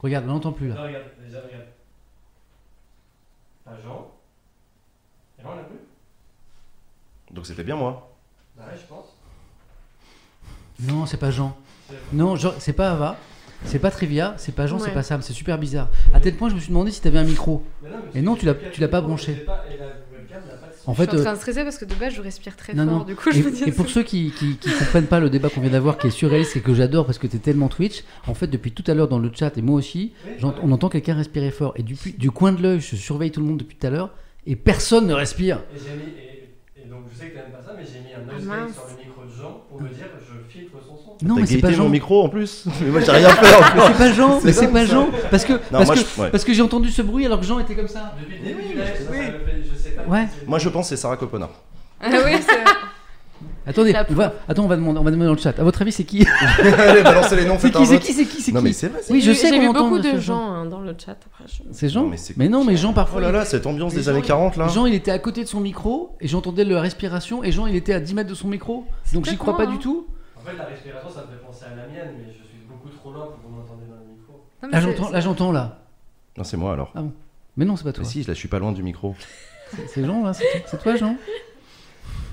[0.00, 0.74] Regarde, on n'entend plus là.
[0.74, 1.64] Non, regarde, déjà, regarde.
[3.64, 4.10] Pas Jean.
[5.38, 5.76] Et là, on l'a plus?
[7.32, 8.14] Donc c'était bien moi.
[8.56, 9.06] Bah ouais, je pense.
[10.80, 11.56] Non, c'est pas Jean.
[12.12, 13.16] Non, Jean- c'est pas Ava.
[13.64, 15.88] C'est pas Trivia, c'est pas Jean, c'est pas Sam, c'est super bizarre.
[16.12, 17.62] À tel point, je me suis demandé si t'avais un micro.
[17.82, 19.34] Mais non, mais Et non, tu l'as- tu l'as pas branché.
[19.34, 20.90] pas, Et la webcam n'a pas de son.
[20.90, 22.56] En Je suis fait, en euh, train de stresser parce que de base, je respire
[22.56, 22.98] très non, fort.
[22.98, 23.04] non.
[23.04, 23.62] Du coup, je Et, me dis.
[23.62, 26.10] et pour ceux qui, qui, qui comprennent pas le débat qu'on vient d'avoir, qui est
[26.10, 29.06] surréaliste et que j'adore parce que t'es tellement Twitch, en fait, depuis tout à l'heure
[29.06, 31.72] dans le chat et moi aussi, Oui, on entend quelqu'un respirer fort.
[31.76, 34.10] Et du, du coin de l'œil, je surveille tout le monde depuis tout à l'heure
[34.44, 35.60] et personne ne respire.
[35.76, 35.78] Et
[36.92, 38.58] donc, je sais que t'aimes pas ça, mais j'ai mis un Ah, noise mince.
[38.68, 41.10] gate sur le micro de Jean pour me dire je filtre son son.
[41.26, 41.90] Non, T'as mais c'est pas gaité mon Jean.
[41.90, 43.82] micro en plus Mais moi j'ai rien fait en Mais plus.
[43.92, 44.92] c'est pas Jean, mais c'est dingue, pas ça.
[44.92, 45.08] Jean.
[45.30, 46.30] Parce que, parce moi, que, je- ouais.
[46.30, 48.12] parce que j'ai entendu ce bruit alors que Jean était comme ça.
[48.20, 49.16] Depuis le Mais début ça, oui.
[49.18, 49.62] ça me fait.
[49.72, 50.02] Je sais pas.
[50.04, 50.26] Ouais.
[50.46, 51.48] Moi je pense que c'est Sarah Copona.
[52.00, 52.58] Ah oui, c'est
[53.66, 55.56] Attendez, on va, attends, on va demander, on va demander dans le chat.
[55.58, 56.26] À votre avis, c'est qui?
[56.78, 59.00] Allez, balancez les noms, C'est qui C'est qui C'est qui Non mais c'est vrai.
[59.02, 61.16] c'est- Oui, je sais J'ai vu beaucoup de gens hein, dans le chat.
[61.70, 62.10] C'est Jean?
[62.36, 63.20] Mais, non, mais Jean Oh parfois.
[63.20, 64.66] là il- là, cette ambiance des Jean, années il- 40 là.
[64.68, 67.76] Jean, il était à côté de son micro et j'entendais la respiration et Jean, il
[67.76, 68.84] était à 10 mètres de son micro.
[69.12, 69.70] Donc j'y crois pas hein.
[69.72, 70.06] du tout.
[70.36, 72.88] En fait, la respiration, ça me fait penser à la mienne, mais je suis beaucoup
[72.88, 74.42] trop loin pour que vous m'entendiez dans le micro.
[74.62, 75.78] Là, c'est- j'entends, là, j'entends là.
[76.36, 76.92] Non, c'est moi alors.
[77.56, 78.02] Mais non, c'est pas toi.
[78.02, 79.14] Mais si, là je suis pas loin du micro.
[79.86, 81.14] C'est- Jean là, c'est toi, Jean?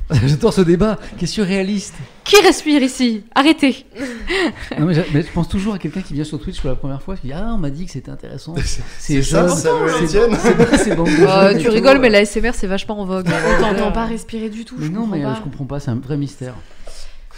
[0.26, 1.94] J'adore ce débat qui est surréaliste.
[2.24, 3.24] Qui respire ici?
[3.36, 3.86] Arrêtez
[4.80, 7.16] Non, mais, je pense toujours à quelqu'un qui vient sur Twitch pour la première fois
[7.16, 8.56] qui dit Ah, on m'a dit que c'était intéressant.
[8.66, 9.48] C'est C'est ça.
[9.48, 9.92] Samuel
[10.78, 11.72] C'est Euh, et Tu tout.
[11.72, 13.28] rigoles, mais la SMR, c'est vachement en vogue.
[13.28, 14.76] On t'entend pas respirer du tout.
[14.80, 15.36] Mais je non, comprends mais euh, pas.
[15.38, 16.56] je comprends pas, c'est un vrai mystère.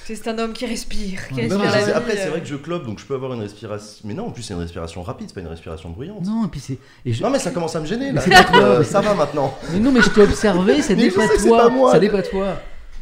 [0.06, 1.28] C'est un homme qui respire.
[1.30, 1.48] Qui.
[1.48, 2.30] Non, la vie, après, c'est euh.
[2.32, 4.02] vrai que je clope, donc je peux avoir une respiration.
[4.08, 6.26] Mais non, en plus, c'est une respiration rapide, c'est pas une respiration bruyante.
[6.26, 6.78] Non, et puis c'est.
[7.06, 8.22] et je- Non, mais ça commence à me gêner Mais là.
[8.22, 9.54] c'est pas toi, Euh, mais ça va maintenant.
[9.72, 11.58] Mais non, mais je t'ai observé, ça Mais n'est je pas sais que c'est toi.
[11.60, 11.92] pas moi.
[11.92, 12.56] Ça n'est pas toi.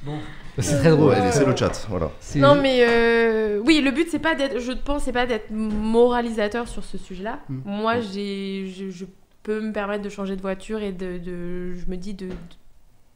[0.03, 0.17] Bon.
[0.57, 1.11] C'est très drôle.
[1.11, 2.11] Ouais, laissez le chat, voilà.
[2.19, 5.49] C'est- Non mais euh, oui, le but c'est pas d'être, je pense, c'est pas d'être
[5.51, 7.39] moralisateur sur ce sujet-là.
[7.47, 7.59] Mm.
[7.63, 9.05] Moi, j'ai, je, je
[9.43, 12.27] peut me permettre de changer de voiture et de, de- je me dis de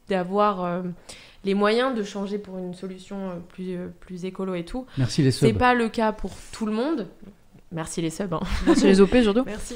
[0.08, 0.82] d'avoir euh,
[1.44, 4.86] les moyens de changer pour une solution euh, plus euh, plus écolo et tout.
[4.98, 5.58] Merci les C'est subs.
[5.58, 7.08] pas le cas pour tout le monde.
[7.72, 8.32] Merci les subs.
[8.32, 8.40] hein.
[8.66, 9.44] Merci les OP surtout.
[9.46, 9.74] Merci,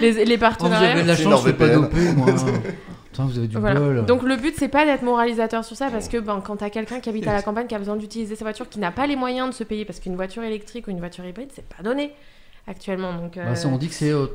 [0.00, 2.26] les, les, les Oh, vous avez de la C'est chance, je pas dopé, moi.
[3.10, 3.80] Putain, vous avez du Voilà.
[3.80, 4.04] bol.
[4.06, 7.00] Donc le but c'est pas d'être moralisateur sur ça parce que ben, quand t'as quelqu'un
[7.00, 9.16] qui habite à la campagne qui a besoin d'utiliser sa voiture qui n'a pas les
[9.16, 12.12] moyens de se payer parce qu'une voiture électrique ou une voiture hybride c'est pas donné
[12.66, 14.26] actuellement donc Bah, ça, on euh, dit que c'est euh,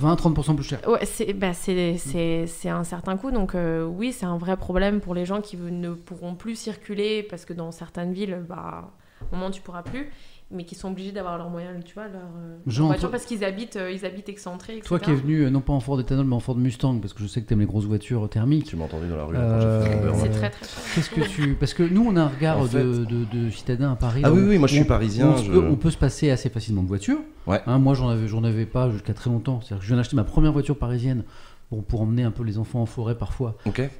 [0.00, 0.80] 20-30% plus cher.
[0.88, 5.14] ouais, c'est bah, c'est un certain coût donc euh, oui c'est un vrai problème pour
[5.14, 8.92] les gens qui ne pourront plus circuler parce que dans certaines villes bah
[9.32, 10.10] un moment tu pourras plus
[10.54, 13.24] mais qui sont obligés d'avoir leurs moyens tu vois leur, euh, Jean, voiture toi- parce
[13.26, 14.88] qu'ils habitent euh, ils habitent excentrés etc.
[14.88, 17.12] Toi qui es venu, euh, non pas en Ford éthanol, mais en Ford Mustang, parce
[17.12, 18.66] que je sais que t'aimes les grosses voitures thermiques.
[18.66, 20.64] Tu m'as entendu dans la rue là, quand j'ai fait mon Euh, c'est très très
[20.66, 20.82] cher.
[20.94, 21.54] Qu'est-ce que tu.
[21.54, 24.22] Parce que nous, on a un regard En fait- de, de, de citadin à Paris.
[24.24, 25.28] Ah oui, oui, moi je suis on- parisien.
[25.30, 27.18] On, je- peut, on peut se passer assez facilement de voiture.
[27.46, 27.60] Ouais.
[27.66, 29.60] Hein, moi, j'en avais, j'en avais pas jusqu'à très longtemps.
[29.60, 31.24] C'est-à-dire que je viens d'acheter ma première voiture parisienne
[31.70, 33.56] pour, pour emmener un peu les enfants en forêt parfois.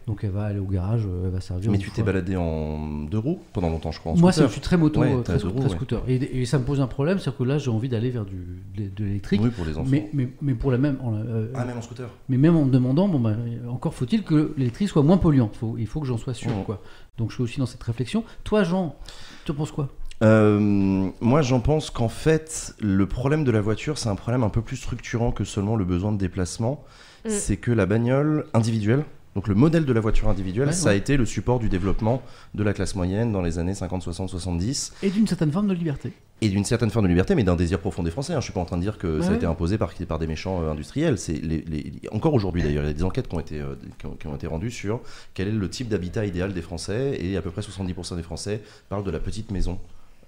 [0.06, 1.70] Donc elle va aller au garage, euh, elle va servir.
[1.70, 4.12] Mais tu t'es baladé en deux roues pendant longtemps, je crois.
[4.12, 5.68] En Moi, c'est- je suis très moto, Ouais, euh, très, ouais.
[5.70, 6.02] scooter.
[6.08, 8.62] Et, et ça me pose un problème, c'est-à-dire que là, j'ai envie d'aller vers du,
[8.76, 9.40] de, de l'électrique.
[9.42, 9.88] Oui, pour les enfants.
[9.90, 10.96] Mais, mais, mais pour la même.
[11.02, 12.08] en- euh, Ah, même en scooter.
[12.28, 13.34] Mais même en me demandant, bon, bah,
[13.68, 15.50] encore faut-il que l'électrique soit moins polluant.
[15.52, 16.50] Faut, il faut que j'en sois sûr.
[16.66, 16.80] Quoi.
[17.18, 18.24] Donc je suis aussi dans cette réflexion.
[18.44, 18.96] Toi, Jean,
[19.44, 19.88] tu en penses quoi?
[20.22, 24.48] Euh, moi, j'en pense qu'en fait, le problème de la voiture, c'est un problème un
[24.48, 26.84] peu plus structurant que seulement le besoin de déplacement.
[27.24, 27.30] Mm.
[27.30, 30.94] C'est que la bagnole individuelle, donc le modèle de la voiture individuelle, Ouais, ça a
[30.94, 32.22] été le support du développement
[32.54, 35.74] de la classe moyenne dans les années 50, 60, 70 Et d'une certaine forme de
[35.74, 36.12] liberté.
[36.40, 38.34] et d'une certaine forme de liberté, mais d'un désir profond des Français.
[38.34, 38.40] hein.
[38.40, 40.26] Je suis pas en train de dire que ça a été imposé par, par des
[40.26, 41.18] méchants euh, industriels.
[41.18, 43.74] C'est les, les- encore aujourd'hui d'ailleurs, il y a des enquêtes qui ont, été, euh,
[43.98, 45.00] qui, ont, qui ont été rendues sur
[45.32, 48.60] quel est le type d'habitat idéal des Français, et à peu près 70% des Français
[48.88, 49.78] parlent de la petite maison.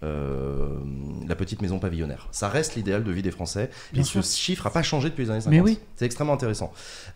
[0.02, 0.78] Euh,
[1.26, 2.28] la petite maison pavillonnaire.
[2.30, 4.24] Ça reste l'idéal de vie des Français Bien et sûr.
[4.24, 5.52] ce chiffre n'a pas changé depuis les années 50.
[5.52, 5.78] Mais oui.
[5.96, 6.72] C'est extrêmement intéressant.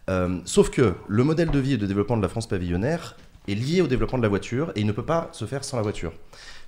[0.09, 3.17] Euh, sauf que le modèle de vie et de développement de la France pavillonnaire
[3.49, 5.77] est lié au développement de la voiture et il ne peut pas se faire sans
[5.77, 6.13] la voiture.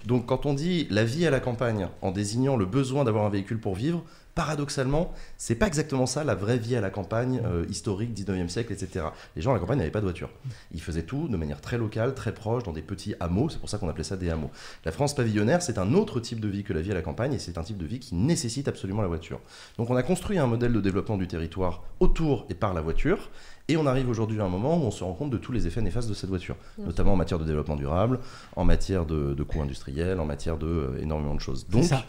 [0.06, 3.30] Donc quand on dit la vie à la campagne en désignant le besoin d'avoir un
[3.30, 4.02] véhicule pour vivre,
[4.34, 8.72] paradoxalement, c'est pas exactement ça la vraie vie à la campagne euh, historique 19e siècle,
[8.72, 9.06] etc.
[9.36, 10.30] Les gens à la campagne n'avaient pas de voiture.
[10.72, 13.48] Ils faisaient tout de manière très locale, très proche, dans des petits hameaux.
[13.50, 14.50] C'est pour ça qu'on appelait ça des hameaux.
[14.84, 17.34] La France pavillonnaire, c'est un autre type de vie que la vie à la campagne
[17.34, 19.40] et c'est un type de vie qui nécessite absolument la voiture.
[19.76, 23.30] Donc on a construit un modèle de développement du territoire autour et par la voiture.
[23.68, 25.66] Et on arrive aujourd'hui à un moment où on se rend compte de tous les
[25.66, 28.18] effets néfastes de cette voiture, Bien notamment en matière de développement durable,
[28.56, 31.66] en matière de, de coûts industriels, en matière de euh, énormément de choses.
[31.68, 32.04] Donc, ça.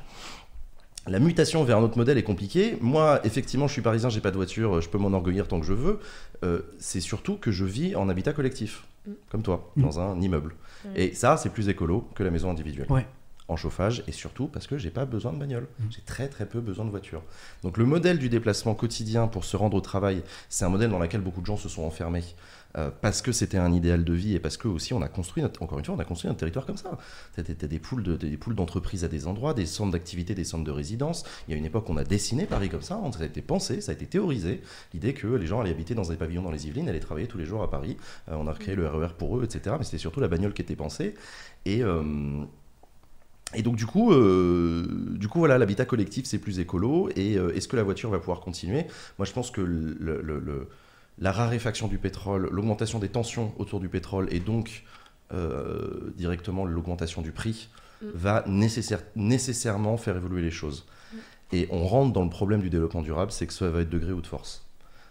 [1.08, 2.78] La mutation vers un autre modèle est compliquée.
[2.82, 5.74] Moi, effectivement, je suis parisien, j'ai pas de voiture, je peux m'enorgueillir tant que je
[5.74, 6.00] veux.
[6.44, 9.12] Euh, c'est surtout que je vis en habitat collectif, Mm.
[9.30, 9.82] comme toi, Mm.
[9.82, 10.56] dans un immeuble.
[10.86, 11.08] Ouais.
[11.08, 12.88] Et ça, c'est plus écolo que la maison individuelle.
[12.90, 13.06] Ouais.
[13.50, 15.68] En chauffage et surtout parce que j'ai pas besoin de bagnole.
[15.80, 15.84] Mm.
[15.90, 17.22] J'ai très très peu besoin de voiture.
[17.64, 21.00] Donc le modèle du déplacement quotidien pour se rendre au travail, c'est un modèle dans
[21.00, 22.24] lequel beaucoup de gens se sont enfermés.
[22.76, 25.44] Euh, parce que c'était un idéal de vie et parce que aussi on a construit,
[25.44, 26.98] encore une fois, on a construit un territoire comme ça.
[27.36, 28.04] T'as des poules
[28.56, 31.24] d'entreprises à des endroits, des centres d'activité, des centres de résidence.
[31.48, 33.80] Il y a une époque, on a dessiné Paris comme ça, ça a été pensé,
[33.80, 34.62] ça a été théorisé.
[34.94, 37.38] L'idée que les gens allaient habiter dans des pavillons dans les Yvelines, allaient travailler tous
[37.38, 37.98] les jours à Paris.
[38.30, 39.76] Euh, on a recréé le RER pour eux, etc.
[39.78, 41.14] Mais c'était surtout la bagnole qui était pensée.
[41.66, 42.02] Et euh,
[43.64, 47.10] donc du coup, du coup voilà, l'habitat collectif c'est plus écolo.
[47.16, 48.88] Et est-ce que la voiture va pouvoir continuer?
[49.20, 50.68] Moi, je pense que le-
[51.20, 54.84] la raréfaction du pétrole, l'augmentation des tensions autour du pétrole et donc
[55.34, 57.70] euh, directement l'augmentation du prix
[58.02, 58.08] Mm.
[58.16, 60.86] va nécessaire- nécessairement faire évoluer les choses.
[61.54, 63.98] Et on rentre dans le problème du développement durable, c'est que ça va être de
[64.00, 64.63] gré ou de force.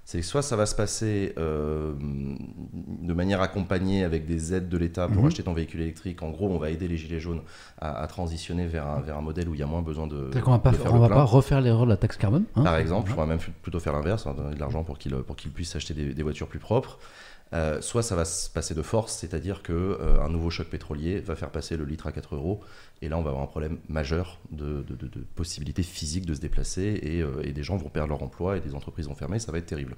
[0.04, 4.76] C'est que soit ça va se passer euh, de manière accompagnée avec des aides de
[4.76, 5.28] l'État pour Mhm.
[5.28, 6.22] acheter ton véhicule électrique.
[6.22, 7.40] En gros, on va aider les gilets jaunes
[7.80, 10.16] à, à transitionner vers un, vers un modèle où il y a moins besoin de,
[10.24, 12.44] C'est-à-dire qu'on va pas, faire on va pas refaire l'erreur de la taxe carbone.
[12.56, 12.62] hein.
[12.64, 15.36] Par exemple, on va même plutôt faire l'inverse, hein, donner de l'argent pour qu'ils pour
[15.36, 16.98] qu'ils puissent acheter des, des voitures plus propres.
[17.54, 21.20] Euh, soit ça va se passer de force, c'est-à-dire que euh, un nouveau choc pétrolier
[21.20, 22.60] va faire passer le litre à 4 euros,
[23.02, 24.84] et là on va avoir un problème majeur de,
[25.34, 28.60] possibilité physique de se déplacer, et, euh, et des gens vont perdre leur emploi, et
[28.60, 29.96] des entreprises vont fermer, ça va être terrible.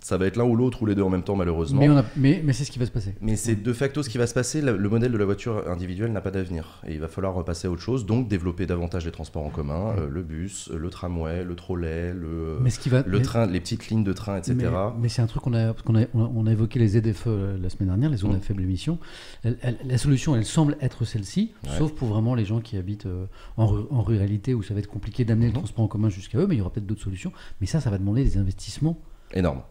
[0.00, 1.82] Ça va être l'un ou l'autre, ou les deux en même temps malheureusement.
[2.16, 3.14] Mais, c'est ce qui va se passer.
[3.20, 4.60] Mais c'est de facto ce qui va se passer.
[4.62, 6.80] Le, le modèle de la voiture individuelle n'a pas d'avenir.
[6.86, 8.06] Et il va falloir repasser à autre chose.
[8.06, 12.12] Donc développer davantage les transports en commun, euh, le bus, euh, le tramway, le trolley,
[12.14, 13.02] le, Mais ce qui va.
[13.06, 14.56] le mais- train, les petites lignes de train, etc.
[14.98, 17.88] Mais, c'est un truc qu'on a, qu'on a, on évoqué les ZFE euh, la semaine
[17.88, 18.36] dernière, les zones Mm.
[18.36, 18.98] à faible émission.
[19.42, 21.70] Elle- elle- la solution, elle semble être celle-ci, Ouais.
[21.76, 23.08] sauf pour vraiment les gens qui habitent
[23.56, 25.58] en, ru- en ruralité où ça va être compliqué d'amener le Mhm.
[25.58, 27.32] transport en commun jusqu'à eux, mais il y aura peut-être d'autres solutions.
[27.60, 28.98] Mais ça, ça va demander des investissements
[29.34, 29.62] Énorme, énormes.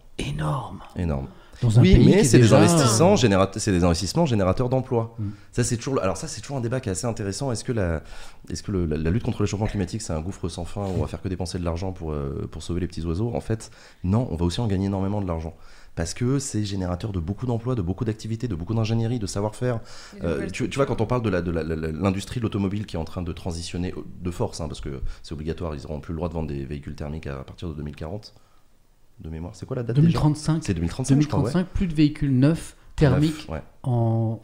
[0.95, 1.27] Énorme.
[1.63, 5.15] Dans un Oui, pays mais est c'est des, investissements générat- c'est des investissements générateurs d'emplois.
[5.17, 5.29] Mm.
[5.51, 7.51] Ça, c'est toujours, alors ça, c'est toujours un débat qui est assez intéressant.
[7.51, 8.03] Est-ce que, la,
[8.51, 10.81] est-ce que le- la, la lutte contre le changement climatique, c'est un gouffre sans fin
[10.81, 13.31] où on va faire que dépenser de l'argent pour, euh, pour sauver les petits oiseaux?
[13.33, 13.71] En fait,
[14.03, 15.55] non, on va aussi en gagner énormément de l'argent.
[15.95, 19.79] Parce que c'est générateur de beaucoup d'emplois, de beaucoup d'activités, de beaucoup d'ingénierie, de savoir-faire.
[20.23, 22.43] Euh, tu, tu vois, quand on parle de la- de la- la- la- l'industrie de
[22.43, 25.81] l'automobile qui est en train de transitionner de force, hein, parce que c'est obligatoire, ils
[25.81, 28.35] n'auront plus le droit de vendre des véhicules thermiques à partir de 2040.
[29.19, 30.07] De mémoire, c'est quoi la date déjà?
[30.07, 31.43] 2035, C'est 2035, je crois, ouais.
[31.45, 33.63] 2035, plus de véhicules neufs thermiques Neuf, ouais.
[33.83, 34.39] en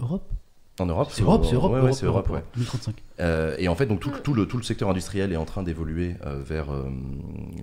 [0.00, 0.30] Europe?
[0.78, 1.92] En Europe C'est Europe, c'est Europe.
[1.92, 2.44] C'est Europe, ouais.
[2.54, 2.94] 2035.
[3.20, 5.62] Euh, et en fait, donc tout, tout le, tout le secteur industriel est en train
[5.64, 6.84] d'évoluer euh, vers, euh,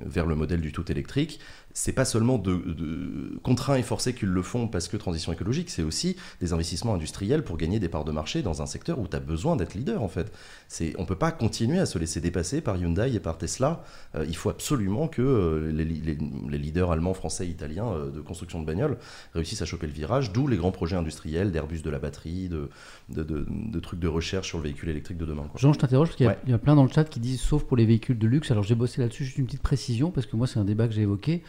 [0.06, 1.40] vers le modèle du tout électrique.
[1.74, 5.70] C'est pas seulement de, de contraints et forcés qu'ils le font parce que transition écologique,
[5.70, 9.08] c'est aussi des investissements industriels pour gagner des parts de marché dans un secteur où
[9.08, 10.32] tu as besoin d'être leader en fait.
[10.70, 13.84] C'est, on peut pas continuer à se laisser dépasser par Hyundai et par Tesla.
[14.28, 16.18] Il faut absolument que les, les-
[16.50, 18.98] les leaders allemands, français, italiens de construction de bagnoles
[19.34, 22.70] réussissent à choper le virage, d'où les grands projets industriels d'Airbus de la batterie, de-
[23.10, 25.45] de trucs de recherche sur le véhicule électrique de demain.
[25.50, 25.60] Quoi.
[25.60, 26.40] Jean, je t'interroge parce qu'il y, a- Ouais.
[26.46, 28.52] il y a plein dans le chat qui disent sauf pour les véhicules de luxe.
[28.52, 30.94] Alors j'ai bossé là-dessus, juste une petite précision parce que moi c'est un débat que
[30.94, 31.42] j'ai évoqué.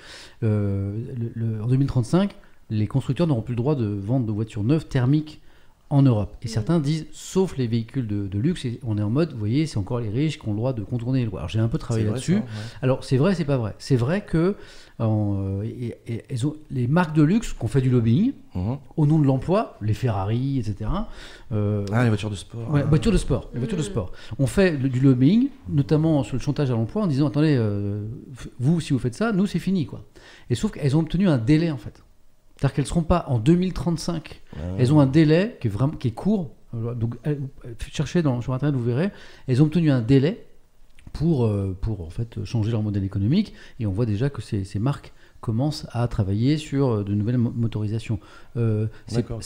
[0.42, 2.34] Euh, le- le- en 2035,
[2.70, 5.40] les constructeurs n'auront plus le droit de vendre de voitures neuves thermiques
[5.88, 6.36] en Europe.
[6.42, 8.64] Et certains disent sauf les véhicules de, de luxe.
[8.64, 10.72] Et on est en mode, vous voyez, c'est encore les riches qui ont le droit
[10.72, 11.38] de contourner les lois.
[11.40, 12.36] Alors j'ai un peu travaillé là-dessus.
[12.36, 12.42] ouais.
[12.82, 13.74] Alors c'est vrai, c'est pas vrai.
[13.78, 14.56] C'est vrai que
[14.98, 16.24] en, euh, et- et-
[16.70, 18.78] les marques de luxe qui ont fait du lobbying Mhm.
[18.96, 20.90] au nom de l'emploi, les Ferrari, etc.
[21.52, 22.70] euh, Ah, les voitures de sport.
[22.70, 23.50] Ouais, voitures de sport.
[23.52, 23.86] Les voitures de Mm.
[23.86, 24.12] sport.
[24.38, 28.06] On fait le- du lobbying, notamment sur le chantage à l'emploi, en disant attendez, euh,
[28.58, 29.84] vous, si vous faites ça, nous, c'est fini.
[29.86, 30.02] quoi.
[30.50, 32.02] Et sauf qu'elles ont obtenu un délai, en fait.
[32.56, 34.42] C'est-à-dire qu'elles ne seront pas en 2035.
[34.56, 34.60] Ouais.
[34.78, 36.50] Elles ont un délai qui est, vraiment, qui est court.
[36.72, 37.16] Donc,
[37.92, 39.10] cherchez dans, sur Internet, vous verrez.
[39.46, 40.46] Elles ont obtenu un délai
[41.12, 43.54] pour, euh, pour en fait, changer leur modèle économique.
[43.80, 47.38] Et on voit déjà que ces, ces marques commencent à travailler sur euh, de nouvelles
[47.38, 48.18] mo- motorisations.
[48.56, 48.86] Euh.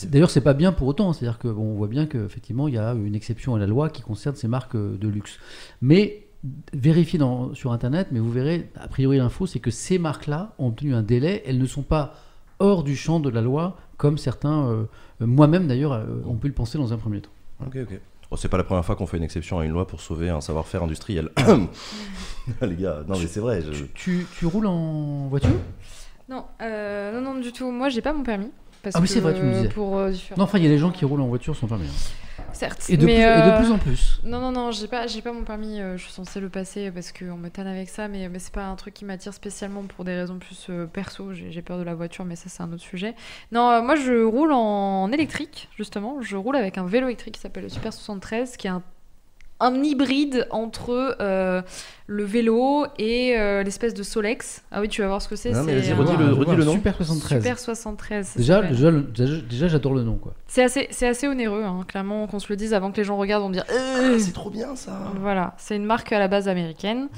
[0.08, 1.12] D'ailleurs, c'est pas bien pour autant.
[1.12, 3.90] C'est-à-dire que bon, on voit bien qu'effectivement, il y a une exception à la loi
[3.90, 5.38] qui concerne ces marques euh, de luxe.
[5.82, 6.26] Mais
[6.72, 10.68] vérifiez dans, sur Internet, mais vous verrez, a priori, l'info, c'est que ces marques-là ont
[10.68, 11.42] obtenu un délai.
[11.46, 12.14] Elles ne sont pas
[12.60, 14.84] hors du champ de la loi, comme certains, euh,
[15.20, 17.30] euh, moi-même d'ailleurs, euh, on peut le penser dans un premier temps.
[17.66, 18.00] Ok, ok.
[18.30, 20.28] Oh, c'est pas la première fois qu'on fait une exception à une loi pour sauver
[20.30, 21.30] un savoir-faire industriel.
[22.62, 23.60] Les gars, non mais c'est vrai.
[23.62, 25.50] je- Tu, tu roules en voiture?
[26.28, 27.70] Non, euh, non, non, du tout.
[27.72, 28.50] Moi, j'ai pas mon permis.
[28.82, 29.68] Parce Ah oui, c'est vrai, tu me disais.
[29.68, 31.86] Pour euh, Non, enfin, il y a des gens qui roulent en voiture sans permis.
[31.86, 32.44] hein.
[32.52, 32.86] Certes.
[32.90, 34.20] Et de, mais, plus, et de euh, plus en plus.
[34.24, 35.80] Non, non, non, j'ai pas, j'ai pas mon permis.
[35.80, 38.52] euh, je suis censée le passer parce qu'on me tanne avec ça, mais, mais c'est
[38.52, 41.32] pas un truc qui m'attire spécialement pour des raisons plus euh, perso.
[41.32, 43.14] J'ai j'ai peur de la voiture, mais ça, c'est un autre sujet.
[43.52, 46.20] Non, moi, je roule en électrique, justement.
[46.22, 48.82] Je roule avec un vélo électrique qui s'appelle le Super 73, qui est un,
[49.60, 51.62] un hybride entre euh,
[52.06, 54.62] le vélo et euh, l'espèce de Solex.
[54.72, 55.50] Ah oui, tu vas voir ce que c'est.
[55.52, 56.72] Non, mais c'est vas-y, un redis le- redis nom.
[56.72, 57.42] Super 73.
[57.42, 58.26] Super 73.
[58.26, 58.62] ça Déjà,
[59.48, 60.16] déjà, j'adore le nom.
[60.16, 60.34] quoi.
[60.46, 63.16] C'est assez, c'est assez onéreux, hein, clairement, qu'on se le dise avant que les gens
[63.16, 63.64] regardent, on dire.
[63.70, 64.98] Euh, Ah, c'est trop bien ça.
[65.20, 67.08] Voilà, c'est une marque à la base américaine.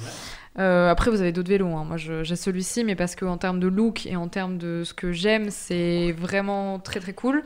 [0.59, 1.69] Euh, après, vous avez d'autres vélos.
[1.75, 1.85] hein.
[1.87, 5.11] Moi, j'ai celui-ci, mais parce qu'en termes de look et en termes de ce que
[5.13, 7.43] j'aime, c'est vraiment très très cool.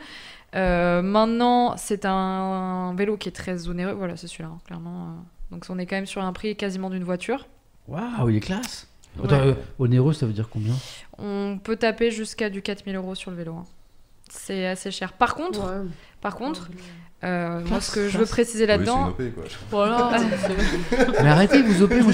[0.54, 3.92] Euh, maintenant, c'est un vélo qui est très onéreux.
[3.92, 5.06] Voilà, c'est celui-là, hein, clairement.
[5.08, 5.10] euh.
[5.50, 7.46] Donc, on est quand même sur un prix quasiment d'une voiture.
[7.88, 8.86] Waouh, il est classe.
[9.18, 9.26] Ouais.
[9.26, 10.74] Attends, euh, onéreux, ça veut dire combien?
[11.18, 13.54] On peut taper jusqu'à du 4000 euros sur le vélo.
[13.54, 13.64] hein.
[14.28, 15.12] C'est assez cher.
[15.12, 15.86] Par contre, Ouais.
[16.20, 16.68] par contre,
[17.24, 19.32] euh, moi, ce que je veux préciser là-dedans, Oui.
[19.70, 20.10] Voilà.
[21.22, 22.02] Mais arrêtez, vous opez.
[22.02, 22.12] Moi,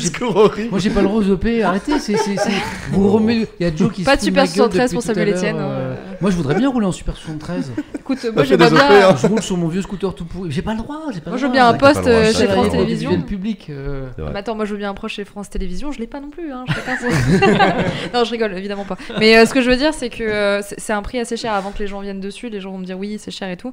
[0.79, 1.63] j'ai pas le droit aux opé.
[1.63, 2.15] Arrêtez, c'est,
[2.91, 3.19] vous.
[3.31, 5.57] Il y a Joe qui Pas se de Super gueule 73 depuis pour Samuel Etienne,
[5.59, 5.97] euh.
[6.23, 7.73] Moi, je voudrais bien rouler en Super 73.
[7.99, 8.81] écoute, moi, j'ai pas bien.
[9.11, 9.16] Hein.
[9.20, 10.51] je roule sur mon vieux scooter tout pourri.
[10.53, 11.01] J'ai pas le droit.
[11.24, 13.11] Pas Moi, je veux bien un poste pas euh, chez France Télévisions.
[13.11, 13.66] Télévision public.
[13.70, 14.07] euh.
[14.19, 16.20] Ah, mais attends, moi je veux bien un proche chez France Télévisions, je l'ai pas
[16.20, 16.53] non plus.
[16.53, 16.65] Hein,
[17.01, 17.07] son-
[18.15, 18.97] non, je rigole, évidemment pas.
[19.19, 21.53] Mais euh, ce que je veux dire, c'est que euh, c'est un prix assez cher
[21.53, 22.49] avant que les gens viennent dessus.
[22.49, 23.73] Les gens vont me dire oui, c'est cher et tout.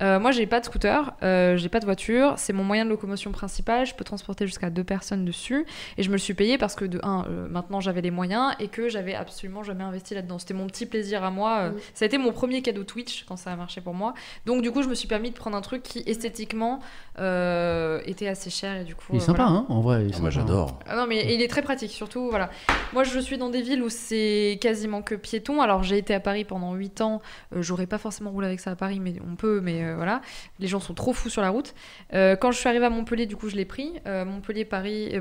[0.00, 2.34] Euh, moi, j'ai pas de scooter, euh, j'ai pas de voiture.
[2.36, 3.86] C'est mon moyen de locomotion principal.
[3.86, 5.66] Je peux transporter jusqu'à deux personnes dessus.
[5.96, 8.52] Et je me le suis payé parce que, de un, euh, maintenant j'avais les moyens
[8.60, 10.38] et que j'avais absolument jamais investi là-dedans.
[10.38, 11.70] C'était mon petit plaisir à moi.
[11.94, 14.14] Ça a été mon premier cadeau Twitch quand ça a marché pour moi.
[14.46, 16.80] Donc, du coup, je me suis permis de prendre un truc qui esthétiquement
[17.18, 18.80] euh, était assez cher.
[18.80, 19.58] Et du coup, Il est euh, sympa, voilà.
[19.60, 20.04] hein, en vrai.
[20.04, 20.78] il est Ah, moi j'adore.
[20.88, 22.50] Ah non, mais il est très pratique, surtout, voilà.
[22.92, 25.60] Moi, je suis dans des villes où c'est quasiment que piéton.
[25.60, 27.20] Alors, j'ai été à Paris pendant 8 ans.
[27.54, 30.20] Euh, J'aurais pas forcément roulé avec ça à Paris, mais on peut, mais euh, voilà.
[30.58, 31.74] Les gens sont trop fous sur la route.
[32.14, 33.92] Euh, quand je suis arrivée à Montpellier, du coup, je l'ai pris.
[34.06, 35.12] Euh, Montpellier, Paris,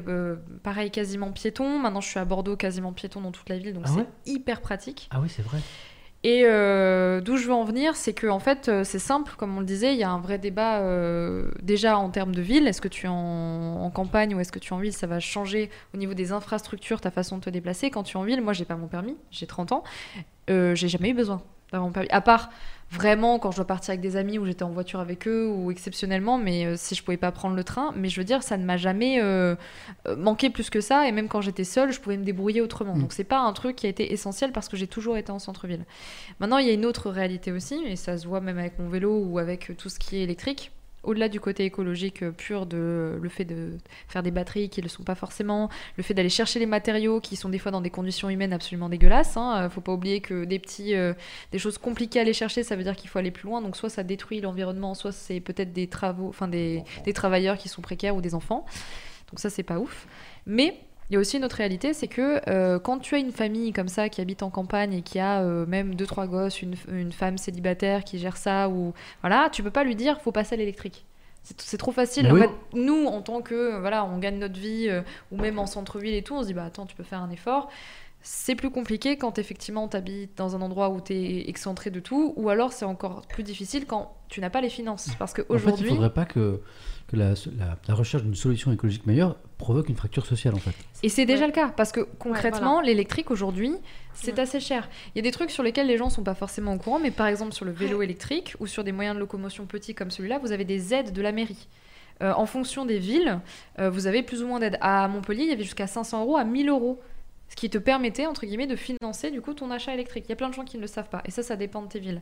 [0.63, 1.79] pareil, quasiment piéton.
[1.79, 4.07] Maintenant, je suis à Bordeaux, quasiment piéton dans toute la ville, donc Ah c'est ouais?
[4.25, 5.07] hyper pratique.
[5.11, 5.57] Ah oui, c'est vrai.
[6.27, 9.55] Et euh, d'où je veux en venir, c'est que en fait, euh, c'est simple, comme
[9.55, 12.67] on le disait, il y a un vrai débat euh, déjà en termes de ville.
[12.67, 14.91] Est-ce que tu es en, campagne ou est-ce que tu es en ville?
[14.91, 17.91] Ça va changer au niveau des infrastructures, ta façon de te déplacer.
[17.91, 19.85] Quand tu es en ville, moi, j'ai pas mon permis, j'ai 30 ans,
[20.49, 21.41] euh, j'ai jamais eu besoin
[21.71, 22.09] d'avoir mon permis.
[22.11, 22.49] À part
[22.91, 25.71] vraiment quand je dois partir avec des amis ou j'étais en voiture avec eux ou
[25.71, 27.93] exceptionnellement, mais euh, si je pouvais pas prendre le train.
[27.95, 29.55] Mais je veux dire, ça ne m'a jamais euh,
[30.07, 31.07] euh, manqué plus que ça.
[31.07, 32.95] Et même quand j'étais seule, je pouvais me débrouiller autrement.
[32.95, 33.01] Mm.
[33.01, 35.39] Donc c'est pas un truc qui a été essentiel parce que j'ai toujours été en
[35.39, 35.85] centre-ville.
[36.39, 38.89] Maintenant, il y a une autre réalité aussi, et ça se voit même avec mon
[38.89, 40.71] vélo ou avec tout ce qui est électrique.
[41.03, 44.85] Au-delà du côté écologique euh, pur de le fait de faire des batteries qui ne
[44.85, 47.81] le sont pas forcément, le fait d'aller chercher les matériaux qui sont des fois dans
[47.81, 49.37] des conditions humaines absolument dégueulasses.
[49.37, 49.65] Hein.
[49.65, 51.13] Euh, Faut pas oublier que des petits, euh,
[51.51, 53.61] des choses compliquées à aller chercher, ça veut dire qu'il faut aller plus loin.
[53.61, 57.69] Donc soit ça détruit l'environnement, soit c'est peut-être des travaux, enfin des, des travailleurs qui
[57.69, 58.65] sont précaires ou des enfants.
[59.29, 60.07] Donc ça c'est pas ouf.
[60.45, 60.79] Mais
[61.09, 63.71] il y a aussi une autre réalité, c'est que euh, quand tu as une famille
[63.73, 66.75] comme ça qui habite en campagne et qui a euh, même deux trois gosses, une,
[66.91, 70.55] une femme célibataire qui gère ça ou voilà, tu peux pas lui dire faut passer
[70.55, 71.05] à l'électrique.
[71.59, 72.29] C'est trop facile.
[72.29, 72.39] Oui.
[72.41, 75.01] En fait, nous, en tant que voilà, on gagne notre vie euh,
[75.31, 77.29] ou même en centre-ville et tout, on se dit bah attends, tu peux faire un
[77.29, 77.69] effort.
[78.21, 82.01] C'est plus compliqué quand effectivement tu habites dans un endroit où tu es excentré de
[82.01, 85.11] tout, ou alors c'est encore plus difficile quand tu n'as pas les finances.
[85.17, 86.59] Parce En fait, il qu'aujourd'hui, faudrait pas que,
[87.07, 90.71] que la, la- la recherche d'une solution écologique meilleure provoque une fracture sociale, en fait.
[91.03, 91.47] Et c'est déjà Ouais.
[91.47, 93.73] le cas, parce que concrètement, l'électrique aujourd'hui,
[94.13, 94.39] c'est Ouais.
[94.41, 94.87] assez cher.
[95.13, 97.11] Il y a des trucs sur lesquels les gens sont pas forcément au courant, mais
[97.11, 100.37] par exemple sur le vélo électrique ou sur des moyens de locomotion petits comme celui-là,
[100.39, 101.67] vous avez des aides de la mairie.
[102.23, 103.39] Euh, en fonction des villes,
[103.79, 104.77] euh, vous avez plus ou moins d'aides.
[104.81, 106.99] À Montpellier, il y avait jusqu'à 500 euros à 1000 euros.
[107.49, 110.25] Ce qui te permettait, entre guillemets, de financer du coup ton achat électrique.
[110.27, 111.21] Il y a plein de gens qui ne le savent pas.
[111.25, 112.21] Et ça, ça dépend de tes villes.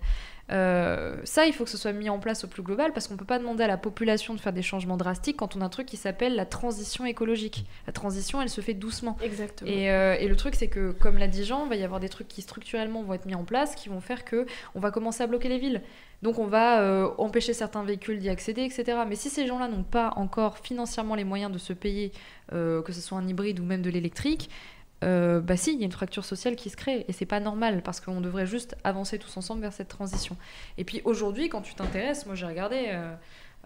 [0.52, 3.18] Euh, ça, il faut que ce soit mis en place au plus global parce qu'on
[3.18, 5.70] peut pas demander à la population de faire des changements drastiques quand on a un
[5.70, 7.66] truc qui s'appelle la transition écologique.
[7.88, 9.18] La transition, elle se fait doucement.
[9.24, 9.70] Exactement.
[9.70, 12.00] Et, euh, et le truc, c'est que, comme l'a dit Jean, il va y avoir
[12.00, 14.46] des trucs qui structurellement vont être mis en place, qui vont faire que
[14.76, 15.82] on va commencer à bloquer les villes.
[16.22, 18.98] Donc on va euh, empêcher certains véhicules d'y accéder, etc.
[19.08, 22.12] Mais si ces gens-là n'ont pas encore financièrement les moyens de se payer,
[22.54, 24.50] euh, que ce soit un hybride ou même de l'électrique,
[25.04, 27.40] euh, bah si, il y a une fracture sociale qui se crée et c'est pas
[27.40, 30.38] normal parce qu'on devrait juste avancer tous ensemble vers cette transition.
[30.78, 33.14] Et puis aujourd'hui, quand tu t'intéresses, moi j'ai regardé euh,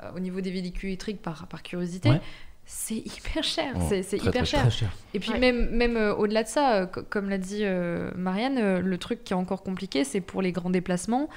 [0.03, 2.21] euh, au niveau des véhicules électriques par, par curiosité, Ouais.
[2.65, 4.61] c'est hyper cher, Oh, c'est c'est très, hyper très cher.
[4.61, 4.89] Très cher.
[5.13, 5.39] Et puis Ouais.
[5.39, 8.97] même, même euh, au-delà de ça, euh, co- comme l'a dit euh, Marianne, euh, le
[8.97, 11.29] truc qui est encore compliqué, c'est pour les grands déplacements,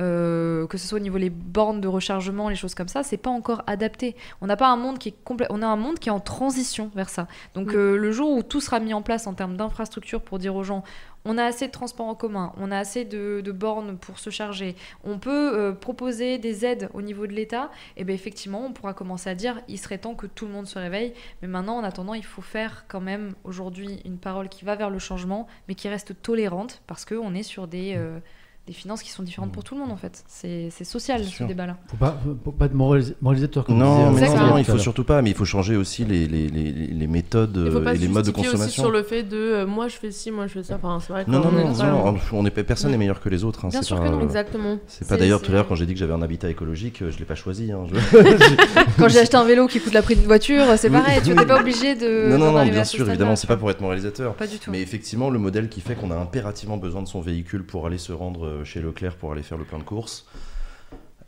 [0.00, 3.16] euh, que ce soit au niveau des bornes de rechargement, les choses comme ça, c'est
[3.16, 4.16] pas encore adapté.
[4.40, 6.20] On n'a pas un monde qui est complet, on a un monde qui est en
[6.20, 7.26] transition vers ça.
[7.54, 7.76] Donc Mm.
[7.76, 10.62] euh, le jour où tout sera mis en place en termes d'infrastructure pour dire aux
[10.64, 10.82] gens,
[11.24, 14.30] on a assez de transports en commun, on a assez de, de bornes pour se
[14.30, 18.72] charger, on peut euh, proposer des aides au niveau de l'État, et bien effectivement, on
[18.72, 21.12] pourra commencer à dire, il serait temps que tout le monde se réveille.
[21.42, 24.90] Mais maintenant, en attendant, il faut faire quand même aujourd'hui une parole qui va vers
[24.90, 28.20] le changement, mais qui reste tolérante, parce qu'on est sur des, euh,
[28.68, 30.22] des finances qui sont différentes pour tout le monde, en fait.
[30.28, 31.78] C'est c'est social, ce débat-là.
[31.88, 34.76] Faut pas, faut pas être moralis- moralisateur comme Non, disait, mais non, non, il faut
[34.78, 37.84] surtout pas, mais il faut changer aussi les, les, les, les méthodes Il faut euh,
[37.84, 38.82] pas et les modes de justifier aussi consommation.
[38.82, 40.74] sur le fait de euh, moi je fais ci, moi je fais ça.
[40.76, 43.64] Enfin, c'est vrai Non, non, non, non, on est, personne n'est meilleur que les autres.
[43.64, 44.78] hein, Bien c'est sûr pas, que non, Exactement.
[44.86, 47.10] C'est pas d'ailleurs tout à l'heure quand j'ai dit que j'avais un habitat écologique, euh,
[47.10, 47.72] je l'ai pas choisi.
[47.72, 47.94] hein, je-
[48.98, 51.46] Quand j'ai acheté un vélo qui coûte la prix d'une voiture, c'est pareil, tu n'es
[51.46, 52.28] pas obligé de.
[52.30, 54.34] non, non, non, bien sûr, évidemment, c'est pas pour être moralisateur.
[54.34, 54.70] Pas du tout.
[54.70, 57.98] Mais effectivement, le modèle qui fait qu'on a impérativement besoin de son véhicule pour aller
[57.98, 60.26] se rendre chez Leclerc pour aller faire le plein de courses,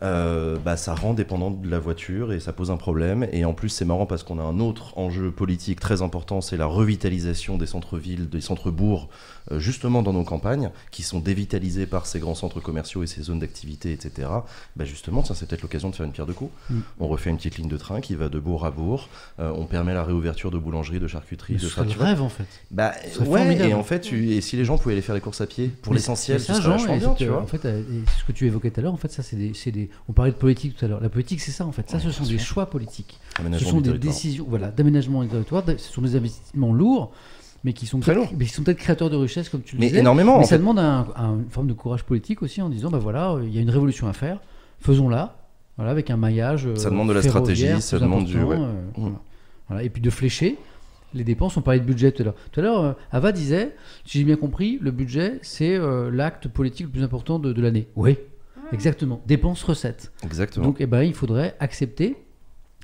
[0.03, 3.27] euh, bah, ça rend dépendant de la voiture et ça pose un problème.
[3.33, 6.57] Et en plus, c'est marrant parce qu'on a un autre enjeu politique très important, c'est
[6.57, 9.09] la revitalisation des centres-villes, des centres-bourgs,
[9.53, 13.23] euh, justement dans nos campagnes, qui sont dévitalisés par ces grands centres commerciaux et ces
[13.23, 14.29] zones d'activité, etc.
[14.77, 16.51] Bah, justement, ça c'est peut-être l'occasion de faire une pierre de coups.
[16.71, 16.79] Mm.
[17.01, 19.09] On refait une petite ligne de train qui va de bourg à bourg.
[19.39, 22.23] Euh, on permet la réouverture de boulangeries, de charcuteries, Mais de ce serait le rêve
[22.23, 22.47] en fait.
[22.71, 23.71] Bah ouais, formidable.
[23.71, 25.69] et en fait, tu- et si les gens pouvaient aller faire les courses à pied,
[25.83, 27.43] pour l'essentiel, ça, Jean, bien, c'est tu vois.
[27.43, 29.71] En fait, ce que tu évoquais tout à l'heure, en fait, ça, c'est des, c'est
[29.73, 31.01] des- On parlait de politique tout à l'heure.
[31.01, 31.89] La politique, c'est ça, en fait.
[31.91, 33.19] Ça, ce sont des choix politiques.
[33.59, 35.63] Ce sont des décisions, voilà, d'aménagement du territoire.
[35.67, 37.13] Ce sont des investissements lourds,
[37.65, 38.37] mais qui sont Très peut-être, lourds.
[38.39, 40.01] mais qui sont peut-être créateurs de richesse, comme tu le Mais disais.
[40.01, 40.59] énormément, Mais ça fait.
[40.59, 43.59] demande un- un- une forme de courage politique aussi, en disant, bah voilà, il y
[43.59, 44.41] a une révolution à faire,
[44.81, 45.37] faisons-la.
[45.77, 46.67] Voilà, avec un maillage.
[46.67, 48.57] euh, Ça demande de la stratégie, ça demande du- ouais.
[48.57, 48.91] euh, Mm.
[48.97, 49.17] voilà.
[49.69, 49.83] Voilà.
[49.85, 50.59] Et puis de flécher
[51.15, 51.57] les dépenses.
[51.57, 52.35] On parlait de budget tout à l'heure.
[52.53, 55.79] Tout à l'heure, euh, Ava disait, si j'ai bien compris, le budget, c'est
[56.13, 57.89] l'acte politique le plus important de, de l'année.
[57.97, 58.17] Oui,
[58.73, 59.21] exactement.
[59.27, 60.13] Dépenses-recettes.
[60.25, 60.67] Exactement.
[60.67, 62.17] Donc, eh ben, il faudrait accepter,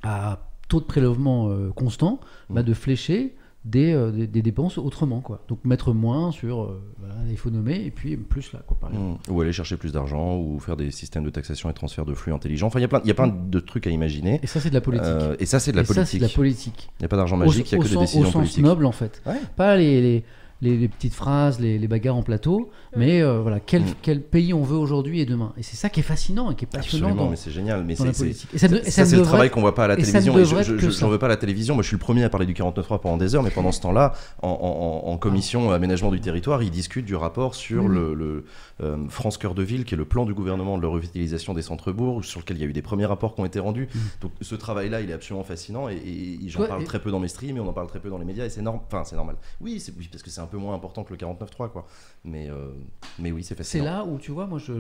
[0.03, 2.65] à taux de prélèvement euh, constant, bah, Mm.
[2.65, 3.35] de flécher
[3.65, 5.21] des, euh, des, des dépenses autrement.
[5.21, 5.43] Quoi.
[5.49, 8.91] Donc, mettre moins sur euh, voilà, les faux nommés et puis plus là, quoi, par
[8.91, 9.21] exemple.
[9.29, 9.33] Mm.
[9.33, 12.33] Ou aller chercher plus d'argent, ou faire des systèmes de taxation et transfert de flux
[12.33, 12.69] intelligents.
[12.69, 14.39] Enfin, il y a plein, il y a plein de trucs à imaginer.
[14.43, 15.07] Et ça, c'est de la politique.
[15.09, 16.21] Euh, et ça, c'est de la et ça, c'est politique.
[16.21, 16.89] de la politique.
[16.99, 18.65] Il n'y a pas d'argent magique, il n'y a que des décisions au sens politiques.
[18.65, 19.21] noble, en fait.
[19.27, 19.41] Ouais.
[19.57, 20.25] Pas les, les,
[20.62, 23.95] les, les petites phrases, les, les bagarres en plateau, mais euh, voilà, quel, Mm.
[24.01, 25.53] quel pays on veut aujourd'hui et demain.
[25.59, 27.85] Et c'est ça qui est fascinant et qui est passionnant Absolument, dans, mais c'est génial.
[27.85, 28.51] Mais dans la c'est- c'est- politique.
[28.55, 29.97] Et ça, ne- et Ça, ça ne c'est le travail qu'on voit pas à la
[29.97, 30.39] télévision.
[30.39, 31.74] Et je, j'en veux pas à la télévision.
[31.74, 33.81] Moi, je suis le premier à parler du 49.3 pendant des heures, mais pendant ce
[33.83, 37.95] temps-là, en, en- en- en commission aménagement du territoire, ils discutent du rapport sur oui.
[37.95, 38.45] le, le,
[38.83, 41.62] euh, France Cœur de Ville, qui est le plan du gouvernement de la revitalisation des
[41.62, 43.89] centres-bourgs, sur lequel il y a eu des premiers rapports qui ont été rendus.
[43.95, 44.01] Mhm.
[44.23, 47.11] Donc, ce travail-là, il est absolument fascinant et, et j'en Ouais, parle et- très peu
[47.11, 48.83] dans mes streams et on en parle très peu dans les médias et c'est normal.
[48.87, 49.37] Enfin, c'est normal.
[49.61, 51.86] Oui, oui, parce que c'est un peu moins important que le 49.3, quoi.
[52.24, 52.68] Mais, euh,
[53.18, 53.85] mais oui, c'est C'est fascinant.
[53.85, 54.73] là où, tu vois, moi, je,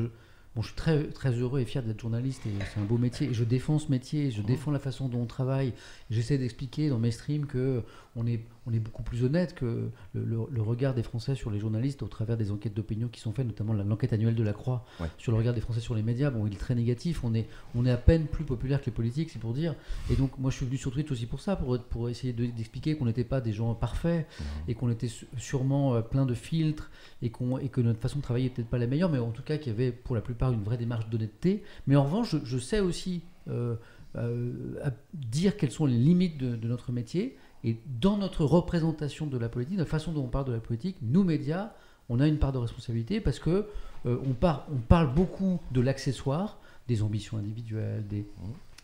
[0.54, 3.28] bon, je suis très, très heureux et fier d'être journaliste et c'est un beau métier.
[3.28, 5.72] Et je défends ce métier, je défends la façon dont on travaille.
[6.10, 7.82] J'essaie d'expliquer dans mes streams que
[8.16, 11.50] on est, on est beaucoup plus honnête que le, le- le regard des Français sur
[11.50, 14.52] les journalistes au travers des enquêtes d'opinion qui sont faites, notamment l'enquête annuelle de la
[14.52, 15.06] Croix Ouais.
[15.18, 16.30] sur le regard des Français sur les médias.
[16.30, 17.22] Bon, il est très négatif.
[17.24, 19.74] On est, on est à peine plus populaire que les politiques, c'est pour dire.
[20.10, 22.46] Et donc, moi, je suis venu sur Twitch aussi pour ça, pour, pour essayer de-
[22.46, 24.26] d'expliquer qu'on n'était pas des gens parfaits
[24.68, 26.90] et qu'on était sûrement euh, plein de filtres
[27.22, 29.30] et, qu'on- et que notre façon de travailler n'était peut-être pas la meilleure, mais en
[29.30, 31.62] tout cas qu'il y avait pour la plupart une vraie démarche d'honnêteté.
[31.86, 33.76] Mais en revanche, je, je sais aussi euh,
[34.16, 37.36] euh, à dire quelles sont les limites de, de notre métier.
[37.66, 40.96] Et dans notre représentation de la politique, la façon dont on parle de la politique,
[41.02, 41.72] nous médias,
[42.08, 43.66] on a une part de responsabilité parce que
[44.06, 48.24] euh, on, par- on parle beaucoup de l'accessoire, des ambitions individuelles, des,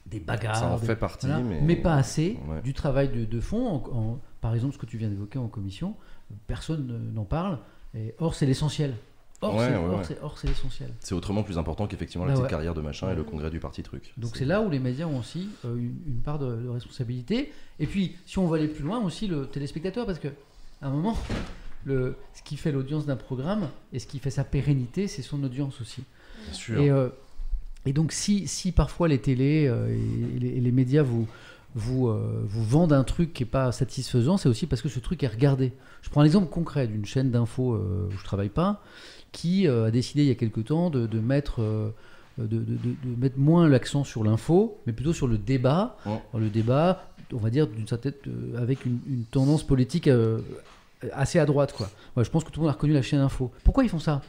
[0.07, 1.77] des bagarres, Ça en des- fait partie, voilà, mais...
[1.77, 2.61] pas assez Ouais.
[2.63, 3.67] du travail de, de fond.
[3.69, 5.95] En- en- par exemple, ce que tu viens d'évoquer en commission,
[6.49, 7.59] personne ne- n'en parle.
[7.95, 8.95] Et, or, c'est l'essentiel.
[9.43, 10.05] Or, Ouais, c'est ouais, ouais.
[10.05, 10.91] c'est- or, c'est l'essentiel.
[11.01, 13.59] C'est autrement plus important qu'effectivement la Bah petite carrière de machin et le congrès du
[13.59, 14.13] parti truc.
[14.17, 17.53] Donc c'est là où les médias ont aussi euh, une, une part de, de responsabilité.
[17.81, 20.29] Et puis, si on veut aller plus loin, aussi le téléspectateur, parce que
[20.81, 21.17] à un moment,
[21.85, 25.43] le, ce qui fait l'audience d'un programme et ce qui fait sa pérennité, c'est son
[25.43, 26.05] audience aussi.
[26.45, 26.81] Bien sûr.
[26.81, 27.09] Et, euh,
[27.85, 31.27] et donc, si, si parfois les télés euh, et, les, et les médias vous,
[31.75, 35.01] vous, euh, vous vendent un truc qui n'est pas satisfaisant, c'est aussi parce que ce
[35.01, 35.73] truc est regardé.
[36.03, 38.83] Je prends un exemple concret d'une chaîne d'infos euh, où je travaille pas,
[39.33, 41.61] qui euh, a décidé il y a quelque temps de, de mettre.
[41.63, 41.91] euh,
[42.39, 45.99] de, de- de- de mettre moins l'accent sur l'info, mais plutôt sur le débat.
[46.39, 50.39] Le débat, on va dire, d'une certaine, euh, avec une, une tendance politique euh,
[51.13, 51.75] assez à droite.
[51.77, 51.91] Quoi.
[52.17, 53.51] Ouais, je pense que tout le monde a reconnu la chaîne info.
[53.65, 54.23] Pourquoi ils font ça?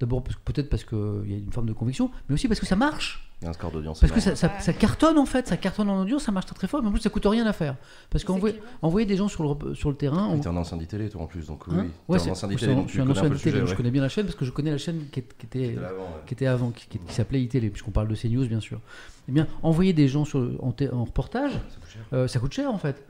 [0.00, 0.98] D'abord, parce que- peut-être parce qu'il
[1.30, 3.30] y a une forme de conviction, mais aussi parce que ça marche.
[3.40, 4.00] Il y a un score d'audience.
[4.00, 6.54] Parce que ça, ça- ça cartonne en fait, ça cartonne en audience, ça marche très
[6.56, 7.76] très fort, mais en plus ça coûte rien à faire.
[8.10, 10.28] Parce qu'envoyer envoyer des gens sur le, sur le terrain.
[10.32, 11.74] on- T'es un ancien d'ITélé, toi en plus, donc oui.
[11.76, 11.90] Hein oui.
[12.08, 13.58] Ouais, c'est- un ancien d'ITélé, donc je tu suis un ancien peu le télé, sujet.
[13.60, 15.46] donc je connais bien la chaîne parce que je connais la chaîne qui, est- qui
[15.46, 16.08] était, C'était l'avant, ouais.
[16.26, 18.80] qui était avant, qui, qui- qui s'appelait iTélé, puisqu'on parle de CNews bien sûr.
[19.28, 22.02] Eh bien, envoyer des gens sur, le- en, en reportage, Ça coûte cher.
[22.12, 23.04] euh, ça coûte cher en fait.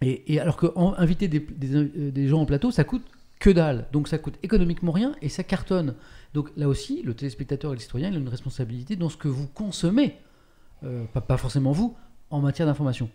[0.00, 3.02] Et, et alors que en- inviter des, des, euh, des gens en plateau, ça coûte
[3.42, 3.86] que dalle.
[3.90, 5.96] Donc ça coûte économiquement rien et ça cartonne.
[6.32, 9.26] Donc là aussi, le téléspectateur et le citoyen, il a une responsabilité dans ce que
[9.26, 10.14] vous consommez,
[10.84, 11.96] euh, pas, pas forcément vous,
[12.30, 13.10] en matière d'information.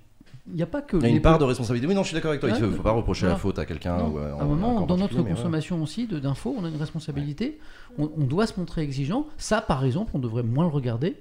[0.48, 0.98] Il n'y a pas que.
[0.98, 1.88] Il y a les une part de responsabilité.
[1.88, 2.50] Oui, non, je suis d'accord avec toi.
[2.50, 4.02] Il ne faut pas reprocher la faute à quelqu'un.
[4.06, 7.60] Ou à un moment, dans notre consommation aussi d'infos, on a une responsabilité.
[7.98, 9.28] On, on doit se montrer exigeant.
[9.38, 11.16] Ça, par exemple, on devrait moins le regarder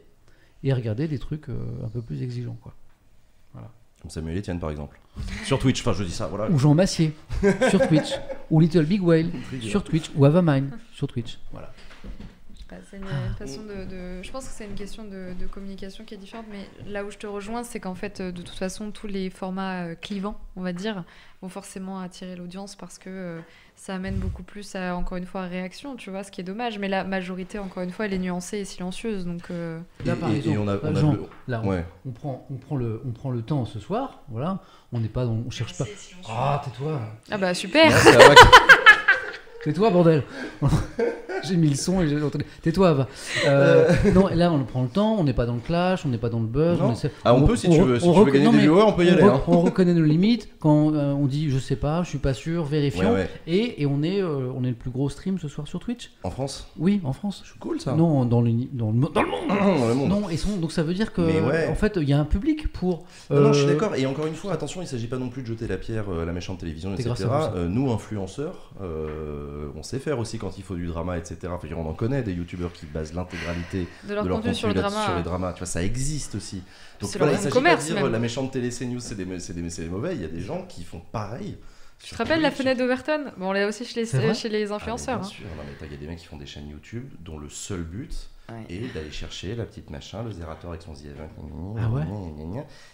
[0.65, 2.59] et regarder des trucs euh, un peu plus exigeants.
[2.61, 2.75] Quoi.
[4.07, 5.01] Comme Samuel Etienne, par exemple.
[5.45, 6.49] Sur Twitch, enfin, je dis ça, voilà.
[6.49, 7.13] Ou Jean Massier
[7.69, 8.11] sur Twitch.
[8.53, 10.13] Ou Little Big Whale sur Twitch.
[10.15, 11.41] Ou Avamine sur Twitch.
[11.51, 11.73] Voilà.
[12.71, 15.47] Bah, c'est une, une façon de, de- Je pense que c'est une question de, de
[15.49, 18.43] communication qui est différente, mais là où je te rejoins, c'est qu'en fait, euh, de
[18.43, 21.03] toute façon, tous les formats euh, clivants, on va dire,
[21.43, 23.41] vont forcément attirer l'audience parce que euh,
[23.77, 26.79] ça amène beaucoup plus à, encore une fois, réaction, tu vois, ce qui est dommage.
[26.79, 29.43] Mais la majorité, encore une fois, elle est nuancée et silencieuse, donc...
[29.51, 31.85] euh, Là, par Et- et exemple, on a- on a Jean, le- là, on, Ouais.
[32.07, 34.23] on prend, on, prend le, on prend le temps ce soir.
[34.29, 34.59] Voilà.
[34.93, 35.85] On n'est pas dans, on cherche pas.
[36.29, 37.01] Ah, tais-toi.
[37.31, 38.35] Ah bah super Ouais,
[39.67, 40.23] Tais-toi, bordel
[41.45, 42.45] J'ai mis le son et j'ai entendu.
[42.63, 43.09] Tais-toi, va.
[43.47, 46.19] Euh, Non, là, on prend le temps, on n'est pas dans le clash, on n'est
[46.19, 46.79] pas dans le buzz.
[46.81, 46.87] Non.
[46.89, 48.83] on essaie- Ah, on peut, si tu veux- si tu veux gagner non, des viewers,
[48.87, 49.41] on peut y aller, hein.
[49.47, 52.65] On reconnaît nos limites quand euh, on dit je sais pas, je suis pas sûr,
[52.65, 53.11] vérifions.
[53.11, 53.31] Ouais, ouais.
[53.47, 56.11] Et, et on, est, euh, on est le plus gros stream ce soir sur Twitch.
[56.25, 56.69] En France?
[56.79, 57.43] Oui, en France.
[57.47, 57.93] C'est cool ça.
[57.93, 59.47] Non, dans le, dans le, dans le monde.
[59.77, 60.09] Dans le monde.
[60.09, 61.69] Non, et son- donc ça veut dire que ouais.
[61.69, 63.05] en fait il y a un public pour.
[63.31, 63.95] Non, non, je suis d'accord.
[63.95, 66.05] Et encore une fois, attention, il ne s'agit pas non plus de jeter la pierre
[66.21, 67.15] à la méchante télévision, etc.
[67.69, 68.73] nous, influenceurs,
[69.57, 71.39] euh, on sait faire aussi quand il faut du drama, etc.
[71.51, 74.69] Enfin, on en connaît des youtubeurs qui basent l'intégralité de leur de leur contenu sur
[74.69, 75.05] le drama.
[75.05, 75.53] sur les dramas.
[75.53, 76.63] Tu vois, ça existe aussi.
[77.01, 78.13] Donc C'est voilà, il s'agit pas de dire même.
[78.13, 80.15] la méchante télé CNews, c'est des, c'est des, des- mauvais.
[80.15, 81.57] Il y a des gens qui font pareil.
[82.03, 83.33] Tu te rappelles la fenêtre d'Overton?
[83.39, 85.19] Bon, on l'a aussi chez les, chez les Ah, influenceurs.
[85.21, 85.31] bien hein.
[85.31, 85.47] sûr.
[85.83, 88.13] Il y a des mecs qui font des chaînes YouTube dont le seul but
[88.49, 88.65] Ouais.
[88.77, 91.17] est d'aller chercher la petite machin, le zérateur avec son ZF.
[91.81, 92.05] Ah ouais?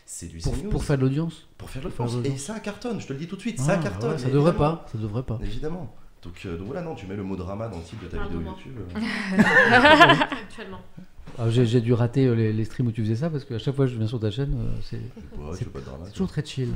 [0.07, 0.71] C'est du pour, CNews.
[0.71, 1.47] pour faire de l'audience?
[1.59, 3.77] Pour faire de Et ça cartonne, je te le dis tout de suite, Ah, ça
[3.77, 4.13] cartonne.
[4.13, 4.87] ouais, ça devrait pas.
[4.91, 5.39] Ça devrait pas.
[5.43, 5.95] Évidemment.
[6.23, 8.23] Donc, euh, donc voilà, non, tu mets le mot drama dans le titre de ta
[8.23, 8.41] vidéo.
[8.41, 8.79] YouTube.
[10.31, 10.81] Actuellement.
[11.39, 13.75] Ah, J'ai dû rater euh, les, les streams où tu faisais ça parce qu'à chaque
[13.75, 15.01] fois que je viens sur ta chaîne, euh, c'est
[15.41, 16.69] Ouais, toujours très chill.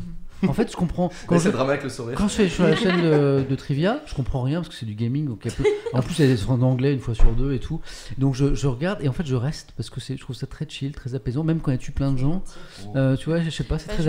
[0.47, 1.11] En fait, je comprends.
[1.27, 2.17] Quand c'est je, drama avec le sourire.
[2.17, 4.87] quand je suis sur la chaîne de, de Trivia, je comprends rien parce que c'est
[4.87, 5.27] du gaming.
[5.27, 7.59] Donc peu- En plus, il y a des en anglais une fois sur deux et
[7.59, 7.81] tout.
[8.19, 10.47] Donc je, je regarde et en fait, je reste parce que c'est- je trouve ça
[10.47, 11.43] très chill, très apaisant.
[11.45, 12.43] Même quand il y a tu plein de gens,
[12.97, 14.09] euh, tu vois, je sais pas, c'est Bah, très,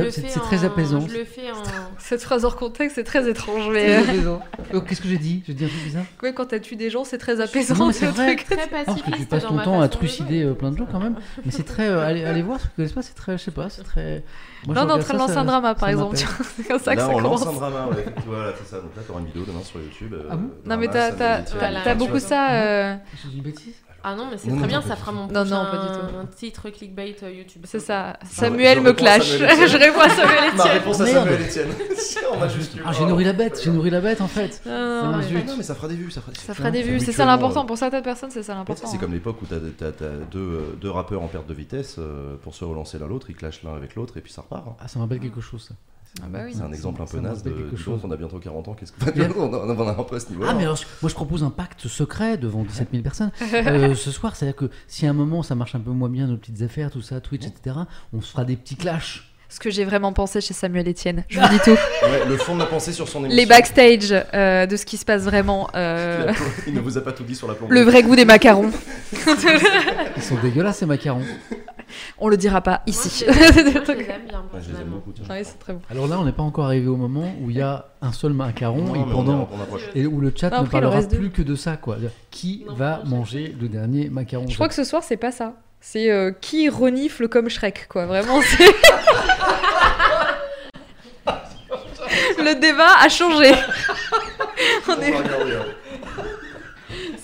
[0.64, 1.08] a- apaisant.
[1.08, 1.64] Je le fais en.
[1.98, 3.70] Cette phrase hors contexte, c'est très étrange.
[3.72, 4.42] Mais euh, apaisant.
[4.74, 5.44] Oh, Qu'est-ce que j'ai dit?
[5.48, 6.06] J'ai dit un truc bizarre?
[6.24, 7.92] Ouais, quand t'as tué des gens, c'est très apaisant.
[7.92, 8.36] C'est ce vrai.
[8.36, 8.46] truc.
[8.46, 10.88] Très Non, parce que tu pacifiste passes ton temps à trucider euh, plein de gens
[10.92, 11.16] quand même.
[11.46, 11.88] Mais c'est très.
[11.88, 13.38] allez, allez voir, si vous connaissez pas, c'est très.
[13.38, 14.24] Je sais pas, c'est très.
[14.66, 16.18] Moi, Là, on est en train de ça, lancer ça- un drama, par exemple.
[16.56, 17.56] C'est comme ça que Là, ça on lance commence.
[17.64, 18.06] un drama, ouais.
[18.26, 18.78] Voilà, c'est ça.
[18.82, 20.14] Donc là, t'auras une vidéo demain sur YouTube.
[20.14, 22.52] euh, Ah bon Non, mais t'as beaucoup ça.
[22.52, 25.28] euh, J'ai dit une bêtise Ah non, mais c'est très non, bien, ça fera mon
[25.28, 26.18] Non, non, pas du tout.
[26.18, 27.64] un titre clickbait euh, YouTube.
[27.66, 28.18] C'est ça.
[28.24, 29.28] je Samuel me clash.
[29.38, 30.78] Je réponds à Samuel Ma Etienne.
[30.78, 31.06] réponse à.
[31.08, 31.68] Samuel Etienne.
[32.34, 32.74] on a juste.
[32.86, 34.62] Ah, j'ai nourri la bête, j'ai nourri la bête en fait.
[34.66, 35.40] Non, Ah, mais-.
[35.42, 36.12] Ah non, mais ça fera des vues.
[36.12, 37.64] Ça fera, Ça fera des C'est vues, c'est ça l'important.
[37.64, 38.88] euh, Pour certaines personnes, c'est ça l'important.
[38.88, 42.00] C'est comme l'époque où t'as deux, euh, deux rappeurs en perte de vitesse
[42.44, 44.68] pour se relancer l'un l'autre, ils clashent l'un avec l'autre et puis ça repart.
[44.68, 44.76] hein.
[44.80, 45.76] Ah, ça me rappelle quelque chose ça.
[46.24, 46.54] Ah bah oui.
[46.56, 48.02] C'est un exemple un peu naze de chose.
[48.04, 49.30] on a bientôt 40 ans, qu'est-ce que Bien.
[49.38, 50.50] on en on en a un peu à ce niveau-là.
[50.52, 54.12] Ah, mais alors, moi je propose un pacte secret devant 17 000 personnes euh, ce
[54.12, 54.36] soir.
[54.36, 56.90] C'est-à-dire que si à un moment ça marche un peu moins bien, nos petites affaires,
[56.92, 57.76] tout ça, Twitch, etc.,
[58.14, 59.24] on se fera des petits clashs.
[59.50, 61.24] Ce que j'ai vraiment pensé chez Samuel Etienne.
[61.30, 61.72] Je vous dis tout.
[62.04, 63.38] Ouais, le fond de ma pensée sur son émission.
[63.38, 65.70] Les backstage euh, de ce qui se passe vraiment.
[65.74, 66.34] euh,
[66.68, 67.80] Il ne vous a pas tout dit sur la plomberie.
[67.80, 68.72] le vrai goût des macarons.
[69.14, 71.24] Ils sont dégueulasses ces macarons.
[72.20, 73.26] On le dira pas Moi, ici.
[73.26, 73.82] je- moi, je les aime bien.
[73.82, 74.96] Ouais, je les aime personnellement.
[74.98, 75.12] beaucoup.
[75.14, 75.26] tiens.
[75.30, 75.82] Ouais, c'est très bon.
[75.90, 78.34] Alors là, on n'est pas encore arrivé au moment où il y a un seul
[78.34, 79.42] macaron Non, et pendant.
[79.44, 79.82] est- on approche.
[79.96, 81.98] Et où le chat Non, ne parlera plus que de ça, quoi.
[82.32, 85.54] Qui Non, va manger le dernier macaron Je crois que ce soir, c'est pas ça.
[85.80, 88.06] C'est euh, qui renifle comme Shrek, quoi.
[88.08, 88.66] Vraiment, c'est.
[92.40, 93.52] Le débat a changé.
[94.88, 95.66] On hein.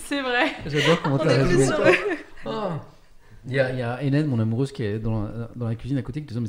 [0.06, 0.52] C'est vrai.
[0.66, 1.66] J'adore comment t'as résumé.
[1.66, 2.50] le-
[3.46, 5.74] Il y a, il y a Hélène, mon amoureuse, qui est dans la, dans la
[5.74, 6.48] cuisine à côté, qui te dit Mais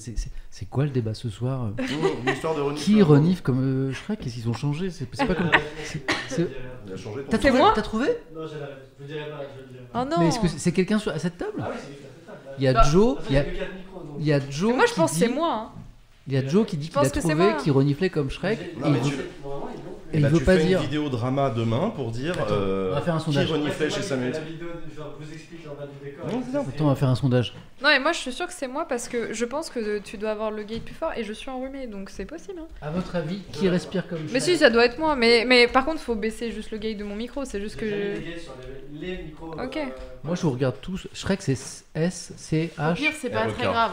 [0.50, 1.72] c'est- quoi le débat ce soir?
[1.78, 2.84] Une histoire de renifle.
[2.86, 5.50] Qui renifle comme euh, Shrek Qu'est-ce qu'ils ont changé C'est pas comme.
[7.30, 8.08] T'as trouvé, moi t'as trouvé?
[8.34, 8.82] Non, j'ai la réponse.
[9.00, 10.02] Je dirais pas, je le dirais pas.
[10.02, 10.16] Oh non.
[10.20, 11.52] Mais est-ce que c'est quelqu'un à cette table?
[11.60, 12.00] Ah oui, c'est qui
[12.60, 14.74] Il y a Joe, il y a, Joe.
[14.76, 15.54] Moi, je qui pense que c'est dit- moi.
[15.54, 15.80] hein.
[16.28, 18.78] Il y a Joe qui dit qu'il a trouvé qui reniflait comme Shrek.
[18.80, 20.18] Non, mais tu- veut- Normalement, ils l'ont plus.
[20.18, 20.80] Et il bah, veut tu pas fais dire.
[20.80, 23.52] une vidéo drama demain pour dire euh, on va faire un qui sondage.
[23.52, 24.32] reniflait Ouais, chez Samuel.
[24.34, 26.26] La vidéo, genre, je vous explique l'envers du décor.
[26.28, 26.60] Non, ça.
[26.70, 27.54] Attends, on va faire un sondage.
[27.84, 30.18] Non, et moi, je suis sûre que c'est moi parce que je pense que tu
[30.18, 32.60] dois avoir le gate plus fort et je suis enrhumée, donc c'est possible.
[32.60, 32.68] hein.
[32.82, 35.16] À votre avis, qui respire comme Mais si, ça doit être moi.
[35.16, 37.44] Mais, mais par contre, faut baisser juste le gate de mon micro.
[37.46, 37.86] C'est juste que.
[37.88, 38.20] Je- les
[39.02, 39.52] les- les micros.
[39.54, 39.78] Ok.
[39.78, 39.86] euh,
[40.24, 41.08] Moi, je vous regarde tous.
[41.14, 41.58] Shrek, c'est
[41.94, 42.94] S, C, Au H.
[42.96, 43.92] pire, c'est pas très grave.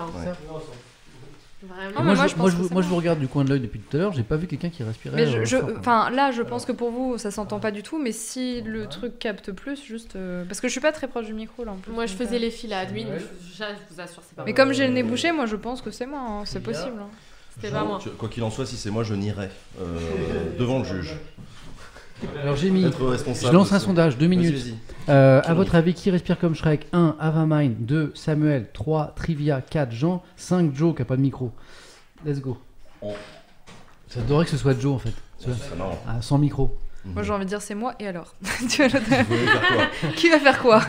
[1.62, 2.02] Vraiment.
[2.02, 2.90] Moi, moi, je, je moi, pense je que vous- c'est moi, je moi.
[2.90, 4.12] vous regarde du coin de l'œil depuis tout à l'heure.
[4.12, 5.14] J'ai pas vu quelqu'un qui respirait.
[5.16, 7.82] Mais je, euh, je- enfin, là, je pense que pour vous, ça s'entend pas du
[7.82, 7.98] tout.
[8.02, 10.16] Mais si le truc capte plus, juste.
[10.16, 11.92] euh, Parce que je suis pas très proche du micro là en plus.
[11.92, 13.06] Moi, je faisais euh, les fils à Adwin.
[13.08, 13.18] Ouais.
[13.18, 13.24] Je,
[13.58, 15.82] je- je vous assure, c'est pas Mais comme j'ai le nez bouché, moi je pense
[15.82, 16.20] que c'est moi.
[16.20, 16.96] hein, C'est possible.
[17.00, 17.08] hein.
[17.54, 17.98] C'était pas moi.
[18.02, 19.84] Tu- Quoi qu'il en soit, si c'est moi, je nierai euh,
[20.58, 21.14] devant le juge.
[22.42, 22.84] Alors, j'ai mis.
[22.84, 23.48] Être responsable.
[23.48, 24.54] Je lance un sondage, deux minutes.
[24.54, 24.74] vas-y.
[25.08, 26.86] Euh, à votre avis, qui respire comme Shrek?
[26.92, 27.16] 1.
[27.18, 28.12] Avamine 2.
[28.14, 29.12] Samuel 3.
[29.16, 29.92] Trivia 4.
[29.92, 30.74] Jean 5.
[30.74, 31.52] Joe qui a pas de micro.
[32.24, 32.58] Let's go.
[33.00, 33.12] Oh.
[34.14, 35.14] J'adorerais que ce soit Joe en fait.
[36.06, 36.76] Ah, sans micro.
[37.04, 38.34] Moi j'ai envie de dire c'est moi et alors?
[38.68, 38.82] Tu
[40.16, 40.80] Qui va faire quoi?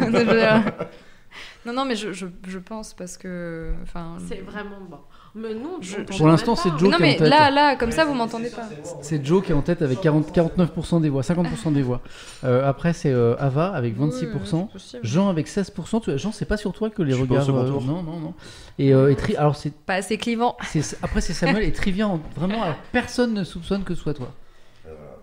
[1.65, 3.73] Non, non, mais je, je, je pense parce que.
[3.81, 4.17] Enfin.
[4.27, 4.99] C'est vraiment bon.
[5.35, 6.69] Mais non, Je- Pour l'instant, c'est.
[6.77, 7.27] Joe non, qui est en mais tête.
[7.27, 8.69] là, là, comme ça, vous m'entendez pas.
[9.01, 12.01] c'est Joe qui est en tête avec 40 49% des voix, 50% des voix.
[12.43, 14.03] Euh, après, c'est euh, Ava avec 26%.
[14.05, 15.05] Oui, c'est possible.
[15.05, 16.01] Jean avec 16%.
[16.01, 17.45] Tu vois, Jean, c'est pas sur toi que les Je suis pas au regards.
[17.47, 17.81] second euh, tour.
[17.81, 18.33] non, non, non.
[18.77, 20.55] Et, euh, et Tri- alors c'est, Pas assez clivant.
[20.67, 22.07] c'est- après c'est Samuel et Trivia.
[22.07, 24.31] en- Vraiment, alors, personne ne soupçonne que ce soit toi.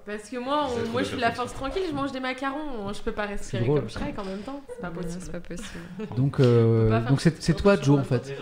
[0.06, 2.92] Parce que moi, on- moi je suis la force tranquille, je mange des macarons.
[2.92, 3.78] Je peux pas respirer drôle.
[3.80, 4.60] comme Shrek en même temps.
[4.68, 5.20] C'est pas Non, possible.
[5.22, 6.16] C'est pas possible.
[6.16, 8.34] Donc, euh, On peut pas faire donc c'est, c'est toi, Joe, en fait.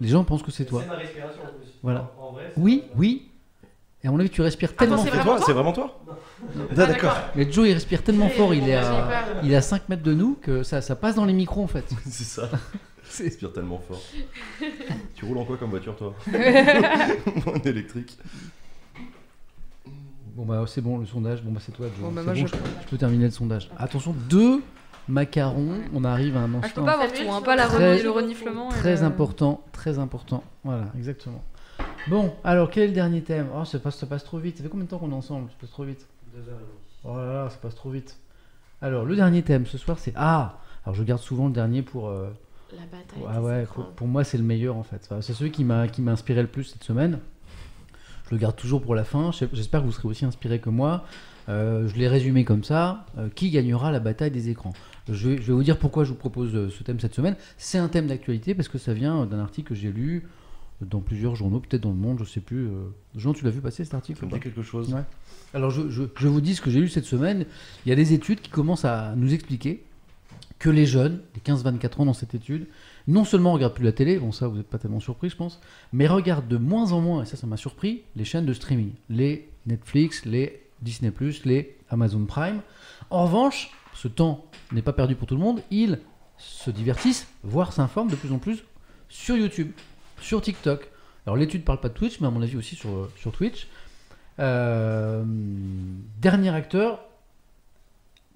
[0.00, 0.82] Les gens pensent que c'est toi.
[0.82, 1.68] C'est ma respiration en plus.
[1.82, 2.12] Voilà.
[2.18, 3.28] En en vrai, c'est Oui, oui.
[4.04, 5.06] Et à mon avis, tu respires tellement fort.
[5.06, 6.12] vraiment toi C'est vraiment toi Ah,
[6.70, 7.16] Ah, D'accord.
[7.34, 8.54] Mais Joe, il respire tellement fort.
[8.54, 9.08] Il est, à,
[9.42, 11.66] il est à 5 mètres de nous que ça, ça passe dans les micros, en
[11.66, 11.84] fait.
[12.06, 12.48] C'est ça.
[13.10, 14.02] Ça respire tellement fort.
[15.14, 16.14] tu roules en quoi comme voiture, toi
[17.46, 18.18] En électrique.
[20.36, 21.42] Bon, bah, c'est bon, le sondage.
[21.42, 22.00] Bon, bah, c'est toi, Joe.
[22.00, 22.82] Bon, bah, C'est moi, bon, je- je...
[22.82, 23.70] je peux terminer le sondage.
[23.78, 24.62] Attention, deux
[25.08, 25.80] macarons.
[25.94, 28.02] On arrive à un Ah, je peux instant pas avoir tout, hein, pas la Très-
[28.02, 28.70] le reniflement.
[28.70, 29.62] et très le- important.
[29.72, 30.42] Très important.
[30.64, 31.42] Voilà, exactement.
[32.08, 33.48] Bon, alors, quel est le dernier thème?
[33.54, 34.56] Oh, ça passe, ça passe trop vite.
[34.56, 35.48] Ça fait combien de temps qu'on est ensemble?
[35.50, 36.06] Ça passe trop vite.
[36.34, 36.78] Deux heures et demie.
[37.04, 38.18] Oh là là, ça passe trop vite.
[38.82, 40.12] Alors, le dernier thème ce soir, c'est.
[40.16, 42.08] Ah Alors, je garde souvent le dernier pour.
[42.08, 42.28] euh,
[42.72, 43.22] La bataille.
[43.28, 45.00] Ah ouais, pour, pour moi, c'est le meilleur en fait.
[45.10, 47.18] Enfin, c'est celui qui m'a qui m'a inspiré le plus cette semaine.
[48.28, 49.30] je le garde toujours pour la fin.
[49.52, 51.04] J'espère que vous serez aussi inspiré que moi.
[51.48, 53.06] Euh, je l'ai résumé comme ça.
[53.16, 54.74] Euh, qui gagnera la bataille des écrans?
[55.14, 57.36] Je vais, je vais vous dire pourquoi je vous propose euh, ce thème cette semaine.
[57.56, 60.26] C'est un thème d'actualité parce que ça vient d'un article que j'ai lu
[60.80, 62.66] dans plusieurs journaux, peut-être dans le monde, je sais plus.
[62.68, 62.70] Euh,
[63.16, 65.02] Jean, tu l'as vu passer cet article Ça me dit quelque chose Ouais.
[65.54, 67.46] Alors je, je- je vous dis ce que j'ai lu cette semaine.
[67.84, 69.82] Il y a des études qui commencent à nous expliquer
[70.60, 72.66] que les jeunes, les 15-24 ans dans cette étude,
[73.06, 75.60] non seulement regardent plus la télé, bon ça vous n'êtes pas tellement surpris je pense,
[75.92, 78.90] mais regardent de moins en moins, et ça ça m'a surpris, les chaînes de streaming,
[79.08, 81.10] les Netflix, les Disney⁇
[81.44, 82.60] les Amazon Prime.
[83.10, 83.70] En revanche,
[84.00, 85.98] ce temps n'est pas perdu pour tout le monde, ils
[86.36, 88.62] se divertissent, voire s'informent de plus en plus
[89.08, 89.72] sur YouTube,
[90.20, 90.88] sur TikTok.
[91.26, 93.66] Alors l'étude parle pas de Twitch, mais à mon avis aussi sur, sur Twitch.
[94.38, 95.24] Euh,
[96.20, 97.00] dernier acteur.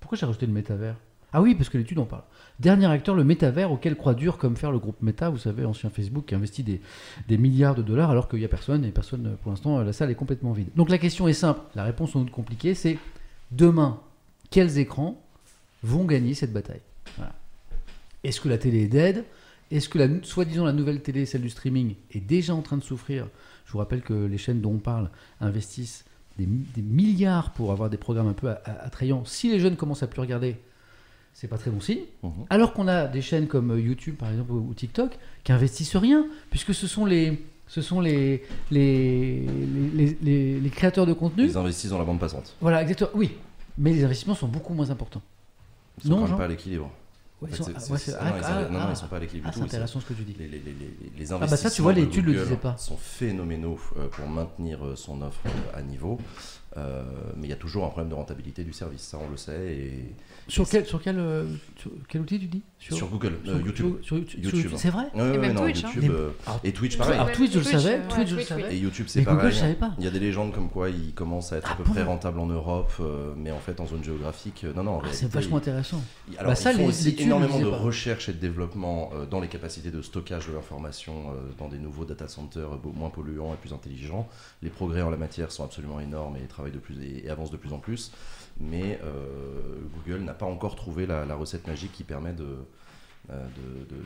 [0.00, 0.96] Pourquoi j'ai rajouté le métavers?
[1.32, 2.24] Ah oui, parce que l'étude en parle.
[2.58, 5.90] Dernier acteur, le métavers auquel croit dur comme faire le groupe Meta, vous savez, ancien
[5.90, 6.80] Facebook, qui investit des,
[7.28, 9.92] des milliards de dollars alors qu'il n'y a personne et personne, euh, pour l'instant, la
[9.92, 10.70] salle est complètement vide.
[10.74, 12.98] Donc la question est simple, la réponse sans doute compliquée, c'est
[13.52, 14.00] demain,
[14.50, 15.22] quels écrans
[15.82, 16.80] vont gagner cette bataille
[17.16, 17.32] Voilà.
[18.24, 19.24] Est-ce que la télé est dead?
[19.70, 22.82] Est-ce que la, soi-disant la nouvelle télé, celle du streaming, est déjà en train de
[22.84, 23.26] souffrir?
[23.66, 25.10] Je vous rappelle que les chaînes dont on parle
[25.40, 26.04] investissent
[26.38, 29.24] des, mi- des milliards pour avoir des programmes un peu attrayants.
[29.24, 30.56] Si les jeunes commencent à plus regarder,
[31.32, 32.02] c'est pas très bon signe.
[32.22, 32.30] Mhm.
[32.50, 35.96] Alors qu'on a des chaînes comme euh, YouTube par exemple ou ou TikTok qui investissent
[35.96, 39.46] rien, puisque ce sont les, ce sont les, les,
[39.94, 41.44] les, les- les créateurs de contenu.
[41.46, 42.54] Ils investissent dans la bande passante.
[42.60, 43.10] Voilà, exactement.
[43.14, 43.32] Oui,
[43.78, 45.22] mais les investissements sont beaucoup moins importants.
[45.98, 46.90] Ils sont Non, quand même pas à l'équilibre.
[47.40, 48.78] Ouais, En ils fait, sont- c'est- ouais, c'est- c'est- non, ah, ils sont- ah, non,
[48.82, 48.86] ah.
[48.90, 49.66] ils sont pas à l'équilibre Ah, du c'est tout.
[49.66, 50.34] Ils intéressant ce que tu dis.
[50.38, 52.56] Les, les, les, les, les bah ça, tu investissements vois, de l'étude le Google disait
[52.56, 52.76] pas.
[52.78, 56.18] sont phénoménaux euh, pour maintenir euh, son offre euh, à niveau.
[56.78, 57.02] Euh,
[57.36, 59.74] mais il y a toujours un problème de rentabilité du service, ça on le sait.
[59.74, 60.14] Et
[60.48, 61.44] Sur quel, sur quel, euh,
[61.76, 62.62] sur quel outil tu dis?
[62.78, 63.86] Sur, Google, sur- euh, YouTube.
[64.00, 64.54] sur- sur YouTube, sur YouTube.
[64.64, 65.04] YouTube, c'est vrai?
[65.14, 65.90] Ouais, ouais, même non, Twitch, hein.
[65.94, 66.30] YouTube, euh,
[66.64, 67.14] et Twitch Ouais, pareil.
[67.20, 68.62] Alors Twitch, je le savais, Twitch, ouais, je le Twitch, savais.
[68.68, 68.74] oui.
[68.74, 69.38] Et YouTube, c'est pareil.
[69.40, 69.92] Google, je savais pas.
[69.98, 71.92] Il y a des légendes comme quoi il commence à être Ah à peu bon?
[71.92, 72.92] près rentable en Europe,
[73.36, 75.00] mais en fait en zone géographique, non, non.
[75.04, 76.02] Ah, c'est vachement intéressant.
[76.30, 79.40] il- Alors, Bah, ça, ils font les- aussi énormément de recherche et de développement dans
[79.40, 83.72] les capacités de stockage de l'information dans des nouveaux data centers moins polluants et plus
[83.74, 84.26] intelligents.
[84.62, 87.50] Les progrès en la matière sont absolument énormes et travaillent de plus et, et avancent
[87.50, 88.12] de plus en plus.
[88.60, 92.46] Mais euh, Google n'a pas encore trouvé la, la recette magique qui permet de
[93.30, 93.46] euh,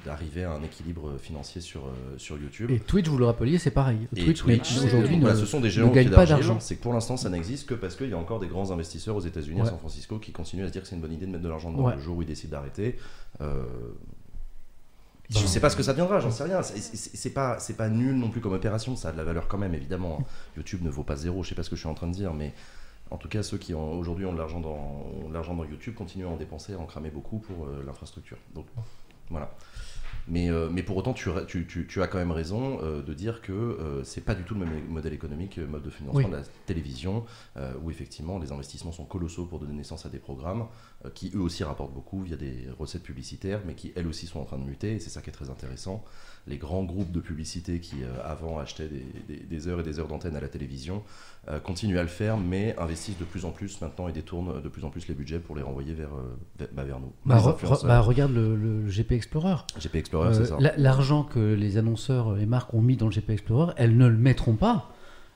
[0.04, 2.70] d'arriver à un équilibre financier sur, euh, sur YouTube.
[2.70, 4.06] Et Twitch, vous le rappeliez, c'est pareil.
[4.14, 6.60] Et Twitch, aujourd'hui, voilà, ne- ce sont des ne géants gagne qui pas d'argent.
[6.60, 9.16] C'est que pour l'instant, ça n'existe que parce qu'il y a encore des grands investisseurs
[9.16, 9.70] aux États-Unis, à Ouais.
[9.70, 11.48] San Francisco, qui continuent à se dire que c'est une bonne idée de mettre de
[11.48, 11.86] l'argent dedans.
[11.86, 11.94] Ouais.
[11.96, 12.96] Le jour où ils décident d'arrêter,
[13.40, 13.64] euh,
[15.32, 16.62] Ben, je sais pas ce que ça deviendra, j'en sais rien.
[16.62, 19.58] C'est- pas, c'est pas nul non plus comme opération, ça a de la valeur quand
[19.58, 20.18] même, évidemment.
[20.56, 22.12] YouTube ne vaut pas zéro, je sais pas ce que je suis en train de
[22.14, 22.52] dire, mais
[23.10, 26.30] en tout cas, ceux qui aujourd'hui ont de l'argent dans, l'argent dans YouTube continuent à
[26.30, 28.38] en dépenser, à en cramer beaucoup pour euh, l'infrastructure.
[28.54, 28.66] Donc
[29.30, 29.50] voilà.
[30.28, 33.00] Mais, euh, mais pour autant, tu, ra- tu, tu- tu as quand même raison euh,
[33.00, 35.90] de dire que euh, c'est pas du tout le même modèle économique, euh, mode de
[35.90, 36.28] financement Oui.
[36.28, 37.24] de la télévision,
[37.56, 41.30] euh, où effectivement les investissements sont colossaux pour donner naissance à des programmes euh, qui
[41.34, 44.58] eux aussi rapportent beaucoup via des recettes publicitaires, mais qui elles aussi sont en train
[44.58, 46.04] de muter, et c'est ça qui est très intéressant.
[46.48, 49.98] Les grands groupes de publicité qui euh, avant achetaient des, des- des heures et des
[49.98, 51.02] heures d'antenne à la télévision
[51.48, 54.68] euh, continuent à le faire, mais investissent de plus en plus maintenant et détournent de
[54.68, 57.12] plus en plus les budgets pour les renvoyer vers, euh, vers, bah, vers nous.
[57.24, 59.56] Bah, re- bah, regarde le, le GP Explorer.
[59.80, 60.56] GP Explorer, Euh, c'est ça.
[60.60, 64.06] la- L'argent que les annonceurs, les marques ont mis dans le GP Explorer, elles ne
[64.06, 64.92] le mettront pas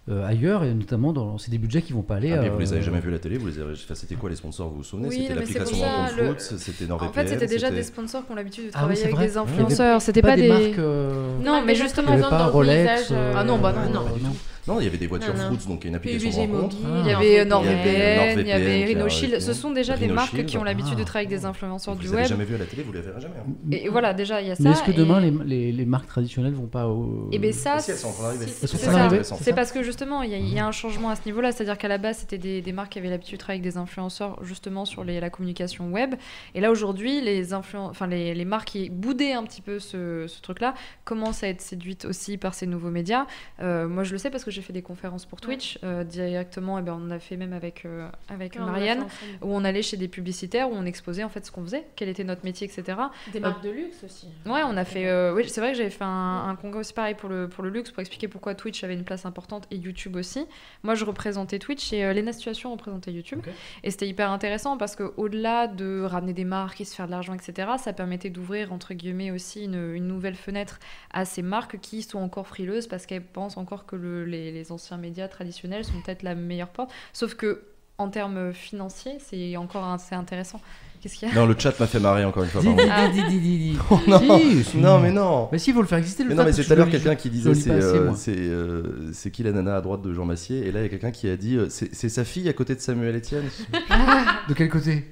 [0.08, 1.36] euh, ailleurs, et notamment dans.
[1.38, 2.32] C'est des budgets qui vont pas aller.
[2.32, 3.72] Ah, mais euh, vous les avez jamais vus à la télé vous les avez...
[3.72, 5.08] enfin, C'était quoi les sponsors Vous vous souvenez?
[5.08, 5.76] Oui, C'était l'application
[6.16, 7.12] le- Foot, c'était En NordVPN.
[7.14, 10.02] fait, c'était déjà des sponsors qui ont l'habitude de Ah oui, travailler avec des influenceurs.
[10.02, 10.48] C'était pas, pas des, des.
[10.48, 10.78] marques.
[10.78, 14.34] euh, Non, mais justement, dans le euh, Ah non, bah non, non,
[14.66, 14.80] non.
[14.80, 15.56] il y avait des voitures Non, non.
[15.58, 16.76] Fruits, donc il y a une application de rencontre.
[16.76, 17.00] Mobile, Ah.
[17.04, 19.40] Il y avait NordVPN, il y avait NordVPN, Rhino qui a- Shield.
[19.40, 20.46] Ce sont déjà des marques Shield.
[20.46, 21.04] qui ont l'habitude de Ah.
[21.04, 22.28] travailler avec des influenceurs Vous du les avez web.
[22.30, 23.34] jamais vus à la télé, vous les verrez jamais.
[23.38, 23.52] hein.
[23.72, 24.62] Et voilà, déjà, il y a ça.
[24.62, 26.86] Mais est-ce que demain, et- les, les, les marques traditionnelles vont pas.
[26.88, 29.22] au- Et bien ça, Mais si, elles sont en train d'arriver.
[29.24, 31.52] c'est- parce que justement, il y, a- a un changement à ce niveau-là.
[31.52, 33.78] C'est-à-dire qu'à la base, c'était des, des marques qui avaient l'habitude de travailler avec des
[33.78, 36.14] influenceurs justement sur les- la communication web.
[36.54, 40.26] Et là, aujourd'hui, les, influen- enfin, les, les marques qui boudaient un petit peu ce,
[40.28, 40.74] ce truc-là
[41.04, 43.26] commencent à être séduites aussi par ces nouveaux médias.
[43.60, 46.78] Euh, moi, je le sais parce que j'ai fait des conférences pour Twitch euh, directement.
[46.78, 49.00] Et ben, on en a fait même avec, euh, avec Marianne.
[49.42, 52.08] Où on allait chez des publicitaires, où on exposait en fait ce qu'on faisait, quel
[52.08, 52.98] était notre métier, etc.
[53.32, 54.26] Des marques de luxe aussi.
[54.46, 55.06] Ouais, on a fait.
[55.08, 57.62] euh, oui, c'est vrai que j'avais fait un, un congrès aussi pareil pour le, pour
[57.64, 60.46] le luxe, pour expliquer pourquoi Twitch avait une place importante et YouTube aussi.
[60.82, 63.40] Moi, je représentais Twitch et euh, Lena Situation représentait YouTube.
[63.84, 67.06] Et c'était hyper intéressant parce que au delà de ramener des marques et se faire
[67.06, 70.78] de l'argent, etc., ça permettait d'ouvrir, entre guillemets, aussi une, une nouvelle fenêtre
[71.12, 74.72] à ces marques qui sont encore frileuses parce qu'elles pensent encore que le- les, les
[74.72, 76.90] anciens médias traditionnels sont peut-être la meilleure porte.
[77.12, 77.64] Sauf que.
[77.98, 80.58] En termes financiers, c'est encore assez intéressant.
[81.00, 81.34] Qu'est-ce qu'il y a?
[81.34, 82.60] Non, le chat m'a fait marrer encore une fois.
[82.60, 83.78] Dis, dis, dis, dis, dis, dis.
[83.90, 84.38] Oh, non.
[84.38, 84.76] Si, si.
[84.76, 85.48] Non, mais non.
[85.50, 86.22] Mais si, il faut le faire exister.
[86.24, 89.30] Le Mais non, mais c'est tout à l'heure quelqu'un qui disait c'est euh, euh, c'est
[89.30, 90.66] qui la nana à droite de Jean Massier?
[90.66, 92.52] Et là il y a quelqu'un qui a dit euh, c'est c'est sa fille à
[92.52, 93.48] côté de Samuel Etienne
[94.48, 95.10] De quel côté?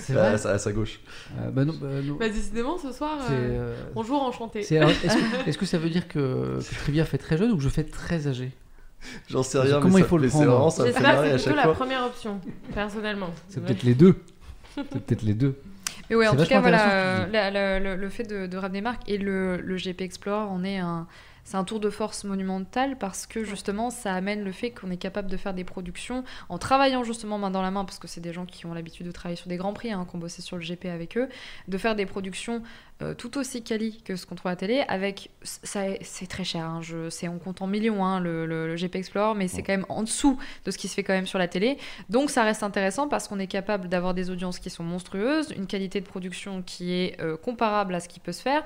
[0.00, 1.00] C'est à, vrai sa- à sa gauche.
[1.38, 1.74] Euh, Bah non.
[1.80, 2.14] bah non.
[2.16, 3.36] Bah, décidément, ce soir, C'est, euh,
[3.72, 4.62] euh, bonjour, enchanté.
[4.62, 7.50] c'est- alors, Est-ce que, est-ce que ça veut dire que, que Trivia fait très jeune
[7.52, 8.52] ou que je fais très âgé?
[9.28, 9.80] J'en sais rien.
[9.80, 11.38] Comment mais il ça- faut le mais c'est prendre marrant, ça me fait marrer à
[11.38, 11.74] c'est chaque plutôt la fois.
[11.74, 12.40] première option,
[12.74, 13.30] personnellement.
[13.48, 14.16] C'est peut-être les deux.
[14.74, 15.56] C'est peut-être les deux.
[16.10, 18.56] Mais ouais, en C'est tout cas, voilà, euh, la- la- le, le fait de, de
[18.56, 21.06] ramener marque et le, le GP Explorer, on est un,
[21.44, 24.96] c'est un tour de force monumental parce que justement, ça amène le fait qu'on est
[24.96, 28.20] capable de faire des productions en travaillant justement main dans la main, parce que c'est
[28.20, 30.42] des gens qui ont l'habitude de travailler sur des grands prix, hein, qui ont bossé
[30.42, 31.28] sur le GP avec eux,
[31.68, 32.62] de faire des productions
[33.02, 36.44] euh, tout aussi quali que ce qu'on trouve à la télé, avec ça, c'est très
[36.44, 39.48] cher, hein, je, c'est on compte en millions hein, le, le- le GP Explorer, mais
[39.48, 41.76] c'est quand même en dessous de ce qui se fait quand même sur la télé.
[42.08, 45.66] Donc ça reste intéressant parce qu'on est capable d'avoir des audiences qui sont monstrueuses, une
[45.66, 48.62] qualité de production qui est euh, comparable à ce qui peut se faire,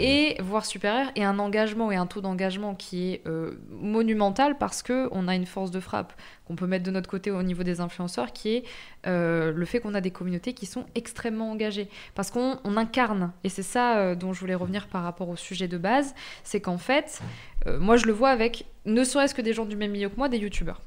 [0.00, 4.82] et voire supérieur, et un engagement et un taux d'engagement qui est euh, monumental parce
[4.82, 6.12] que on a une force de frappe
[6.48, 8.64] qu'on peut mettre de notre côté au niveau des influenceurs, qui est
[9.06, 13.32] euh, le fait qu'on a des communautés qui sont extrêmement engagées, parce qu'on on incarne,
[13.44, 16.60] et c'est ça euh, dont je voulais revenir par rapport au sujet de base, c'est
[16.60, 17.20] qu'en fait,
[17.66, 20.16] euh, moi je le vois avec ne serait-ce que des gens du même milieu que
[20.16, 20.80] moi, des youtubeurs.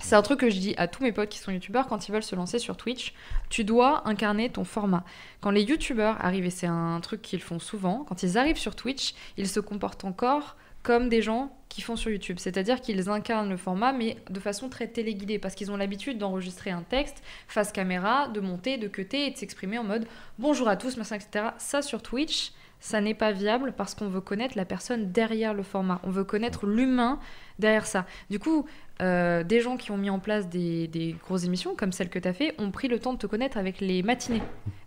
[0.00, 2.12] C'est un truc que je dis à tous mes potes qui sont youtubeurs quand ils
[2.12, 3.14] veulent se lancer sur Twitch.
[3.48, 5.02] Tu dois incarner ton format.
[5.40, 8.76] Quand les youtubeurs arrivent, et c'est un truc qu'ils font souvent, quand ils arrivent sur
[8.76, 12.36] Twitch, ils se comportent encore comme des gens qui font sur YouTube.
[12.38, 16.70] C'est-à-dire qu'ils incarnent le format, mais de façon très téléguidée, parce qu'ils ont l'habitude d'enregistrer
[16.70, 20.06] un texte face caméra, de monter, de cutter et de s'exprimer en mode
[20.38, 21.46] bonjour à tous, machin, etc.
[21.58, 22.52] Ça sur Twitch,
[22.84, 26.02] ça n'est pas viable parce qu'on veut connaître la personne derrière le format.
[26.02, 27.18] On veut connaître l'humain
[27.58, 28.04] derrière ça.
[28.28, 28.66] Du coup,
[29.00, 32.28] euh, des gens qui ont mis en place des, grosses émissions comme celle que tu
[32.28, 34.42] as fait ont pris le temps de te connaître avec les matinées.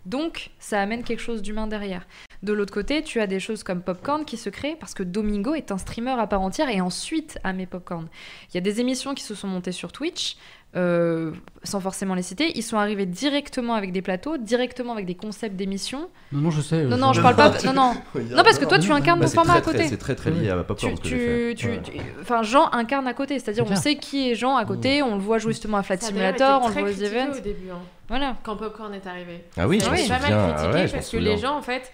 [0.06, 2.06] Donc, ça amène quelque chose d'humain derrière.
[2.44, 5.54] De l'autre côté, tu as des choses comme Popcorn qui se créent parce que Domingo
[5.54, 8.06] est un streamer à part entière et ensuite à mes Popcorn.
[8.50, 10.36] Il y a des émissions qui se sont montées sur Twitch.
[10.76, 11.32] Euh,
[11.64, 15.56] sans forcément les citer, ils sont arrivés directement avec des plateaux, directement avec des concepts
[15.56, 16.10] d'émissions.
[16.30, 16.84] Non, non, je sais.
[16.84, 17.50] Non, non, je parle pas.
[17.64, 19.88] Non, non, non, parce que toi, tu incarnes Bah, ton format à très, côté.
[19.88, 21.80] C'est très très lié à ma popcorn Tu, que tu, tu- Ouais.
[21.82, 25.02] tu- enfin, Jean incarne à côté, c'est-à-dire C'est on sait qui est Jean à côté,
[25.02, 27.36] on le voit jouer justement à Flight Ça Simulator, on le voit aux events.
[27.38, 28.36] au début, hein, Voilà.
[28.42, 29.44] quand Popcorn est arrivé.
[29.56, 31.90] Ah oui, je pas mal ah critiqué m'en parce que les gens, en fait,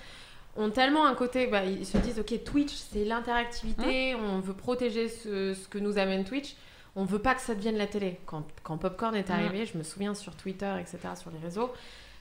[0.56, 5.08] ont tellement un côté, bah, ils se disent, ok, Twitch, c'est l'interactivité, on veut protéger
[5.08, 6.56] ce, ce que nous amène Twitch,
[6.96, 8.18] on veut pas que ça devienne la télé.
[8.26, 9.32] Quand, quand Popcorn est Mm.
[9.32, 11.70] arrivé, je me souviens sur Twitter, etc., sur les réseaux,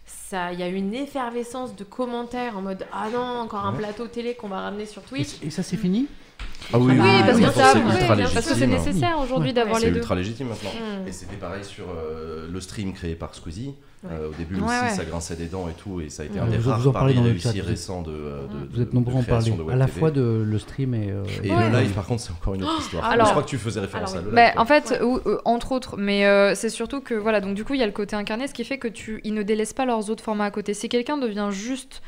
[0.05, 3.73] ça, il y a eu une effervescence de commentaires en mode, ah non, encore un
[3.73, 5.41] plateau télé qu'on va ramener sur Twitch.
[5.41, 6.07] et ça, c'est fini?
[6.73, 8.69] Ah oui, Oui, oui, parce oui, que ça, c'est oui, ultra parce que c'est légitime.
[8.71, 9.53] nécessaire aujourd'hui Ouais.
[9.53, 9.97] d'avoir C'est les deux.
[9.99, 10.71] ultra légitime maintenant.
[10.71, 11.07] Mm.
[11.07, 13.75] Et c'était pareil sur euh, le stream créé par Squeezie.
[14.03, 14.09] Ouais.
[14.11, 14.89] Euh, au début Ouais, aussi, ouais.
[14.89, 16.43] ça grinçait des dents et tout, et ça a été Mm.
[16.43, 18.89] un des Vous- vous rares en parlez paris réussis récents de, euh, de, Vous êtes
[18.89, 19.53] de- nombreux de à en parler.
[19.71, 21.09] À la fois de le stream et.
[21.09, 21.69] euh, Et Ouais.
[21.69, 23.05] le live, par contre, c'est encore une autre histoire.
[23.05, 24.53] Alors- je crois que tu faisais référence Alors à le Bah, live.
[24.59, 27.75] en fait, ou- euh, entre autres, mais euh, c'est surtout que voilà, donc du coup,
[27.75, 29.85] il y a le côté incarné, ce qui fait que tu, ils ne délaissent pas
[29.85, 30.73] leurs autres formats à côté.
[30.73, 32.01] Si quelqu'un devient juste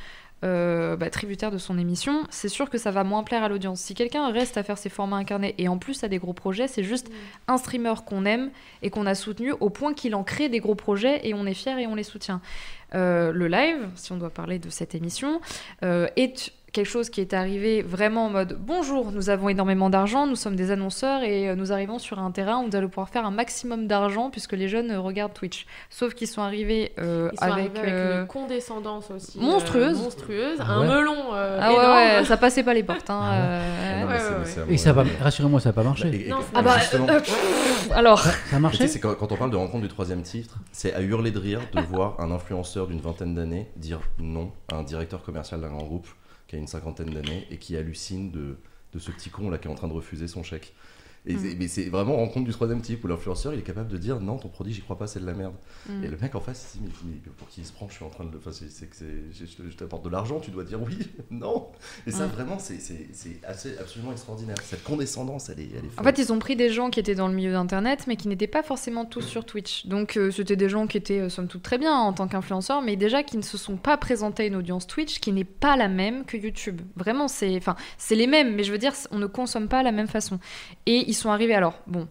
[0.46, 3.82] euh, bah, tributaire de son émission, c'est sûr que ça va moins plaire à l'audience.
[3.82, 6.68] Si quelqu'un reste à faire ses formats incarnés et en plus a des gros projets,
[6.68, 7.10] c'est juste
[7.48, 8.52] un streamer qu'on aime
[8.82, 11.54] et qu'on a soutenu au point qu'il en crée des gros projets et on est
[11.54, 12.42] fier et on les soutient.
[12.94, 15.42] Euh, le live, si on doit parler de cette émission,
[15.84, 20.28] euh, est quelque chose qui est arrivé vraiment en mode bonjour, nous avons énormément d'argent,
[20.28, 23.08] nous sommes des annonceurs et euh, nous arrivons sur un terrain où nous allons pouvoir
[23.08, 25.66] faire un maximum d'argent puisque les jeunes euh, regardent Twitch.
[25.90, 27.78] Sauf qu'ils sont arrivés euh, Ils sont avec.
[27.78, 29.40] arrivés avec une condescendance aussi.
[29.40, 29.98] euh, Monstrueuse.
[30.02, 30.60] monstrueuse.
[30.60, 31.96] Un melon euh, Ah ouais, énorme.
[32.20, 33.10] ouais, ça passait pas les portes.
[33.10, 34.18] Hein, Ah ouais.
[34.20, 36.10] euh, Ah non, Et ça va, rassurez-moi, ça va pas marché.
[36.10, 37.20] Et- et- Non, Ah bah, euh,
[37.94, 38.20] alors.
[38.20, 40.24] Ça a Mais tu marché sais, c'est quand, quand on parle de rencontre du troisième
[40.24, 44.52] titre, c'est à hurler de rire de voir un influenceur d'une vingtaine d'années dire non
[44.72, 46.08] à un directeur commercial d'un grand groupe
[46.48, 48.58] qui a une cinquantaine d'années et qui hallucine de,
[48.98, 50.74] ce petit con là qui est en train de refuser son chèque.
[51.28, 51.56] Et Mm.
[51.60, 54.38] Mais c'est vraiment rencontre du troisième type où l'influenceur il est capable de dire non,
[54.38, 55.56] ton produit j'y crois pas, c'est de la merde.
[55.90, 56.04] Mm.
[56.04, 57.94] Et le mec en face il dit mais, mais pour qui il se prend, je
[57.96, 58.38] suis en train de le.
[58.38, 58.96] Enfin, c'est que
[59.32, 60.98] je, je- t'apporte de l'argent, tu dois dire oui,
[61.32, 61.68] non.
[62.08, 62.30] Et ça Mm.
[62.30, 62.80] vraiment c'est
[63.80, 64.56] absolument extraordinaire.
[64.64, 67.16] Cette condescendance elle est, elle est En fait, ils ont pris des gens qui étaient
[67.16, 69.86] dans le milieu d'Internet, mais qui n'étaient pas forcément tous sur Twitch.
[69.88, 72.82] Donc, euh, c'était des gens qui étaient, euh, somme toute, très bien en tant qu'influenceurs,
[72.82, 75.76] mais déjà qui ne se sont pas présentés à une audience Twitch qui n'est pas
[75.76, 76.82] la même que YouTube.
[76.96, 77.60] Vraiment, c'est,
[78.12, 80.40] les mêmes, mais je veux dire, on ne consomme pas la même façon.
[80.86, 81.56] Et ils sont arrivés.
[81.56, 82.08] Alors, bon,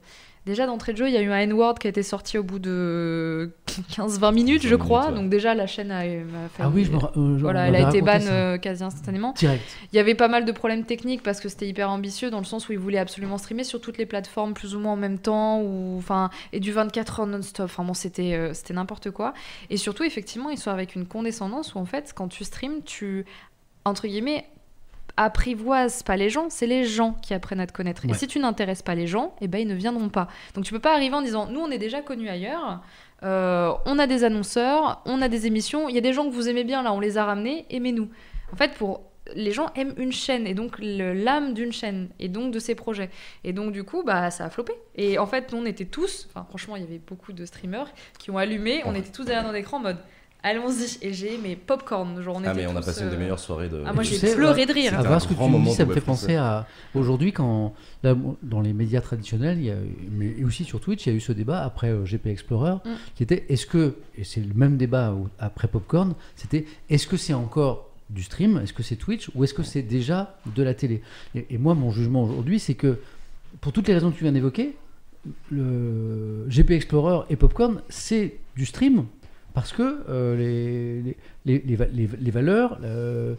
[0.46, 2.42] déjà d'entrée de jeu, il y a eu un N-word qui a été sorti au
[2.42, 3.50] bout de
[3.96, 5.00] 15-20 minutes, 15-20 je crois.
[5.02, 5.22] minutes, ouais.
[5.22, 6.20] Donc déjà, la chaîne a, a failli-
[6.60, 9.32] Ah oui, je me euh, Voilà, elle a été ban euh, quasi instantanément.
[9.32, 9.62] Direct.
[9.92, 12.44] Il y avait pas mal de problèmes techniques parce que c'était hyper ambitieux dans le
[12.44, 15.18] sens où ils voulaient absolument streamer sur toutes les plateformes plus ou moins en même
[15.18, 17.64] temps ou enfin et du 24 heures non-stop.
[17.66, 19.32] Enfin bon, c'était euh, c'était n'importe quoi.
[19.70, 23.24] Et surtout effectivement, ils sont avec une condescendance où en fait, quand tu streams, tu
[23.86, 24.46] entre guillemets
[25.16, 28.04] apprivoises pas les gens, c'est les gens qui apprennent à te connaître.
[28.08, 30.28] Et si tu n'intéresses pas les gens, eh ben ils ne viendront pas.
[30.54, 32.82] Donc tu peux pas arriver en disant nous on est déjà connus ailleurs.
[33.22, 36.34] euh, on a des annonceurs, on a des émissions, il y a des gens que
[36.34, 38.08] vous aimez bien là, on les a ramenés, aimez-nous.
[38.52, 39.02] En fait, pour
[39.34, 43.08] les gens aiment une chaîne et donc l'âme d'une chaîne et donc de ses projets.
[43.42, 44.74] Et donc du coup, bah ça a floppé.
[44.96, 48.30] Et en fait, on était tous, enfin franchement, il y avait beaucoup de streamers qui
[48.30, 49.98] ont allumé, on était tous derrière notre écran en mode
[50.44, 50.98] allons-y.
[51.02, 53.40] Et j'ai mes popcorn, genre on Ah, mais on a passé une des euh, meilleures
[53.40, 53.82] soirées de.
[53.84, 54.94] Ah moi j'ai pleuré de rire.
[54.98, 57.74] À ce que tu dis, ça me fait penser à aujourd'hui quand
[58.04, 59.76] là, dans les médias traditionnels, il y a,
[60.12, 62.90] mais aussi sur Twitch, il y a eu ce débat après euh, GP Explorer, Mm.
[63.16, 67.34] qui était est-ce que et c'est le même débat après Popcorn, c'était est-ce que c'est
[67.34, 69.30] encore du stream, est-ce que c'est Twitch?
[69.34, 71.00] Ou est-ce que c'est déjà de la télé?
[71.34, 72.98] Et, et moi, mon jugement aujourd'hui, c'est que
[73.62, 74.74] pour toutes les raisons que tu viens d'évoquer,
[75.50, 79.06] le GP Explorer et Popcorn, c'est du stream.
[79.54, 81.16] Parce que euh, les, les,
[81.46, 83.34] les, les va- les- les valeurs, euh,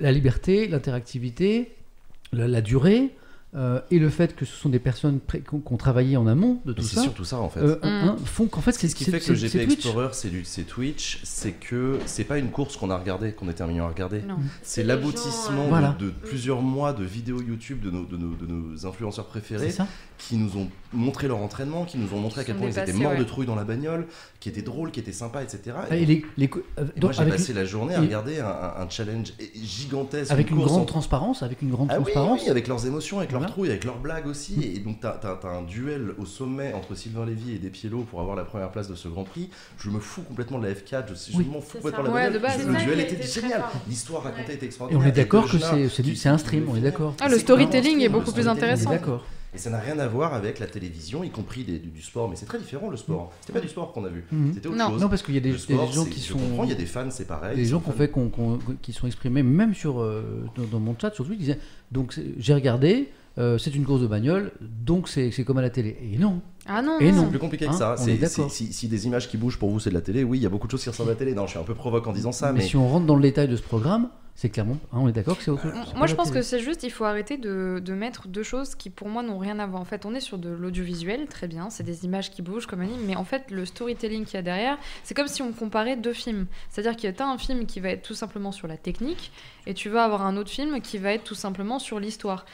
[0.00, 1.70] la liberté, l'interactivité,
[2.32, 3.10] la durée,
[3.54, 6.72] euh, et le fait que ce sont des personnes qui ont travaillé en amont de
[6.74, 7.60] tout c'est ça, surtout ça en fait.
[7.60, 8.18] euh, Mm.
[8.24, 9.72] font qu'en fait c'est Ce qui c'est- fait que le c'est- GP c'est.
[9.72, 13.66] Explorer, c'est c'est Twitch, c'est que c'est pas une course qu'on a regardée, qu'on un
[13.66, 14.22] million à regarder.
[14.62, 15.96] C'est l'aboutissement gens, de- Voilà.
[15.98, 19.72] de, plusieurs mois de vidéos YouTube de nos, de nos, de nos influenceurs C'est préférés
[20.18, 22.92] qui nous ont montré leur entraînement, qui nous ont montré à quel point ils étaient
[22.92, 23.18] morts ouais.
[23.18, 24.06] de trouille dans la bagnole,
[24.40, 25.76] qui étaient drôles, qui étaient sympas, etc.
[25.88, 28.40] Ah, Et les, les co- euh, Et donc, moi j'ai passé la journée à regarder
[28.40, 30.30] un, challenge gigantesque.
[30.32, 32.40] avec une grande en- transparence, avec une grande Ah oui, transparence.
[32.42, 33.52] oui, avec leurs émotions, avec leurs Voilà.
[33.52, 34.62] trouilles, avec leurs blagues aussi.
[34.74, 38.36] Et donc, t'as as, un duel au sommet entre Sylvain Lévy et Despiello pour avoir
[38.36, 39.50] la première place de ce Grand Prix.
[39.78, 41.46] Je me fous complètement de la F4, je, je Oui.
[41.50, 43.62] m'en fous complètement de la Ouais, de base, Le ça duel était était génial.
[43.88, 45.02] L'histoire racontée était Et extraordinaire.
[45.02, 45.58] on est Et d'accord que
[46.14, 47.14] c'est un stream, le on est d'accord.
[47.20, 48.90] Ah, le storytelling est beaucoup plus intéressant.
[48.90, 49.24] d'accord.
[49.54, 52.28] Et ça n'a rien à voir avec la télévision, y compris des- du, du sport.
[52.28, 53.32] Mais c'est très différent le sport.
[53.40, 54.26] C'était pas du sport qu'on a vu.
[54.30, 54.52] Mhm.
[54.52, 54.90] C'était autre Non.
[54.90, 55.00] chose.
[55.00, 56.36] Non, parce qu'il y a des, gens qui sont.
[56.64, 57.56] il y a des fans, c'est pareil.
[57.56, 58.28] des gens qu'on fait, qu'on-
[58.82, 61.58] qui sont exprimés, même sur, euh, dans, dans mon chat sur Twitch, disaient
[61.90, 63.08] donc j'ai regardé,
[63.38, 65.96] euh, c'est une course de bagnole, donc c'est comme à la télé.
[66.12, 66.98] Et non, Ah non.
[67.00, 67.16] Et non.
[67.18, 67.22] non.
[67.24, 67.94] C'est plus compliqué que Hein, ça.
[67.98, 68.50] on C'est- est d'accord.
[68.50, 70.42] c'est- si, si des images qui bougent pour vous, c'est de la télé, oui, il
[70.42, 71.34] y a beaucoup de choses qui ressemblent à la télé.
[71.34, 73.16] Non, je suis un peu provoque en disant ça, mais, mais, si on rentre dans
[73.16, 75.72] le détail de ce programme, c'est clairement, hein, on est d'accord que c'est autre chose.
[75.74, 76.38] c'est pas Moi, je pense télé.
[76.40, 79.38] que c'est juste, il faut arrêter de, de mettre deux choses qui, pour moi, n'ont
[79.38, 79.80] rien à voir.
[79.82, 82.80] En fait, on est sur de l'audiovisuel, très bien, c'est des images qui bougent comme
[82.80, 85.96] anime, mais en fait, le storytelling qu'il y a derrière, c'est comme si on comparait
[85.96, 86.46] deux films.
[86.70, 89.32] C'est-à-dire que tu as un film qui va être tout simplement sur la technique,
[89.66, 92.46] et tu vas avoir un autre film qui va être tout simplement sur l'histoire.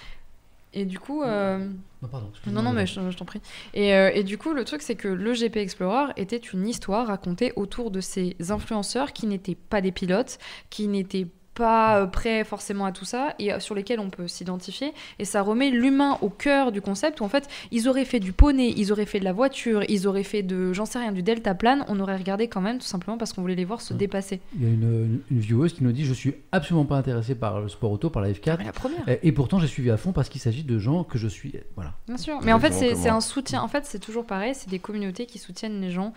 [0.74, 1.22] Et du coup.
[1.22, 1.58] euh,
[2.02, 2.28] Non, pardon.
[2.30, 2.60] excuse-moi.
[2.62, 3.40] Non, non, mais je, je t'en prie.
[3.74, 7.06] Et, euh, et du coup, le truc, c'est que le GP Explorer était une histoire
[7.06, 10.38] racontée autour de ces influenceurs qui n'étaient pas des pilotes,
[10.70, 14.26] qui n'étaient pas euh, prêts forcément à tout ça et euh, sur lesquels on peut
[14.28, 18.20] s'identifier et ça remet l'humain au cœur du concept où en fait ils auraient fait
[18.20, 21.12] du poney, ils auraient fait de la voiture, ils auraient fait de j'en sais rien
[21.12, 23.92] du deltaplane, on aurait regardé quand même tout simplement parce qu'on voulait les voir se
[23.94, 23.98] Ouais.
[23.98, 24.40] dépasser.
[24.56, 27.34] Il y a une, une, une vieweuse qui nous dit Je suis absolument pas intéressé
[27.34, 28.56] par le sport auto, par la F4.
[28.58, 29.08] Mais la première.
[29.08, 31.52] Et, et pourtant, j'ai suivi à fond parce qu'il s'agit de gens que je suis.
[31.76, 31.92] Voilà.
[32.08, 32.40] Bien sûr.
[32.42, 33.62] Mais en fait, c'est un soutien.
[33.62, 34.54] En fait, c'est toujours pareil.
[34.54, 36.12] C'est des communautés qui soutiennent les gens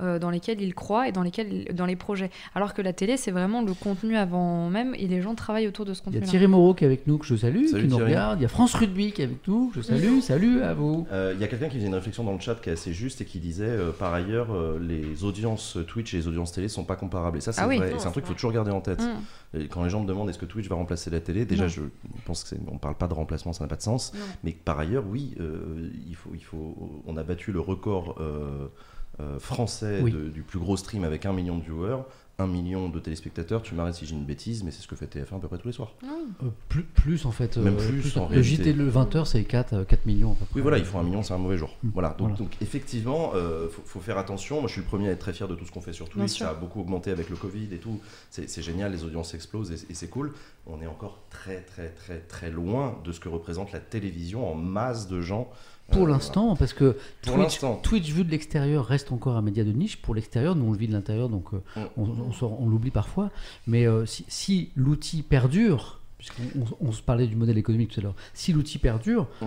[0.00, 2.30] euh, dans lesquels ils croient et dans lesquels dans les projets.
[2.54, 5.84] Alors que la télé, c'est vraiment le contenu avant même et les gens travaillent autour
[5.84, 6.30] de ce Il y a contenu.
[6.30, 8.10] Thierry Moreau qui est avec nous, que je salue, Salut qui nous Thierry.
[8.12, 8.38] regarde.
[8.38, 10.20] Il y a France Rugby qui est avec nous, que je salue.
[10.20, 11.06] Salut à vous.
[11.12, 12.92] Euh, Il y a quelqu'un qui faisait une réflexion dans le chat qui est assez
[12.92, 16.68] juste et qui disait euh, par ailleurs euh, les audiences Twitch et les audiences télé
[16.68, 17.78] sont pas comparables et ça c'est Ah oui.
[17.78, 19.02] vrai et Non, c'est un truc qu'il faut toujours garder en tête.
[19.02, 19.58] Mm.
[19.58, 21.68] Et quand les gens me demandent est-ce que Twitch va remplacer la télé, déjà Non.
[21.68, 21.80] je
[22.24, 24.12] pense que c'est on parle pas de remplacement, ça n'a pas de sens.
[24.14, 24.20] Non.
[24.44, 28.16] Mais par ailleurs oui, euh, il faut il faut on a battu le record
[29.38, 30.10] français Oui.
[30.12, 32.02] de- du plus gros stream avec un million de viewers.
[32.38, 35.04] Un million de téléspectateurs, tu m'arrêtes si j'ai une bêtise, mais c'est ce que fait
[35.04, 35.92] TF1 à peu près tous les soirs.
[36.04, 37.58] Euh, plus, plus en fait.
[37.58, 38.64] Même euh, plus, en le réalité.
[38.64, 40.54] JT le 20h, c'est 4, euh, 4 millions à peu près.
[40.54, 41.76] Oui, voilà, ils font un million, c'est un mauvais jour.
[41.82, 41.90] Mm.
[41.92, 42.36] Voilà, donc, Voilà.
[42.36, 44.60] donc effectivement, il faut, faut faire attention.
[44.60, 46.06] Moi, je suis le premier à être très fier de tout ce qu'on fait sur
[46.06, 46.30] Bien Twitch.
[46.38, 46.46] sûr.
[46.46, 48.00] Ça a beaucoup augmenté avec le Covid et tout.
[48.30, 50.32] C'est c'est génial, les audiences explosent et, et c'est cool.
[50.66, 54.54] On est encore très, très, très, très loin de ce que représente la télévision en
[54.54, 55.50] masse de gens.
[55.90, 57.36] Pour Euh, l'instant, parce que Pour
[57.82, 59.96] Twitch, vu de l'extérieur reste encore un média de niche.
[60.00, 61.80] Pour l'extérieur, nous on le vit de l'intérieur, donc euh, Mm.
[61.96, 63.30] on, on s'en- on l'oublie parfois.
[63.66, 66.42] Mais euh, si, si l'outil perdure, puisqu'on
[66.80, 69.46] on, on se parlait du modèle économique tout à l'heure, si l'outil perdure, Mm.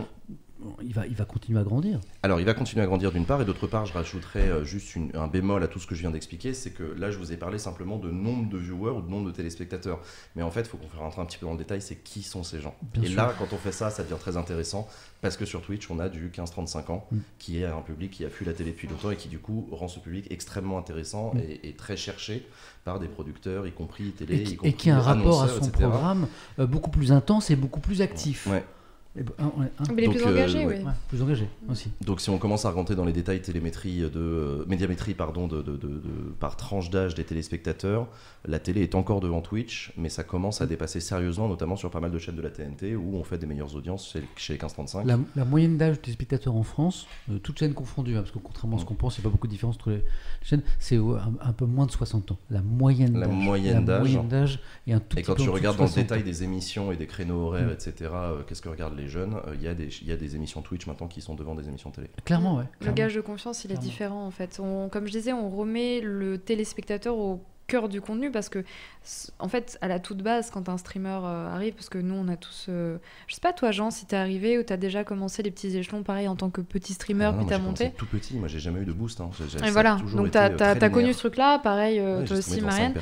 [0.82, 2.00] Il va, il va continuer à grandir.
[2.24, 4.96] Alors, il va continuer à grandir d'une part, et d'autre part, je rajouterais euh, juste
[4.96, 7.32] une- un bémol à tout ce que je viens d'expliquer, c'est que là, je vous
[7.32, 10.00] ai parlé simplement de nombre de viewers ou de nombre de téléspectateurs.
[10.36, 11.96] Mais en fait, il faut qu'on fasse rentrer un petit peu dans le détail, c'est
[11.98, 12.76] qui sont ces gens.
[12.94, 13.18] Bien et sûr.
[13.18, 14.88] là, quand on fait ça, ça devient très intéressant,
[15.22, 17.18] parce que sur Twitch, on a du 15-35 ans, Mm.
[17.40, 19.68] qui est un public qui a fui la télé depuis longtemps, et qui du coup
[19.72, 21.40] rend ce public extrêmement intéressant Mm.
[21.40, 22.48] et, et très cherché
[22.86, 25.44] par des producteurs, y compris télé, Et, y qui- compris et qui a un rapport
[25.44, 25.72] à son etc.
[25.72, 26.28] programme
[26.60, 28.48] euh, beaucoup plus intense et beaucoup plus actif.
[28.48, 28.64] Ouais.
[29.16, 29.52] Et hein.
[29.94, 30.78] Mais les Donc, plus euh, engagés, ouais.
[30.80, 30.84] oui.
[30.86, 31.92] Ouais, plus engagé aussi.
[32.02, 35.62] Donc si on commence à rentrer dans les détails télémétrie de euh, médiamétrie pardon de,
[35.62, 36.02] de- de- de-
[36.40, 38.08] par tranche d'âge des téléspectateurs,
[38.48, 42.00] la télé est encore devant Twitch, mais ça commence à dépasser sérieusement, notamment sur pas
[42.00, 44.60] mal de chaînes de la TNT où on fait des meilleures audiences chez, chez les
[44.60, 45.06] 15-35.
[45.06, 48.40] La, la moyenne d'âge des spectateurs en France, euh, toutes chaînes confondues, hein, parce que
[48.40, 50.04] contrairement à ce qu'on pense, il n'y a pas beaucoup de différence entre les
[50.42, 52.38] chaînes, c'est euh, un, un peu moins de 60 ans.
[52.50, 53.36] La moyenne La d'âge.
[53.36, 54.00] moyenne La d'âge.
[54.02, 56.22] moyenne d'âge est un tout Et petit quand peu tu regardes dans le 60 détail
[56.22, 56.26] ans.
[56.26, 57.72] des émissions et des créneaux horaires, Mm.
[57.74, 60.16] etc., euh, qu'est-ce que regardent les jeunes Euh, Il y, a des- il y a
[60.18, 62.10] des émissions Twitch maintenant qui sont devant des émissions télé.
[62.26, 62.66] Clairement, ouais.
[62.82, 63.84] Le gage de confiance, il est Clairement.
[63.90, 64.60] différent en fait.
[64.62, 67.42] On- comme je disais, on remet le téléspectateur au
[67.74, 68.64] cœur du contenu parce que,
[69.40, 72.28] en fait, à la toute base, quand un streamer euh, arrive, parce que nous, on
[72.28, 72.68] a tous.
[72.70, 75.76] euh, Je sais pas, toi, Jean, si t'es arrivé ou t'as déjà commencé les petits
[75.76, 77.92] échelons, pareil, en tant que petit streamer, Ah non, puis t'as monté.
[77.98, 79.20] tout petit, moi j'ai jamais eu de boost.
[79.22, 79.30] hein.
[79.38, 82.20] J'ai- j'ai- ça Et a voilà, donc t'as euh, t'as connu ce truc-là, pareil, euh,
[82.20, 82.94] Ouais, toi aussi, Marianne.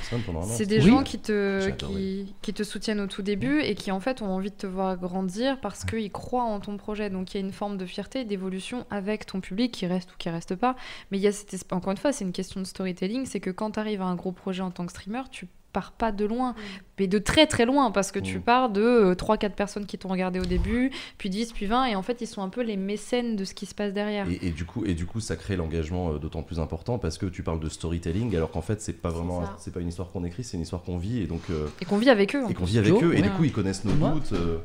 [0.48, 0.90] C'est des Oui.
[0.90, 4.27] gens qui te, qui, qui te soutiennent au tout début et qui en fait ont
[4.33, 7.09] envie de te voir grandir parce qu'ils croient en ton projet.
[7.09, 10.16] Donc il y a une forme de fierté, d'évolution avec ton public qui reste ou
[10.17, 10.75] qui reste pas.
[11.11, 13.50] Mais il y a cette encore une fois, c'est une question de storytelling, c'est que
[13.50, 16.26] quand tu arrives à un gros projet en tant que streamer, tu pars pas de
[16.26, 16.54] loin,
[17.00, 18.42] mais de très très loin parce que tu Mm.
[18.42, 22.02] pars de 3-4 personnes qui t'ont regardé au début, puis 10, puis 20 et en
[22.02, 24.30] fait ils sont un peu les mécènes de ce qui se passe derrière.
[24.30, 27.18] Et, et du coup, et du coup, ça crée l'engagement euh, d'autant plus important parce
[27.18, 30.12] que tu parles de storytelling, alors qu'en fait, c'est pas vraiment, c'est pas une histoire
[30.12, 32.44] qu'on écrit, c'est une histoire qu'on vit et donc euh, Et qu'on vit avec eux.
[32.50, 33.14] et qu'on vit avec Joe, eux.
[33.14, 33.22] Et ouais.
[33.22, 34.34] du coup, ils connaissent nos Moi doutes.
[34.34, 34.58] euh,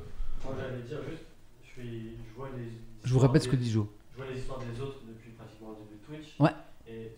[0.44, 1.22] Moi, j'allais dire juste,
[1.64, 2.64] je, suis, je vois les.
[3.04, 3.88] Je vous répète ce que dit Jo.
[4.12, 6.34] Je vois les histoires des autres depuis pratiquement le début de Twitch.
[6.40, 6.50] Ouais.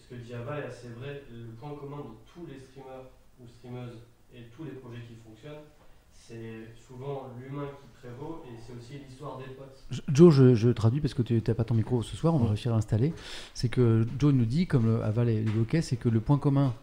[0.09, 1.23] Que dit Ava est assez vrai.
[1.31, 3.05] Le point commun de tous les streamers
[3.41, 3.99] ou streameuses
[4.35, 5.65] et tous les projets qui fonctionnent,
[6.12, 9.85] c'est souvent l'humain qui prévaut et c'est aussi l'histoire des potes.
[10.09, 12.45] Joe, je, je traduis parce que tu n'as pas ton micro ce soir, on va
[12.45, 12.49] Mm.
[12.49, 13.12] réussir à l'installer.
[13.55, 16.75] C'est que Joe nous dit, comme Aval l'évoquait, c'est que le point commun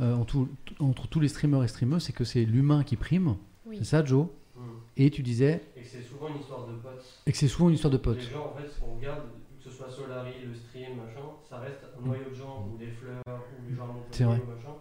[0.00, 0.48] euh, en tout-
[0.80, 3.36] entre tous les streamers et streameuses, c'est que c'est l'humain qui prime.
[3.66, 3.76] Oui.
[3.78, 4.26] C'est ça, Joe?
[4.56, 4.60] Hmm.
[4.96, 7.04] Et tu disais, Et que c'est souvent une histoire de potes.
[7.26, 8.16] et que c'est souvent une histoire de potes.
[8.18, 9.20] Les gens, en fait, on regarde,
[9.62, 12.88] que ce soit Solari, le stream, machin, ça reste un noyau de gens, ou des
[12.88, 14.74] fleurs, ou les gens à machin.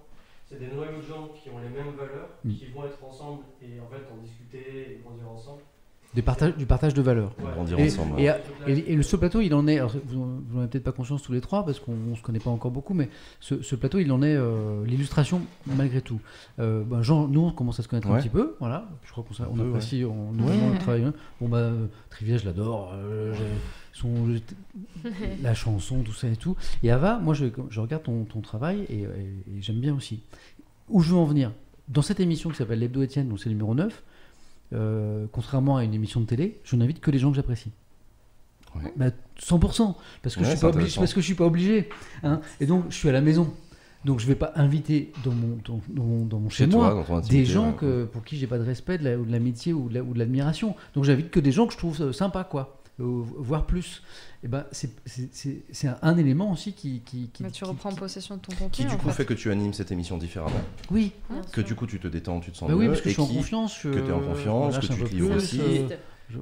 [0.50, 2.54] C'est des noyaux de gens qui ont les mêmes valeurs, Mm.
[2.54, 5.62] qui vont être ensemble et en fait en discuter et grandir ensemble.
[6.14, 7.32] Des partages, du partage de valeurs.
[7.40, 7.52] Ouais.
[7.54, 8.20] Grandir Et- ensemble.
[8.20, 8.42] et- ouais.
[8.68, 9.78] Et, et le, ce plateau, il en est.
[9.78, 10.20] alors, vous
[10.52, 12.70] n'en avez peut-être pas conscience tous les trois parce qu'on ne se connaît pas encore
[12.72, 13.08] beaucoup, mais
[13.40, 16.20] ce, ce plateau, il en est euh, l'illustration malgré tout.
[16.60, 18.90] Euh, ben, Jean, nous, on commence à se connaître un petit peu, voilà.
[19.06, 20.52] Je crois qu'on on apprécie, on, nous, Ouais.
[20.52, 21.04] vraiment, le travail.
[21.06, 21.14] hein.
[21.40, 22.92] Bon, bah, euh, Trivia, je l'adore.
[22.94, 23.34] euh,
[23.94, 24.10] son,
[25.42, 26.56] la chanson, tout ça et tout.
[26.84, 30.22] Et Ava, moi, je, je regarde ton, ton travail et, et- et j'aime bien aussi.
[30.90, 31.52] Où je veux en venir?
[31.90, 34.04] Dans cette émission qui s'appelle L'Hebdo Étienne, donc c'est le numéro 9,
[34.74, 37.72] euh, contrairement à une émission de télé, je n'invite que les gens que j'apprécie.
[38.76, 38.94] Ouais.
[38.96, 39.08] Bah,
[39.40, 41.02] 100%, parce que, Ouais, je suis pas obligé, intéressant.
[41.02, 41.90] parce que je suis pas obligé.
[42.24, 42.40] hein.
[42.62, 43.54] Et donc, je suis à la maison.
[44.06, 46.94] Donc, je vais pas inviter dans mon, dans, dans mon, dans mon Chez chez toi,
[46.96, 47.76] moi intimité, des gens ouais.
[47.76, 50.04] que, pour qui j'ai pas de respect de la- ou de l'amitié ou de la-
[50.16, 50.76] l'admiration.
[50.96, 52.81] Donc, j'invite que des gens que je trouve euh, sympas, quoi.
[53.02, 54.02] Euh, voire plus.
[54.44, 57.02] Et ben, c'est- c'est c'est- c'est un, un élément aussi qui.
[57.02, 58.72] qui, qui- Mais tu qui- reprends qui- possession de ton contenu.
[58.72, 59.16] Qui du coup fait.
[59.18, 61.64] fait que tu animes cette émission différemment, Oui, Bien que sûr.
[61.64, 63.22] du coup tu te détends, tu te sens bah oui, parce que je et suis
[63.22, 63.80] en qui- confiance.
[63.84, 65.62] que t'es en confiance, que tu te livres aussi.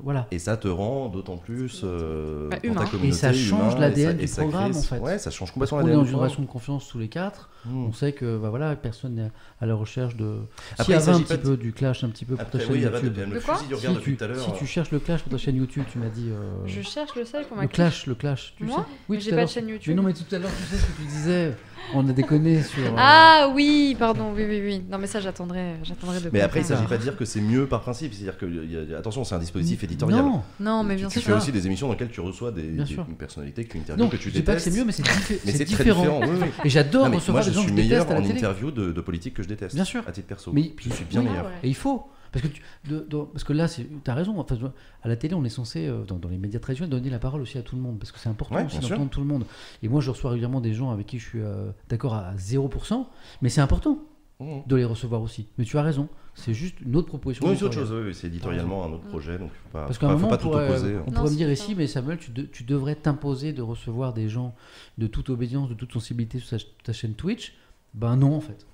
[0.03, 0.27] Voilà.
[0.31, 2.81] Et ça te rend d'autant plus euh, Bah, dans humain.
[2.81, 3.07] ta communauté.
[3.09, 4.99] Et ça change l'ADN ça- du et ça crée- programme, en fait.
[4.99, 6.21] Ouais, ça change complètement qu'on est l'ADN dans une programme.
[6.29, 7.49] relation de confiance tous les quatre.
[7.65, 7.85] Mm.
[7.87, 10.37] On sait que bah voilà, personne n'est à la recherche de.
[10.73, 12.41] Après, S'il y il avait un petit de- peu du clash, un petit peu pour
[12.41, 13.13] Après, ta chaîne oui, de YouTube.
[13.13, 14.39] bien me De quoi fusil Si tu, depuis tout à l'heure.
[14.45, 16.29] si tu cherches le clash pour ta chaîne YouTube, tu m'as dit.
[16.31, 18.53] euh, Je cherche le sel pour ma le clash, le clash.
[18.57, 19.95] Tu Moi sais Oui, Mais j'ai pas de chaîne Mais YouTube.
[19.97, 21.53] non, mais tout à l'heure, tu sais ce que tu disais.
[21.95, 22.83] On a déconné sur.
[22.83, 24.83] euh, Ah oui, pardon, oui, oui, oui.
[24.91, 26.29] Non, mais ça, j'attendrai, j'attendrai de.
[26.31, 28.13] Mais après, il ne s'agit pas de dire que c'est mieux par principe.
[28.13, 30.21] C'est-à-dire que, il y a- attention, c'est un dispositif éditorial.
[30.23, 31.31] Non, Non, mais tu, bien tu sûr.
[31.31, 34.03] fais aussi des émissions dans lesquelles tu reçois des, Bien des personnalités que tu interviews,
[34.05, 34.79] non que tu je dis pas que c'est détestes.
[34.79, 36.01] mieux, mais c'est diffé- Mais c'est très différent.
[36.19, 36.21] différent.
[36.23, 36.47] oui, oui.
[36.65, 38.27] Et j'adore recevoir moi, je des gens suis que je meilleur déteste à en la
[38.27, 38.39] télé.
[38.39, 39.75] interview de, de politique que je déteste.
[39.75, 40.03] Bien sûr.
[40.07, 40.51] À titre perso.
[40.53, 41.27] Mais- je suis bien oui.
[41.29, 41.45] meilleur.
[41.45, 41.51] Ouais.
[41.63, 42.03] Et il faut.
[42.31, 44.39] Parce que, tu- de- de- parce que là, tu as raison.
[44.39, 44.57] Enfin,
[45.03, 47.41] à la télé, on est censé, euh, dans, dans les médias traditionnels, donner la parole
[47.41, 47.99] aussi à tout le monde.
[47.99, 49.45] Parce que c'est important Ouais, aussi d'entendre tout le monde.
[49.83, 53.07] Et moi, je reçois régulièrement des gens avec qui je suis euh, d'accord à 0%.
[53.41, 53.99] Mais c'est important
[54.41, 54.59] Mmh.
[54.67, 55.47] de les recevoir aussi.
[55.57, 56.07] Mais tu as raison.
[56.33, 57.45] C'est juste une autre proposition.
[57.45, 59.09] Non, c'est autre chose, oui, oui, c'est éditorialement un autre Mm.
[59.09, 60.95] projet, donc faut pas, Parce qu'à un faut moment, pas on tout pourrait, opposer.
[60.95, 64.13] on Non, pourrait me dire ici, mais Samuel, tu, de- tu devrais t'imposer de recevoir
[64.13, 64.55] des gens
[64.97, 67.53] de toute obédience, de toute sensibilité sur ta, ta chaîne Twitch?
[67.93, 68.65] Ben non, en fait.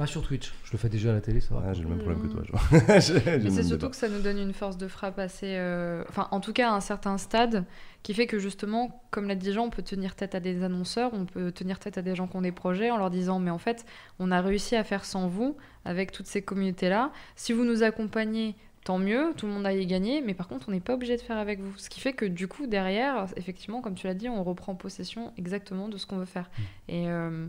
[0.00, 0.50] Pas sur Twitch.
[0.64, 1.62] Je le fais déjà à la télé, ça va.
[1.66, 2.42] Ah, j'ai le même problème que toi.
[2.44, 2.98] je vois.
[3.00, 3.90] Je- je Mais c'est surtout débat.
[3.90, 5.56] que ça nous donne une force de frappe assez.
[5.56, 7.64] euh, Enfin, en tout cas, à un certain stade,
[8.02, 11.10] qui fait que justement, comme l'a dit Jean, on peut tenir tête à des annonceurs,
[11.12, 13.50] on peut tenir tête à des gens qui ont des projets en leur disant Mais
[13.50, 13.84] en fait,
[14.18, 17.12] on a réussi à faire sans vous, avec toutes ces communautés-là.
[17.36, 18.54] Si vous nous accompagnez,
[18.84, 21.18] tant mieux, tout le monde a y gagné, mais par contre, on n'est pas obligé
[21.18, 21.74] de faire avec vous.
[21.76, 25.34] Ce qui fait que du coup, derrière, effectivement, comme tu l'as dit, on reprend possession
[25.36, 26.48] exactement de ce qu'on veut faire.
[26.88, 27.06] Et.
[27.08, 27.48] euh,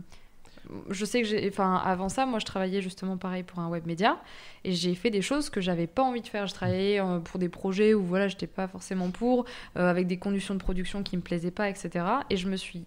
[0.90, 3.86] je sais que j'ai, enfin, avant ça, moi, je travaillais justement pareil pour un web
[3.86, 4.20] média
[4.64, 6.46] et j'ai fait des choses que j'avais pas envie de faire.
[6.46, 9.44] Je travaillais euh, pour des projets où voilà, j'étais pas forcément pour,
[9.76, 12.04] euh, avec des conditions de production qui me plaisaient pas, etc.
[12.30, 12.84] Et je me suis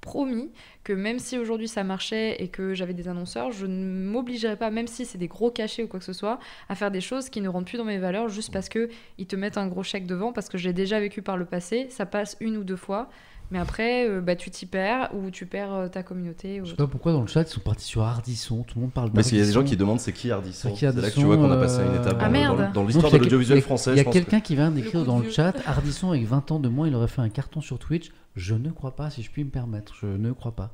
[0.00, 0.52] promis
[0.84, 4.70] que même si aujourd'hui ça marchait et que j'avais des annonceurs, je ne m'obligerais pas,
[4.70, 6.38] même si c'est des gros cachets ou quoi que ce soit,
[6.68, 8.88] à faire des choses qui ne rentrent plus dans mes valeurs juste parce que
[9.18, 11.88] ils te mettent un gros chèque devant, parce que j'ai déjà vécu par le passé,
[11.90, 13.10] ça passe une ou deux fois.
[13.50, 16.60] Mais après, euh, bah, tu t'y perds ou tu perds euh, ta communauté.
[16.60, 18.64] ou Je sais pas pourquoi dans le chat ils sont partis sur Ardisson.
[18.64, 20.74] Tout le monde parle Parce qu'il y a des gens qui demandent c'est qui Ardisson.
[20.74, 22.72] C'est là que tu vois qu'on a passé à une euh, étape Ah, dans, merde.
[22.72, 23.92] dans- l'histoire il de l'audiovisuel il français.
[23.92, 26.50] Il y a que- quelqu'un qui vient d'écrire dans de le chat Ardisson avec 20
[26.50, 28.10] ans de moins, il aurait fait un carton sur Twitch.
[28.34, 29.94] Je ne crois pas, si je puis me permettre.
[30.00, 30.72] Je ne crois pas.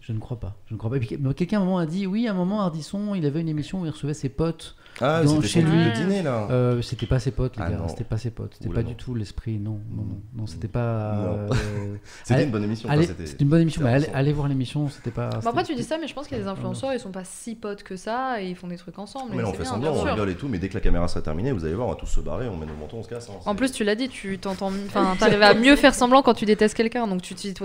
[0.00, 0.56] Je ne crois pas.
[0.68, 0.96] Je ne crois pas.
[0.96, 3.26] Et puis, mais quelqu'un à un moment a dit oui, à un moment Ardisson, il
[3.26, 4.76] avait une émission où il recevait ses potes.
[5.00, 5.84] Ah, dans- c'était chez lui.
[5.84, 6.46] de dîner là.
[6.50, 7.84] Euh, c'était pas ses potes, les Ah gars.
[7.88, 8.54] C'était pas ses potes.
[8.58, 8.88] C'était pas non.
[8.90, 9.58] du tout l'esprit.
[9.58, 10.46] Non, non, non, non.
[10.46, 10.80] C'était pas.
[10.80, 11.48] Euh,
[12.24, 12.88] C'était une bonne émission.
[13.00, 13.82] c'était- une bonne émission.
[13.82, 14.88] mais allez, voir l'émission.
[14.88, 15.30] C'était pas.
[15.42, 17.10] Bon, après, tu dis ça, mais je pense qu'il y a des influenceurs, ils sont
[17.10, 19.32] pas si potes que ça et ils font des trucs ensemble.
[19.34, 21.08] Mais là, on fait bien, semblant, on rigole et tout, mais dès que la caméra
[21.08, 23.02] sera terminée, vous allez voir, on va tous se barrer, on met nos manteaux, on
[23.02, 23.28] se casse.
[23.28, 26.34] hein, En plus, tu l'as dit, tu t'entends, enfin, t'arrives à mieux faire semblant quand
[26.34, 27.64] tu détestes quelqu'un, donc tu, te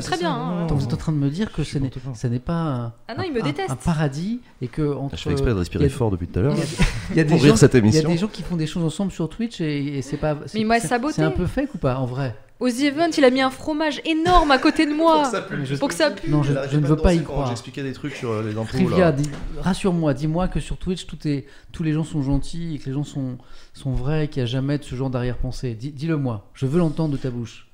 [0.00, 0.32] très bien.
[0.32, 0.66] hein.
[0.68, 3.32] vous êtes en train de me dire que ce n'est, pas un, Ah non, il
[3.32, 3.70] me déteste.
[3.70, 6.54] un paradis et que entre Je fais exprès de respirer fort depuis tout à l'heure.
[7.10, 8.08] il y a- des Pour gens rire cette Il y a émission.
[8.10, 10.36] des gens qui font des choses ensemble sur Twitch et, et c'est pas.
[10.46, 11.14] c'est- il m'a c'est- saboté.
[11.14, 12.34] C'est un peu fake ou pas en vrai?
[12.58, 15.30] Aux The Event, il a mis un fromage énorme à côté de moi.
[15.78, 16.30] Pour que ça pue.
[16.30, 17.48] Non, je, Elle arrêtait je ne veux pas y croire.
[17.48, 19.12] J'expliquais des trucs sur euh, les impôts.
[19.12, 19.28] Dis-
[19.60, 22.92] rassure-moi, dis-moi que sur Twitch, tout est, tous les gens sont gentils et que les
[22.94, 23.36] gens sont,
[23.74, 25.74] sont vrais et qu'il n'y a jamais de ce genre d'arrière-pensée.
[25.74, 27.68] Dis- Dis-le moi, je veux l'entendre de ta bouche.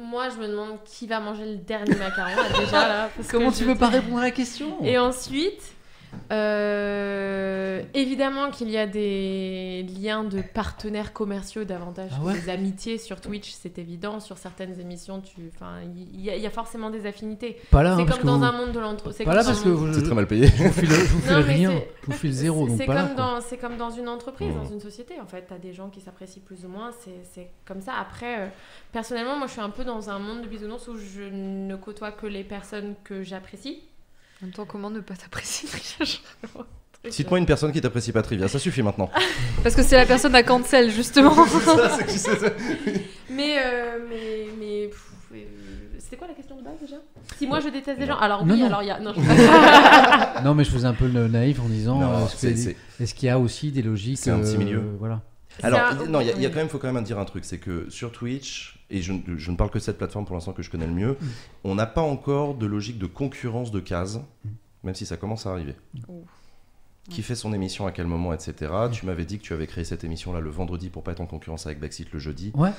[0.00, 3.10] Moi, je me demande qui va manger le dernier macaron là, déjà là.
[3.14, 4.76] parce Comment que tu veux pas répondre à la question?
[4.84, 5.60] Et ensuite,
[6.30, 12.98] euh, évidemment qu'il y a des liens de partenaires commerciaux davantage Ah que des amitiés
[12.98, 14.20] sur Twitch, c'est évident.
[14.20, 17.56] Sur certaines émissions, tu, enfin, il y, a- il y a forcément des affinités.
[17.70, 19.24] Pas là, c'est hein, parce comme dans vous- un monde de l'entreprise.
[19.24, 20.46] Pas là parce que vous, C'est très mal payé.
[20.46, 22.86] je vous file, je vous file Non, rien, c'est- je vous file zéro, donc C'est
[22.86, 23.04] pas là.
[23.06, 25.14] comme, dans, c'est comme dans une entreprise, dans une société.
[25.20, 26.90] En fait, tu as des gens qui s'apprécient plus ou moins.
[27.00, 27.92] C'est, c'est comme ça.
[28.00, 28.46] Après, euh,
[28.92, 32.12] personnellement, moi, je suis un peu dans un monde de bisounours où je ne côtoie
[32.12, 33.82] que les personnes que j'apprécie.
[34.40, 35.68] En même temps, comment ne pas t'apprécier
[37.10, 39.10] Cite-moi une personne qui t'apprécie pas Trivia, ça suffit maintenant.
[39.62, 41.34] Parce que c'est la personne à cancel, justement.
[41.46, 42.54] Ça, c'est qui c'est-
[43.30, 45.36] Mais, euh, mais, mais pff, euh,
[45.98, 46.96] c'était quoi la question de base déjà?
[47.36, 48.66] Si moi je déteste des gens, alors Non, oui, non.
[48.66, 48.98] alors il y a.
[48.98, 52.26] Non, je- Non, mais je faisais un peu le naïf en disant Non, euh,
[53.00, 54.82] est-ce qu'il y a aussi des logiques C'est un petit euh, milieu.
[54.98, 55.20] Voilà.
[55.62, 57.44] Alors, un- non, il y y a quand même, faut quand même dire un truc,
[57.44, 60.34] c'est que sur Twitch, et je, ne- je ne parle que de cette plateforme pour
[60.34, 61.16] l'instant que je connais le mieux,
[61.64, 64.18] on n'a pas encore de logique de concurrence de cases,
[64.84, 65.74] même si ça commence à arriver.
[67.10, 68.70] Qui fait son émission à quel moment, etc.
[68.92, 71.26] Tu m'avais dit que tu avais créé cette émission-là le vendredi pour pas être en
[71.26, 72.52] concurrence avec Backseat le jeudi.
[72.54, 72.70] Ouais.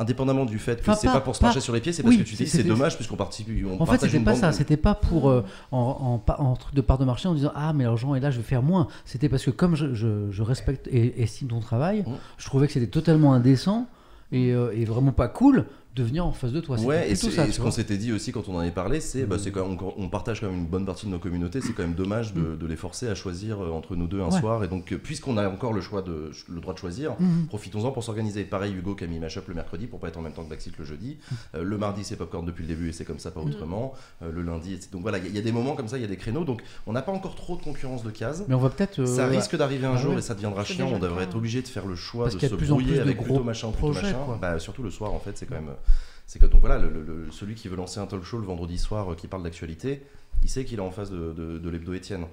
[0.00, 2.02] Indépendamment du fait que Enfin, c'est pas- pas, pour se marcher sur les pieds, c'est
[2.02, 3.48] parce oui, que tu dis c'est dommage puisqu'on participe.
[3.78, 4.48] On En fait, c'était pas ça.
[4.50, 7.34] de- C'était pas pour euh, en, en, pa- en truc de part de marché en
[7.34, 8.88] disant ah mais l'argent est là, je vais faire moins.
[9.04, 12.12] C'était parce que comme je, je- je respecte et estime ton travail, Mm.
[12.38, 13.86] je trouvais que c'était totalement indécent
[14.32, 16.78] et, euh, et vraiment pas cool de venir en face de toi.
[16.80, 17.46] Ouais, et, ça.
[17.46, 19.38] et ce qu'on s'était dit aussi quand on en avait parlé, c'est bah, Mm.
[19.40, 21.72] c'est quand même- on, on partage quand même une bonne partie de nos communautés, c'est
[21.72, 24.40] quand même dommage de, de les forcer à choisir euh, entre nous deux un Ouais.
[24.40, 24.62] soir.
[24.62, 27.46] Et donc, puisqu'on a encore le choix de le droit de choisir, Mhm.
[27.48, 28.44] profitons-en pour s'organiser.
[28.44, 30.50] Pareil, Hugo qui a mis Mashup le mercredi pour pas être en même temps que
[30.50, 31.18] Backseat le jeudi.
[31.56, 33.92] Euh, le mardi, c'est Popcorn depuis le début et c'est comme ça, pas autrement.
[34.22, 34.90] Euh, le lundi, etc.
[34.92, 36.08] donc voilà, il y, a- il y a des moments comme ça, il y a
[36.08, 36.44] des créneaux.
[36.44, 38.44] Donc, on n'a pas encore trop de concurrence de cases.
[38.46, 39.00] Mais on va peut-être.
[39.00, 40.18] euh, Ça risque d'arriver un Ah jour ouais.
[40.20, 40.88] et ça deviendra chiant.
[40.92, 43.42] On devrait être obligé de faire le choix Parce de se brouiller avec gros plutôt
[43.44, 44.16] machin plutôt machin.
[44.40, 45.70] Bah, surtout le soir, en fait, c'est quand même.
[46.30, 48.78] C'est que donc voilà, le- le- celui qui veut lancer un talk show le vendredi
[48.78, 50.00] soir euh, qui parle d'actualité,
[50.44, 52.24] il sait qu'il est en face de, de, de l'hebdo Étienne.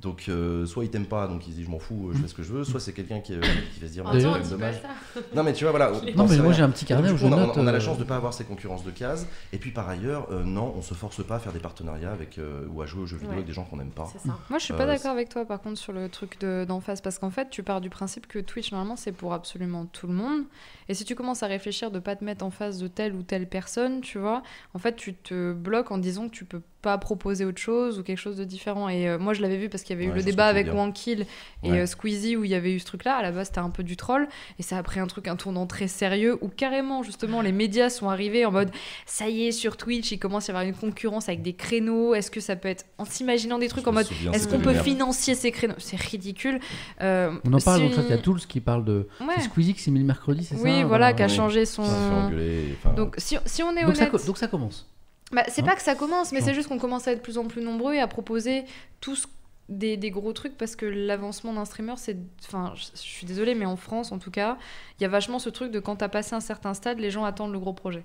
[0.00, 2.18] Donc euh, soit il t'aime pas, donc il se dit je m'en fous, euh, je
[2.22, 3.40] fais ce que je veux, soit c'est quelqu'un qui, euh,
[3.74, 4.74] qui va se dire c'est quand même pas dommage.
[4.82, 5.20] ça.
[5.34, 5.90] Non mais tu vois voilà.
[5.90, 7.56] Non, on Non, mais moi j'ai un petit carnet où je on, a, note.
[7.56, 9.26] on a la euh, chance de pas avoir ces concurrences de cases.
[9.52, 12.38] Et puis par ailleurs, euh, non, on se force pas à faire des partenariats avec
[12.38, 13.34] euh, ou à jouer aux jeux vidéo Ouais.
[13.36, 14.08] avec des gens qu'on n'aime pas.
[14.12, 14.38] C'est ça.
[14.48, 16.80] Moi, je suis Euh, pas d'accord avec toi, par contre, sur le truc de- d'en
[16.80, 20.06] face, parce qu'en fait, tu pars du principe que Twitch, normalement, c'est pour absolument tout
[20.08, 20.42] le monde.
[20.88, 23.22] Et si tu commences à réfléchir de pas te mettre en face de telle ou
[23.22, 24.42] telle personne, tu vois,
[24.74, 28.02] en fait, tu te bloques en disant que tu peux pas proposer autre chose ou
[28.02, 30.14] quelque chose de différent Et euh, moi, je l'avais vu parce qu'il y avait Ouais,
[30.14, 30.74] eu le débat avec dire.
[30.76, 31.26] Wankill
[31.62, 31.80] et Ouais.
[31.80, 33.16] euh, Squeezie où il y avait eu ce truc-là.
[33.16, 34.28] À la base, c'était un peu du troll
[34.58, 37.90] et ça a pris un truc, un tournant très sérieux où carrément, justement, les médias
[37.90, 38.70] sont arrivés en mode
[39.06, 42.14] ça y est, sur Twitch, il commence à y avoir une concurrence avec des créneaux.
[42.14, 44.74] Est-ce que ça peut être en s'imaginant des trucs Je en mode est-ce qu'on peut
[44.74, 45.74] financer ces créneaux?
[45.78, 46.60] C'est ridicule.
[47.02, 49.06] Euh, On en parle, donc ça, il y a Tools qui parle de.
[49.20, 49.26] Ouais.
[49.36, 51.82] C'est Squeezie qui s'est mis le mercredi, c'est ça Oui, voilà, qui a changé son.
[51.82, 52.76] Engueuler.
[52.96, 54.26] Donc, si, si on est donc, ça, honnête.
[54.26, 54.86] donc ça commence.
[55.30, 57.22] Bah, c'est Hein pas que ça commence, mais c'est juste qu'on commence à être de
[57.22, 58.64] plus en plus nombreux et à proposer
[59.00, 59.28] tous
[59.68, 62.16] des, des gros trucs parce que l'avancement d'un streamer, c'est.
[62.44, 64.56] Enfin, je, suis désolée, mais en France, en tout cas,
[64.98, 67.24] il y a vachement ce truc de quand t'as passé un certain stade, les gens
[67.24, 68.04] attendent le gros projet.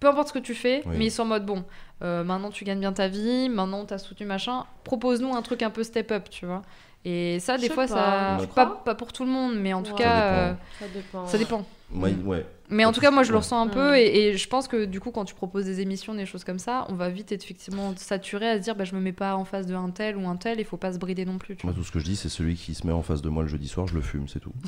[0.00, 0.96] Peu importe ce que tu fais, Oui.
[0.98, 1.64] mais ils sont en mode bon,
[2.02, 5.70] euh, maintenant tu gagnes bien ta vie, maintenant t'as soutenu machin, propose-nous un truc un
[5.70, 6.62] peu step up, tu vois.
[7.04, 8.46] Et ça, des fois, pas, ça.
[8.54, 11.26] Pas, pas pour tout le monde, mais en tout cas, Ça euh, Ça dépend.
[11.26, 11.64] ça dépend.
[11.94, 12.46] ouais.
[12.72, 13.96] Mais en tout cas, moi, je le ressens un peu.
[13.96, 16.58] Et, et je pense que du coup, quand tu proposes des émissions, des choses comme
[16.58, 19.36] ça, on va vite être effectivement saturé à se dire bah, je me mets pas
[19.36, 21.56] en face de un tel ou un tel, il faut pas se brider non plus.
[21.56, 21.80] Tu Moi, vois.
[21.82, 23.48] tout ce que je dis, c'est celui qui se met en face de moi le
[23.48, 24.52] jeudi soir, je le fume, c'est tout.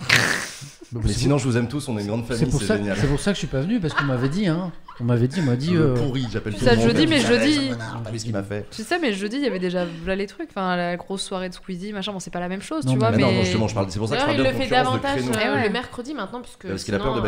[0.93, 2.61] Bah, Mais c'est sinon, je vous aime tous, on est une grande C'est famille, pour,
[2.61, 2.97] c'est ça, génial.
[2.97, 4.71] c'est pour ça que je suis pas venu parce qu'on m'avait dit, hein.
[5.01, 5.75] On m'avait dit, on m'a dit.
[5.75, 6.89] Euh, pourri, j'appelle tout Ça, le monde.
[6.91, 7.71] jeudi, mais jeudi-
[8.17, 10.51] ce qu'il m'a fait Tu sais, mais jeudi, il y avait déjà là les trucs.
[10.51, 12.13] Enfin, la grosse soirée de Squeezie, machin.
[12.13, 13.11] Bon, c'est pas la même chose, Non, tu vois.
[13.11, 13.91] Mais Mais, non, non, justement, je parle.
[13.91, 15.37] C'est pour ça que je parle il de le fait concurrence de davantage créneaux.
[15.37, 15.67] euh, ouais.
[15.67, 16.69] le mercredi maintenant, puisque.
[16.69, 17.21] Parce qu'il a peur de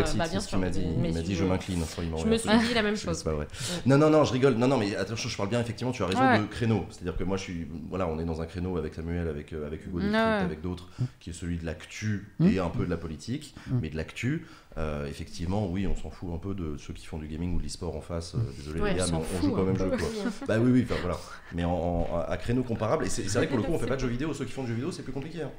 [0.67, 0.87] m'a dit.
[0.99, 1.83] mais Il m'a dit je m'incline.
[1.83, 3.17] Enfin, il m'a Je me suis dit la même chose.
[3.19, 3.47] C'est pas vrai.
[3.87, 4.55] Non, non, non, je rigole.
[4.55, 6.39] Non, non, mais attention, je parle bien, effectivement, tu as raison Ouais.
[6.41, 6.85] de créneau.
[6.91, 7.67] C'est-à-dire que moi, je suis.
[7.89, 10.05] Voilà, on est dans un créneau avec Samuel, avec, euh, avec Hugo Ouais.
[10.05, 10.89] Décrypte, avec d'autres,
[11.21, 12.47] qui est celui de l'actu Mm.
[12.49, 13.79] et un peu de la politique, Mm.
[13.83, 14.47] mais de l'actu.
[14.79, 17.59] euh, effectivement, oui, on s'en fout un peu de ceux qui font du gaming ou
[17.59, 18.35] de l'e-sport en face.
[18.35, 19.67] euh, désolé Ouais, les gars, on mais on, on joue pas au hein.
[19.69, 19.89] même jeu.
[19.89, 19.99] Quoi.
[20.49, 21.17] bah oui, oui, enfin voilà.
[21.55, 23.79] Mais en, en- à créneau comparable, et c'est c'est vrai que pour le coup, on
[23.79, 24.35] fait pas de jeux vidéo.
[24.35, 25.41] Ceux qui font du jeu vidéo, c'est plus compliqué.
[25.41, 25.51] hein.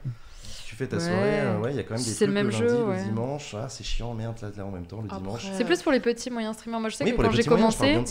[0.68, 2.50] Tu fais ta soirée, euh, ouais, il y a quand même des trucs le même
[2.50, 3.56] lundi, jeu, le dimanche.
[3.58, 5.48] Ah, c'est chiant, merde, là, là en même temps, le Après, dimanche.
[5.54, 6.82] C'est plus pour les petits moyens streamers.
[6.82, 8.04] Moi, je sais Oui, que quand j'ai commencé.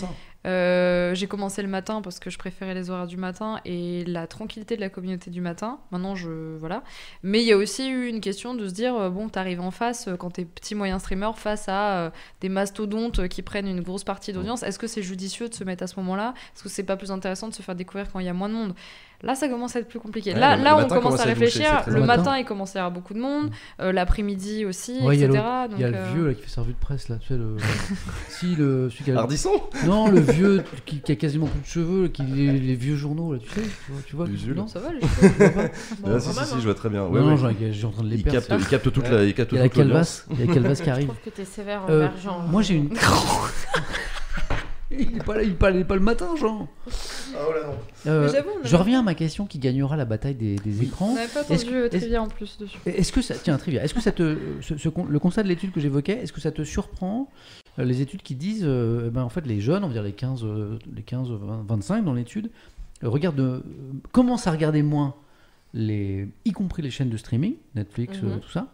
[0.47, 4.27] Euh, j'ai commencé le matin parce que je préférais les horaires du matin et la
[4.27, 5.81] tranquillité de la communauté du matin.
[5.91, 6.83] Maintenant, je voilà.
[7.23, 9.73] Mais il y a aussi eu une question de se dire euh, bon, t'arrives en
[9.73, 12.11] face quand t'es petit moyen streamer face à euh,
[12.41, 14.63] des mastodontes qui prennent une grosse partie d'audience.
[14.63, 16.33] Est-ce que c'est judicieux de se mettre à ce moment-là?
[16.55, 18.49] Est-ce que c'est pas plus intéressant de se faire découvrir quand il y a moins
[18.49, 18.75] de monde?
[19.23, 20.35] Là, ça commence à être plus compliqué.
[20.35, 21.83] Ouais, là, là, on commence commence à réfléchir.
[21.87, 23.51] le matin, il commence à y avoir beaucoup de monde.
[23.81, 25.43] Euh, L'après-midi aussi, Ouais, il y a etc.
[25.73, 27.29] Il y a le euh, vieux là, qui fait sa revue de presse là, tu
[27.29, 27.57] sais le.
[28.29, 28.91] si le.
[28.91, 29.51] Celui qui a- Ardisson
[29.87, 33.33] Non, le vieux qui, qui a quasiment plus de cheveux, qui les, les vieux journaux
[33.33, 33.67] là, tu sais,
[34.07, 35.01] tu vois, tu non, Ça va, les
[36.01, 36.45] Bon, Ah, Si, si, hein.
[36.59, 37.05] je vois très bien.
[37.07, 37.37] Ouais, non, ouais.
[37.37, 38.47] genre, j'ai en train de les Il perdre.
[38.47, 40.55] capte, il capte toute la, il capte Il y a la calvasse, il y a
[40.55, 41.07] Calvas qui Je arrive.
[41.09, 42.41] trouve que t'es sévère Euh, envers Jean.
[42.49, 42.91] Moi j'ai une.
[44.91, 46.69] Il est pas là, il est pas, il est pas le matin, Jean.
[46.87, 47.75] Ah, oh là non.
[48.07, 50.57] Euh, Mais j'avoue, on a- je reviens à ma question qui gagnera la bataille des,
[50.57, 51.09] des écrans.
[51.11, 52.79] On n'avait pas Est-ce entendu que- euh, est-ce- Trivia en plus dessus.
[52.87, 55.49] Est-ce que ça, tiens, trivia, est-ce que ça te, ce- ce con- le constat de
[55.49, 57.31] l'étude que j'évoquais, est-ce que ça te surprend
[57.79, 60.03] euh, les études qui disent, euh, eh ben, en fait, les jeunes, on va dire
[60.03, 62.51] les 15, euh, les 15, 20, 25 dans l'étude,
[63.05, 63.61] euh, regardent, euh,
[64.13, 65.15] commencent à regarder moins
[65.75, 68.41] les, y compris les chaînes de streaming, Netflix, euh, Mhm.
[68.41, 68.69] tout ça,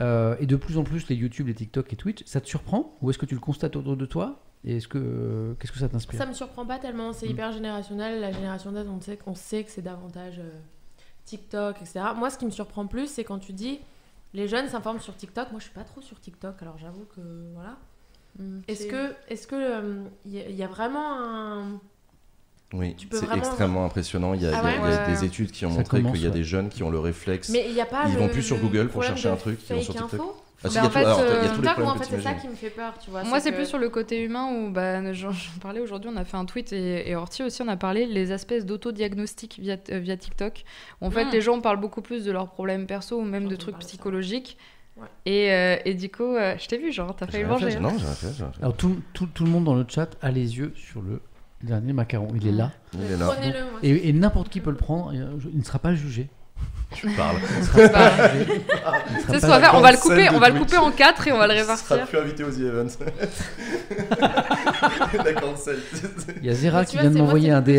[0.00, 2.22] euh, et de plus en plus les YouTube, les TikTok et Twitch.
[2.26, 4.98] Ça te surprend ou est-ce que tu le constates autour de toi Et est-ce que,
[4.98, 7.30] euh, qu'est-ce que ça t'inspire Ça me surprend pas tellement, c'est Mm.
[7.30, 8.20] hyper générationnel.
[8.20, 10.50] La génération Z, on sait, qu'on sait que c'est davantage euh,
[11.24, 12.00] TikTok, etc.
[12.16, 13.80] Moi, ce qui me surprend plus, c'est quand tu dis
[14.34, 15.50] les jeunes s'informent sur TikTok.
[15.50, 17.20] Moi, je suis pas trop sur TikTok, alors j'avoue que
[17.54, 17.76] voilà.
[18.68, 21.80] Est-ce que, est-ce que euh, il y, il y a vraiment un
[22.72, 24.34] Oui, c'est vraiment- extrêmement impressionnant.
[24.34, 25.12] Il y a, Ah il y a- ouais il y a Ouais.
[25.12, 27.48] des études qui ont Ça montré qu'il y a des jeunes qui ont le réflexe.
[27.48, 29.36] Mais il n'y a pas Ils le- vont plus sur le Google pour chercher un
[29.36, 30.20] truc, ils vont sur TikTok.
[30.62, 31.48] Ah, si, Bah, en fait, euh,
[32.02, 33.24] c'est ça qui me fait peur, tu vois.
[33.24, 35.30] Moi, c'est que- plus sur le côté humain où bah, j'en
[35.62, 38.30] parlais aujourd'hui, on a fait un tweet et, et Horty aussi, on a parlé les
[38.30, 40.64] espèces d'autodiagnostic via, euh, via TikTok.
[41.00, 41.30] Où, en fait, Mm.
[41.32, 44.58] les gens parlent beaucoup plus de leurs problèmes perso ou même de trucs psychologiques.
[44.98, 45.06] Ouais.
[45.24, 47.76] Et, euh, et du coup, euh, je t'ai vu, genre, t'as J'ai failli fait, manger.
[47.76, 47.80] hein.
[47.80, 48.26] Non, j'ai rien fait.
[48.36, 48.62] j'ai rien fait.
[48.62, 51.22] Alors tout, tout, tout le monde dans le chat a les yeux sur le
[51.62, 52.28] dernier macaron.
[52.34, 52.72] Il est là.
[52.94, 53.30] Il est là.
[53.82, 55.12] Et, et n'importe qui peut le prendre.
[55.14, 56.28] euh, Il ne sera pas jugé.
[56.92, 57.36] Tu parles.
[59.72, 61.60] On va le couper, on va le couper en quatre et on va le Tu
[61.60, 62.06] seras répartir.
[62.08, 62.98] plus invité aux The Events.
[66.40, 67.70] Il y a Zera qui vois, vient de m'envoyer un DM.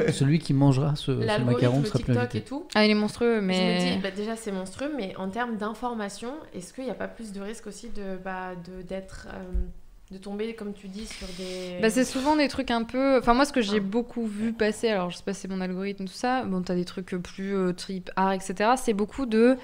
[0.00, 2.38] euh, Celui qui mangera ce, ce macaron sera plus invité.
[2.38, 2.66] et tout.
[2.74, 3.92] Ah, il est monstrueux, Je me mais.
[3.96, 7.32] dis, bah, déjà c'est monstrueux, mais en termes d'information, est-ce qu'il n'y a pas plus
[7.32, 9.38] de risque aussi de bah, de- d'être euh,
[10.10, 11.78] de tomber, comme tu dis, sur des.
[11.82, 13.18] Bah, c'est souvent des trucs un peu.
[13.18, 13.80] Enfin, moi, ce que j'ai Ah.
[13.80, 16.74] beaucoup vu passer, alors je sais pas si c'est mon algorithme, tout ça, bon, t'as
[16.74, 18.70] des trucs plus euh, trip art, etc.
[18.76, 19.56] C'est beaucoup de.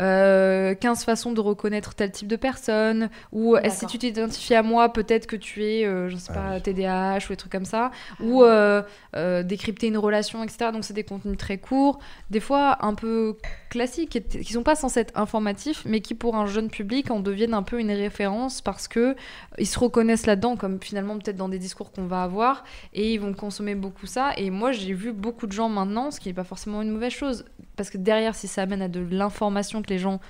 [0.00, 4.62] euh, 15 façons de reconnaître tel type de personne, ou euh, si tu t'identifies à
[4.62, 6.62] moi, peut-être que tu es, euh, je sais Ah pas, oui.
[6.62, 8.80] TDAH ou des trucs comme ça, ou euh,
[9.14, 10.70] euh, décrypter une relation, etc.
[10.72, 11.98] Donc c'est des contenus très courts,
[12.30, 13.36] des fois un peu
[13.70, 17.20] classiques, qui qui sont pas censés être informatifs, mais qui pour un jeune public en
[17.20, 19.16] deviennent un peu une référence parce que
[19.58, 23.18] ils se reconnaissent là-dedans, comme finalement peut-être dans des discours qu'on va avoir, et ils
[23.18, 24.32] vont consommer beaucoup ça.
[24.36, 27.12] Et moi, j'ai vu beaucoup de gens maintenant, ce qui n'est pas forcément une mauvaise
[27.12, 30.20] chose, parce que derrière, si ça amène à de l'information que les gens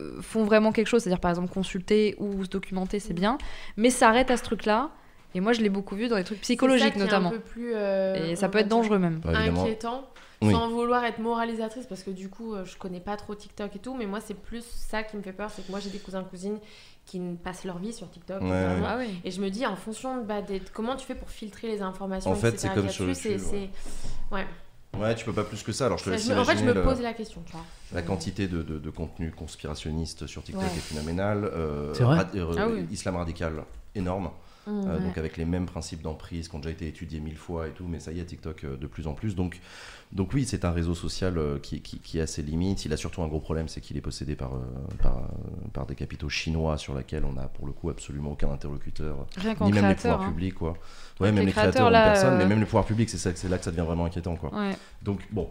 [0.00, 3.36] euh, font vraiment quelque chose, c'est-à-dire par exemple consulter ou se documenter, c'est bien,
[3.76, 4.90] mais ça arrête à ce truc-là.
[5.34, 7.28] Et moi, je l'ai beaucoup vu dans les trucs ça psychologiques est notamment.
[7.28, 9.20] Un peu plus, euh, Et ça peut être dangereux même.
[9.24, 10.08] Bah, inquiétant.
[10.40, 10.52] Oui.
[10.52, 13.78] Sans vouloir être moralisatrice, parce que du coup, euh, je connais pas trop TikTok et
[13.80, 15.98] tout, mais moi, c'est plus ça qui me fait peur, c'est que moi, j'ai des
[15.98, 16.58] cousins cousines
[17.06, 18.40] qui passent leur vie sur TikTok.
[18.42, 18.82] Ouais, littéralement.
[18.84, 18.88] ouais.
[18.92, 19.20] Ah oui.
[19.24, 22.30] Et je me dis, en fonction bah, des- comment tu fais pour filtrer les informations,
[22.30, 23.70] En fait, etc., c'est comme sur c'est- ouais.
[24.30, 24.46] Ouais.
[24.96, 25.86] Ouais, tu peux pas plus que ça.
[25.86, 27.42] Alors je te laisse en fait, je me le- pose la question.
[27.44, 27.64] tu vois.
[27.92, 30.68] La quantité de, de, de contenu conspirationniste sur TikTok Ouais.
[30.68, 31.44] est phénoménale.
[31.44, 32.86] Euh, C'est vrai rad- euh, Ah oui.
[32.90, 34.30] Islam radical, énorme.
[34.68, 35.02] Mmh, Euh, ouais.
[35.04, 37.86] donc avec les mêmes principes d'emprise qui ont déjà été étudiés mille fois et tout,
[37.88, 39.34] mais ça y est, TikTok euh, de plus en plus.
[39.34, 39.60] Donc,
[40.12, 42.84] donc oui, c'est un réseau social euh, qui, qui, qui a ses limites.
[42.84, 44.50] Il a surtout un gros problème, c'est qu'il est possédé par,
[45.02, 45.22] par,
[45.72, 49.54] par des capitaux chinois sur lesquels on n'a pour le coup absolument aucun interlocuteur, Rien
[49.62, 50.28] ni même les pouvoirs hein.
[50.28, 50.54] publics.
[50.54, 50.76] Quoi.
[51.20, 53.32] Ouais, même les les créateurs, là, personne, euh, mais même les pouvoirs publics, c'est ça
[53.32, 54.36] que- c'est là que ça devient vraiment inquiétant.
[54.36, 54.54] Quoi.
[54.54, 54.76] Ouais.
[55.02, 55.48] Donc bon,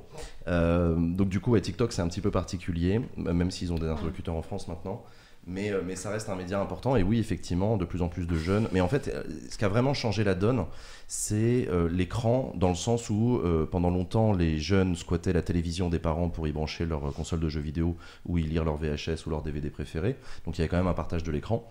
[0.48, 3.88] Euh, donc du coup, ouais, TikTok c'est un petit peu particulier, même s'ils ont des
[3.88, 5.04] interlocuteurs en France maintenant.
[5.50, 8.27] Mais, euh, mais ça reste un média important et oui effectivement de plus en plus
[8.27, 8.67] de jeunes.
[8.74, 10.66] Mais en fait euh, ce qui a vraiment changé la donne
[11.08, 16.00] c'est euh, l'écran dans le sens où pendant longtemps les jeunes squattaient la télévision des
[16.00, 17.95] parents pour y brancher leur console de jeux vidéo
[18.26, 20.17] ou y lire leur VHS ou leur DVD préféré.
[20.45, 21.66] Donc il y avait quand même un partage de l'écran.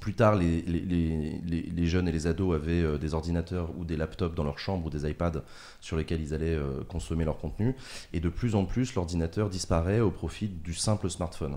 [0.00, 4.58] Plus tard, les, jeunes et les ados avaient des ordinateurs ou des laptops dans leur
[4.58, 5.42] chambre ou des iPads
[5.80, 7.74] sur lesquels ils allaient consommer leur contenu.
[8.12, 11.56] Et de plus en plus, l'ordinateur disparaît au profit du simple smartphone.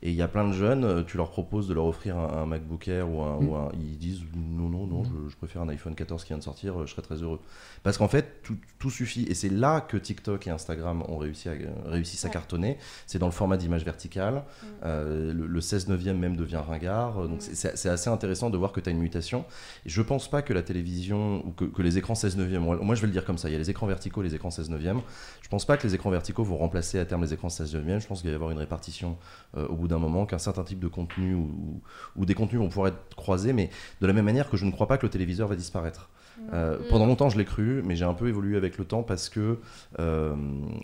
[0.00, 2.42] Et il y a plein de jeunes, euh, tu leur proposes de leur offrir un,
[2.42, 3.48] un MacBook Air ou un, Mm.
[3.48, 6.38] ou un- Ils disent non, non, non, je, je préfère un iPhone 14 qui vient
[6.38, 7.40] de sortir, euh, je serais très heureux.
[7.82, 9.24] Parce qu'en fait, tout, tout suffit.
[9.24, 12.78] Et c'est là que TikTok et Instagram ont réussi à, euh, réussissent à cartonner.
[13.06, 14.34] C'est dans le format d'image verticale.
[14.34, 14.66] Mm.
[14.84, 17.14] Euh, le, le 16 neuvième même devient ringard.
[17.28, 17.40] Donc Mm.
[17.40, 19.44] c'est- assez intéressant de voir que tu as une mutation.
[19.84, 22.76] Et je pense pas que la télévision ou que, que les écrans 16 neuvième, moi,
[22.80, 24.50] moi, je vais le dire comme ça, il y a les écrans verticaux, les écrans
[24.50, 25.00] 16 neuvième.
[25.42, 28.00] Je pense pas que les écrans verticaux vont remplacer à terme les écrans 16 neuvième.
[28.00, 29.16] Je pense qu'il va y avoir une répartition
[29.56, 32.88] euh, au bout d'un moment, qu'un certain type de contenu ou, des contenus vont pouvoir
[32.88, 35.48] être croisés, mais de la même manière que je ne crois pas que le téléviseur
[35.48, 36.10] va disparaître.
[36.52, 36.82] Euh, Mm.
[36.88, 39.58] Pendant longtemps, je l'ai cru, mais j'ai un peu évolué avec le temps parce que
[39.98, 40.36] euh,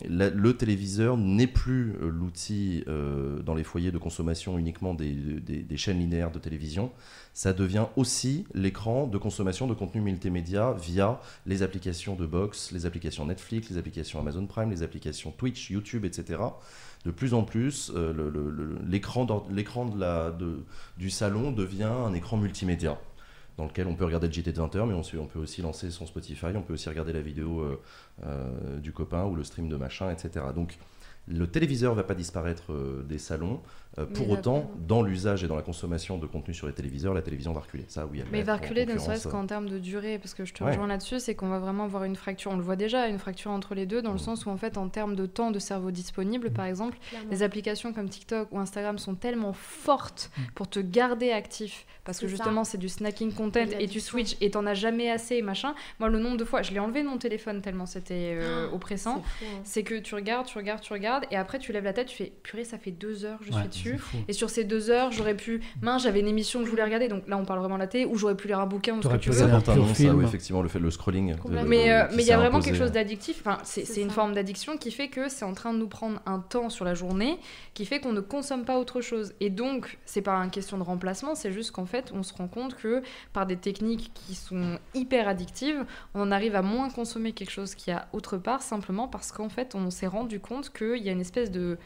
[0.09, 5.13] la- le téléviseur n'est plus euh, l'outil euh, dans les foyers de consommation uniquement des,
[5.13, 6.91] des- des chaînes linéaires de télévision.
[7.33, 12.85] Ça devient aussi l'écran de consommation de contenu multimédia via les applications de box, les
[12.85, 16.39] applications Netflix, les applications Amazon Prime, les applications Twitch, YouTube, etc.
[17.05, 18.13] De plus en plus, euh,
[18.87, 19.27] l'écran
[20.97, 22.99] du salon devient un écran multimédia
[23.57, 26.05] dans lequel on peut regarder le JT de 20h, mais on, peut aussi lancer son
[26.05, 27.81] Spotify, on peut aussi regarder la vidéo euh,
[28.25, 30.47] euh, du copain ou le stream de machin, etc.
[30.53, 30.77] Donc
[31.27, 32.73] le téléviseur va pas disparaître
[33.07, 33.61] des salons.
[33.97, 37.21] Euh, pour autant, dans l'usage et dans la consommation de contenu sur les téléviseurs, la
[37.21, 37.85] télévision va reculer.
[37.87, 40.33] Ça, oui, elle Mais va en reculer ne serait-ce euh, qu'en termes de durée, parce
[40.33, 40.71] que je te Ouais.
[40.71, 43.51] rejoins là-dessus, c'est qu'on va vraiment avoir une fracture, on le voit déjà, une fracture
[43.51, 44.19] entre les deux, dans le Mm.
[44.19, 47.29] sens où en fait en termes de temps de cerveau disponible, par exemple, Clairement.
[47.31, 50.41] les applications comme TikTok ou Instagram sont tellement fortes Mm.
[50.55, 54.51] pour te garder actif, parce que justement c'est du snacking content Et tu switches et
[54.51, 55.73] t'en as jamais assez, machin.
[55.99, 58.75] Moi le nombre de fois, je l'ai enlevé de mon téléphone tellement c'était euh, Oh,
[58.75, 59.21] oppressant.
[59.39, 59.49] C'est hein.
[59.63, 62.15] C'est que tu regardes, tu regardes, tu regardes, et après tu lèves la tête, tu
[62.17, 63.84] fais purée, ça fait deux heures que je Ouais, suis dessus.
[64.27, 65.61] Et sur ces deux heures, j'aurais pu.
[65.81, 67.87] Mince, j'avais une émission que je voulais regarder, donc là on parle vraiment de la
[67.87, 69.47] télé, ou j'aurais pu lire un bouquin ou ce que tu pu veux.
[69.47, 71.33] Ça oui, effectivement, le fait le scrolling.
[71.35, 71.67] de- Complètement.
[71.69, 72.71] Mais euh, qui mais il y a vraiment imposé.
[72.71, 73.41] quelque chose d'addictif.
[73.45, 76.39] Enfin, c'est une forme d'addiction qui fait que c'est en train de nous prendre un
[76.39, 77.37] temps sur la journée,
[77.73, 79.33] qui fait qu'on ne consomme pas autre chose.
[79.39, 82.47] Et donc, c'est pas une question de remplacement, c'est juste qu'en fait, on se rend
[82.47, 83.01] compte que
[83.33, 87.75] par des techniques qui sont hyper addictives, on en arrive à moins consommer quelque chose
[87.75, 91.09] qu'il y a autre part, simplement parce qu'en fait, on s'est rendu compte qu'il y
[91.09, 91.77] a une espèce de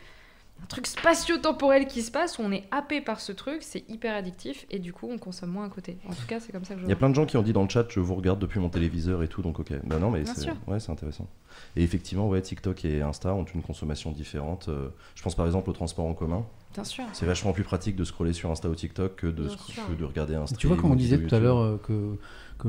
[0.62, 4.16] un truc spatio-temporel qui se passe où on est happé par ce truc, c'est hyper
[4.16, 5.98] addictif et du coup on consomme moins à côté.
[6.08, 7.38] En tout cas, c'est comme ça que je Il y a plein de gens qui
[7.38, 9.72] ont dit dans le chat je vous regarde depuis mon téléviseur et tout, donc ok.
[9.86, 10.56] Bah non, mais Bien c'est sûr.
[10.68, 11.28] ouais, c'est intéressant.
[11.76, 14.68] Et effectivement, ouais, TikTok et Insta ont une consommation différente.
[14.70, 16.46] Euh, je pense par exemple au transport en commun.
[16.74, 17.04] Bien sûr.
[17.14, 20.36] C'est vachement plus pratique de scroller sur Insta ou TikTok que de, que de regarder
[20.36, 20.60] un stream.
[20.60, 22.18] Tu vois, comme ou on disait tout à l'heure euh, que,
[22.60, 22.68] que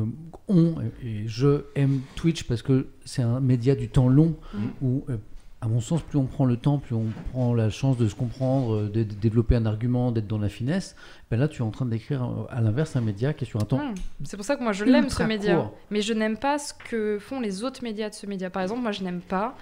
[0.49, 4.59] on et je aime Twitch parce que c'est un média du temps long Mm.
[4.83, 5.17] où, euh,
[5.63, 8.15] à mon sens, plus on prend le temps, plus on prend la chance de se
[8.15, 10.97] comprendre, euh, de, de développer un argument, d'être dans la finesse.
[11.31, 13.61] Ben là, tu es en train d'écrire euh, à l'inverse un média qui est sur
[13.61, 13.81] un temps.
[14.25, 15.57] C'est pour ça que moi je l'aime ce média.
[15.57, 15.75] court.
[15.91, 18.49] Mais je n'aime pas ce que font les autres médias de ce média.
[18.49, 19.55] Par exemple, moi je n'aime pas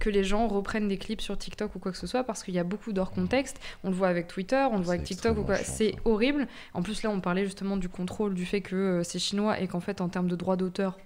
[0.00, 2.52] que les gens reprennent des clips sur TikTok ou quoi que ce soit parce qu'il
[2.52, 3.60] y a beaucoup d'hors contexte.
[3.84, 5.56] On le voit avec Twitter, on le voit avec TikTok ou quoi.
[5.56, 6.48] C'est horrible.
[6.74, 9.68] En plus, là, on parlait justement du contrôle, du fait que euh, c'est chinois et
[9.68, 10.98] qu'en fait, en termes de droit d'auteur,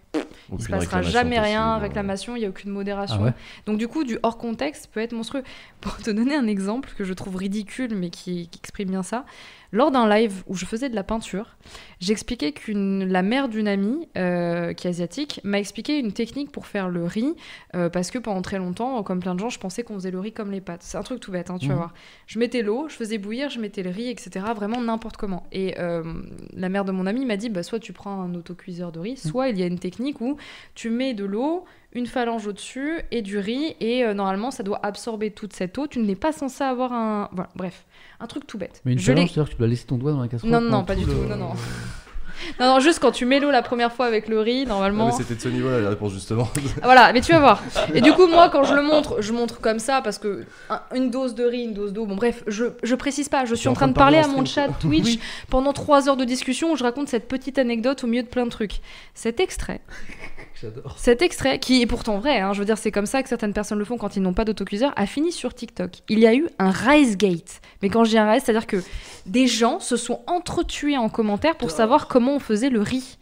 [0.53, 1.83] il se passera jamais rien, possible.
[1.83, 3.19] réclamation, il n'y a aucune modération.
[3.21, 3.33] Ah ouais
[3.67, 5.43] Donc du coup, du hors contexte peut être monstrueux.
[5.81, 9.25] Pour te donner un exemple que je trouve ridicule mais qui, qui exprime bien ça,
[9.71, 11.57] lors d'un live où je faisais de la peinture,
[12.01, 16.67] j'expliquais qu'une la mère d'une amie euh, qui est asiatique m'a expliqué une technique pour
[16.67, 17.35] faire le riz
[17.77, 20.21] euh, parce que pendant très longtemps, comme plein de gens, je pensais qu'on faisait le
[20.21, 20.83] riz comme les pâtes.
[20.83, 21.79] C'est un truc tout bête, hein, tu vas Mhm.
[21.79, 21.95] voir.
[22.27, 24.47] Je mettais l'eau, je faisais bouillir, je mettais le riz, etc.
[24.57, 25.47] Vraiment n'importe comment.
[25.53, 26.03] Et euh,
[26.55, 29.17] la mère de mon ami m'a dit, bah, soit tu prends un autocuiseur de riz,
[29.19, 30.37] soit il y a une technique où
[30.75, 34.81] tu mets de l'eau, une phalange au-dessus et du riz et euh, normalement ça doit
[34.85, 35.87] absorber toute cette eau.
[35.87, 37.29] Tu n'es pas censé avoir un...
[37.33, 37.85] Voilà, bref,
[38.21, 38.83] un truc tout bête.
[38.85, 40.51] Mais une Je l'ai- phalange, c'est-à-dire que tu dois laisser ton doigt dans la casserole
[40.51, 41.53] Non, non, pendant pas du le- tout, non, non.
[42.61, 45.07] Non, non, juste quand tu mets l'eau la première fois avec le riz, Ah, normalement...
[45.07, 46.49] mais c'était de ce niveau-là la réponse justement.
[46.83, 47.63] Voilà, mais tu vas voir.
[47.95, 50.81] Et du coup, moi, quand je le montre, je montre comme ça parce que un-
[50.95, 52.07] une dose de riz, une dose d'eau.
[52.07, 53.45] Bon, bref, je, je précise pas.
[53.45, 55.21] Je suis en train de parler à mon chat Twitch Oui.
[55.51, 58.45] pendant trois heures de discussion où je raconte cette petite anecdote au milieu de plein
[58.45, 58.81] de trucs.
[59.15, 59.81] Cet extrait,
[60.61, 60.95] J'adore.
[60.99, 63.53] cet extrait, qui est pourtant vrai, hein, je veux dire, c'est comme ça que certaines
[63.53, 65.91] personnes le font quand ils n'ont pas d'autocuiseur, a fini sur TikTok.
[66.09, 67.61] Il y a eu un Rise Gate.
[67.83, 68.83] Mais quand je dis un Rise, c'est-à-dire que
[69.27, 73.19] des gens se sont entretués en commentaire pour savoir comment on faisait le riz.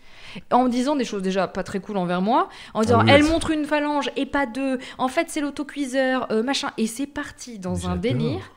[0.50, 3.22] En disant des choses déjà pas très cool envers moi, en disant Ah oui, elle
[3.24, 6.72] montre une phalange et pas deux, en fait c'est l'autocuiseur, euh, machin.
[6.76, 8.50] Et c'est parti dans un délire.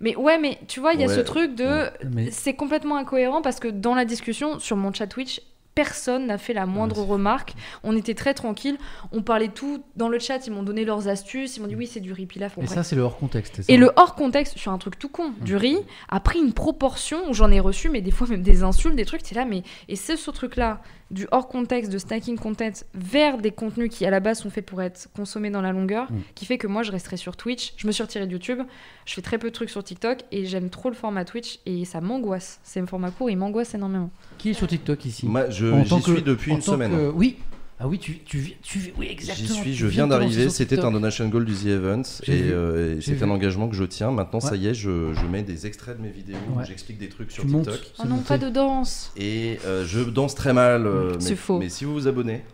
[0.00, 1.64] Mais ouais, mais tu vois, il y a Ouais, ce truc de.
[1.64, 1.90] ouais.
[2.10, 5.40] Mais C'est complètement incohérent parce que dans la discussion sur mon chat Twitch,
[5.76, 7.54] personne n'a fait la moindre c'est remarque.
[7.84, 8.78] On était très tranquille.
[9.12, 10.44] On parlait tout dans le chat.
[10.46, 11.56] Ils m'ont donné leurs astuces.
[11.56, 12.58] Ils m'ont dit oui, c'est du riz pilaf.
[12.60, 13.56] Et ça, c'est le hors contexte.
[13.56, 15.76] c'est ça Et le hors contexte sur un truc tout con, du riz,
[16.08, 19.04] a pris une proportion où j'en ai reçu, mais des fois même des insultes, des
[19.04, 19.62] trucs, t'es là, mais.
[19.88, 20.80] Et c'est ce truc-là,
[21.10, 24.66] du hors contexte, de snacking content, vers des contenus qui à la base sont faits
[24.66, 26.16] pour être consommés dans la longueur, Mm.
[26.34, 27.74] qui fait que moi je resterai sur Twitch.
[27.76, 28.60] Je me suis retirée de YouTube,
[29.04, 31.84] je fais très peu de trucs sur TikTok, et j'aime trop le format Twitch, et
[31.84, 32.60] ça m'angoisse.
[32.64, 34.10] C'est un format court, il m'angoisse énormément.
[34.38, 35.26] Qui est sur TikTok ici?
[35.26, 36.90] Moi, je En tant j'y que- suis depuis en une tant semaine.
[36.92, 37.36] que- Oui.
[37.78, 39.48] Ah oui, tu, tu, tu oui, exactement.
[39.48, 40.48] J'y suis, je viens d'arriver.
[40.48, 42.50] C'était un donation goal du The Event et, vu.
[42.52, 44.10] euh, et c'est un engagement que je tiens.
[44.10, 46.64] Maintenant, ça y est, je, je mets des extraits de mes vidéos où Ouais.
[46.66, 47.64] j'explique des trucs sur Tu montes.
[47.70, 47.80] TikTok.
[47.98, 50.86] Oh C'est non, pas de danse Et euh, je danse très mal.
[50.86, 51.58] euh, C'est mais, faux.
[51.58, 52.44] Mais si vous vous abonnez,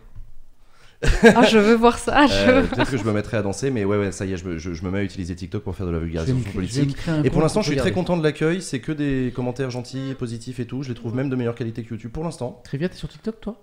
[1.35, 3.69] Ah, je veux voir ça, je euh, veux peut-être que je me mettrai à danser.
[3.71, 5.63] Mais ouais, ouais, ça y est, je me, je- je me mets à utiliser TikTok
[5.63, 6.95] pour faire de la Je vais vulgarisation me- je vais me politique.
[6.97, 8.61] créer un Et pour l'instant, je suis très content de l'accueil.
[8.61, 10.83] C'est que des commentaires gentils, positifs et tout.
[10.83, 12.61] Je les trouve même de meilleure qualité que YouTube pour l'instant.
[12.63, 13.61] Trivia, t'es sur TikTok, toi?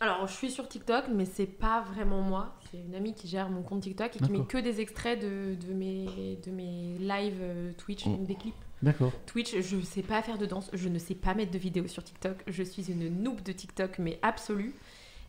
[0.00, 2.54] Alors, je suis sur TikTok, mais c'est pas vraiment moi.
[2.70, 5.54] C'est une amie qui gère mon compte TikTok et qui met que des extraits de,
[5.66, 8.24] de, mes, de mes lives euh, Twitch, Mm.
[8.24, 8.54] des clips.
[8.82, 9.12] D'accord.
[9.24, 12.04] Twitch, je sais pas faire de danse, je ne sais pas mettre de vidéos sur
[12.04, 12.36] TikTok.
[12.48, 14.74] Je suis une noob de TikTok, mais absolue.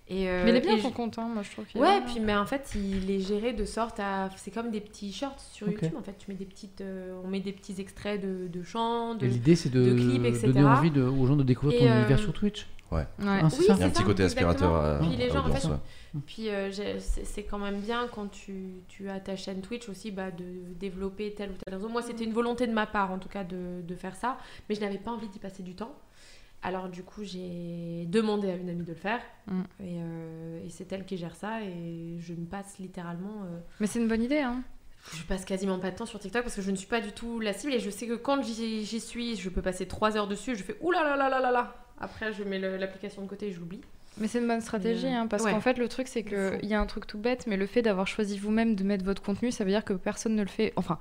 [0.08, 2.00] Et, euh, Mais il est bien je- compte, hein, moi je trouve qu'il est Ouais,
[2.06, 4.30] puis mais en fait, il est géré de sorte à.
[4.38, 5.68] C'est comme des petits shorts sur.
[5.68, 5.94] YouTube.
[5.98, 9.16] En fait, tu mets des petites, euh, on met des petits extraits de, de chants.
[9.16, 9.26] De...
[9.26, 10.48] Et l'idée, c'est de, de clips, etc.
[10.48, 12.68] donner envie de- aux gens de découvrir ton euh, univers sur Twitch.
[12.92, 13.02] Ouais.
[13.26, 15.10] Ah, c'est Oui, ça Il y a un petit ça, côté aspirateur à, exactement.
[15.10, 16.22] Puis les à gens, en fait, ouais.
[16.28, 16.70] Puis euh,
[17.00, 20.46] c'est quand même bien quand tu, tu as ta chaîne Twitch aussi bah, de
[20.80, 21.90] développer telle ou telle raison.
[21.90, 24.38] Moi, c'était une volonté de ma part en tout cas de, de faire ça,
[24.70, 25.94] mais je n'avais pas envie d'y passer du temps.
[26.68, 29.62] Alors du coup, j'ai demandé à une amie de le faire Mm.
[29.80, 33.44] et, euh, et c'est elle qui gère ça et je ne passe littéralement...
[33.46, 34.64] euh, Mais c'est une bonne idée, hein.
[35.14, 37.12] je passe quasiment pas de temps sur TikTok parce que je ne suis pas du
[37.12, 40.28] tout la cible et je sais que quand j'y suis, je peux passer 3 heures
[40.28, 41.76] dessus, je fais ouh là là là là.
[42.00, 43.82] Après, je mets l'application de côté et je l'oublie.
[44.18, 45.52] Mais c'est une bonne stratégie, euh, hein, parce ouais.
[45.52, 46.58] qu'en fait, le truc, c'est Il que faut.
[46.64, 49.04] il y a un truc tout bête, mais le fait d'avoir choisi vous-même de mettre
[49.06, 50.74] votre contenu, ça veut dire que personne ne le fait.
[50.78, 50.98] Enfin,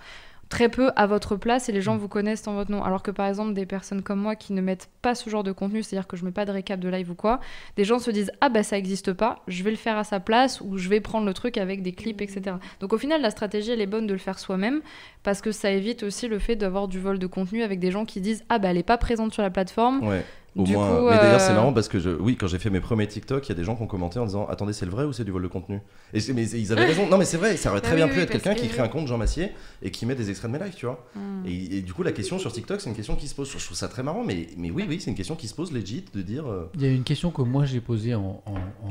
[0.55, 1.83] très peu à votre place et les Mm.
[1.83, 2.83] gens vous connaissent en votre nom.
[2.84, 5.50] Alors que par exemple, des personnes comme moi qui ne mettent pas ce genre de
[5.52, 7.41] contenu, c'est-à-dire que je mets pas de récap de live ou quoi,
[7.76, 10.20] des gens se disent ah bah ça existe pas, je vais le faire à sa
[10.20, 12.57] place ou je vais prendre le truc avec des clips, etc.
[12.81, 14.81] Donc au final, la stratégie elle est bonne de le faire soi-même
[15.24, 18.05] parce que ça évite aussi le fait d'avoir du vol de contenu avec des gens
[18.05, 20.07] qui disent ah bah elle est pas présente sur la plateforme.
[20.07, 20.24] Ouais.
[20.57, 22.60] Au Du moins, coup, mais d'ailleurs c'est euh, marrant parce que je, oui, quand j'ai
[22.60, 24.73] fait mes premiers TikTok, il y a des gens qui ont commenté en disant attendez
[24.73, 25.81] c'est le vrai ou c'est du vol de contenu?
[26.12, 27.08] Et mais ils avaient raison.
[27.08, 28.68] Non mais c'est vrai, ça aurait Bah très bien oui, pu être quelqu'un que- qui
[28.68, 29.50] crée un compte Jean Massier
[29.83, 31.05] et qui met des extraits de mes lives, tu vois.
[31.16, 31.44] Hmm.
[31.44, 33.50] Et, et du coup la question sur TikTok c'est une question qui se pose.
[33.50, 35.73] Je trouve ça très marrant, mais mais oui oui c'est une question qui se pose
[35.73, 36.47] legit de dire.
[36.47, 38.42] euh, Il y a une question que moi j'ai posée en,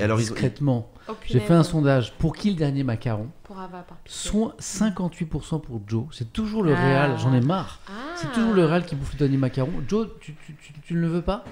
[0.01, 0.89] alors, discrètement.
[1.25, 2.13] J'ai fait un sondage.
[2.17, 3.27] Pour qui le dernier macaron?
[3.43, 3.97] Pour Ava, par.
[4.05, 6.05] Soit 58% pour Joe.
[6.11, 6.81] C'est toujours le Ah.
[6.85, 7.15] réal.
[7.19, 7.81] J'en ai marre.
[7.87, 7.91] Ah.
[8.15, 9.71] C'est toujours le réal qui bouffe le dernier macaron.
[9.87, 11.43] Joe, tu, tu, tu- tu ne le veux pas?
[11.45, 11.49] Ah,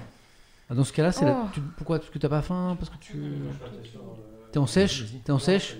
[0.74, 1.48] Dans ce cas-là, c'est la- Oh.
[1.52, 2.76] tu- pourquoi Parce que t'as pas faim?
[2.78, 3.14] Parce que tu
[4.52, 5.04] t'es en sèche?
[5.24, 5.76] T'es en sèche?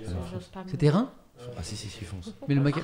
[0.67, 1.11] C'est tes reins
[1.57, 2.35] Ah si si si fonce.
[2.49, 2.81] Mais le maca...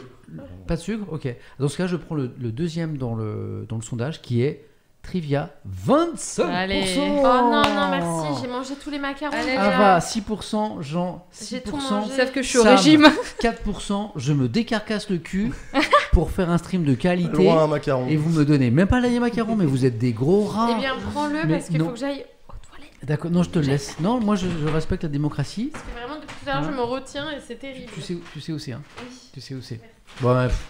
[0.67, 1.05] Pas de sucre?
[1.13, 1.35] Ok.
[1.59, 4.68] Dans ce cas, je prends le, le deuxième dans le, dans le sondage qui est
[5.09, 5.49] Trivia
[5.87, 6.43] 25%.
[6.51, 6.85] Allez.
[6.99, 9.35] Oh non, non, merci, j'ai mangé tous les macarons.
[9.35, 9.53] Allez.
[9.53, 12.13] Ava 6%, Jean J'ai tout 6%, mangé.
[12.15, 13.07] Sauf que je suis au Sam, régime.
[13.41, 15.51] 4%, je me décarcasse le cul
[16.13, 18.07] pour faire un stream de qualité Loin un macaron.
[18.07, 20.73] et vous me donnez même pas la macaron mais vous êtes des gros rats.
[20.77, 21.87] Eh bien, prends-le Mais parce qu'il non.
[21.87, 22.91] faut que j'aille aux toilettes.
[23.03, 23.99] D'accord, non, je te le laisse.
[24.01, 25.71] Non, moi je, je respecte la démocratie.
[25.73, 27.91] Parce que vraiment, depuis tout à l'heure, je me retiens et c'est terrible.
[27.95, 28.83] Tu sais, tu sais où c'est, hein.
[29.01, 29.17] Oui.
[29.33, 29.81] Tu sais où c'est.
[30.21, 30.67] Bon, bref.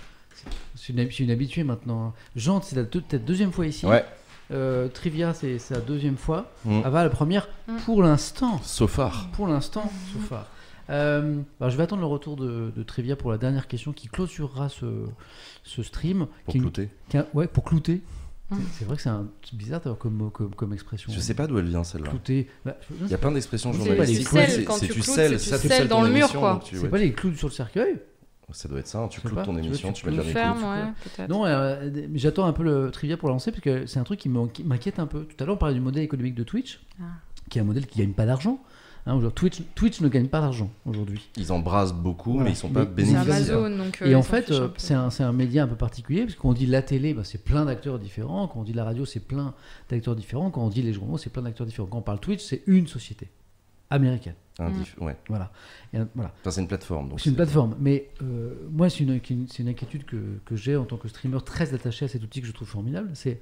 [0.76, 2.06] Je suis une, je suis une habituée maintenant.
[2.06, 2.12] hein.
[2.36, 3.84] Jean, c'est la deux- ta deuxième fois ici.
[3.84, 4.04] Ouais.
[4.50, 6.50] Euh, Trivia, c'est sa deuxième fois.
[6.64, 6.80] Mm.
[6.84, 7.76] Ava, la première, Mm.
[7.84, 8.60] pour l'instant.
[8.62, 9.28] So far.
[9.32, 10.46] Pour l'instant, so far.
[10.90, 14.08] Euh, alors, je vais attendre le retour de, de Trivia pour la dernière question qui
[14.08, 14.86] clôturera ce,
[15.64, 16.26] ce stream.
[16.46, 16.88] Pour qui, clouter.
[17.10, 18.00] qui ouais, pour clouter.
[18.50, 18.56] Mm.
[18.72, 21.12] C'est- vrai que c'est bizarre d'avoir comme, comme, comme expression.
[21.12, 22.08] Je sais pas d'où elle vient celle-là.
[22.08, 22.48] Clouter.
[22.64, 24.30] Bah, Il y a plein d'expressions journalistiques.
[24.30, 26.60] pas les C'est- tu c'est ça, tu scelles dans le mur, émission, quoi.
[26.64, 26.88] c'est ouais.
[26.88, 27.96] pas les clous sur le cercueil
[28.52, 30.32] Ça doit être ça, tu sais cloutes pas, ton tu émission, tu tu le clous.
[30.32, 31.28] Ferme, ouais, peut-être.
[31.28, 34.28] Non, euh, j'attends un peu le trivia pour lancer parce que c'est un truc qui
[34.28, 35.24] m'inquiète un peu.
[35.24, 37.04] Tout à l'heure, on parlait du modèle économique de Twitch, Ah.
[37.50, 38.58] qui est un modèle qui gagne pas d'argent.
[39.06, 41.28] Hein, Twitch, Twitch ne gagne pas d'argent aujourd'hui.
[41.36, 42.44] Ils embrassent beaucoup, Voilà.
[42.46, 43.22] mais ils sont Mais pas bénéficiaires.
[43.58, 44.02] Amazon, donc.
[44.02, 44.74] euh, Et en fait, euh, peu.
[44.76, 47.42] c'est un, c'est un média un peu particulier parce qu'on dit la télé, bah, c'est
[47.42, 48.48] plein d'acteurs différents.
[48.48, 49.54] Quand on dit la radio, c'est plein
[49.88, 50.50] d'acteurs différents.
[50.50, 51.88] Quand on dit les journaux, c'est plein d'acteurs différents.
[51.88, 53.28] Quand on parle Twitch, c'est une société
[53.90, 54.34] américaine.
[54.60, 54.72] Un Mm.
[54.82, 55.16] diff- ouais.
[55.28, 55.50] Voilà.
[55.94, 56.32] Et, voilà.
[56.40, 57.12] Enfin, c'est une plateforme.
[57.18, 57.76] C'est une plateforme.
[57.78, 61.38] Mais euh, moi, c'est une, c'est une inquiétude que, que j'ai en tant que streamer
[61.44, 63.10] très attaché à cet outil que je trouve formidable.
[63.14, 63.40] C'est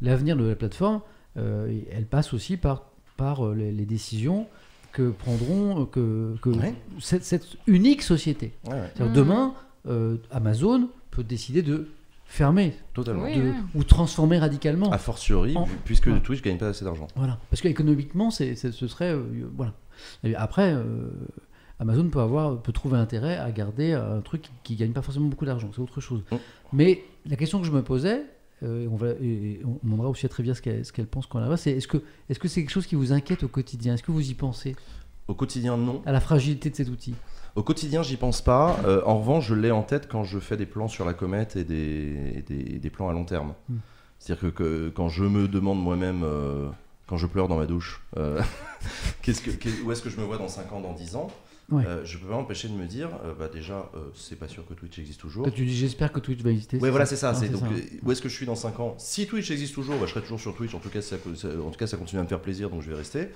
[0.00, 1.00] l'avenir de la plateforme.
[1.38, 4.46] euh, elle passe aussi par, par euh, les, les décisions
[4.92, 6.74] que prendront que, que Ouais.
[7.00, 8.52] cette, cette unique société.
[8.66, 9.12] Ouais, ouais, C'est-à-dire Mhm.
[9.14, 9.54] Demain,
[9.88, 11.88] euh, Amazon peut décider de
[12.26, 13.24] fermer totalement.
[13.24, 13.52] Oui, de- oui.
[13.76, 14.90] ou transformer radicalement.
[14.92, 16.20] A fortiori, En- puisque Ouais.
[16.20, 17.06] Twitch gagne pas assez d'argent.
[17.16, 17.38] Voilà.
[17.48, 19.12] Parce qu'économiquement, ce serait.
[19.14, 19.22] euh,
[19.56, 19.72] voilà.
[20.24, 21.10] Et après, euh,
[21.78, 25.26] Amazon peut, avoir, peut trouver intérêt à garder un truc qui ne gagne pas forcément
[25.26, 25.70] beaucoup d'argent.
[25.74, 26.22] C'est autre chose.
[26.30, 26.36] Mm.
[26.72, 28.22] Mais la question que je me posais,
[28.62, 31.40] euh, et on, va, et on demandera aussi à Trivia ce qu'elle, ce pense quand
[31.40, 31.98] elle va, c'est est-ce que,
[32.28, 33.94] est-ce que c'est quelque chose qui vous inquiète au quotidien?
[33.94, 34.76] Est-ce que vous y pensez?
[35.28, 36.02] Au quotidien, non.
[36.06, 37.14] À la fragilité de cet outil?
[37.54, 38.78] Au quotidien, j'y pense pas.
[38.86, 41.56] Euh, en revanche, je l'ai en tête quand je fais des plans sur la comète
[41.56, 43.54] et des, et des, des plans à long terme.
[43.68, 43.76] Mm.
[44.18, 46.68] C'est-à-dire que, que quand je me demande moi-même, euh,
[47.12, 48.40] quand je pleure dans ma douche, euh,
[49.22, 49.30] que,
[49.84, 51.30] où est-ce que je me vois dans 5 ans, dans 10 ans
[51.70, 51.84] Ouais.
[51.86, 54.66] euh, Je peux pas m'empêcher de me dire, euh, bah déjà, euh, c'est pas sûr
[54.66, 55.44] que Twitch existe toujours.
[55.52, 56.78] Tu dis j'espère que Twitch va exister.
[56.78, 57.30] Ouais, voilà, c'est ça.
[57.30, 57.66] Ah, c'est c'est donc, ça.
[57.66, 58.94] euh, où est-ce que je suis dans 5 ans?
[58.96, 60.74] Si Twitch existe toujours, bah, je serai toujours sur Twitch.
[60.74, 62.80] En tout cas, ça, ça- en tout cas, ça continue à me faire plaisir, donc
[62.80, 63.28] je vais rester.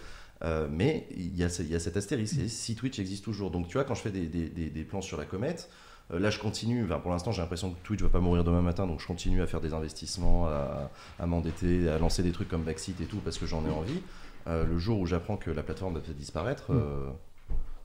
[0.70, 2.34] Mais il y, a y cet astérisque.
[2.38, 4.84] c'est Si Twitch existe toujours, donc tu vois, quand je fais des, des- des- des
[4.84, 5.68] plans sur la comète,
[6.10, 6.84] là, je continue.
[6.84, 9.42] Enfin, pour l'instant, j'ai l'impression que Twitch va pas mourir demain matin, donc je continue
[9.42, 13.18] à faire des investissements, à, à m'endetter, à lancer des trucs comme Backseat et tout,
[13.24, 14.00] parce que j'en ai envie.
[14.48, 16.70] Euh, le jour où j'apprends que la plateforme va peut-être disparaître.
[16.72, 16.76] Mm.
[16.76, 17.10] euh,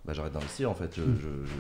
[0.06, 1.18] bah, j'arrête d'investir en fait, je, Mm.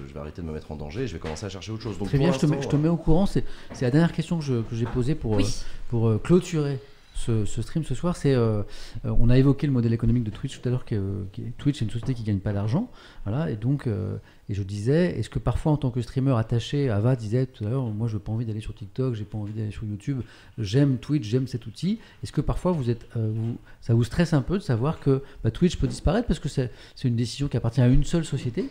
[0.07, 1.83] je- vais arrêter de me mettre en danger et je vais commencer à chercher autre
[1.83, 1.97] chose.
[1.99, 3.25] Donc Très bien, je te, mets, l'instant, je te mets au courant.
[3.27, 5.43] C'est, c'est la dernière question que, je- que j'ai posée pour, Oui.
[5.43, 6.79] euh, pour euh, clôturer
[7.13, 8.15] ce, ce stream ce soir.
[8.17, 8.63] C'est, euh,
[9.05, 10.85] euh, on a évoqué le modèle économique de Twitch tout à l'heure.
[10.85, 11.23] Que, euh,
[11.59, 12.89] Twitch est une société qui gagne pas d'argent.
[13.25, 14.17] Voilà, et donc, euh,
[14.51, 17.69] et je disais, est-ce que parfois en tant que streamer attaché, Ava disait tout à
[17.69, 20.19] l'heure, moi je n'ai pas envie d'aller sur TikTok, j'ai pas envie d'aller sur YouTube,
[20.57, 21.99] j'aime Twitch, j'aime cet outil.
[22.21, 25.23] Est-ce que parfois vous êtes, euh, vous, ça vous stresse un peu de savoir que
[25.45, 26.69] bah, Twitch peut disparaître parce que c'est,
[27.05, 28.69] une décision qui appartient à une seule société?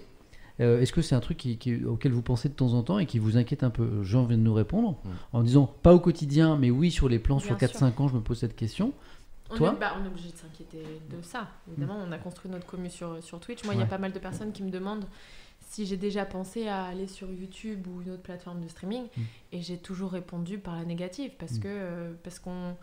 [0.60, 2.99] Euh, Est-ce que c'est un truc qui- qui- auquel vous pensez de temps en temps
[2.99, 4.02] et qui vous inquiète un peu?
[4.02, 5.09] Jean vient de nous répondre Mm.
[5.33, 8.15] en disant pas au quotidien, mais oui sur les plans Bien sur 4-5 ans, je
[8.17, 8.92] me pose cette question.
[9.52, 10.78] On, Toi est, bah, on est obligé de s'inquiéter
[11.10, 11.49] de ça.
[11.68, 13.65] Évidemment, on a construit notre commu sur, sur Twitch.
[13.65, 15.07] Moi, il y a pas mal de personnes qui me demandent
[15.70, 19.05] si j'ai déjà pensé à aller sur YouTube ou une autre plateforme de streaming.
[19.05, 19.20] Mm.
[19.52, 21.60] Et j'ai toujours répondu par la négative parce Mm.
[21.60, 22.76] que euh, parce qu'on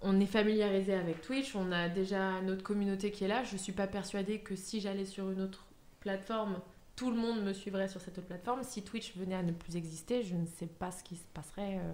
[0.00, 3.42] on est familiarisé avec Twitch, on a déjà notre communauté qui est là.
[3.44, 5.64] Je suis pas persuadée que si j'allais sur une autre
[6.00, 6.60] plateforme,
[6.96, 8.62] tout le monde me suivrait sur cette autre plateforme.
[8.62, 11.76] Si Twitch venait à ne plus exister, je ne sais pas ce qui se passerait.
[11.78, 11.92] euh,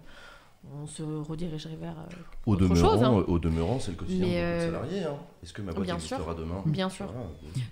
[0.82, 2.14] on se redirigerait vers euh,
[2.46, 3.14] Au autre demeurant, chose, hein.
[3.16, 5.02] euh, au demeurant, c'est le quotidien Mais, de euh, de salariés.
[5.04, 5.16] hein.
[5.42, 7.06] Est-ce que ma boîte bien existera demain Bien sûr.
[7.06, 7.26] Voilà.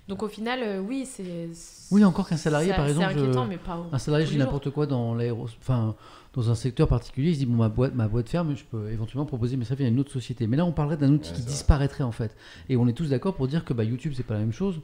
[0.07, 1.49] Donc au final, euh, oui, c'est.
[1.91, 3.77] Oui, encore qu'un salarié, par exemple, C'est inquiétant, je- mais pas.
[3.77, 5.95] au- Un salarié, je dis n'importe quoi dans l'aéro, enfin
[6.33, 8.89] dans un secteur particulier, il se dit bon ma boîte, ma boîte ferme, je peux
[8.91, 10.45] éventuellement proposer mes services à une autre société.
[10.47, 12.35] Mais là, on parlerait d'un outil Ouais, qui disparaîtrait en fait.
[12.69, 14.79] Et on est tous d'accord pour dire que bah, YouTube c'est pas la même chose,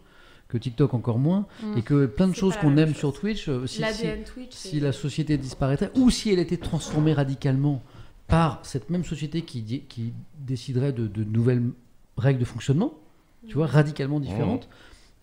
[0.49, 1.77] que TikTok encore moins, Mm.
[1.77, 2.97] et que plein de choses qu'on aime chose.
[2.97, 3.81] sur Twitch, si,
[4.25, 4.51] Twitch.
[4.51, 7.81] si la société disparaîtrait ou si elle était transformée radicalement
[8.27, 9.83] par cette même société qui,
[10.39, 11.63] déciderait de, de nouvelles
[12.17, 12.93] règles de fonctionnement,
[13.47, 14.69] tu vois, radicalement différentes.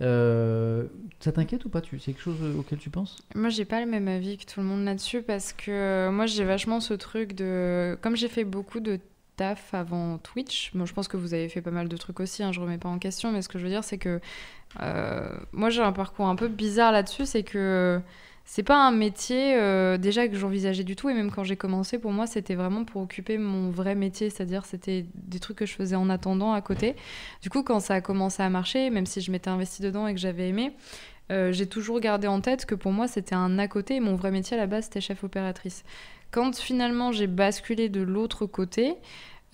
[0.02, 0.86] euh,
[1.20, 1.80] ça t'inquiète ou pas?
[1.80, 3.16] Tu, C'est quelque chose auquel tu penses?
[3.34, 6.26] Moi, j'ai pas le même avis que tout le monde là-dessus parce que euh, moi,
[6.26, 7.98] j'ai vachement ce truc de.
[8.02, 8.98] Comme j'ai fait beaucoup de
[9.36, 12.42] taf avant Twitch, bon, je pense que vous avez fait pas mal de trucs aussi,
[12.42, 14.20] hein, je remets pas en question, mais ce que je veux dire, c'est que
[14.80, 18.00] euh, moi, j'ai un parcours un peu bizarre là-dessus, c'est que
[18.52, 22.00] c'est pas un métier euh, déjà que j'envisageais du tout et même quand j'ai commencé
[22.00, 25.74] pour moi c'était vraiment pour occuper mon vrai métier c'est-à-dire c'était des trucs que je
[25.74, 26.96] faisais en attendant à côté.
[27.42, 30.14] Du coup quand ça a commencé à marcher même si je m'étais investie dedans et
[30.14, 30.72] que j'avais aimé
[31.30, 34.32] euh, j'ai toujours gardé en tête que pour moi c'était un à côté mon vrai
[34.32, 35.84] métier à la base c'était chef opératrice.
[36.32, 38.96] Quand finalement j'ai basculé de l'autre côté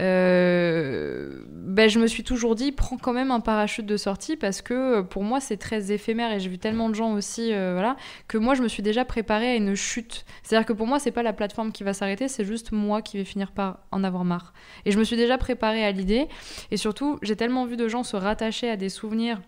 [0.02, 4.60] euh, ben, je me suis toujours dit, prends quand même un parachute de sortie parce
[4.60, 7.72] que euh, pour moi c'est très éphémère et j'ai vu tellement de gens aussi, euh,
[7.72, 7.96] voilà,
[8.28, 10.24] que moi je me suis déjà préparée à une chute.
[10.42, 13.16] C'est-à-dire que pour moi c'est pas la plateforme qui va s'arrêter, c'est juste moi qui
[13.16, 14.52] vais finir par en avoir marre.
[14.84, 16.28] Et je me suis déjà préparée à l'idée
[16.70, 19.40] et surtout j'ai tellement vu de gens se rattacher à des souvenirs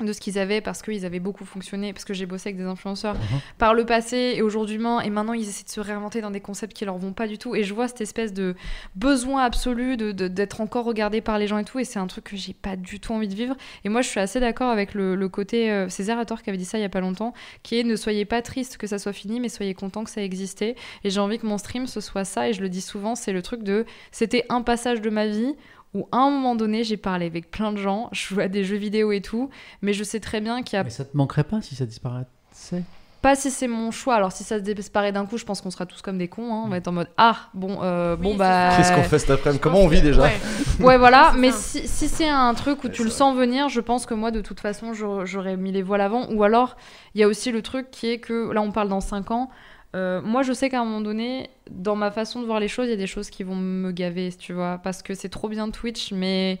[0.00, 2.64] de ce qu'ils avaient parce qu'ils avaient beaucoup fonctionné, parce que j'ai bossé avec des
[2.64, 3.20] influenceurs Mhm.
[3.58, 4.74] par le passé et aujourd'hui,
[5.04, 7.38] et maintenant ils essaient de se réinventer dans des concepts qui leur vont pas du
[7.38, 7.54] tout.
[7.54, 8.56] Et je vois cette espèce de
[8.96, 12.08] besoin absolu de- de- d'être encore regardé par les gens et tout, et c'est un
[12.08, 13.54] truc que j'ai pas du tout envie de vivre.
[13.84, 16.58] Et moi je suis assez d'accord avec le, le côté euh, César Hator qui avait
[16.58, 17.32] dit ça il y a pas longtemps,
[17.62, 20.22] qui est ne soyez pas triste que ça soit fini, mais soyez content que ça
[20.22, 20.74] existait.
[21.04, 23.32] Et j'ai envie que mon stream ce soit ça, et je le dis souvent, c'est
[23.32, 25.54] le truc de c'était un passage de ma vie
[25.94, 28.64] où à un moment donné j'ai parlé avec plein de gens, je jouais à des
[28.64, 29.50] jeux vidéo et tout,
[29.82, 31.86] mais je sais très bien qu'il y a Mais ça te manquerait pas si ça
[31.86, 32.82] disparaissait
[33.22, 34.16] pas si c'est mon choix.
[34.16, 36.52] Alors si ça se disparaît d'un coup, je pense qu'on sera tous comme des cons.
[36.54, 36.62] hein.
[36.66, 38.74] On va être en mode ah bon euh, bon bah.
[38.76, 39.60] Qu'est-ce qu'on fait cet après-midi?
[39.62, 40.36] Comment on vit que- déjà ouais.
[40.80, 41.32] ouais voilà.
[41.38, 41.56] Mais ça.
[41.56, 44.30] si, si c'est un truc où Ouais, tu le sens venir, je pense que moi
[44.30, 46.30] de toute façon j'aurais j'aurais mis les voiles avant.
[46.34, 46.76] Ou alors
[47.14, 49.48] il y a aussi le truc qui est que là on parle dans 5 ans.
[49.94, 52.86] Euh, moi, je sais qu'à un moment donné, dans ma façon de voir les choses,
[52.86, 55.48] il y a des choses qui vont me gaver, tu vois, parce que c'est trop
[55.48, 56.58] bien Twitch, mais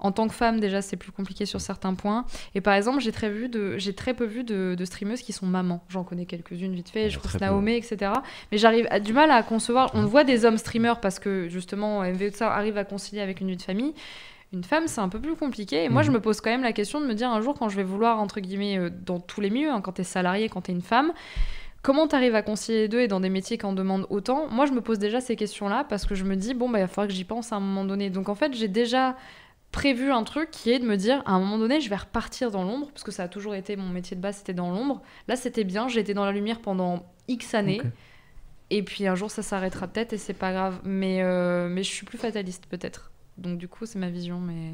[0.00, 2.26] en tant que femme, déjà, c'est plus compliqué sur certains points.
[2.54, 5.32] Et par exemple, j'ai très, vu de, j'ai très peu vu de, de streameuses qui
[5.32, 5.82] sont mamans.
[5.88, 7.50] J'en connais quelques-unes vite fait, Ouais, je crois très que peu.
[7.50, 8.12] Naomé, etc.
[8.52, 9.90] Mais j'arrive à du mal à concevoir.
[9.94, 13.48] On voit des hommes streamers parce que justement, MV ça arrive à concilier avec une
[13.48, 13.94] vie de famille.
[14.52, 15.84] Une femme, c'est un peu plus compliqué.
[15.84, 16.06] Et moi, Mhm.
[16.08, 17.82] je me pose quand même la question de me dire un jour, quand je vais
[17.82, 20.82] vouloir, entre guillemets, euh, dans tous les milieux, hein, quand t'es salarié, quand t'es une
[20.82, 21.12] femme,
[21.84, 24.66] comment t'arrives à concilier les deux et dans des métiers qui en demandent autant Moi,
[24.66, 26.88] je me pose déjà ces questions-là parce que je me dis, bon, bah, il va
[26.88, 28.10] falloir que j'y pense à un moment donné.
[28.10, 29.16] Donc, en fait, j'ai déjà
[29.70, 32.50] prévu un truc qui est de me dire, à un moment donné, je vais repartir
[32.50, 35.02] dans l'ombre, parce que ça a toujours été mon métier de base, c'était dans l'ombre.
[35.28, 37.82] Là, c'était bien, j'ai été dans la lumière pendant X années.
[38.70, 40.80] Et puis un jour, ça s'arrêtera peut-être et c'est pas grave.
[40.84, 43.12] Mais, euh, mais je suis plus fataliste, peut-être.
[43.36, 44.72] Donc, du coup, c'est ma vision, mais.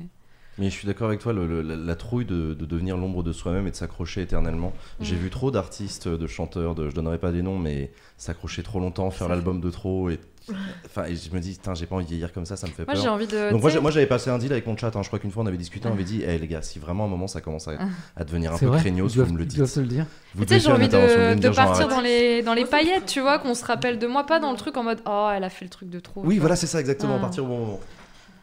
[0.58, 3.22] Mais je suis d'accord avec toi, le- le- la, la trouille de, de devenir l'ombre
[3.22, 4.72] de soi-même et de s'accrocher éternellement.
[5.00, 5.20] J'ai Mhm.
[5.22, 9.10] vu trop d'artistes, de chanteurs, de, je donnerai pas des noms, mais s'accrocher trop longtemps,
[9.10, 10.10] faire l'album de trop.
[10.10, 10.18] Et,
[10.84, 12.84] enfin, et je me dis, j'ai pas envie de vieillir comme ça, ça me fait
[12.84, 13.02] Moi, peur.
[13.02, 13.50] j'ai envie de.
[13.52, 15.02] Donc moi, j'ai- j'avais passé un deal avec mon chat, hein.
[15.02, 17.04] je crois qu'une fois on avait discuté, on avait dit, hé les gars, si vraiment
[17.04, 17.72] à un moment ça commence à,
[18.16, 19.64] à devenir un peu vrai craignos, vous me le dites.
[19.72, 20.04] te le dire.
[20.34, 20.88] Vous Tu sais, devez j'ai envie
[21.38, 24.24] de, genre, partir dans les, dans les paillettes, tu vois, qu'on se rappelle de moi,
[24.26, 26.20] pas dans le truc en mode Oh, elle a fait le truc de trop.
[26.24, 27.20] Oui, voilà, c'est ça exactement, Ah.
[27.20, 27.80] partir au bon moment.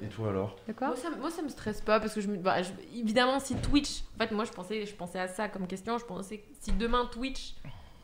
[0.02, 0.56] Et toi alors?
[0.68, 2.38] D'accord Moi ça, moi, ça me stresse pas parce que je me.
[2.38, 4.04] bah, je- évidemment, si Twitch.
[4.16, 5.98] En fait, moi, je pensais, je pensais à ça comme question.
[5.98, 7.56] Je pensais que si demain Twitch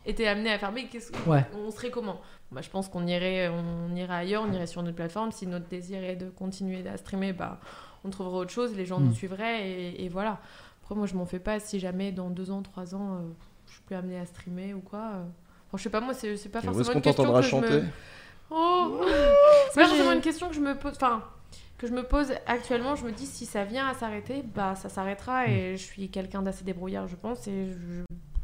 [0.05, 1.45] était amené à fermer, qu'est-ce Ouais.
[1.55, 2.19] on serait comment?
[2.51, 5.31] Bah, Je pense qu'on irait, on irait ailleurs, on irait sur notre plateforme.
[5.31, 7.59] Si notre désir est de continuer à streamer, bah,
[8.03, 9.05] on trouverait autre chose, les gens Mm.
[9.05, 10.39] nous suivraient et, et voilà.
[10.83, 13.19] Après, moi, je m'en fais pas si jamais dans deux ans, trois ans, euh,
[13.67, 14.99] je suis plus amenée à streamer ou quoi.
[14.99, 15.23] euh.
[15.67, 17.41] Enfin, je sais pas, moi, c'est c'est pas Où est-ce forcément qu'on une question t'entendra
[17.41, 17.83] que je me- chanter?
[18.51, 19.01] Oh
[19.71, 20.91] C'est pas j'ai- forcément une question que je me pose.
[20.95, 21.23] Enfin,
[21.83, 22.95] que je me pose actuellement.
[22.95, 25.47] Je me dis si ça vient à s'arrêter, bah ça s'arrêtera.
[25.47, 27.47] Et je suis quelqu'un d'assez débrouillard, je pense.
[27.47, 28.03] Et je...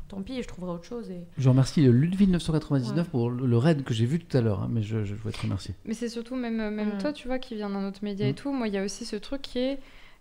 [0.09, 1.09] tant pis, je trouverai autre chose.
[1.09, 1.22] Et...
[1.38, 3.09] Je remercie le Ludwig 999 Ouais.
[3.11, 5.42] pour le raid que j'ai vu tout à l'heure, hein, mais je, je voudrais te
[5.42, 5.74] remercier.
[5.85, 6.98] Mais c'est surtout, même, même Mm.
[7.00, 8.35] toi, tu vois, qui vient d'un autre média et Mm.
[8.35, 9.80] tout, moi, il y a aussi ce truc qui est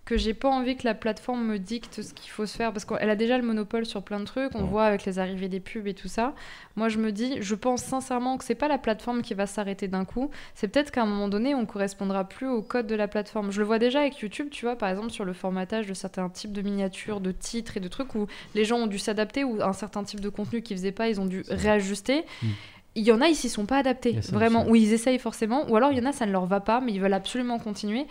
[0.08, 2.86] que j'ai pas envie que la plateforme me dicte ce qu'il faut se faire parce
[2.86, 4.54] qu'elle a déjà le monopole sur plein de trucs.
[4.54, 4.66] On Ouais.
[4.66, 6.34] voit avec les arrivées des pubs et tout ça.
[6.76, 9.86] Moi, je me dis, je pense sincèrement que c'est pas la plateforme qui va s'arrêter
[9.86, 10.30] d'un coup.
[10.54, 13.50] C'est peut-être qu'à un moment donné, on correspondra plus au code de la plateforme.
[13.52, 16.30] Je le vois déjà avec YouTube, tu vois, par exemple, sur le formatage de certains
[16.30, 19.62] types de miniatures, de titres et de trucs où les gens ont dû s'adapter ou
[19.62, 22.24] un certain type de contenu qu'ils faisaient pas, ils ont dû réajuster.
[22.42, 22.46] Mm.
[22.94, 25.76] Il y en a, ils s'y sont pas adaptés, vraiment, ou ils essayent forcément, ou
[25.76, 28.06] alors il y en a, ça ne leur va pas, mais ils veulent absolument continuer.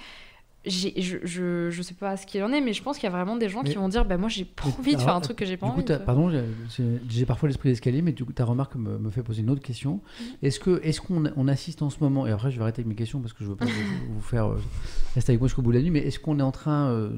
[0.67, 0.89] Je,
[1.23, 3.35] je, je sais pas ce qu'il en est, mais je pense qu'il y a vraiment
[3.37, 5.37] des gens Mais- qui vont dire bah, Moi, j'ai pas envie de faire un truc
[5.37, 5.85] que j'ai pas coup, envie.
[5.85, 5.97] vois.
[5.99, 9.49] pardon, j'ai- parfois l'esprit d'escalier, mais du coup, ta remarque me, me fait poser une
[9.49, 10.01] autre question.
[10.41, 12.87] Est-ce que est-ce qu'on on assiste en ce moment, et après je vais arrêter avec
[12.87, 14.61] mes questions parce que je veux pas vous, vous faire euh,
[15.15, 17.09] rester avec moi jusqu'au bout de la nuit, mais est-ce qu'on est en train euh,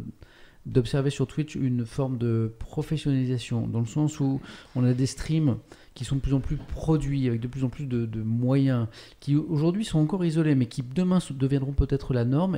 [0.70, 4.40] d'observer sur Twitch une forme de professionnalisation, dans le sens où
[4.76, 5.58] on a des streams
[5.96, 8.88] qui sont de plus en plus produits, avec de plus en plus de, moyens,
[9.20, 12.58] qui aujourd'hui sont encore isolés, mais qui demain deviendront peut-être la norme.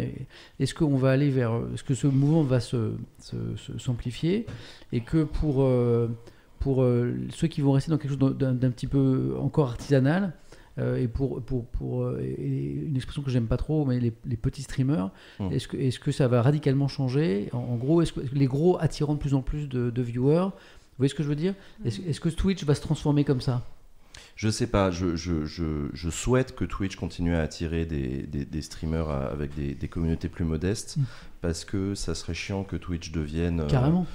[0.59, 1.59] Est-ce qu'on va aller vers...
[1.73, 2.93] Est-ce que ce mouvement va se,
[3.77, 4.45] s'amplifier
[4.91, 6.07] et que pour, euh,
[6.59, 10.33] pour euh, ceux qui vont rester dans quelque chose d'un petit peu encore artisanal,
[10.79, 14.13] euh, et pour, pour, pour euh, et- une expression que j'aime pas trop, mais les,
[14.25, 15.09] les petits streamers,
[15.39, 15.51] Mm.
[15.51, 18.77] est-ce que, est-ce que ça va radicalement changer en, en gros, est-ce que les gros
[18.79, 21.53] attirant de plus en plus de, de viewers Vous voyez ce que je veux dire?
[21.85, 23.65] Est-ce, est-ce que Twitch va se transformer comme ça?
[24.35, 28.45] Je sais pas, je, je, je, je souhaite que Twitch continue à attirer des, des,
[28.45, 31.03] des streamers avec des, des communautés plus modestes, Mm.
[31.41, 34.05] parce que ça serait chiant que Twitch devienne euh, Carrément.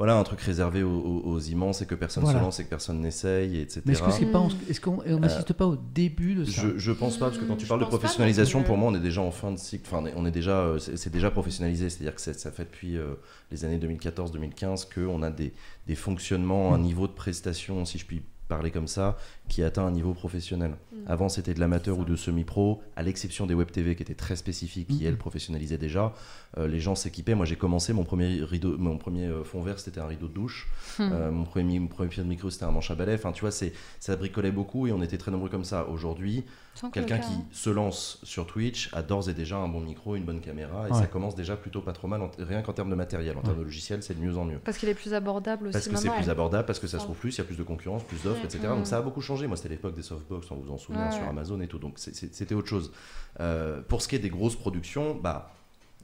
[0.00, 2.38] Voilà, un truc réservé aux, aux- aux immenses et que personne Voilà.
[2.38, 3.82] se lance et que personne n'essaye, etc.
[3.84, 4.52] Mais est-ce que c'est pas, en- Mm.
[4.70, 6.62] est-ce qu'on on n'assiste pas au début de ça?
[6.62, 8.90] Je, je pense pas, parce que quand tu Je parles de professionnalisation, que- pour moi,
[8.90, 9.84] on est déjà en fin de cycle.
[9.86, 11.90] Enfin, on est- déjà, euh, c'est déjà professionnalisé.
[11.90, 13.14] C'est-à-dire que c'est- ça fait depuis euh,
[13.52, 15.52] les années 2014-2015 qu'on a des,
[15.86, 16.82] des fonctionnements, un Mm.
[16.82, 19.16] niveau de prestation, si je puis parler comme ça,
[19.48, 20.72] qui atteint un niveau professionnel.
[20.92, 20.96] Mm.
[21.06, 24.36] Avant, c'était de l'amateur ou de semi-pro, à l'exception des web TV qui étaient très
[24.36, 25.06] spécifiques, qui Mhm.
[25.06, 26.12] elles professionnalisaient déjà.
[26.58, 27.34] Euh, les gens s'équipaient.
[27.34, 30.34] Moi, j'ai commencé mon premier rideau, mon premier euh, fond vert, c'était un rideau de
[30.34, 30.68] douche.
[30.98, 31.10] Hmm.
[31.12, 33.14] Euh, mon premier, mon premier pied de micro, c'était un manche à balai.
[33.14, 35.86] Enfin, tu vois, c'est, ça bricolait beaucoup et on était très nombreux comme ça.
[35.88, 36.44] Aujourd'hui,
[36.92, 40.40] quelqu'un qui se lance sur Twitch a d'ores et déjà un bon micro, une bonne
[40.40, 40.98] caméra, et Ouais.
[40.98, 43.36] ça commence déjà plutôt pas trop mal, en- rien qu'en termes de matériel.
[43.36, 44.58] En termes de logiciel, c'est de mieux en mieux.
[44.60, 47.04] Parce qu'il est plus abordable aussi Parce que c'est plus abordable, parce que ça se
[47.04, 48.44] trouve plus, il y a plus de concurrence, plus d'offres, Ouais.
[48.46, 48.60] etc.
[48.68, 48.76] Mm.
[48.76, 49.46] Donc ça a beaucoup changé.
[49.46, 51.28] Moi, c'était l'époque des softbox, on vous en souvient, Ouais, sur.
[51.28, 51.78] Amazon et tout.
[51.78, 52.92] Donc c'était autre chose.
[53.40, 55.52] Euh, pour ce qui est des grosses productions, bah.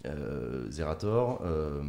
[0.04, 1.82] euh, Zerator, euh,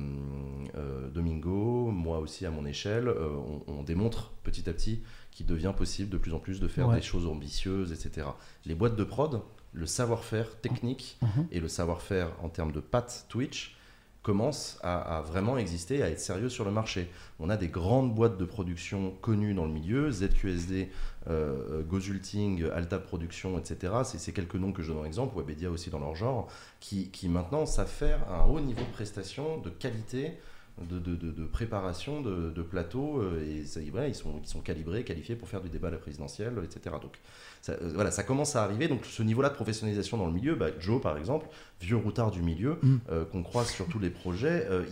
[0.76, 3.30] euh, Domingo, moi aussi à mon échelle, euh,
[3.68, 5.02] on, on démontre petit à petit
[5.38, 6.96] qu'il devient possible de plus en plus de faire Ouais.
[6.96, 8.26] des choses ambitieuses, etc.
[8.66, 9.42] Les boîtes de prod,
[9.72, 11.48] le savoir-faire technique Mhm.
[11.52, 13.76] et le savoir-faire en termes de pattes Twitch
[14.24, 17.08] commence à, à vraiment exister, à être sérieux sur le marché.
[17.40, 20.90] On a des grandes boîtes de production connues dans le milieu, ZQSD,
[21.30, 23.94] euh, Gozulting, Alta Production, etc.
[24.06, 26.48] C'est ces quelques noms que je donne en exemple, Webedia aussi dans leur genre,
[26.80, 30.34] qui, qui maintenant savent faire un haut niveau de prestation, de qualité,
[30.82, 34.48] de, de- de- de préparation de, de plateau, euh, et ça, voilà, ils, sont, ils
[34.48, 36.96] sont calibrés, qualifiés pour faire du débat à la présidentielle, etc.
[37.02, 37.14] Donc
[37.62, 38.88] ça, euh, voilà, ça commence à arriver.
[38.88, 41.48] Donc ce niveau-là de professionnalisation dans le milieu, bah, Joe par exemple,
[41.82, 42.98] vieux routard du milieu, Mm.
[43.10, 44.86] euh, qu'on croise sur tous les projets, euh,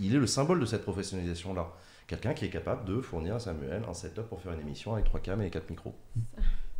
[0.00, 1.68] il, est le symbole de cette professionnalisation-là.
[2.06, 5.06] Quelqu'un qui est capable de fournir à Samuel un setup pour faire une émission avec
[5.06, 5.94] trois cams et quatre micros.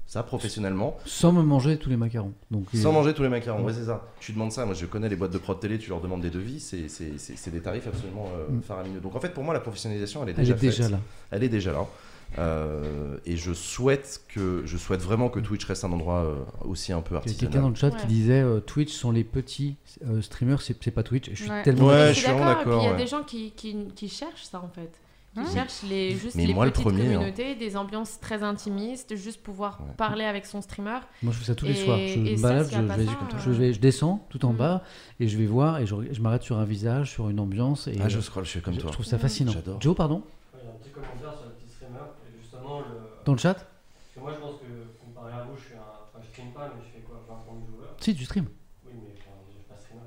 [0.07, 2.35] Ça, professionnellement, Sans me manger tous les macarons.
[2.51, 3.65] Donc, sans euh, manger tous les macarons.
[3.65, 4.07] Ouais, c'est ça.
[4.21, 4.67] Tu demandes ça.
[4.67, 7.17] Moi, je connais les boîtes de prod télé, tu leur demandes des devis, c'est c'est-
[7.19, 8.63] c'est- c'est des tarifs absolument euh, Mm.
[8.63, 9.01] faramineux.
[9.01, 10.93] Donc, en fait, pour moi, la professionnalisation, elle est elle déjà est déjà faite.
[10.93, 11.01] là.
[11.31, 11.87] Elle est déjà là.
[12.39, 16.93] Euh, et je souhaite que je souhaite vraiment que Twitch reste un endroit euh, aussi
[16.93, 17.39] un peu Il y a artisanal.
[17.51, 21.03] quelqu'un dans le chat qui disait euh, Twitch sont les petits euh, streamers, c'est pas
[21.03, 21.29] Twitch.
[21.29, 21.63] Et je suis Ouais.
[21.63, 21.89] tellement.
[21.89, 22.83] Ouais, je suis d'accord.
[22.85, 24.91] Il y a des gens qui, qui, qui cherchent ça en fait.
[25.35, 27.15] Qui Hein cherchent les, juste Mais les moi, le petites premier, hein.
[27.15, 29.95] communautés, des ambiances très intimistes, juste pouvoir Ouais.
[29.97, 30.99] parler avec son streamer.
[31.23, 31.97] Moi, je fais ça tous les Et- soirs.
[31.99, 34.57] Je me balade, je, vais, ça, je, euh, vais- je descends tout en Mm.
[34.57, 34.83] bas
[35.21, 37.89] et je vais voir et je, je m'arrête sur un visage, sur une ambiance.
[37.89, 38.89] Et Ah, je scroll, je suis comme je, toi.
[38.91, 39.21] je trouve ça Mm.
[39.21, 39.53] fascinant.
[39.81, 42.09] Joe, pardon Il y a un petit commentaire sur les petits streamers.
[42.29, 42.87] Et justement, le...
[43.25, 43.67] Dans le chat parce
[44.15, 45.79] que moi, je pense que, comparé à vous, je suis un.
[46.13, 48.45] Enfin, je stream pas, mais je fais quoi 20 000 joueurs Si, tu stream.
[48.85, 50.05] Oui, mais enfin, je suis pas streamer.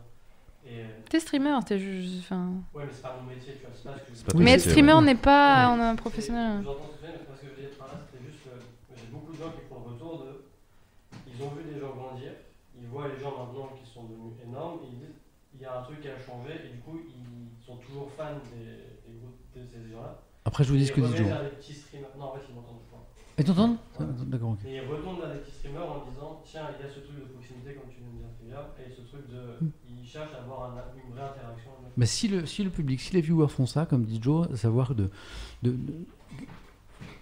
[0.68, 0.82] Et.
[0.86, 2.28] euh, T'es streamer, t'es juste.
[2.28, 2.52] Enfin...
[2.74, 3.72] Ouais, mais c'est pas mon métier, tu vois.
[3.72, 5.02] C'est pas ce que je pas mais être streamer ouais.
[5.02, 5.78] n'est pas Ouais.
[5.78, 6.60] on a un professionnel.
[6.60, 8.44] J'entends ce que tu dis, mais ce que je veux dire par là, c'était juste
[8.44, 8.52] que
[9.00, 10.44] j'ai beaucoup de gens qui font le retour de.
[11.32, 12.36] Ils ont vu des gens grandir,
[12.76, 15.20] ils voient les gens maintenant qui sont devenus énormes, et ils disent
[15.56, 18.36] il y a un truc qui a changé, et du coup, ils sont toujours fans
[18.52, 20.20] des, des groupes de ces gens-là.
[20.44, 21.32] Après, je vous dis ce que dit Joe.
[21.32, 22.84] Non, en fait, ils m'entendent.
[23.38, 24.06] Et t'entends Ouais.
[24.28, 24.60] D'accord, ok.
[24.66, 27.18] Et ils retournent vers des petits streamers en disant tiens, il y a ce truc
[27.20, 29.66] de proximité, comme tu viens de dire, Fia, et ce truc de.
[29.66, 29.70] Mm.
[30.02, 31.72] Ils cherchent à avoir un- une vraie interaction.
[31.82, 34.48] avec Mais si le, si le public, si les viewers font ça, comme dit Joe,
[34.52, 35.10] à savoir de,
[35.64, 35.78] de, de-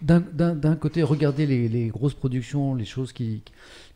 [0.01, 3.41] d'un, d'un- d'un côté regarder les, les grosses productions, les choses qui,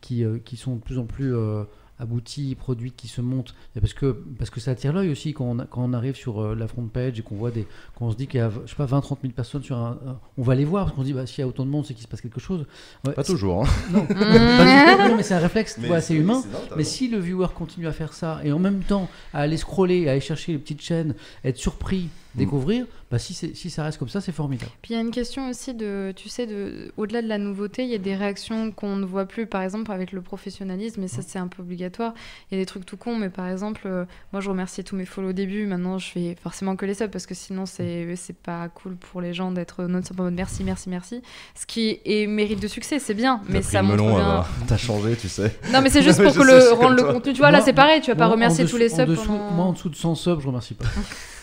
[0.02, 1.64] qui, euh, qui sont de plus en plus euh,
[2.00, 5.46] abouties, produites, qui se montent, et parce que, parce que ça attire l'œil aussi quand
[5.46, 7.68] on, quand on arrive sur euh, la front page et qu'on voit des,
[7.98, 9.98] quand on se dit qu'il y a je sais pas 20-30 000 personnes sur un,
[10.38, 11.86] on va les voir parce qu'on se dit bah, s'il y a autant de monde
[11.86, 12.66] c'est qu'il se passe quelque chose.
[13.06, 13.64] Ouais, Pas toujours.
[13.64, 13.70] Hein.
[13.92, 14.06] Non.
[14.08, 16.44] Pas du tout, mais c'est un réflexe, tu vois, c'est humain.
[16.76, 20.08] Mais si le viewer continue à faire ça et en même temps à aller scroller,
[20.08, 22.46] à aller chercher les petites chaînes, être surpris, Mm.
[22.46, 24.72] découvrir, bah si, si ça reste comme ça, c'est formidable.
[24.82, 27.84] Puis il y a une question aussi de, tu sais, de, au-delà de la nouveauté,
[27.84, 31.08] il y a des réactions qu'on ne voit plus, par exemple avec le professionnalisme, et
[31.08, 32.14] ça c'est un peu obligatoire.
[32.52, 34.96] Il y a des trucs tout cons, mais par exemple, euh, moi je remerciais tous
[34.96, 38.16] mes follow au début, maintenant je fais forcément que les subs parce que sinon c'est
[38.16, 41.22] c'est pas cool pour les gens d'être non-stop en mode merci, merci, merci.
[41.56, 44.46] Ce qui est mérite de succès, c'est bien, mais ça le montre melon, bien.
[44.68, 45.58] T'as changé, tu sais.
[45.72, 47.34] Non, mais c'est juste pour que le rendre le contenu.
[47.34, 49.06] Tu vois, là c'est pareil, tu vas pas Moi, remercier dessous- tous les en subs.
[49.10, 50.86] dessous- pendant- Moi en dessous de 100 subs, je remercie pas.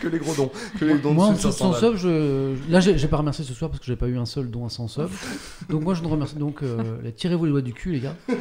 [0.00, 0.50] Que les gros dons.
[0.80, 1.98] Que les dons moi en dessous de 100 500 balles.
[1.98, 2.54] subs, je...
[2.72, 4.64] là j'ai j'ai pas remercié ce soir parce que j'ai pas eu un seul don
[4.64, 5.08] à 100 subs.
[5.68, 8.14] donc moi je ne remercie donc euh, tirez-vous les doigts du cul les gars.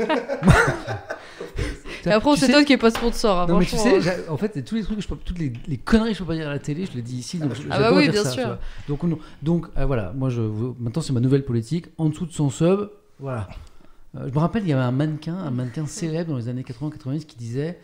[2.08, 3.40] Et après, Tu c'est sais- toi qui est pas sponsor.
[3.40, 5.40] hein, Non mais tu sais, j'ai- en fait, tous les trucs, que je peux, toutes
[5.40, 7.40] les, les conneries que je peux pas dire à la télé, je les dis ici.
[7.40, 8.58] Donc Ah bah oui, dire bien ça, sûr.
[8.88, 9.18] Donc, non.
[9.42, 10.42] donc euh, voilà, moi je,
[10.80, 11.88] maintenant c'est ma nouvelle politique.
[11.98, 12.90] En dessous de 100 subs,
[13.20, 13.48] voilà.
[14.16, 16.62] Euh, je me rappelle, il y avait un mannequin, un mannequin célèbre dans les années
[16.64, 17.80] 80-90 qui disait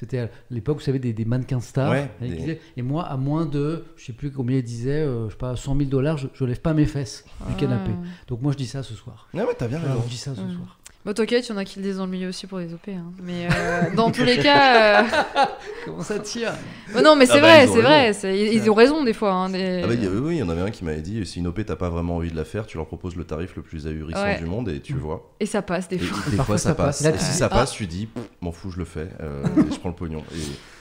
[0.00, 1.90] C'était à l'époque, vous savez, des, des mannequins stars.
[1.90, 4.64] Ouais, avec des- qui disaient- Et moi, à moins de, je sais plus combien ils
[4.64, 7.54] disaient, euh, je sais pas, 100 000 dollars, je, je lève pas mes fesses du
[7.56, 7.90] canapé.
[7.94, 8.06] Ah.
[8.28, 9.28] Donc moi, je dis ça ce soir.
[9.34, 10.00] Ah ouais, t'as bien raison.
[10.06, 10.79] je dis ça ce soir.
[11.02, 12.74] Bon, t'inquiète, il y en a qui le disent dans le milieu aussi pour les
[12.74, 12.88] OP.
[12.88, 13.10] hein.
[13.22, 15.02] Mais euh, dans tous les cas.
[15.02, 15.06] euh,
[15.86, 16.52] Comment ça tire?
[16.92, 17.88] Bah non, mais c'est Ah bah, vrai, ils ont c'est raison.
[17.88, 18.12] vrai.
[18.12, 19.32] c'est- Ils, ils ont raison des fois.
[19.32, 21.00] hein, des- Ah bah, il y a- oui, il y en avait un qui m'avait
[21.00, 23.24] dit si une OP t'as pas vraiment envie de la faire, tu leur proposes le
[23.24, 24.36] tarif le plus ahurissant Ouais.
[24.38, 25.30] du monde et tu vois.
[25.40, 26.18] Et ça passe des Et, fois.
[26.30, 27.02] des Parfois, fois ça ça passe.
[27.02, 27.54] Et si ça ah.
[27.54, 28.06] passe, tu dis
[28.42, 30.22] m'en fous, je le fais et je prends le pognon.
[30.34, 30.38] Et,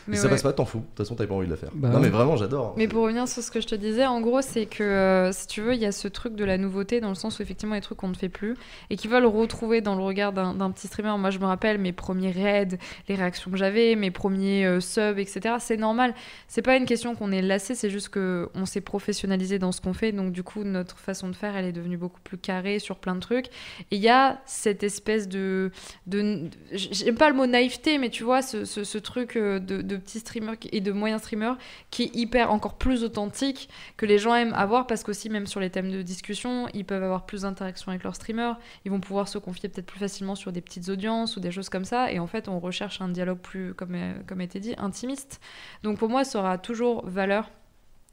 [0.09, 0.79] Mais ça passe pas, t'en fous.
[0.79, 1.69] De toute façon, t'avais pas envie de la faire.
[1.73, 2.01] Bah non, ouais.
[2.01, 2.73] mais vraiment, j'adore.
[2.77, 5.47] Mais pour revenir sur ce que je te disais, en gros, c'est que euh, si
[5.47, 7.75] tu veux, il y a ce truc de la nouveauté dans le sens où effectivement,
[7.75, 8.55] les trucs qu'on ne fait plus
[8.89, 11.15] et qui veulent retrouver dans le regard d'un petit streamer.
[11.17, 15.17] Moi, je me rappelle mes premiers raids, les réactions que j'avais, mes premiers euh, subs,
[15.19, 15.55] etc.
[15.59, 16.13] C'est normal.
[16.47, 19.81] C'est pas une question qu'on est lassé, c'est juste que on s'est professionnalisé dans ce
[19.81, 20.11] qu'on fait.
[20.11, 23.15] Donc, du coup, notre façon de faire, elle est devenue beaucoup plus carrée sur plein
[23.15, 23.47] de trucs.
[23.91, 25.71] Et il y a cette espèce de.
[26.07, 29.81] de J'aime pas le mot naïveté, mais tu vois, ce, ce- ce truc euh, de,
[29.81, 31.57] de petits streamers et de moyens streamers
[31.91, 35.59] qui est hyper encore plus authentique que les gens aiment avoir parce qu'aussi même sur
[35.59, 38.57] les thèmes de discussion ils peuvent avoir plus d'interaction avec leurs streamers.
[38.85, 41.69] Ils vont pouvoir se confier peut-être plus facilement sur des petites audiences ou des choses
[41.69, 42.11] comme ça.
[42.11, 45.39] Et en fait on recherche un dialogue plus comme euh, comme a été dit intimiste.
[45.83, 47.49] Donc pour moi ça aura toujours valeur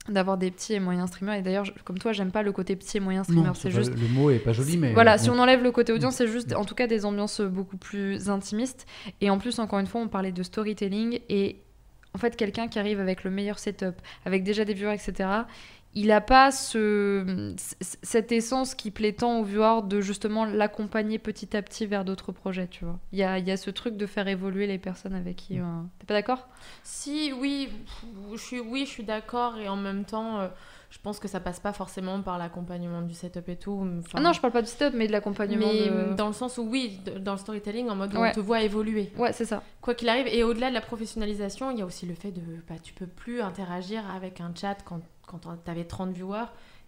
[0.08, 1.34] d'avoir des petits et moyens streamers.
[1.34, 3.50] Et d'ailleurs comme toi j'aime pas le côté petit et moyen streamer.
[3.55, 6.16] c'est juste le mot est pas joli, mais voilà, si on enlève le côté audience,
[6.16, 8.86] c'est juste en tout cas des ambiances beaucoup plus intimistes.
[9.20, 11.20] Et en plus, encore une fois, on parlait de storytelling.
[11.28, 11.62] Et
[12.16, 15.28] en fait, quelqu'un qui arrive avec le meilleur setup, avec déjà des viewers, etc.,
[15.92, 17.54] il n'a pas ce,
[18.02, 22.32] cette essence qui plaît tant aux viewers de justement l'accompagner petit à petit vers d'autres
[22.32, 22.98] projets, tu vois.
[23.12, 25.58] Il y a, il y a ce truc de faire évoluer les personnes avec qui...
[25.58, 25.64] euh,
[25.98, 26.48] T'es pas d'accord?
[26.82, 27.68] Si, oui,
[28.32, 30.48] je suis, oui, je suis d'accord et en même temps, euh,
[30.90, 33.86] je pense que ça passe pas forcément par l'accompagnement du setup et tout.
[34.00, 36.15] Enfin, Ah non, je parle pas du setup, mais de l'accompagnement mais de...
[36.15, 38.31] dans le sens où oui, dans le storytelling, en mode où Ouais.
[38.31, 39.10] on te voit évoluer.
[39.18, 39.62] Ouais, c'est ça.
[39.81, 42.42] Quoi qu'il arrive, et au-delà de la professionnalisation, il y a aussi le fait de,
[42.68, 46.47] bah, tu peux plus interagir avec un chat quand, quand tu avais 30 viewers,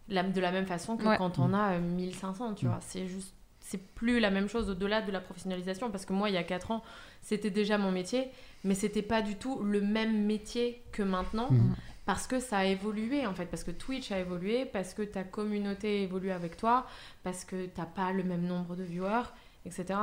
[0.08, 1.16] de la même façon que Ouais.
[1.18, 2.68] quand on a euh, 1500, tu Mm.
[2.68, 2.78] vois.
[2.80, 6.34] C'est juste, c'est plus la même chose au-delà de la professionnalisation, parce que moi, il
[6.34, 6.82] y a 4 ans,
[7.20, 8.28] c'était déjà mon métier,
[8.64, 11.48] mais c'était pas du tout le même métier que maintenant.
[11.50, 11.74] Mhm.
[12.08, 15.24] Parce que ça a évolué en fait, parce que Twitch a évolué, parce que ta
[15.24, 16.86] communauté évolue avec toi,
[17.22, 19.26] parce que t'as pas le même nombre de viewers,
[19.66, 19.98] etc.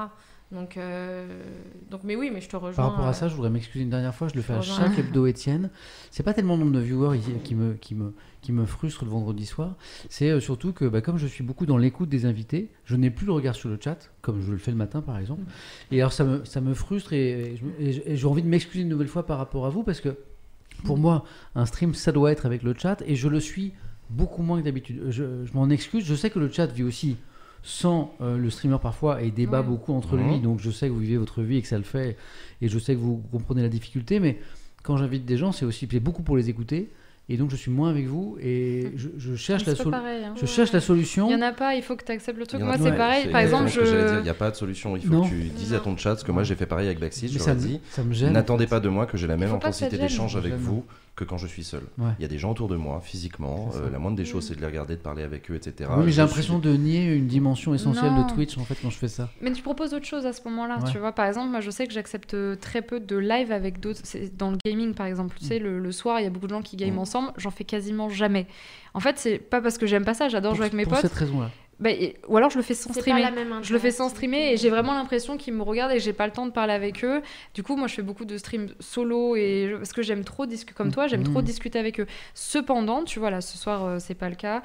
[0.51, 1.41] Donc, euh,
[1.89, 2.75] donc mais oui, mais je te rejoins.
[2.75, 4.61] Par rapport euh, à ça, je voudrais m'excuser une dernière fois, je le fais à
[4.61, 5.71] chaque hebdo Étienne.
[6.11, 9.09] C'est pas tellement le nombre de viewers qui me, qui me, qui me frustre le
[9.09, 9.75] vendredi soir,
[10.07, 13.09] c'est euh, surtout que bah, comme je suis beaucoup dans l'écoute des invités, je n'ai
[13.09, 15.41] plus le regard sur le chat, comme je le fais le matin par exemple.
[15.91, 19.25] Et alors ça me, ça me frustre et j'ai envie de m'excuser une nouvelle fois
[19.25, 20.15] par rapport à vous parce que
[20.85, 23.73] pour moi, un stream, ça doit être avec le chat et je le suis
[24.09, 25.01] beaucoup moins que d'habitude.
[25.09, 27.17] Je, je m'en excuse, je sais que le chat vit aussi
[27.63, 29.67] sans euh, le streamer parfois et débat Ouais.
[29.67, 31.83] beaucoup entre lui, donc je sais que vous vivez votre vie et que ça le
[31.83, 32.15] fait
[32.61, 34.39] et je sais que vous comprenez la difficulté, mais
[34.83, 36.91] quand j'invite des gens, c'est aussi beaucoup pour les écouter
[37.27, 39.91] et donc je suis moins avec vous et je, je cherche, C'est la, pas sol-
[39.91, 40.23] pareil.
[40.23, 40.33] hein.
[40.39, 41.27] je cherche la solution.
[41.29, 42.61] Il y en a pas, il faut que tu acceptes le truc.
[42.61, 43.29] Moi, c'est pareil.
[43.31, 44.13] Par exemple, exactement ce que j'allais dire.
[44.15, 44.19] je.
[44.19, 44.95] Il n'y a pas de solution.
[44.95, 45.23] Il faut Non.
[45.23, 47.39] que tu dises à ton chat, parce que moi j'ai fait pareil avec Backseat, je
[47.39, 47.79] leur ai me, dit.
[47.89, 48.33] ça me gêne.
[48.33, 50.85] N'attendez pas de moi que j'ai la même intensité d'échange avec vous
[51.15, 51.83] que quand je suis seul.
[51.97, 52.11] Ouais.
[52.19, 53.69] Il y a des gens autour de moi, physiquement.
[53.75, 54.25] Euh, la moindre des Mm.
[54.25, 55.89] choses, c'est de les regarder, de parler avec eux, etc.
[55.95, 58.27] Oui, mais j'ai l'impression suis- de nier une dimension essentielle Non.
[58.27, 59.29] de Twitch en fait quand je fais ça.
[59.41, 60.91] Mais tu proposes autre chose à ce moment-là, Ouais.
[60.91, 61.13] tu vois.
[61.13, 64.01] Par exemple, moi, je sais que j'accepte très peu de live avec d'autres.
[64.03, 66.47] c'est Dans le gaming, par exemple, tu sais, le, le soir, il y a beaucoup
[66.47, 66.99] de gens qui game Mm.
[66.99, 67.31] ensemble.
[67.37, 68.47] J'en fais quasiment jamais.
[68.93, 70.27] En fait, c'est pas parce que j'aime pas ça.
[70.29, 71.01] J'adore jouer avec mes pour potes.
[71.01, 71.49] cette raison-là.
[71.79, 73.21] Bah, et- ou alors je le fais sans pas streamer.
[73.21, 75.95] la même Je le fais sans streamer et j'ai vraiment l'impression qu'ils me regardent et
[75.97, 77.21] que j'ai pas le temps de parler avec eux.
[77.53, 80.73] Du coup, moi, je fais beaucoup de streams solo et parce que j'aime trop discuter
[80.75, 82.05] comme toi, j'aime trop discuter avec eux.
[82.33, 84.61] Cependant, tu vois là, ce soir, euh, c'est pas le cas.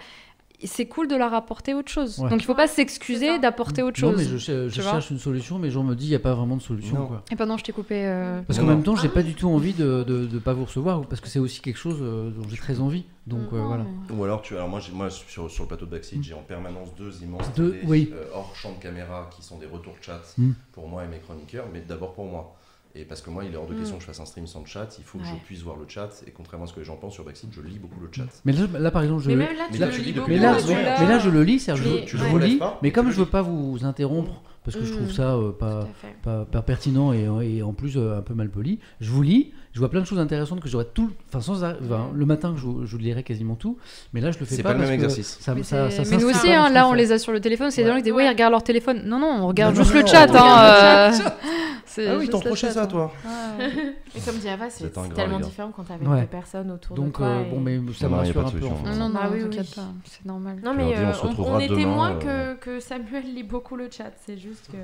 [0.65, 2.19] C'est cool de leur apporter autre chose.
[2.19, 2.29] Ouais.
[2.29, 4.19] Donc il faut Ouais, pas s'excuser d'apporter autre Non, chose.
[4.31, 6.63] mais je, cherche une solution, mais je me dis il n'y a pas vraiment de
[6.63, 6.97] solution.
[6.99, 7.07] Non.
[7.07, 7.23] Quoi.
[7.31, 8.07] Et pendant, je t'ai coupé.
[8.07, 8.77] euh, Parce Non, qu'en non.
[8.77, 11.29] même temps, j'ai Ah pas du tout envie de ne pas vous recevoir, parce que
[11.29, 13.05] c'est aussi quelque chose euh, dont j'ai très envie.
[13.27, 13.85] Donc euh, non, voilà.
[14.13, 16.23] Ou alors, tu, alors moi, moi sur, sur le plateau de Backseat, Mm.
[16.23, 18.11] j'ai en permanence deux immenses Deux, télés, oui.
[18.13, 20.51] euh, hors champ de caméra qui sont des retours chat Mm.
[20.73, 22.57] pour moi et mes chroniqueurs, mais d'abord pour moi.
[22.97, 23.79] Et parce que moi, il est hors de Mm.
[23.79, 25.85] question que je fasse un stream sans chat, il faut que je puisse voir le
[25.89, 26.11] chat.
[26.27, 28.25] Et contrairement à ce que les gens pensent sur Backseat, je lis beaucoup le chat.
[28.45, 30.13] Mais là, là, par exemple, je Mais le- même là, tu Mais là, le lis
[30.27, 30.57] mais là,
[31.17, 33.11] mais je le lis, c'est-à-dire, Mais- je, tu je le vous lis, pas, mais comme
[33.11, 35.13] je le veux pas vous interrompre, parce que je trouve Mm.
[35.13, 35.87] ça euh, pas,
[36.23, 39.53] pas, pas pertinent et, et en plus euh, un peu mal poli, je vous lis,
[39.73, 42.63] je vois plein de choses intéressantes que j'aurais tout, enfin sans, enfin, le matin je,
[42.63, 43.79] vous- je lirai quasiment tout,
[44.13, 45.39] mais là je le fais C'est pas, pas le même exercice.
[45.41, 47.41] Ça, Mais, ça, ça mais nous aussi, pas hein, là on les a sur le
[47.41, 48.19] téléphone, c'est des gens qui disent Ouais.
[48.23, 49.03] oui, ils regardent leur téléphone.
[49.07, 50.29] Non, non, on regarde Non, juste non, le chat.
[50.35, 51.29] hein, euh,
[51.99, 52.87] Ah oui, t'en chat, ça, hein.
[52.87, 53.13] toi.
[54.17, 56.21] Et comme dit Ava, c'est tellement différent quand t'avais Ouais.
[56.23, 57.27] deux personnes autour de Donc toi.
[57.27, 58.59] euh, et- bon, mais ça Non, me rassure pas un peu.
[58.61, 59.73] Non, non, Bah t'inquiète oui.
[59.75, 60.59] pas, c'est normal.
[60.65, 60.95] Non, mais
[61.39, 62.55] on euh, est témoin euh.
[62.55, 64.13] que, que Samuel lit beaucoup le chat.
[64.25, 64.77] C'est juste que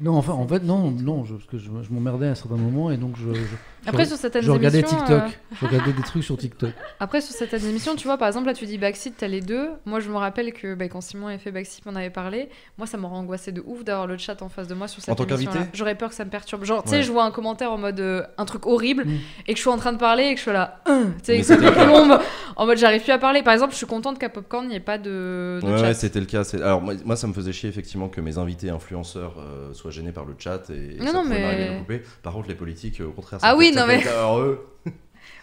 [0.00, 2.54] Non, enfin, en fait, non, non, je, parce que je, je m'emmerdais à un certain
[2.56, 3.40] moment et donc je, je,
[3.88, 5.22] Après, je, sur certaines je regardais émissions, TikTok.
[5.24, 5.28] euh,
[5.60, 6.70] Je regardais des trucs sur TikTok.
[7.00, 9.70] Après, sur certaines émissions, tu vois, par exemple, là, tu dis Backseat, t'as les deux.
[9.86, 12.48] Moi, je me rappelle que bah, quand Simon avait fait Backseat, on avait parlé.
[12.76, 15.16] Moi, ça m'aurait angoissé de ouf d'avoir le chat en face de moi sur cette
[15.16, 16.62] tant émission qu'invité J'aurais peur que ça me perturbe.
[16.64, 17.02] Genre, tu sais, Ouais.
[17.02, 19.10] je vois un commentaire en mode euh, un truc horrible Mm.
[19.48, 21.42] et que je suis en train de parler et que je suis là, Hein tu
[21.42, 21.72] sais, cas.
[21.72, 22.20] colombe,
[22.54, 23.42] en mode j'arrive plus à parler.
[23.42, 25.82] Par exemple, je suis contente qu'à Popcorn, il n'y ait pas de, de Ouais, chat.
[25.88, 26.42] ouais, c'était le cas.
[26.54, 30.12] Alors moi, moi, ça me faisait chier effectivement que mes invités influenceurs euh, soient gênés
[30.12, 32.02] par le chat et Non, ça non, mais- m'arriver de le couper.
[32.22, 34.66] Par contre, les politiques, au contraire, Ah ça oui, peut- ça non, mais- heureux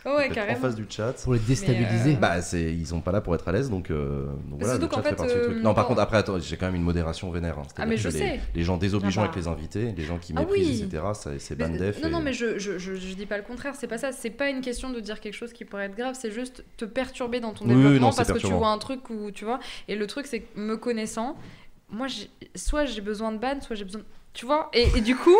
[0.05, 0.59] Ouais, en carrément.
[0.59, 1.13] face du chat.
[1.23, 2.13] Pour les déstabiliser.
[2.13, 4.73] Euh, Bah, c'est, ils sont pas là pour être à l'aise, donc, euh, donc voilà,
[4.75, 5.63] surtout le qu'en chat fait fait, partie du euh, truc.
[5.63, 7.57] Non, par contre, après, attends, j'ai quand même une modération vénère.
[7.57, 7.63] hein.
[7.77, 8.39] Ah, mais je les, sais.
[8.53, 9.31] les gens désobligeants Ah bah.
[9.33, 10.87] avec les invités, les gens qui Ah méprisent, oui.
[10.87, 12.01] etc., ça- c'est Mais- ban def.
[12.03, 14.11] non, et- non, mais je, je, je, je dis pas le contraire, c'est pas ça.
[14.11, 16.85] C'est pas une question de dire quelque chose qui pourrait être grave, c'est juste te
[16.85, 19.43] perturber dans ton Oui, oui, développement non, parce que tu vois un truc où tu
[19.45, 19.59] vois.
[19.87, 21.35] Et le truc, c'est que me connaissant,
[21.89, 24.01] moi, j'ai- soit j'ai besoin de ban, soit j'ai besoin.
[24.35, 25.35] Tu vois et, et du coup,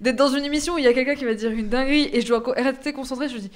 [0.00, 2.20] d'être dans une émission où il y a quelqu'un qui va dire une dinguerie et
[2.22, 3.50] je dois rester concentré, je me dis,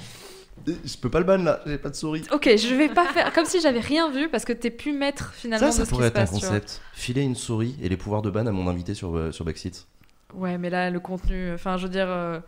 [0.85, 2.23] Je peux pas le ban là, j'ai pas de souris.
[2.33, 5.33] ok, je vais pas faire comme si j'avais rien vu parce que t'es pu maître
[5.35, 6.31] finalement Ça, ça de ce pourrait être un passe.
[6.33, 6.41] vois.
[6.41, 6.81] concept.
[6.93, 9.87] Filer une souris et les pouvoirs de ban à mon invité sur, euh, sur Backseat.
[10.35, 12.07] Ouais, mais là, le contenu, enfin, je veux dire.
[12.09, 12.39] euh,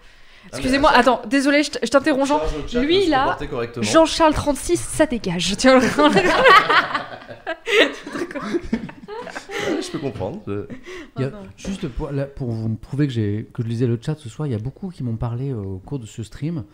[0.44, 2.40] mais Excusez-moi, attends, désolé, je t'interromps, Jean.
[2.80, 3.36] Lui, là.
[3.80, 5.54] Jean-Charles 36, ça dégage.
[5.56, 5.88] Tiens, Ouais,
[9.82, 10.40] je peux comprendre.
[10.46, 10.66] je-
[11.16, 11.38] Il y a- non.
[11.56, 14.46] juste pour, là, pour vous prouver que, j'ai- que je lisais le chat ce soir,
[14.46, 16.64] il y a beaucoup qui m'ont parlé euh, au cours de ce stream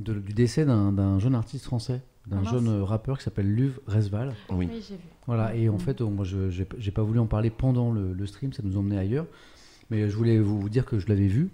[0.00, 3.80] de- du décès d'un jeune artiste français, d'un Ah jeune euh, rappeur qui s'appelle Luv
[3.86, 4.34] Resval.
[4.50, 4.68] Oui.
[4.70, 5.00] Oui, j'ai vu.
[5.26, 8.12] Voilà, et en fait, euh, moi, je j'ai j'ai pas voulu en parler pendant le,
[8.12, 9.26] le stream, ça nous emmenait ailleurs.
[9.90, 11.48] Mais je voulais vous, vous dire que je l'avais vu.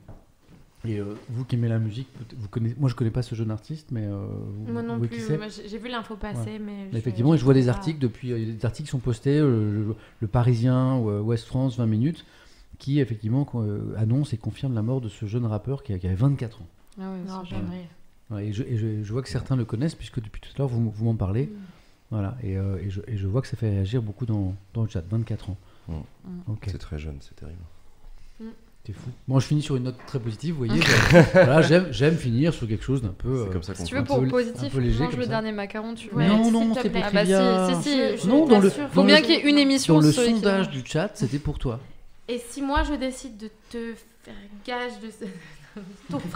[0.86, 3.50] Et euh, vous qui aimez la musique, vous connaissez, moi je connais pas ce jeune
[3.50, 4.26] artiste, mais euh,
[4.66, 5.22] vous, Moi non vous plus.
[5.66, 6.88] j'ai vu l'info passer, mais.
[6.92, 7.72] Mais Effectivement, et je vois sais des pas.
[7.72, 10.96] articles depuis, euh, il y a des articles qui sont postés, euh, le, le Parisien
[10.96, 12.26] ou euh, Ouest France 20 minutes,
[12.78, 16.60] qui effectivement euh, annonce et confirme la mort de ce jeune rappeur qui, avait 24
[16.60, 16.66] ans.
[17.00, 17.42] Ah ouais, Non.
[18.28, 20.58] Voilà, et je, et je- je vois que certains le connaissent puisque depuis tout à
[20.58, 21.46] l'heure vous, vous m'en parlez.
[21.46, 21.50] Mm.
[22.10, 24.82] Voilà, et, euh, et je, et je vois que ça fait réagir beaucoup dans, dans
[24.82, 25.02] le chat.
[25.08, 25.56] 24 ans.
[25.88, 25.94] Mm.
[26.66, 27.60] C'est très jeune, c'est terrible.
[28.86, 29.08] C'est fou.
[29.28, 30.80] Bon, je finis sur une note très positive, vous voyez.
[31.32, 33.44] voilà, j'aime, j'aime finir sur quelque chose d'un peu.
[33.44, 35.18] C'est euh, comme ça Si qu'on tu veux, pour positif, un peu léger mange comme
[35.20, 35.30] le ça.
[35.30, 36.24] dernier macaron, tu vois.
[36.24, 36.90] non, non, plaît.
[36.90, 37.24] pour Ah bah
[37.82, 38.28] si, si, si.
[38.28, 38.84] Non, dans le- t'assure.
[38.84, 40.82] dans Faut bien le- qu'il y ait une émission Dans le sur les sondage du
[40.84, 41.80] chat, c'était pour toi.
[42.28, 44.34] Et si moi je décide de te faire
[44.66, 45.08] gage de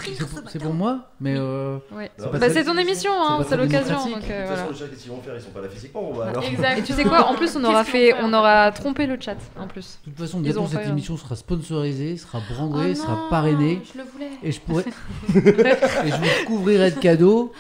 [0.03, 2.11] C'est ce pour, c'est matin pour moi, mais euh, Ouais.
[2.19, 3.97] Bah, c'est ton émission, hein, c'est l'occasion.
[4.07, 4.47] De euh, toute voilà.
[4.57, 5.35] façon, le chat, qu'est-ce qu'ils vont faire?
[5.37, 6.13] Ils sont pas là physiquement.
[6.17, 6.45] Bah, alors.
[6.45, 6.79] Exact.
[6.79, 7.27] Et tu sais quoi?
[7.29, 9.37] En plus, on aura fait, fait, on aura trompé le chat.
[9.59, 9.99] En plus.
[10.07, 10.91] de toute façon, ont cette failli.
[10.91, 14.31] émission sera sponsorisée, sera brandée, Oh sera parrainée, Je le voulais.
[14.43, 14.85] et je pourrais,
[15.35, 17.53] et je vous couvrirai de cadeaux.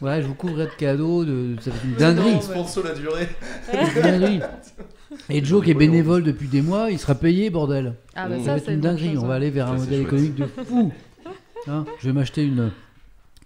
[0.00, 2.42] Voilà, je vous couvrirai de cadeaux, de, ça va être une dinguerie.
[2.42, 3.28] Sponsor la durée.
[3.72, 4.40] Une dinguerie.
[5.28, 7.94] Et Joe qui est bénévole depuis des mois, il sera payé, bordel.
[8.14, 9.14] Ah bah Ça Ça va être c'est une dinguerie.
[9.14, 9.34] chose, On va ouais.
[9.36, 10.06] aller vers un modèle chouette.
[10.06, 10.92] économique de fou.
[11.68, 12.72] Hein, je vais m'acheter une.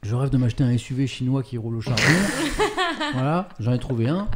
[0.03, 2.03] Je rêve de m'acheter un SUV chinois qui roule au charbon.
[3.15, 4.29] voilà, j'en ai trouvé un.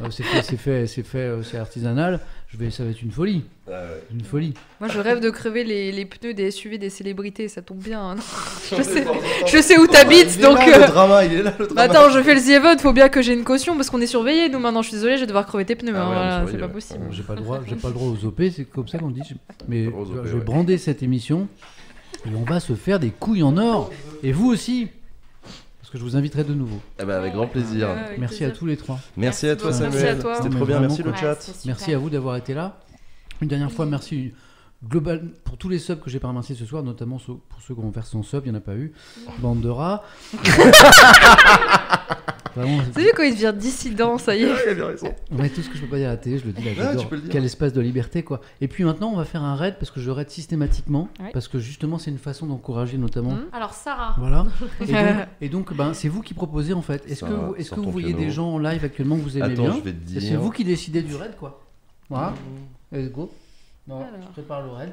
[0.00, 2.20] Euh, c'est fait, c'est fait, c'est fait, euh, c'est artisanal.
[2.48, 4.02] Je vais, ça va être une folie, Ah ouais.
[4.12, 4.54] une folie.
[4.80, 8.10] Moi, je rêve de crever les, les pneus des SUV des célébrités, ça tombe bien.
[8.12, 8.14] hein.
[8.76, 9.04] Je sais-
[9.46, 12.00] je sais où t'habites, donc, là, euh, Le drama, il est là, le Bah drama.
[12.04, 14.06] attends, je fais le The Event, faut bien que j'ai une caution parce qu'on est
[14.06, 14.48] surveillé.
[14.48, 15.92] Nous maintenant, je suis désolée, je vais devoir crever tes pneus.
[15.96, 16.72] Ah hein, ouais, on est voilà, c'est pas ouais.
[16.72, 17.00] possible.
[17.10, 19.22] J'ai pas le droit, j'ai pas le droit aux OP, c'est comme ça qu'on dit.
[19.68, 20.44] Mais Pas le droit aux je vais ouais.
[20.44, 21.48] brander cette émission
[22.26, 23.90] et on va se faire des couilles en or.
[24.22, 24.88] Et vous aussi,
[25.80, 26.80] parce que je vous inviterai de nouveau.
[27.00, 27.88] Eh ben, avec grand plaisir.
[27.88, 28.54] Ouais, avec Merci plaisir.
[28.54, 28.98] à tous les trois.
[29.16, 30.18] Merci à toi, Merci Samuel.
[30.18, 30.34] à toi.
[30.36, 30.80] C'était Non, trop bien.
[30.80, 31.32] Merci le chat.
[31.34, 31.54] Ouais.
[31.66, 32.78] Merci à vous d'avoir été là.
[33.40, 34.32] Une dernière fois, merci
[34.84, 37.80] global pour tous les subs que j'ai pas remerciés ce soir, notamment pour ceux qui
[37.80, 38.92] vont faire son sub, il n'y en a pas eu.
[39.38, 40.02] Bande de rats.
[42.54, 45.14] T'as vu quand il devient dissident, ça y est Il a bien raison.
[45.30, 46.70] Ouais, tout ce que je peux pas dire à la télé, je le dis là.
[46.70, 47.02] Ouais, j'adore.
[47.02, 47.30] tu peux le dire.
[47.30, 48.40] Quel espace de liberté, quoi.
[48.62, 51.08] Et puis maintenant, on va faire un raid parce que je raid systématiquement.
[51.20, 51.30] Ouais.
[51.32, 53.32] Parce que justement, c'est une façon d'encourager notamment.
[53.32, 53.46] Mhm.
[53.52, 54.46] Alors Sarah, Voilà.
[54.80, 57.04] Et donc, et donc, ben, c'est vous qui proposez en fait.
[57.06, 58.24] Est-ce que vous, est-ce sors que vous voyez piano.
[58.24, 60.36] des gens en live actuellement que vous aimez Attends, bien je vais te Et C'est
[60.36, 61.62] vous qui décidez du raid, quoi.
[62.08, 62.32] Voilà.
[62.90, 63.30] Let's go.
[63.88, 64.10] Non, Alors.
[64.22, 64.92] je prépare le raid.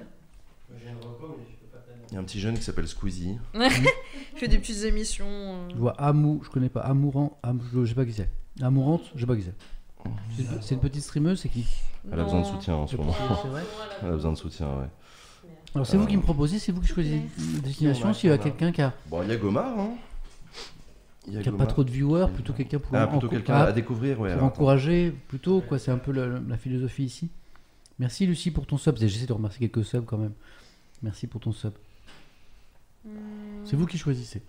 [0.84, 2.00] J'ai une reco, mais je peux pas t'aider.
[2.10, 3.38] Il y a un petit jeune qui s'appelle Squeezie.
[3.54, 5.26] Je fais des petites émissions.
[5.28, 5.70] euh.
[5.70, 6.82] Je vois Amou, je connais pas.
[6.82, 8.30] Amourant, Am- je sais pas qui c'est.
[8.62, 9.54] Amourante, je sais pas qui c'est.
[10.36, 11.66] C'est une- C'est une petite streameuse, c'est qui?
[12.12, 12.52] Elle a besoin de Non.
[12.54, 13.14] soutien en ce C'est moment.
[13.14, 13.62] vrai?
[14.02, 14.88] Elle a besoin de soutien, ouais.
[15.76, 18.14] Alors c'est Euh, vous qui me proposez, c'est vous qui choisissez une destination.
[18.14, 19.92] S'il y a quelqu'un qui a, Bon, il y a Gomard, hein.
[21.28, 21.68] Il y a qui a pas Gomard.
[21.70, 24.30] trop de viewers, plutôt quelqu'un pour, Ah, plutôt enco- quelqu'un ah, à découvrir, ouais.
[24.30, 25.80] pour alors, encourager, plutôt quoi.
[25.80, 27.30] C'est un peu la, la philosophie ici.
[28.00, 28.98] Merci Lucie pour ton sub.
[28.98, 30.34] J'essaie de remercier quelques subs quand même.
[31.02, 31.74] Merci pour ton sub.
[33.06, 33.10] Hmm.
[33.66, 34.42] C'est vous qui choisissez.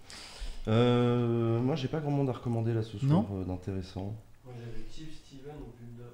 [0.68, 4.14] Euh, moi, j'ai pas grand monde à recommander là ce soir euh, d'intéressant.
[4.44, 6.12] Moi j'avais Steve Steven ou Bulldog.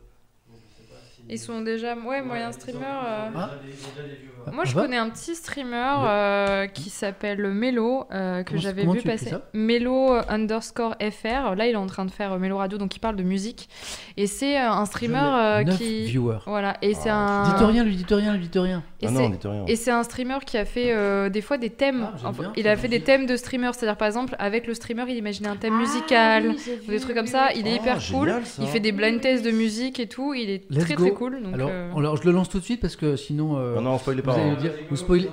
[1.29, 2.79] Ils sont déjà, ouais, moyen streamer.
[2.85, 3.31] euh.
[3.37, 3.51] Ah.
[3.65, 4.40] Déjà viewers.
[4.53, 9.01] Moi, je va connais un petit streamer euh, qui s'appelle Melo, euh, que j'avais vu
[9.03, 9.33] passer.
[9.55, 11.55] Melo underscore FR.
[11.57, 13.69] Là, il est en train de faire euh, Melo Radio, donc il parle de musique.
[14.17, 16.05] Et c'est un streamer euh, 9 qui.
[16.07, 16.39] viewers.
[16.47, 17.49] Voilà, et c'est Ah, un.
[17.49, 18.83] Dites rien, lui dites rien, lui dites rien.
[19.01, 19.65] Et Ah c'est- non, rien.
[19.67, 22.07] Et c'est un streamer qui a fait euh, des fois des thèmes.
[22.09, 24.67] Ah, j'aime Enfin, bien, il a fait des thèmes de streamer, c'est-à-dire par exemple avec
[24.67, 27.49] le streamer, il imaginait un thème Ah, musical oui, ou des trucs comme ça.
[27.55, 28.29] Il est Ah, hyper cool.
[28.45, 28.63] ça.
[28.63, 30.35] Il fait des blind tests de musique et tout.
[30.35, 31.05] Il est Let's très go.
[31.05, 31.43] très cool.
[31.43, 33.55] Donc, Alors, alors, je le lance tout de suite parce que sinon.
[33.59, 34.30] Non, non, pas.
[34.33, 35.33] Vous allez nous dire- vous spoilez- dire.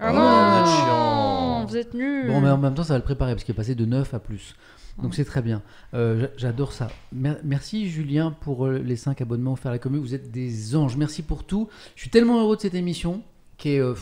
[0.00, 1.66] Ah Oh, non, vous êtes chiant.
[1.66, 2.26] vous êtes nuls.
[2.28, 4.12] Bon, mais en même temps, ça va le préparer parce qu'il est passé de 9
[4.14, 4.54] à plus.
[4.98, 5.14] Donc Mm.
[5.14, 5.62] c'est très bien.
[5.94, 6.88] Euh, j'a- J'adore ça.
[7.12, 10.00] Mer- merci Julien pour euh, les 5 abonnements offerts à la commune.
[10.00, 10.96] Vous êtes des anges.
[10.96, 11.68] Merci pour tout.
[11.96, 13.22] Je suis tellement heureux de cette émission
[13.56, 13.80] qui est.
[13.80, 13.94] euh,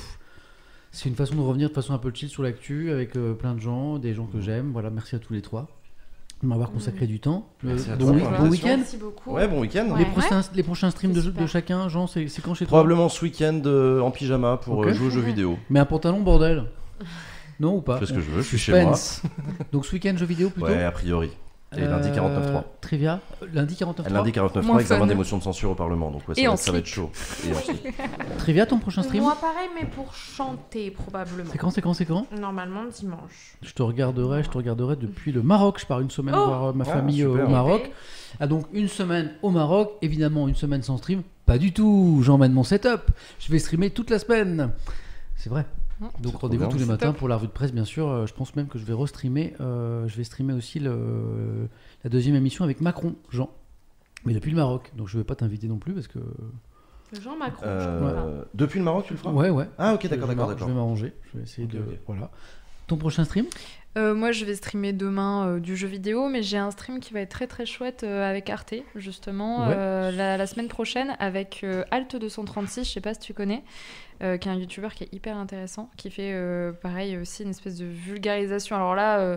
[0.90, 3.54] c'est une façon de revenir de façon un peu chill sur l'actu avec euh, plein
[3.54, 4.70] de gens, des gens que j'aime.
[4.72, 5.68] Voilà, merci à tous les trois
[6.42, 7.46] de m'avoir consacré du temps.
[7.64, 8.76] Euh, Merci à bon, week-end.
[8.78, 9.30] Merci beaucoup.
[9.30, 9.88] Ouais, bon week-end.
[9.90, 10.00] Ouais.
[10.00, 12.78] Les, prochains, les prochains streams de, chacun, Jean, c'est quand chez toi?
[12.78, 15.58] Probablement ce week-end euh, en pyjama pour euh, jouer aux jeux vidéo.
[15.70, 16.64] Mais un pantalon, bordel.
[17.60, 17.94] Non ou pas?
[17.94, 18.98] Je fais ce que je veux, je suis chez moi.
[19.70, 20.66] Donc ce week-end, jeux vidéo plutôt?
[20.66, 21.30] Ouais, a priori.
[21.76, 22.62] Et lundi Euh, 49.3.
[22.80, 26.10] Trivia euh, Lundi 49.3 Lundi 49.3, Moins examen des motions de censure au Parlement.
[26.10, 27.10] Donc ouais, ça, va, en ça va être chaud.
[27.46, 27.88] Et.
[28.38, 31.50] Trivia, ton prochain stream Moi pareil, mais pour chanter probablement.
[31.50, 32.26] C'est quand, c'est quand, c'est quand?
[32.38, 33.56] Normalement dimanche.
[33.62, 35.78] Je te regarderai, je te regarderai depuis le Maroc.
[35.80, 37.46] Je pars une semaine Oh voir euh, ma Ah, famille euh, super.
[37.46, 37.90] au Maroc.
[38.40, 41.22] Ah donc une semaine au Maroc, évidemment une semaine sans stream.
[41.46, 43.10] Pas du tout, j'emmène mon setup.
[43.38, 44.70] Je vais streamer toute la semaine.
[45.36, 45.66] C'est vrai.
[46.22, 47.16] Donc rendez-vous tous les matins top.
[47.18, 48.08] pour la revue de presse, bien sûr.
[48.08, 49.54] Euh, Je pense même que je vais restreamer.
[49.60, 51.68] euh, je vais streamer aussi le,
[52.04, 53.50] la deuxième émission avec Macron, Jean.
[54.24, 54.92] Mais depuis le Maroc.
[54.96, 56.18] Donc je vais pas t'inviter non plus parce que.
[57.20, 57.62] Jean Macron.
[57.66, 58.48] Euh, je.
[58.58, 59.68] Depuis le Maroc, tu le feras Ouais, ouais.
[59.78, 61.12] Ah, ok, d'accord, d'accord, Je vais m'arranger.
[61.32, 61.80] Je vais essayer de.
[62.06, 62.30] Voilà.
[62.86, 63.46] Ton prochain stream?
[63.98, 67.12] Euh, moi, je vais streamer demain euh, du jeu vidéo, mais j'ai un stream qui
[67.12, 69.74] va être très très chouette euh, avec Arte, justement, Ouais.
[69.76, 73.62] euh, la, la semaine prochaine avec euh, Alt 236, je sais pas si tu connais,
[74.22, 77.50] euh, qui est un youtubeur qui est hyper intéressant, qui fait euh, pareil aussi une
[77.50, 78.76] espèce de vulgarisation.
[78.76, 79.36] Alors là, euh,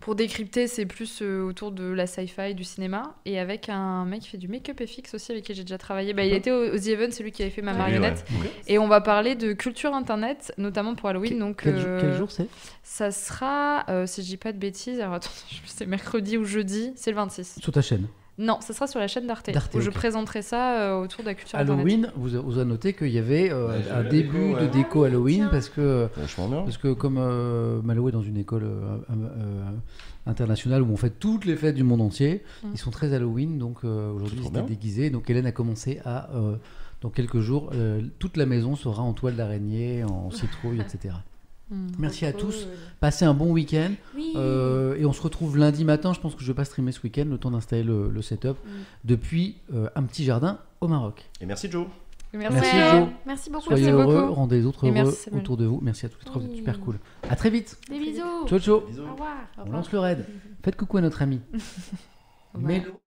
[0.00, 4.22] pour décrypter, c'est plus euh, autour de la sci-fi, du cinéma, et avec un mec
[4.22, 6.14] qui fait du make-up FX aussi, avec qui j'ai déjà travaillé.
[6.14, 8.24] Bah, il était au, au The Event, c'est lui qui avait fait ma Ah, marionnette.
[8.32, 8.50] Oui, ouais.
[8.66, 11.30] Et on va parler de culture internet, notamment pour Halloween.
[11.30, 12.46] Quel- donc, quel, jour- euh, quel jour c'est?
[12.82, 15.86] ça sera, euh, si je dis pas de bêtises, alors attends, je sais plus, c'est
[15.86, 17.58] mercredi ou jeudi, c'est le 26.
[17.60, 18.06] Sur ta chaîne.
[18.38, 21.34] Non, ça sera sur la chaîne d'Arte, où je présenterai ça euh, autour de la
[21.34, 21.84] culture internet.
[21.84, 24.64] Halloween, vous, a- vous avez noté qu'il y avait euh, Ouais, un début déco, de
[24.64, 24.68] ouais.
[24.68, 26.62] déco Halloween parce que, bien.
[26.62, 29.62] parce que comme euh, Malo est dans une école euh, euh,
[30.26, 32.68] internationale où on fait toutes les fêtes du monde entier, Mm.
[32.74, 34.62] ils sont très Halloween, donc euh, aujourd'hui bien.
[34.62, 35.10] déguisés.
[35.10, 36.56] Donc Hélène a commencé à, euh,
[37.00, 41.14] dans quelques jours, euh, toute la maison sera en toile d'araignée, en citrouille, etc.
[41.70, 41.86] Mm.
[41.98, 42.66] Merci à tous,
[43.00, 44.32] passez un bon week-end Oui.
[44.36, 46.12] euh, et on se retrouve lundi matin.
[46.14, 48.56] Je pense que je vais pas streamer ce week-end, le temps d'installer le, le setup
[48.64, 48.68] Mm.
[49.04, 51.28] depuis euh, un petit jardin au Maroc.
[51.40, 51.86] Et merci Joe.
[52.34, 52.70] Merci.
[52.76, 53.08] Joe.
[53.26, 53.64] Merci beaucoup.
[53.64, 54.34] Soyez Merci heureux, beaucoup.
[54.34, 55.80] rendez les autres Et heureux autour de vous.
[55.82, 56.98] Merci à tous les trois, vous êtes super cool.
[57.28, 57.78] À très vite.
[57.88, 58.46] Des bisous.
[58.46, 58.80] Ciao ciao.
[58.86, 59.02] Bisous.
[59.02, 59.34] Au revoir.
[59.66, 60.26] On lance le raid.
[60.62, 61.40] Faites coucou à notre ami.
[62.58, 63.00] Mélo.